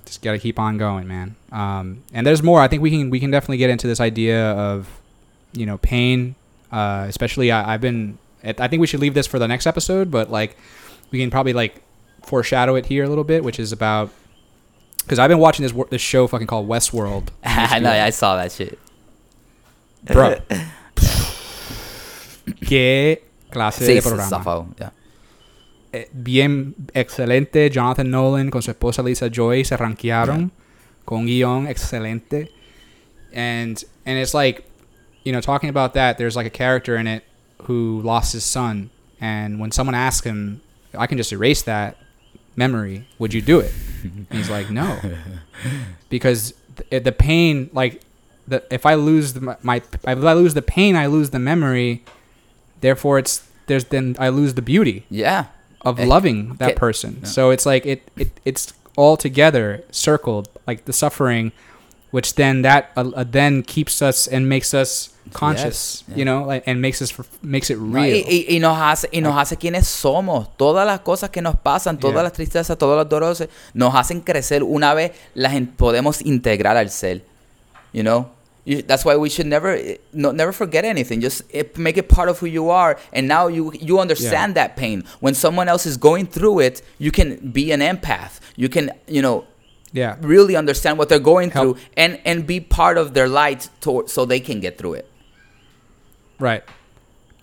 just 0.04 0.22
gotta 0.22 0.38
keep 0.38 0.58
on 0.58 0.76
going, 0.76 1.06
man. 1.06 1.36
Um, 1.52 2.02
and 2.12 2.26
there's 2.26 2.42
more. 2.42 2.60
I 2.60 2.68
think 2.68 2.82
we 2.82 2.90
can 2.90 3.10
we 3.10 3.20
can 3.20 3.30
definitely 3.30 3.58
get 3.58 3.70
into 3.70 3.86
this 3.86 4.00
idea 4.00 4.50
of, 4.52 4.88
you 5.52 5.66
know, 5.66 5.78
pain. 5.78 6.34
Uh, 6.72 7.06
especially, 7.08 7.52
I, 7.52 7.74
I've 7.74 7.80
been. 7.80 8.18
I 8.42 8.68
think 8.68 8.80
we 8.80 8.86
should 8.86 9.00
leave 9.00 9.14
this 9.14 9.26
for 9.26 9.38
the 9.38 9.46
next 9.46 9.66
episode, 9.66 10.10
but 10.10 10.30
like, 10.30 10.56
we 11.10 11.20
can 11.20 11.30
probably 11.30 11.52
like 11.52 11.82
foreshadow 12.22 12.74
it 12.74 12.86
here 12.86 13.04
a 13.04 13.08
little 13.08 13.24
bit, 13.24 13.44
which 13.44 13.60
is 13.60 13.70
about. 13.72 14.10
Because 15.02 15.18
I've 15.18 15.28
been 15.28 15.38
watching 15.38 15.62
this 15.62 15.74
this 15.90 16.02
show 16.02 16.26
fucking 16.26 16.46
called 16.46 16.68
Westworld. 16.68 17.28
I 17.44 17.78
know, 17.78 17.90
I 17.90 18.10
saw 18.10 18.36
that 18.36 18.50
shit. 18.50 18.78
bro. 20.04 20.36
qué 22.62 23.22
clase 23.50 23.86
de 23.86 24.02
programa. 24.02 24.66
Eh, 24.80 24.88
Eh, 25.92 26.08
bien 26.12 26.74
excelente. 26.94 27.68
Jonathan 27.70 28.10
Nolan 28.10 28.50
con 28.50 28.62
su 28.62 28.70
esposa 28.70 29.02
Lisa 29.02 29.28
Joy 29.28 29.64
se 29.64 29.76
rankearon 29.76 30.52
con 31.04 31.20
un 31.20 31.26
guión 31.26 31.66
excelente. 31.66 32.50
And 33.34 33.82
and 34.06 34.18
it's 34.18 34.34
like, 34.34 34.64
you 35.24 35.32
know, 35.32 35.40
talking 35.40 35.68
about 35.68 35.94
that, 35.94 36.16
there's 36.18 36.36
like 36.36 36.46
a 36.46 36.50
character 36.50 36.96
in 36.96 37.06
it 37.06 37.24
who 37.64 38.00
lost 38.02 38.32
his 38.32 38.44
son, 38.44 38.90
and 39.20 39.60
when 39.60 39.70
someone 39.70 39.94
asks 39.94 40.26
him, 40.26 40.60
I 40.96 41.06
can 41.06 41.18
just 41.18 41.32
erase 41.32 41.62
that 41.62 41.96
memory. 42.56 43.06
Would 43.18 43.34
you 43.34 43.42
do 43.42 43.60
it? 43.60 43.72
and 44.02 44.26
he's 44.32 44.48
like, 44.50 44.70
no, 44.70 44.98
because 46.08 46.54
th- 46.90 47.04
the 47.04 47.12
pain, 47.12 47.68
like, 47.72 48.00
the 48.48 48.62
if 48.70 48.86
I 48.86 48.94
lose 48.94 49.34
the, 49.34 49.56
my, 49.62 49.76
if 49.76 50.06
I 50.06 50.14
lose 50.14 50.54
the 50.54 50.62
pain, 50.62 50.96
I 50.96 51.06
lose 51.06 51.30
the 51.30 51.38
memory. 51.38 52.02
Therefore, 52.80 53.18
it's 53.18 53.46
there's 53.66 53.84
then 53.84 54.16
I 54.18 54.30
lose 54.30 54.54
the 54.54 54.62
beauty 54.62 55.04
Yeah. 55.10 55.46
Of 55.82 55.98
Eh, 55.98 56.04
loving 56.06 56.56
that 56.58 56.70
que- 56.70 56.76
person. 56.76 57.18
yeah. 57.22 57.28
So 57.28 57.50
it's 57.50 57.64
like 57.66 57.86
it, 57.86 58.02
it 58.16 58.30
it's 58.44 58.72
all 58.96 59.16
together 59.16 59.84
circled 59.90 60.48
like 60.66 60.84
the 60.84 60.92
suffering, 60.92 61.52
which 62.10 62.34
then 62.34 62.62
that 62.62 62.90
uh, 62.96 63.10
uh, 63.14 63.24
then 63.24 63.62
keeps 63.62 64.02
us 64.02 64.26
and 64.28 64.48
makes 64.48 64.74
us 64.74 65.10
conscious, 65.32 66.02
Yes, 66.08 66.16
you 66.18 66.24
know, 66.24 66.42
like 66.44 66.64
and 66.66 66.80
makes 66.82 67.00
us 67.00 67.14
makes 67.40 67.70
it 67.70 67.78
No, 67.78 67.94
real. 68.00 68.16
y, 68.16 68.24
y- 68.28 68.46
y 68.56 68.58
nos 68.58 68.76
hace 68.76 69.08
y 69.12 69.20
nos 69.20 69.36
hace 69.36 69.56
quienes 69.56 69.86
somos. 69.86 70.48
Todas 70.56 70.84
las 70.86 71.00
cosas 71.00 71.30
que 71.30 71.40
nos 71.40 71.54
pasan, 71.56 71.98
todas 71.98 72.14
Yeah. 72.16 72.22
las 72.24 72.32
tristezas, 72.32 72.76
todos 72.76 72.96
los 72.96 73.08
dolores, 73.08 73.48
nos 73.74 73.94
hacen 73.94 74.20
crecer. 74.22 74.62
Una 74.64 74.92
vez 74.92 75.12
las 75.34 75.54
podemos 75.76 76.20
integrar 76.20 76.76
al 76.76 76.90
ser. 76.90 77.22
You 77.92 78.02
know? 78.02 78.28
You- 78.70 78.82
that's 78.90 79.04
why 79.06 79.14
we 79.24 79.28
should 79.34 79.48
never 79.56 79.70
eh, 79.74 79.96
no, 80.22 80.28
never 80.42 80.52
forget 80.62 80.84
anything. 80.94 81.18
Just 81.28 81.38
eh, 81.58 81.64
make 81.86 81.96
it 82.02 82.06
part 82.16 82.28
of 82.32 82.36
who 82.40 82.46
you 82.58 82.64
are. 82.82 82.92
And 83.16 83.22
now 83.36 83.44
you 83.56 83.62
you 83.88 83.94
understand 84.06 84.50
that 84.60 84.70
pain. 84.82 84.98
When 85.24 85.34
someone 85.44 85.68
else 85.72 85.84
is 85.90 85.96
going 86.08 86.26
through 86.36 86.56
it, 86.68 86.76
you 87.04 87.10
can 87.18 87.28
be 87.58 87.64
an 87.76 87.80
empath. 87.92 88.34
You 88.62 88.68
can, 88.74 88.84
you 89.16 89.22
know, 89.26 89.36
yeah, 90.00 90.12
really 90.34 90.54
understand 90.62 90.94
what 90.98 91.06
they're 91.08 91.28
going 91.34 91.50
Help. 91.50 91.62
through 91.62 91.74
and 92.02 92.12
and 92.28 92.36
be 92.52 92.58
part 92.78 92.96
of 93.02 93.06
their 93.16 93.28
light 93.42 93.60
to, 93.82 93.90
so 94.14 94.18
they 94.32 94.40
can 94.48 94.58
get 94.66 94.72
through 94.78 94.94
it. 95.00 95.06
right. 96.38 96.62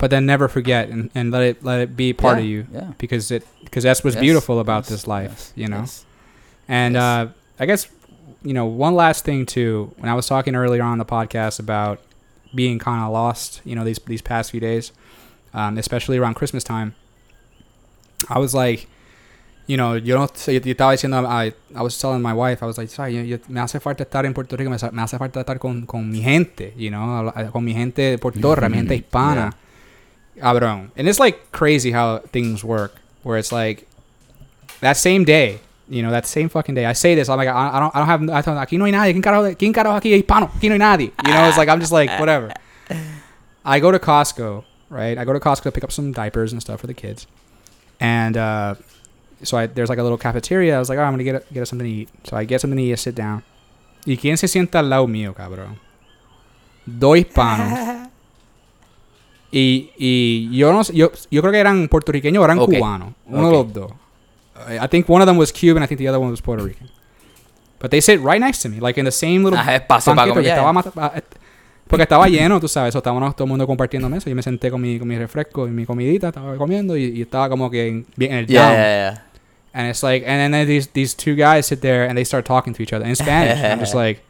But 0.00 0.10
then 0.10 0.26
never 0.26 0.46
forget 0.48 0.88
and, 0.92 1.10
and 1.18 1.32
let 1.34 1.42
it 1.42 1.56
let 1.64 1.80
it 1.80 1.90
be 1.96 2.12
part 2.12 2.36
Yeah, 2.38 2.44
of 2.44 2.48
you 2.52 2.60
yeah. 2.72 2.92
because 2.98 3.24
it 3.36 3.42
because 3.64 3.82
that's 3.82 4.04
what's 4.04 4.14
Yes, 4.16 4.22
beautiful 4.22 4.60
about 4.60 4.82
yes, 4.84 4.90
this 4.90 5.06
life, 5.08 5.52
you 5.56 5.66
know. 5.72 5.84
And 6.68 6.96
uh, 6.96 7.28
I 7.58 7.66
guess, 7.66 7.88
you 8.42 8.52
know, 8.54 8.66
one 8.66 8.94
last 8.94 9.24
thing 9.24 9.46
too. 9.46 9.92
When 9.98 10.08
I 10.10 10.14
was 10.14 10.26
talking 10.26 10.54
earlier 10.54 10.82
on 10.82 10.98
the 10.98 11.04
podcast 11.04 11.58
about 11.58 12.00
being 12.54 12.78
kind 12.78 13.02
of 13.04 13.12
lost, 13.12 13.60
you 13.64 13.74
know, 13.74 13.84
these 13.84 13.98
these 14.06 14.22
past 14.22 14.50
few 14.50 14.60
days, 14.60 14.92
um, 15.54 15.76
especially 15.78 16.18
around 16.18 16.34
Christmas 16.34 16.64
time, 16.64 16.94
I 18.28 18.38
was 18.38 18.54
like, 18.54 18.86
you 19.66 19.76
know, 19.76 19.94
yo 19.94 20.14
no 20.16 20.22
yo, 20.22 20.60
estaba 20.60 20.92
diciendo, 20.92 21.26
I, 21.26 21.52
I 21.74 21.82
was 21.82 21.98
telling 21.98 22.22
my 22.22 22.32
wife, 22.32 22.62
I 22.62 22.66
was 22.66 22.78
like, 22.78 22.88
"Sabes, 22.88 23.12
yo- 23.14 23.22
yo- 23.22 23.38
me 23.48 23.60
hace 23.60 23.80
falta 23.80 24.04
estar 24.04 24.24
en 24.24 24.32
Puerto 24.34 24.56
Rico, 24.56 24.70
me, 24.70 24.76
hace- 24.76 24.90
me 24.92 25.02
hace 25.02 25.18
falta 25.18 25.40
estar 25.40 25.58
con, 25.58 25.84
con 25.86 26.10
mi 26.10 26.20
gente, 26.22 26.72
you 26.76 26.90
know, 26.90 27.30
con 27.52 27.64
mi 27.64 27.74
gente 27.74 28.12
de 28.12 28.18
Puerto 28.18 28.38
Rico, 28.54 28.68
mi 28.70 28.76
gente 28.78 28.94
hispana. 28.96 29.52
Cabrón. 30.40 30.90
And 30.96 31.08
it's 31.08 31.18
like 31.18 31.50
crazy 31.52 31.90
how 31.90 32.18
things 32.32 32.62
work, 32.64 32.94
where 33.24 33.36
it's 33.38 33.52
like 33.52 33.86
that 34.80 34.96
same 34.96 35.24
day, 35.24 35.58
you 35.90 36.02
know, 36.02 36.10
that 36.10 36.26
same 36.26 36.48
fucking 36.48 36.74
day. 36.74 36.84
I 36.86 36.92
say 36.94 37.14
this, 37.14 37.28
I'm 37.28 37.36
like, 37.38 37.48
I, 37.48 37.76
I 37.76 37.80
don't, 37.80 37.94
I 37.94 37.98
don't 37.98 38.08
have, 38.08 38.22
I 38.30 38.40
don't, 38.42 38.58
aquí 38.58 38.76
no 38.78 38.84
hay 38.84 38.92
nadie. 38.92 39.12
¿Quién 39.12 39.22
carajo, 39.22 39.56
¿Quién 39.56 39.72
carajo 39.72 39.96
aquí 39.96 40.12
hispano? 40.14 40.50
Aquí 40.56 40.68
no 40.68 40.74
hay 40.74 40.78
nadie. 40.78 41.12
You 41.24 41.32
know, 41.32 41.48
it's 41.48 41.56
like 41.56 41.68
I'm 41.68 41.80
just 41.80 41.92
like 41.92 42.10
whatever. 42.18 42.52
I 43.64 43.80
go 43.80 43.90
to 43.90 43.98
Costco, 43.98 44.64
right? 44.90 45.16
I 45.18 45.24
go 45.24 45.32
to 45.32 45.40
Costco 45.40 45.64
to 45.64 45.72
pick 45.72 45.84
up 45.84 45.92
some 45.92 46.12
diapers 46.12 46.52
and 46.52 46.60
stuff 46.60 46.80
for 46.80 46.86
the 46.86 46.94
kids, 46.94 47.26
and 48.00 48.36
uh, 48.36 48.74
so 49.42 49.56
I, 49.58 49.66
there's 49.66 49.88
like 49.88 49.98
a 49.98 50.02
little 50.02 50.18
cafeteria. 50.18 50.76
I 50.76 50.78
was 50.78 50.88
like, 50.88 50.98
oh, 50.98 51.02
I'm 51.02 51.12
gonna 51.12 51.24
get 51.24 51.34
a, 51.36 51.42
get 51.54 51.62
us 51.62 51.70
something 51.70 51.86
to 51.86 51.92
eat. 52.02 52.08
So 52.24 52.36
I 52.36 52.44
get 52.44 52.60
something 52.60 52.76
to 52.78 52.82
eat, 52.82 52.92
I 52.92 52.96
sit 52.96 53.14
down. 53.14 53.42
¿Y 54.06 54.16
quién 54.16 54.36
se 54.38 54.46
sienta 54.48 54.78
al 54.78 54.88
lado 54.88 55.06
mío, 55.06 55.34
cabrón? 55.34 55.78
Dos 56.86 57.16
hispanos. 57.18 57.78
Y, 59.50 59.90
y 59.96 60.54
yo 60.54 60.72
no 60.74 60.84
sé, 60.84 60.94
yo, 60.94 61.10
yo 61.30 61.40
creo 61.40 61.52
que 61.52 61.58
eran 61.58 61.88
puertorriqueños 61.88 62.42
o 62.42 62.44
eran 62.44 62.58
Ok. 62.58 62.70
cubanos. 62.74 63.14
Uno 63.26 63.46
Ok. 63.48 63.50
de 63.50 63.56
los 63.56 63.72
dos. 63.72 63.92
I 64.66 64.86
think 64.88 65.08
one 65.08 65.22
of 65.22 65.26
them 65.26 65.36
was 65.36 65.52
Cuban, 65.52 65.82
I 65.82 65.86
think 65.86 65.98
the 65.98 66.08
other 66.08 66.18
one 66.20 66.30
was 66.30 66.40
Puerto 66.40 66.64
Rican. 66.64 66.88
But 67.78 67.90
they 67.90 68.00
sit 68.00 68.20
right 68.20 68.40
next 68.40 68.62
to 68.62 68.68
me, 68.68 68.80
like 68.80 68.98
in 68.98 69.04
the 69.04 69.12
same 69.12 69.44
little 69.44 69.58
Ajá, 69.58 69.76
espacio 69.76 70.14
para 70.14 70.28
comer, 70.32 70.46
estaba 70.46 70.82
ah, 70.96 71.12
porque 71.86 72.02
estaba 72.02 72.28
lleno, 72.28 72.60
tú 72.60 72.68
sabes, 72.68 72.92
so, 72.92 72.98
estábamos 72.98 73.34
todo 73.34 73.44
el 73.44 73.48
mundo 73.50 73.66
compartiendo 73.66 74.08
mesa. 74.10 74.28
Yo 74.28 74.36
me 74.36 74.42
senté 74.42 74.70
con 74.70 74.80
mi, 74.80 74.98
con 74.98 75.08
mi 75.08 75.16
refresco 75.16 75.66
y 75.66 75.70
mi 75.70 75.86
comidita, 75.86 76.28
estaba 76.28 76.56
comiendo 76.56 76.96
y, 76.96 77.04
y 77.04 77.22
estaba 77.22 77.48
como 77.48 77.70
que 77.70 77.88
en, 77.88 78.06
bien 78.16 78.32
en 78.32 78.38
el 78.38 78.46
Yeah, 78.46 78.62
down. 78.62 78.72
yeah, 78.74 79.12
yeah. 79.12 79.22
And 79.74 79.88
it's 79.88 80.02
like, 80.02 80.26
and 80.26 80.52
then 80.52 80.66
these 80.66 80.88
these 80.92 81.14
two 81.14 81.34
guys 81.36 81.66
sit 81.66 81.80
there 81.80 82.04
and 82.08 82.16
they 82.16 82.24
start 82.24 82.44
talking 82.44 82.74
to 82.74 82.82
each 82.82 82.92
other 82.92 83.06
in 83.06 83.14
Spanish. 83.14 83.62
I'm 83.62 83.78
just 83.78 83.94
like, 84.04 84.20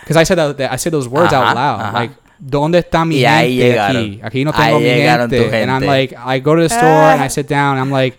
because 0.00 0.16
I 0.16 0.24
said 0.24 0.36
that, 0.36 0.72
I 0.72 0.76
said 0.76 0.92
those 0.92 1.08
words 1.08 1.32
Ajá, 1.32 1.50
out 1.50 1.54
loud, 1.54 1.80
ajá. 1.80 1.92
like, 1.94 2.14
¿dónde 2.40 2.78
está 2.80 3.04
mi 3.06 3.24
Y 3.24 3.56
gente 3.56 3.78
aquí? 3.78 4.20
Aquí 4.22 4.44
no 4.44 4.52
tengo 4.52 4.80
mi 4.80 4.86
tu 4.86 5.44
gente. 5.44 5.62
And 5.62 5.70
I'm 5.70 5.84
like, 5.86 6.14
I 6.16 6.40
go 6.40 6.56
to 6.56 6.62
the 6.62 6.68
store 6.68 7.12
and 7.12 7.22
I 7.22 7.28
sit 7.28 7.46
down. 7.46 7.78
And 7.78 7.80
I'm 7.80 7.90
like, 7.92 8.18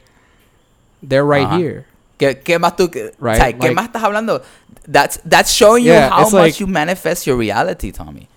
they're 1.07 1.25
right 1.25 1.47
Ajá. 1.47 1.57
here. 1.57 1.85
¿Qué, 2.17 2.39
qué 2.43 2.57
más 2.59 2.75
tú 2.77 2.89
Right, 3.19 3.35
o 3.35 3.35
sea, 3.35 3.51
¿Qué 3.53 3.57
like- 3.67 3.75
más 3.75 3.85
estás 3.87 4.03
hablando? 4.03 4.41
That's 4.87 5.19
that's 5.25 5.51
showing 5.51 5.83
you 5.83 5.91
Yeah, 5.91 6.09
how 6.09 6.23
much 6.29 6.33
like- 6.33 6.59
you 6.59 6.67
manifest 6.67 7.25
your 7.27 7.37
reality, 7.37 7.91
Tommy. 7.91 8.27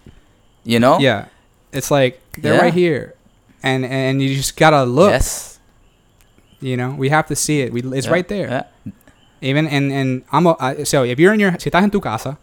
You 0.65 0.79
know? 0.81 0.99
Yeah, 0.99 1.27
it's 1.73 1.91
like 1.91 2.19
they're 2.41 2.55
Yeah. 2.55 2.63
right 2.63 2.75
here, 2.75 3.15
and 3.63 3.85
and 3.85 4.21
you 4.21 4.35
just 4.35 4.57
gotta 4.57 4.85
look. 4.85 5.11
Yes. 5.13 5.61
You 6.61 6.77
know, 6.77 6.91
we 6.99 7.09
have 7.11 7.27
to 7.29 7.37
see 7.37 7.61
it. 7.61 7.73
We, 7.73 7.81
it's 7.97 8.07
Yeah, 8.07 8.13
right 8.13 8.27
there. 8.29 8.49
yeah. 8.51 8.93
Even 9.41 9.69
and 9.69 9.93
and 9.93 10.23
I'm 10.33 10.47
a, 10.47 10.57
I, 10.59 10.83
so 10.85 11.05
if 11.05 11.21
you're 11.21 11.33
in 11.33 11.39
your 11.41 11.53
si 11.61 11.71
estás 11.71 11.83
en 11.85 11.91
tu 11.91 12.01
casa, 12.01 12.37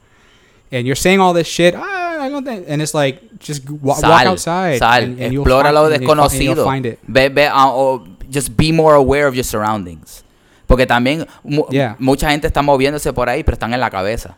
and 0.71 0.88
you're 0.88 0.95
saying 0.95 1.19
all 1.19 1.34
this 1.34 1.47
shit, 1.47 1.76
ah, 1.76 2.21
I 2.21 2.30
don't 2.30 2.45
think, 2.45 2.63
and 2.69 2.82
it's 2.82 2.93
like 2.93 3.19
just 3.39 3.69
wa- 3.69 3.99
walk 4.01 4.26
outside, 4.26 4.80
sal, 4.80 5.03
and, 5.03 5.19
and 5.19 5.34
you'll 5.34 5.43
explora 5.43 5.63
find, 5.63 5.76
lo 5.76 5.86
and 5.91 6.01
you'll 6.01 6.15
fi- 6.15 6.21
and 6.21 6.32
desconocido. 6.32 6.55
you'll 6.55 6.63
find 6.63 6.86
it. 6.86 6.99
Ve, 7.05 7.28
ve, 7.28 7.49
o 7.51 8.07
just 8.30 8.55
be 8.57 8.71
more 8.71 8.95
aware 8.95 9.28
of 9.28 9.36
your 9.36 9.43
surroundings. 9.43 10.23
Porque 10.67 10.86
también 10.88 11.28
mu- 11.43 11.65
Yeah. 11.69 11.95
mucha 11.99 12.30
gente 12.32 12.47
está 12.47 12.61
moviéndose 12.63 13.13
por 13.13 13.28
ahí, 13.30 13.43
pero 13.43 13.55
están 13.57 13.73
en 13.73 13.80
la 13.80 13.89
cabeza. 13.89 14.36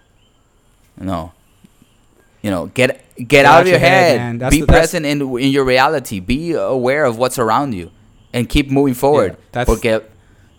No. 1.00 1.34
You 2.42 2.52
know, 2.52 2.70
get 2.74 3.02
get 3.18 3.28
Get 3.30 3.46
out 3.46 3.56
out 3.56 3.62
of 3.62 3.68
your 3.68 3.80
your 3.80 3.90
head, 3.90 4.20
head. 4.20 4.40
That's 4.40 4.56
Be 4.56 4.62
the- 4.62 4.68
present 4.68 5.06
in 5.06 5.22
in 5.40 5.52
your 5.52 5.66
reality. 5.66 6.20
Be 6.20 6.54
aware 6.54 7.06
of 7.06 7.18
what's 7.18 7.40
around 7.40 7.74
you, 7.74 7.90
and 8.34 8.48
keep 8.48 8.70
moving 8.70 8.94
forward. 8.94 9.38
that's- 9.52 9.66
Porque 9.66 10.04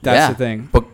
That's 0.02 0.16
yeah. 0.16 0.28
the 0.28 0.34
thing. 0.34 0.68
Por- 0.72 0.84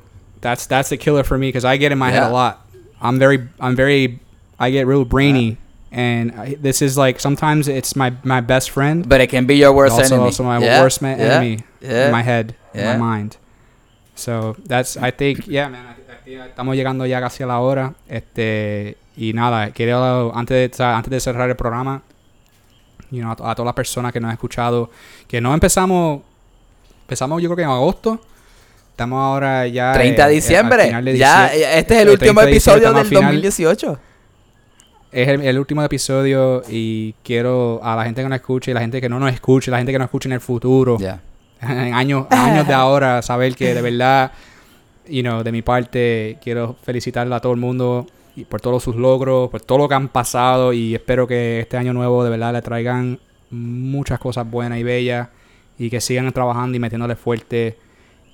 That's 0.41 0.67
that's 0.67 0.89
the 0.91 0.97
killer 0.99 1.25
for 1.25 1.39
me 1.39 1.49
because 1.49 1.65
I 1.65 1.79
get 1.79 1.91
in 1.93 1.99
my 1.99 2.11
head 2.11 2.23
a 2.23 2.29
lot. 2.29 2.61
I'm 3.01 3.19
very 3.19 3.49
I'm 3.61 3.75
very 3.77 4.21
I 4.59 4.71
get 4.71 4.87
real 4.87 5.05
brainy, 5.07 5.57
and 5.95 6.33
I, 6.33 6.57
this 6.61 6.83
is 6.83 6.97
like 6.99 7.21
sometimes 7.21 7.69
it's 7.69 7.95
my 7.97 8.13
my 8.25 8.41
best 8.41 8.71
friend. 8.71 9.07
but 9.09 9.21
it 9.21 9.31
can 9.31 9.47
be 9.47 9.55
your 9.57 9.73
worst 9.73 9.93
also, 9.99 10.15
enemy. 10.17 10.27
also 10.27 10.43
my 10.45 10.59
Yeah, 10.59 10.83
worst 10.83 11.01
ma- 11.03 11.09
yeah, 11.17 11.25
enemy 11.39 11.65
yeah. 11.81 12.07
in 12.07 12.13
my 12.13 12.23
head, 12.23 12.55
in 12.75 12.85
my 12.85 12.97
mind. 12.97 13.37
So 14.17 14.57
that's 14.67 14.97
I 14.97 15.11
think 15.11 15.47
yeah 15.47 15.69
man. 15.69 15.95
Estamos 16.27 16.75
llegando 16.75 17.05
ya 17.07 17.21
casi 17.21 17.43
a 17.43 17.47
la 17.47 17.59
hora. 17.61 17.95
Este 18.09 18.97
y 19.17 19.33
nada 19.35 19.71
quiero 19.71 20.33
antes 20.35 20.77
de 20.79 20.85
antes 20.85 21.11
de 21.11 21.21
cerrar 21.21 21.49
el 21.51 21.57
programa, 21.57 22.03
you 23.11 23.21
know, 23.21 23.31
a, 23.31 23.51
a 23.51 23.55
todas 23.55 23.67
las 23.67 23.75
personas 23.75 24.13
que 24.13 24.21
nos 24.21 24.29
han 24.29 24.35
escuchado, 24.35 24.91
que 25.29 25.41
no 25.41 25.53
empezamos 25.53 26.23
empezamos 27.03 27.43
yo 27.43 27.49
creo 27.51 27.57
que 27.57 27.63
en 27.63 27.69
agosto. 27.69 28.21
Estamos 28.91 29.19
ahora 29.19 29.67
ya 29.67 29.93
30 29.93 30.27
de 30.27 30.33
eh, 30.33 30.35
diciembre. 30.37 30.85
final 30.87 31.05
de 31.05 31.19
Ya, 31.19 31.47
este 31.53 31.95
es 31.97 32.01
el 32.03 32.09
último 32.11 32.41
30 32.41 32.47
de 32.47 32.53
diciembre 32.53 32.85
episodio 32.87 32.89
del 32.89 32.97
al 32.99 33.07
final. 33.07 33.23
2018. 33.43 33.99
Es 35.15 35.29
el, 35.29 35.41
el 35.43 35.59
último 35.59 35.83
episodio 35.83 36.63
y 36.69 37.15
quiero 37.23 37.81
a 37.83 37.95
la 37.97 38.05
gente 38.05 38.23
que 38.23 38.29
nos 38.29 38.37
escuche 38.37 38.71
y 38.71 38.75
la 38.75 38.81
gente 38.81 39.01
que 39.01 39.09
no 39.09 39.19
nos 39.19 39.33
escuche, 39.33 39.71
la 39.71 39.79
gente 39.79 39.93
que 39.93 39.99
nos 39.99 40.07
escuche 40.07 40.29
en 40.29 40.33
el 40.35 40.41
futuro, 40.41 40.99
Ya. 40.99 41.21
en 41.63 41.95
años, 41.95 42.27
años 42.31 42.67
de 42.67 42.75
ahora, 42.75 43.23
saber 43.23 43.55
que 43.55 43.75
de 43.75 43.81
verdad, 43.83 44.33
you 45.09 45.23
know, 45.23 45.43
de 45.43 45.53
mi 45.53 45.63
parte, 45.63 46.39
quiero 46.43 46.77
felicitarle 46.83 47.35
a 47.35 47.41
todo 47.41 47.53
el 47.53 47.61
mundo 47.61 48.07
y 48.37 48.45
por 48.45 48.61
todos 48.61 48.83
sus 48.83 48.97
logros, 48.97 49.49
por 49.51 49.61
todo 49.61 49.79
lo 49.79 49.89
que 49.89 49.95
han 49.95 50.09
pasado 50.09 50.73
y 50.73 50.95
espero 50.95 51.27
que 51.27 51.61
este 51.61 51.77
año 51.77 51.93
nuevo 51.93 52.25
de 52.25 52.31
verdad 52.31 52.53
le 52.53 52.63
traigan 52.63 53.21
muchas 53.51 54.19
cosas 54.19 54.51
buenas 54.51 54.79
y 54.79 54.83
bellas 54.83 55.29
y 55.79 55.89
que 55.91 56.01
sigan 56.01 56.33
trabajando 56.33 56.77
y 56.77 56.81
metiéndole 56.81 57.15
fuerte 57.15 57.77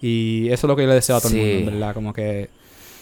y 0.00 0.46
eso 0.48 0.66
es 0.66 0.68
lo 0.68 0.76
que 0.76 0.82
yo 0.82 0.88
le 0.88 0.94
deseo 0.94 1.16
a 1.16 1.20
todo 1.20 1.32
el 1.32 1.34
Sí. 1.34 1.40
mundo, 1.56 1.70
en 1.72 1.78
¿verdad? 1.80 1.94
Como 1.94 2.12
que, 2.14 2.48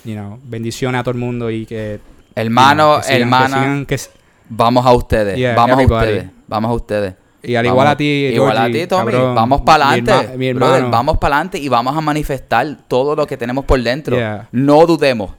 you 0.05 0.15
know, 0.15 0.39
bendiciones 0.43 1.01
a 1.01 1.05
todo 1.05 1.13
el 1.13 1.19
mundo 1.21 1.49
y 1.51 1.65
que, 1.65 2.01
Hermano, 2.41 3.01
que 3.07 3.17
hermana, 3.17 3.57
sigan- 3.59 3.87
que 3.87 3.95
s- 3.97 4.11
vamos 4.49 4.87
a 4.87 4.93
ustedes. 4.93 5.37
Yeah, 5.37 5.55
vamos 5.55 5.75
everybody. 5.75 5.95
a 6.07 6.11
ustedes. 6.13 6.31
Vamos 6.47 6.71
a 6.71 6.75
ustedes. 6.75 7.15
Y 7.43 7.55
al 7.55 7.65
Vamos- 7.65 7.75
igual 7.75 7.87
a 7.89 7.97
ti, 7.97 8.05
Igual 8.05 8.59
a 8.59 8.67
ti, 8.67 8.87
Tommy. 8.87 9.13
cabrón. 9.13 9.35
vamos 9.35 9.61
para 9.63 9.87
Mi 9.93 9.99
herma- 9.99 10.13
adelante. 10.13 10.39
mi 10.39 10.53
brother, 10.53 10.75
hermano. 10.77 10.91
vamos 10.93 11.19
para 11.19 11.37
adelante 11.37 11.59
y 11.59 11.69
vamos 11.69 11.97
a 11.97 12.01
manifestar 12.01 12.79
todo 12.89 13.15
lo 13.15 13.27
que 13.27 13.37
tenemos 13.37 13.65
por 13.65 13.81
dentro. 13.83 14.17
Yeah. 14.17 14.49
No 14.53 14.87
dudemos. 14.87 15.31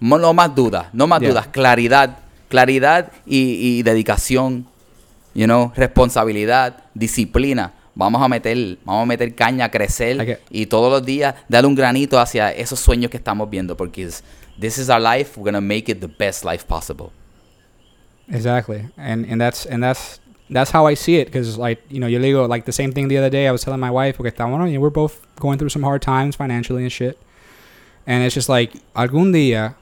Mo- 0.00 0.18
No 0.18 0.32
más 0.32 0.54
dudas. 0.54 0.86
No 0.92 1.06
más 1.06 1.20
Yeah. 1.20 1.30
dudas. 1.30 1.46
Claridad. 1.48 2.16
Claridad 2.48 3.10
y, 3.26 3.78
y 3.78 3.82
dedicación. 3.82 4.66
you 5.34 5.44
know, 5.46 5.72
responsabilidad, 5.74 6.74
disciplina. 6.94 7.72
Vamos 7.94 8.22
a 8.22 8.28
meter, 8.28 8.78
vamos 8.84 9.02
a 9.02 9.06
meter 9.06 9.34
caña, 9.34 9.66
a 9.66 9.70
crecer 9.70 10.40
y 10.50 10.66
todos 10.66 10.90
los 10.90 11.04
días 11.04 11.34
darle 11.48 11.68
un 11.68 11.74
granito 11.74 12.18
hacia 12.18 12.50
esos 12.50 12.80
sueños 12.80 13.10
que 13.10 13.18
estamos 13.18 13.50
viendo 13.50 13.76
porque 13.76 14.04
es- 14.04 14.24
this 14.58 14.78
is 14.78 14.88
our 14.88 15.00
life, 15.00 15.38
we're 15.38 15.44
gonna 15.50 15.60
make 15.60 15.90
it 15.92 16.00
the 16.00 16.06
best 16.06 16.44
life 16.44 16.64
possible. 16.66 17.10
Exactly, 18.30 18.88
and 18.96 19.26
and 19.30 19.38
that's 19.40 19.66
and 19.66 19.82
that's 19.82 20.20
that's 20.48 20.70
how 20.72 20.86
I 20.88 20.94
see 20.96 21.16
it. 21.18 21.26
Because 21.26 21.58
like 21.58 21.82
you 21.90 21.98
know, 22.00 22.06
yo 22.08 22.18
le 22.18 22.26
digo 22.28 22.48
like 22.48 22.64
the 22.64 22.72
same 22.72 22.92
thing 22.92 23.08
the 23.08 23.18
other 23.18 23.30
day. 23.30 23.46
I 23.46 23.52
was 23.52 23.62
telling 23.62 23.80
my 23.80 23.90
wife, 23.90 24.18
okay, 24.20 24.30
estábamos, 24.30 24.70
you 24.70 24.74
know, 24.74 24.80
we're 24.80 24.90
both 24.90 25.18
going 25.38 25.58
through 25.58 25.70
some 25.70 25.82
hard 25.84 26.00
times 26.02 26.34
financially 26.36 26.82
and 26.84 26.90
shit, 26.92 27.18
and 28.06 28.24
it's 28.24 28.34
just 28.34 28.48
like 28.48 28.72
algún 28.94 29.32
día 29.32 29.74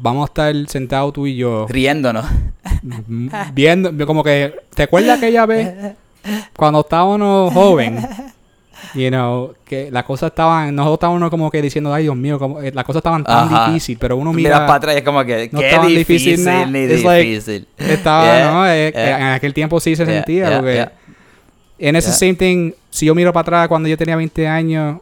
vamos 0.00 0.28
a 0.28 0.32
estar 0.32 0.52
sentados 0.68 1.12
tú 1.12 1.26
y 1.28 1.36
yo 1.36 1.66
Riéndonos. 1.68 2.24
viendo 3.52 4.06
como 4.06 4.24
que 4.24 4.54
te 4.74 4.82
acuerdas 4.84 5.18
aquella 5.18 5.46
vez 5.46 5.94
cuando 6.56 6.80
estábamos 6.80 7.52
joven. 7.54 8.06
You 8.94 9.08
know, 9.10 9.54
que 9.64 9.90
las 9.90 10.04
cosas 10.04 10.30
estaban, 10.32 10.74
nosotros 10.74 10.96
estábamos 10.96 11.30
como 11.30 11.50
que 11.50 11.62
diciendo, 11.62 11.94
ay 11.94 12.02
Dios 12.04 12.16
mío, 12.16 12.38
como, 12.38 12.60
eh, 12.60 12.72
las 12.74 12.84
cosas 12.84 12.98
estaban 13.00 13.22
tan 13.24 13.46
Ajá. 13.46 13.68
difíciles, 13.68 13.98
pero 13.98 14.16
uno 14.16 14.32
Mira 14.32 14.50
mira, 14.56 14.66
para 14.66 14.74
atrás 14.76 14.94
y 14.96 14.98
es 14.98 15.04
como 15.04 15.24
que 15.24 15.48
no 15.52 15.60
qué 15.60 15.78
difícil, 15.86 15.96
difícil 16.36 16.44
nada. 16.44 16.66
ni 16.66 16.78
It's 16.80 17.04
like- 17.04 17.28
difícil. 17.30 17.68
estaba, 17.78 18.24
Yeah, 18.24 18.50
¿no? 18.50 18.66
Eh, 18.68 18.90
yeah. 18.92 19.16
En 19.18 19.22
aquel 19.34 19.54
tiempo 19.54 19.78
sí 19.80 19.94
se 19.96 20.04
Yeah, 20.04 20.14
sentía, 20.14 20.48
yeah, 20.48 20.56
porque... 20.58 20.74
yeah. 20.74 20.92
En 21.78 21.96
ese 21.96 22.08
Yeah. 22.08 22.16
same 22.18 22.34
thing, 22.34 22.72
si 22.90 23.06
yo 23.06 23.14
miro 23.14 23.32
para 23.32 23.42
atrás 23.42 23.68
cuando 23.68 23.88
yo 23.88 23.96
tenía 23.96 24.16
20 24.16 24.46
años 24.48 24.98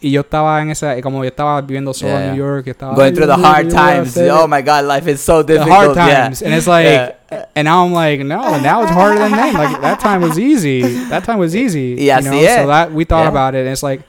y 0.00 0.10
yo 0.12 0.20
estaba 0.20 0.62
en 0.62 0.70
esa, 0.70 1.00
como 1.02 1.24
yo 1.24 1.28
estaba 1.28 1.60
viviendo 1.60 1.92
solo 1.92 2.12
Yeah, 2.12 2.20
en 2.20 2.26
New 2.28 2.36
yeah. 2.36 2.44
York, 2.44 2.66
estaba 2.68 2.94
Going 2.94 3.12
through 3.14 3.26
the 3.26 3.34
"Ay, 3.34 3.42
hard 3.42 3.68
times. 3.70 4.16
Oh 4.30 4.46
my 4.46 4.62
God, 4.62 4.84
life 4.84 5.10
is 5.10 5.20
so 5.20 5.42
the 5.44 5.54
difficult. 5.54 5.76
hard 5.76 5.96
yeah. 5.96 6.22
times, 6.24 6.42
and 6.42 6.54
it's 6.54 6.66
like, 6.68 6.84
Yeah. 7.30 7.46
and 7.56 7.64
now 7.66 7.84
I'm 7.84 7.92
like, 7.92 8.22
no, 8.24 8.58
now 8.60 8.82
it's 8.82 8.92
harder 8.92 9.18
than 9.18 9.32
then. 9.32 9.54
Like 9.54 9.80
that 9.80 9.98
time 10.00 10.20
was 10.22 10.38
easy. 10.38 10.82
That 11.10 11.24
time 11.24 11.38
was 11.38 11.54
easy. 11.56 11.96
Y 11.98 12.04
you 12.04 12.22
know? 12.22 12.32
es. 12.38 12.60
So 12.62 12.66
that 12.68 12.92
we 12.92 13.04
thought 13.04 13.24
Yeah. 13.24 13.28
about 13.30 13.54
it, 13.54 13.62
and 13.66 13.70
it's 13.72 13.82
like 13.82 14.02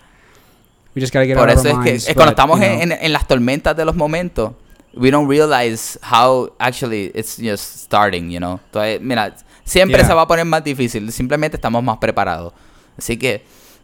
we 0.96 1.02
just 1.02 1.12
gotta 1.14 1.26
get 1.26 1.38
Por 1.38 1.48
out 1.50 1.58
of 1.58 1.66
eso 1.66 1.76
our 1.76 1.88
es 1.88 2.06
que 2.06 2.12
es 2.12 2.16
cuando 2.16 2.32
but, 2.34 2.40
estamos 2.40 2.60
you 2.60 2.66
en, 2.66 2.90
know, 2.90 2.98
en- 2.98 3.06
en 3.06 3.14
las 3.14 3.28
tormentas 3.28 3.76
de 3.76 3.86
los 3.86 3.96
momentos, 3.96 4.52
we 4.96 5.10
don't 5.12 5.28
realize 5.30 5.98
how 6.02 6.52
actually 6.60 7.12
it's 7.16 7.38
just 7.38 7.84
starting, 7.86 8.30
you 8.32 8.40
know. 8.40 8.60
Entonces, 8.72 9.02
mira, 9.02 9.36
siempre 9.64 9.98
Yeah. 10.00 10.08
se 10.08 10.14
va 10.14 10.22
a 10.24 10.28
poner 10.28 10.46
más 10.46 10.64
difícil, 10.64 11.12
simplemente 11.12 11.58
estamos 11.58 11.84
más 11.84 11.98
preparados. 11.98 12.54
Así 12.98 13.18
que 13.18 13.44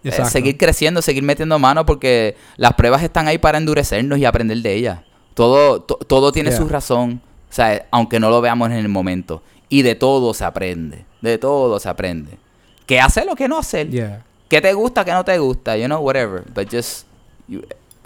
eh, 0.09 0.25
seguir 0.25 0.57
creciendo, 0.57 1.01
seguir 1.01 1.23
metiendo 1.23 1.57
mano 1.59 1.85
porque 1.85 2.35
las 2.57 2.73
pruebas 2.73 3.03
están 3.03 3.27
ahí 3.27 3.37
para 3.37 3.57
endurecernos 3.57 4.17
y 4.19 4.25
aprender 4.25 4.57
de 4.59 4.73
ellas. 4.73 4.99
Todo 5.33 5.81
to- 5.81 5.97
todo 6.07 6.31
tiene 6.31 6.49
Yeah. 6.51 6.57
su 6.59 6.67
razón, 6.69 7.21
o 7.49 7.53
sea, 7.53 7.85
aunque 7.91 8.19
no 8.19 8.29
lo 8.29 8.39
veamos 8.41 8.69
en 8.71 8.77
el 8.77 8.87
momento. 8.89 9.41
Y 9.67 9.81
de 9.81 9.95
todo 9.95 10.33
se 10.33 10.45
aprende, 10.45 11.05
de 11.21 11.37
todo 11.37 11.79
se 11.79 11.89
aprende. 11.89 12.37
¿Qué 12.85 12.99
hacer 13.01 13.27
o 13.29 13.35
qué 13.35 13.47
no 13.47 13.57
hacer? 13.57 13.89
yeah, 13.89 14.23
¿Qué 14.47 14.61
te 14.61 14.71
gusta, 14.73 15.03
qué 15.03 15.11
no 15.11 15.25
te 15.25 15.37
gusta? 15.39 15.75
You 15.75 15.85
know, 15.87 15.99
whatever. 15.99 16.43
But 16.53 16.71
just 16.71 17.05
you 17.47 17.63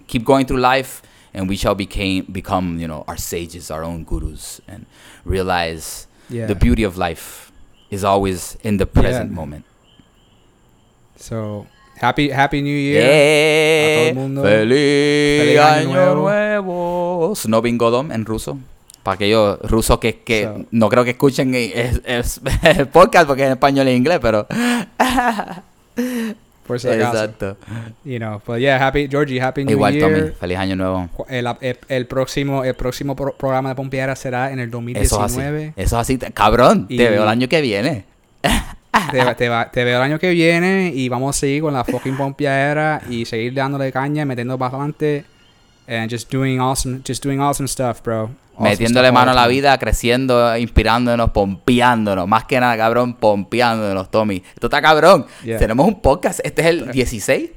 keep 0.08 0.24
going 0.24 0.45
through 0.45 0.62
life 0.62 1.02
and 1.34 1.50
we 1.50 1.56
shall 1.58 1.76
became, 1.76 2.24
become, 2.32 2.80
you 2.80 2.88
know, 2.88 3.04
our 3.08 3.18
sages, 3.20 3.70
our 3.70 3.84
own 3.84 4.06
gurus 4.06 4.62
and 4.68 4.86
realize 5.26 6.08
yeah. 6.30 6.47
the 6.47 6.56
beauty 6.56 6.84
of 6.86 6.97
life 6.97 7.52
is 7.91 8.04
always 8.06 8.58
in 8.64 8.78
the 8.78 8.86
present 8.86 9.32
moment. 9.32 9.66
So 11.18 11.68
happy, 12.02 12.32
happy 12.32 12.62
New 12.62 12.74
Year. 12.78 13.04
Yeah. 13.04 13.93
A 13.93 14.00
todo 14.00 14.10
el 14.10 14.16
mundo. 14.16 14.43
¡Feliz, 14.43 15.41
Feliz 15.41 15.60
año, 15.60 15.91
año 16.02 16.16
nuevo! 16.16 17.34
Snovin 17.36 17.78
Godom 17.78 18.12
en 18.12 18.26
ruso. 18.26 18.58
Para 19.04 19.16
aquellos 19.16 19.60
rusos 19.62 19.97
que, 20.00 20.20
que 20.20 20.43
So- 20.43 20.66
no 20.72 20.89
creo 20.89 21.04
que 21.04 21.12
escuchen 21.12 21.56
es, 21.56 22.02
es- 22.06 22.41
el 22.64 22.88
podcast 22.88 23.28
porque 23.28 23.43
es 23.43 23.47
en 23.47 23.54
español 23.54 23.88
e 23.88 23.95
inglés, 23.95 24.20
pero... 24.22 24.45
Por 26.68 26.80
si 26.80 26.88
acaso. 26.88 27.24
Exacto. 27.24 27.58
You 28.06 28.20
know, 28.20 28.39
but 28.45 28.58
yeah, 28.60 28.78
happy 28.86 29.08
Georgie, 29.10 29.41
happy 29.41 29.66
New 29.66 29.72
Igual, 29.76 29.93
Year. 29.93 30.12
Tommy. 30.20 30.32
Feliz 30.39 30.58
año 30.60 30.76
nuevo. 30.76 31.10
El, 31.28 31.47
el, 31.62 31.80
el 31.88 32.06
próximo, 32.06 32.64
el 32.64 32.76
próximo 32.76 33.16
pro- 33.16 33.34
programa 33.36 33.70
de 33.70 33.76
Pompeara 33.76 34.16
será 34.16 34.52
en 34.52 34.60
el 34.60 34.70
Eso 34.70 34.78
es 35.18 35.34
así. 35.34 35.38
2019. 35.41 35.74
Eso 35.76 35.95
es 35.95 36.00
así. 36.02 36.18
Cabrón, 36.20 36.86
Y- 36.88 36.97
te 36.97 37.10
veo 37.10 37.24
el 37.24 37.30
año 37.30 37.47
que 37.50 37.62
viene. 37.62 38.06
Te, 39.12 39.24
va- 39.24 39.36
te, 39.36 39.50
va- 39.50 39.72
te 39.72 39.84
veo 39.84 39.97
el 39.97 40.04
año 40.04 40.20
que 40.20 40.30
viene 40.32 40.91
y 40.93 41.10
vamos 41.10 41.36
a 41.36 41.39
seguir 41.39 41.62
con 41.62 41.74
la 41.74 41.84
fucking 41.84 42.16
Pompeadera 42.18 43.02
y 43.10 43.26
seguir 43.26 43.54
dándole 43.54 43.91
caña, 43.91 44.26
metiendo 44.26 44.58
para 44.58 44.76
adelante 44.76 45.26
and 45.88 46.12
just 46.12 46.32
doing 46.32 46.60
awesome, 46.60 47.02
just 47.08 47.24
doing 47.24 47.39
awesome 47.39 47.68
stuff, 47.68 48.02
bro. 48.04 48.30
Awesome 48.56 48.70
Metiéndole 48.72 49.08
stuff 49.08 49.14
mano 49.16 49.32
a 49.32 49.34
la 49.34 49.47
vida, 49.47 49.78
creciendo, 49.80 50.56
inspirándonos, 50.58 51.32
pompeándonos. 51.32 52.28
Más 52.28 52.43
que 52.45 52.60
nada, 52.60 52.76
cabrón, 52.78 53.14
pompeándonos, 53.16 54.12
Tommy. 54.12 54.43
Esto 54.54 54.68
está 54.68 54.82
cabrón. 54.82 55.26
Yeah. 55.43 55.58
Tenemos 55.58 55.88
un 55.88 56.02
podcast. 56.02 56.41
Este 56.43 56.62
es 56.62 56.68
el 56.68 56.91
16. 56.91 57.50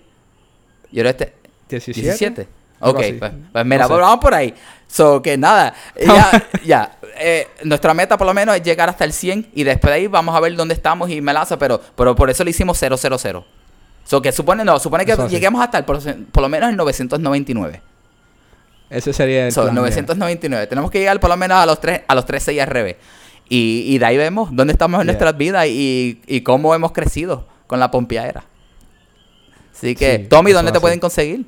Yo 0.93 1.01
creo 1.03 1.11
este. 1.11 1.32
17. 1.68 2.03
17. 2.03 2.49
Ok, 2.90 2.96
pues, 3.18 3.32
pues 3.52 3.64
mira, 3.64 3.82
No 3.88 3.94
sé. 3.94 4.00
vamos 4.00 4.18
por 4.20 4.34
ahí. 4.34 4.54
So, 4.86 5.22
que 5.22 5.36
nada, 5.38 5.72
ya, 6.06 6.48
ya. 6.64 6.98
eh, 7.18 7.48
nuestra 7.64 7.94
meta 7.94 8.18
por 8.18 8.26
lo 8.26 8.34
menos 8.34 8.54
es 8.56 8.62
llegar 8.62 8.88
hasta 8.88 9.04
el 9.04 9.12
100 9.12 9.48
y 9.54 9.64
después 9.64 9.90
de 9.90 9.96
ahí 10.00 10.06
vamos 10.06 10.34
a 10.36 10.40
ver 10.40 10.54
dónde 10.54 10.74
estamos 10.74 11.08
y 11.10 11.20
melaza, 11.22 11.58
pero, 11.58 11.80
pero 11.96 12.14
por 12.14 12.28
eso 12.28 12.44
le 12.44 12.50
hicimos 12.50 12.76
000. 12.78 12.96
So, 14.04 14.20
que 14.20 14.32
supone, 14.32 14.64
no, 14.64 14.78
supone 14.78 15.06
que 15.06 15.12
Eso 15.12 15.22
así. 15.22 15.34
lleguemos 15.34 15.62
hasta 15.62 15.78
el, 15.78 15.84
por, 15.84 15.98
por 16.32 16.42
lo 16.42 16.48
menos 16.48 16.68
el 16.70 16.76
999. 16.76 17.80
Ese 18.90 19.12
sería 19.14 19.46
el 19.46 19.52
So, 19.52 19.62
plan, 19.62 19.74
yeah. 19.74 19.80
999. 19.82 20.66
Tenemos 20.66 20.90
que 20.90 20.98
llegar 20.98 21.18
por 21.20 21.30
lo 21.30 21.36
menos 21.38 21.56
a 21.56 21.64
los 21.64 21.80
3, 21.80 22.02
a 22.06 22.14
los 22.14 22.26
3 22.26 22.42
6 22.42 22.66
RB. 22.66 22.96
Y, 23.48 23.84
y 23.86 23.98
de 23.98 24.04
ahí 24.04 24.16
vemos 24.18 24.50
dónde 24.52 24.72
estamos 24.72 25.00
en 25.00 25.06
Yeah. 25.06 25.12
nuestras 25.12 25.36
vidas 25.38 25.66
y, 25.68 26.20
y 26.26 26.40
cómo 26.42 26.74
hemos 26.74 26.92
crecido 26.92 27.46
con 27.66 27.80
la 27.80 27.90
pompeadera. 27.90 28.44
Así 29.74 29.94
que, 29.94 30.18
Sí, 30.18 30.24
Tommy, 30.28 30.52
¿dónde 30.52 30.72
te 30.72 30.80
pueden 30.80 31.00
conseguir? 31.00 31.46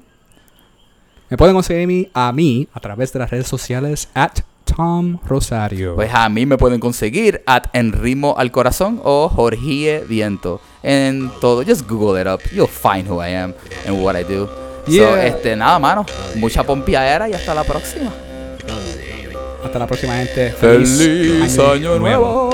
Me 1.30 1.36
pueden 1.36 1.54
conseguir 1.54 2.10
a 2.14 2.32
mí, 2.32 2.68
a 2.72 2.80
través 2.80 3.12
de 3.12 3.18
las 3.18 3.30
redes 3.30 3.46
sociales 3.46 4.08
at 4.14 4.40
Tom 4.64 5.18
Rosario. 5.26 5.94
Pues 5.94 6.10
a 6.12 6.28
mí 6.28 6.46
me 6.46 6.56
pueden 6.58 6.80
conseguir 6.80 7.42
at 7.46 7.64
Enrimo 7.72 8.34
al 8.38 8.50
Corazón 8.50 9.00
o 9.04 9.28
Jorge 9.28 10.04
Viento. 10.08 10.60
En 10.82 11.30
todo, 11.40 11.62
just 11.64 11.88
Google 11.88 12.20
it 12.20 12.26
up. 12.28 12.40
You'll 12.52 12.68
find 12.68 13.08
who 13.08 13.22
I 13.22 13.34
am 13.34 13.54
and 13.86 14.02
what 14.02 14.16
I 14.16 14.24
do. 14.24 14.46
So, 14.86 14.90
Yeah. 14.92 15.26
este, 15.26 15.56
nada, 15.56 15.78
mano. 15.78 16.04
Mucha 16.36 16.62
pompeadera 16.62 17.28
y 17.28 17.32
hasta 17.32 17.54
la 17.54 17.64
próxima. 17.64 18.12
Hasta 19.64 19.78
la 19.78 19.86
próxima, 19.86 20.16
gente. 20.16 20.52
Feliz 20.52 21.58
año 21.58 21.98
nuevo. 21.98 22.50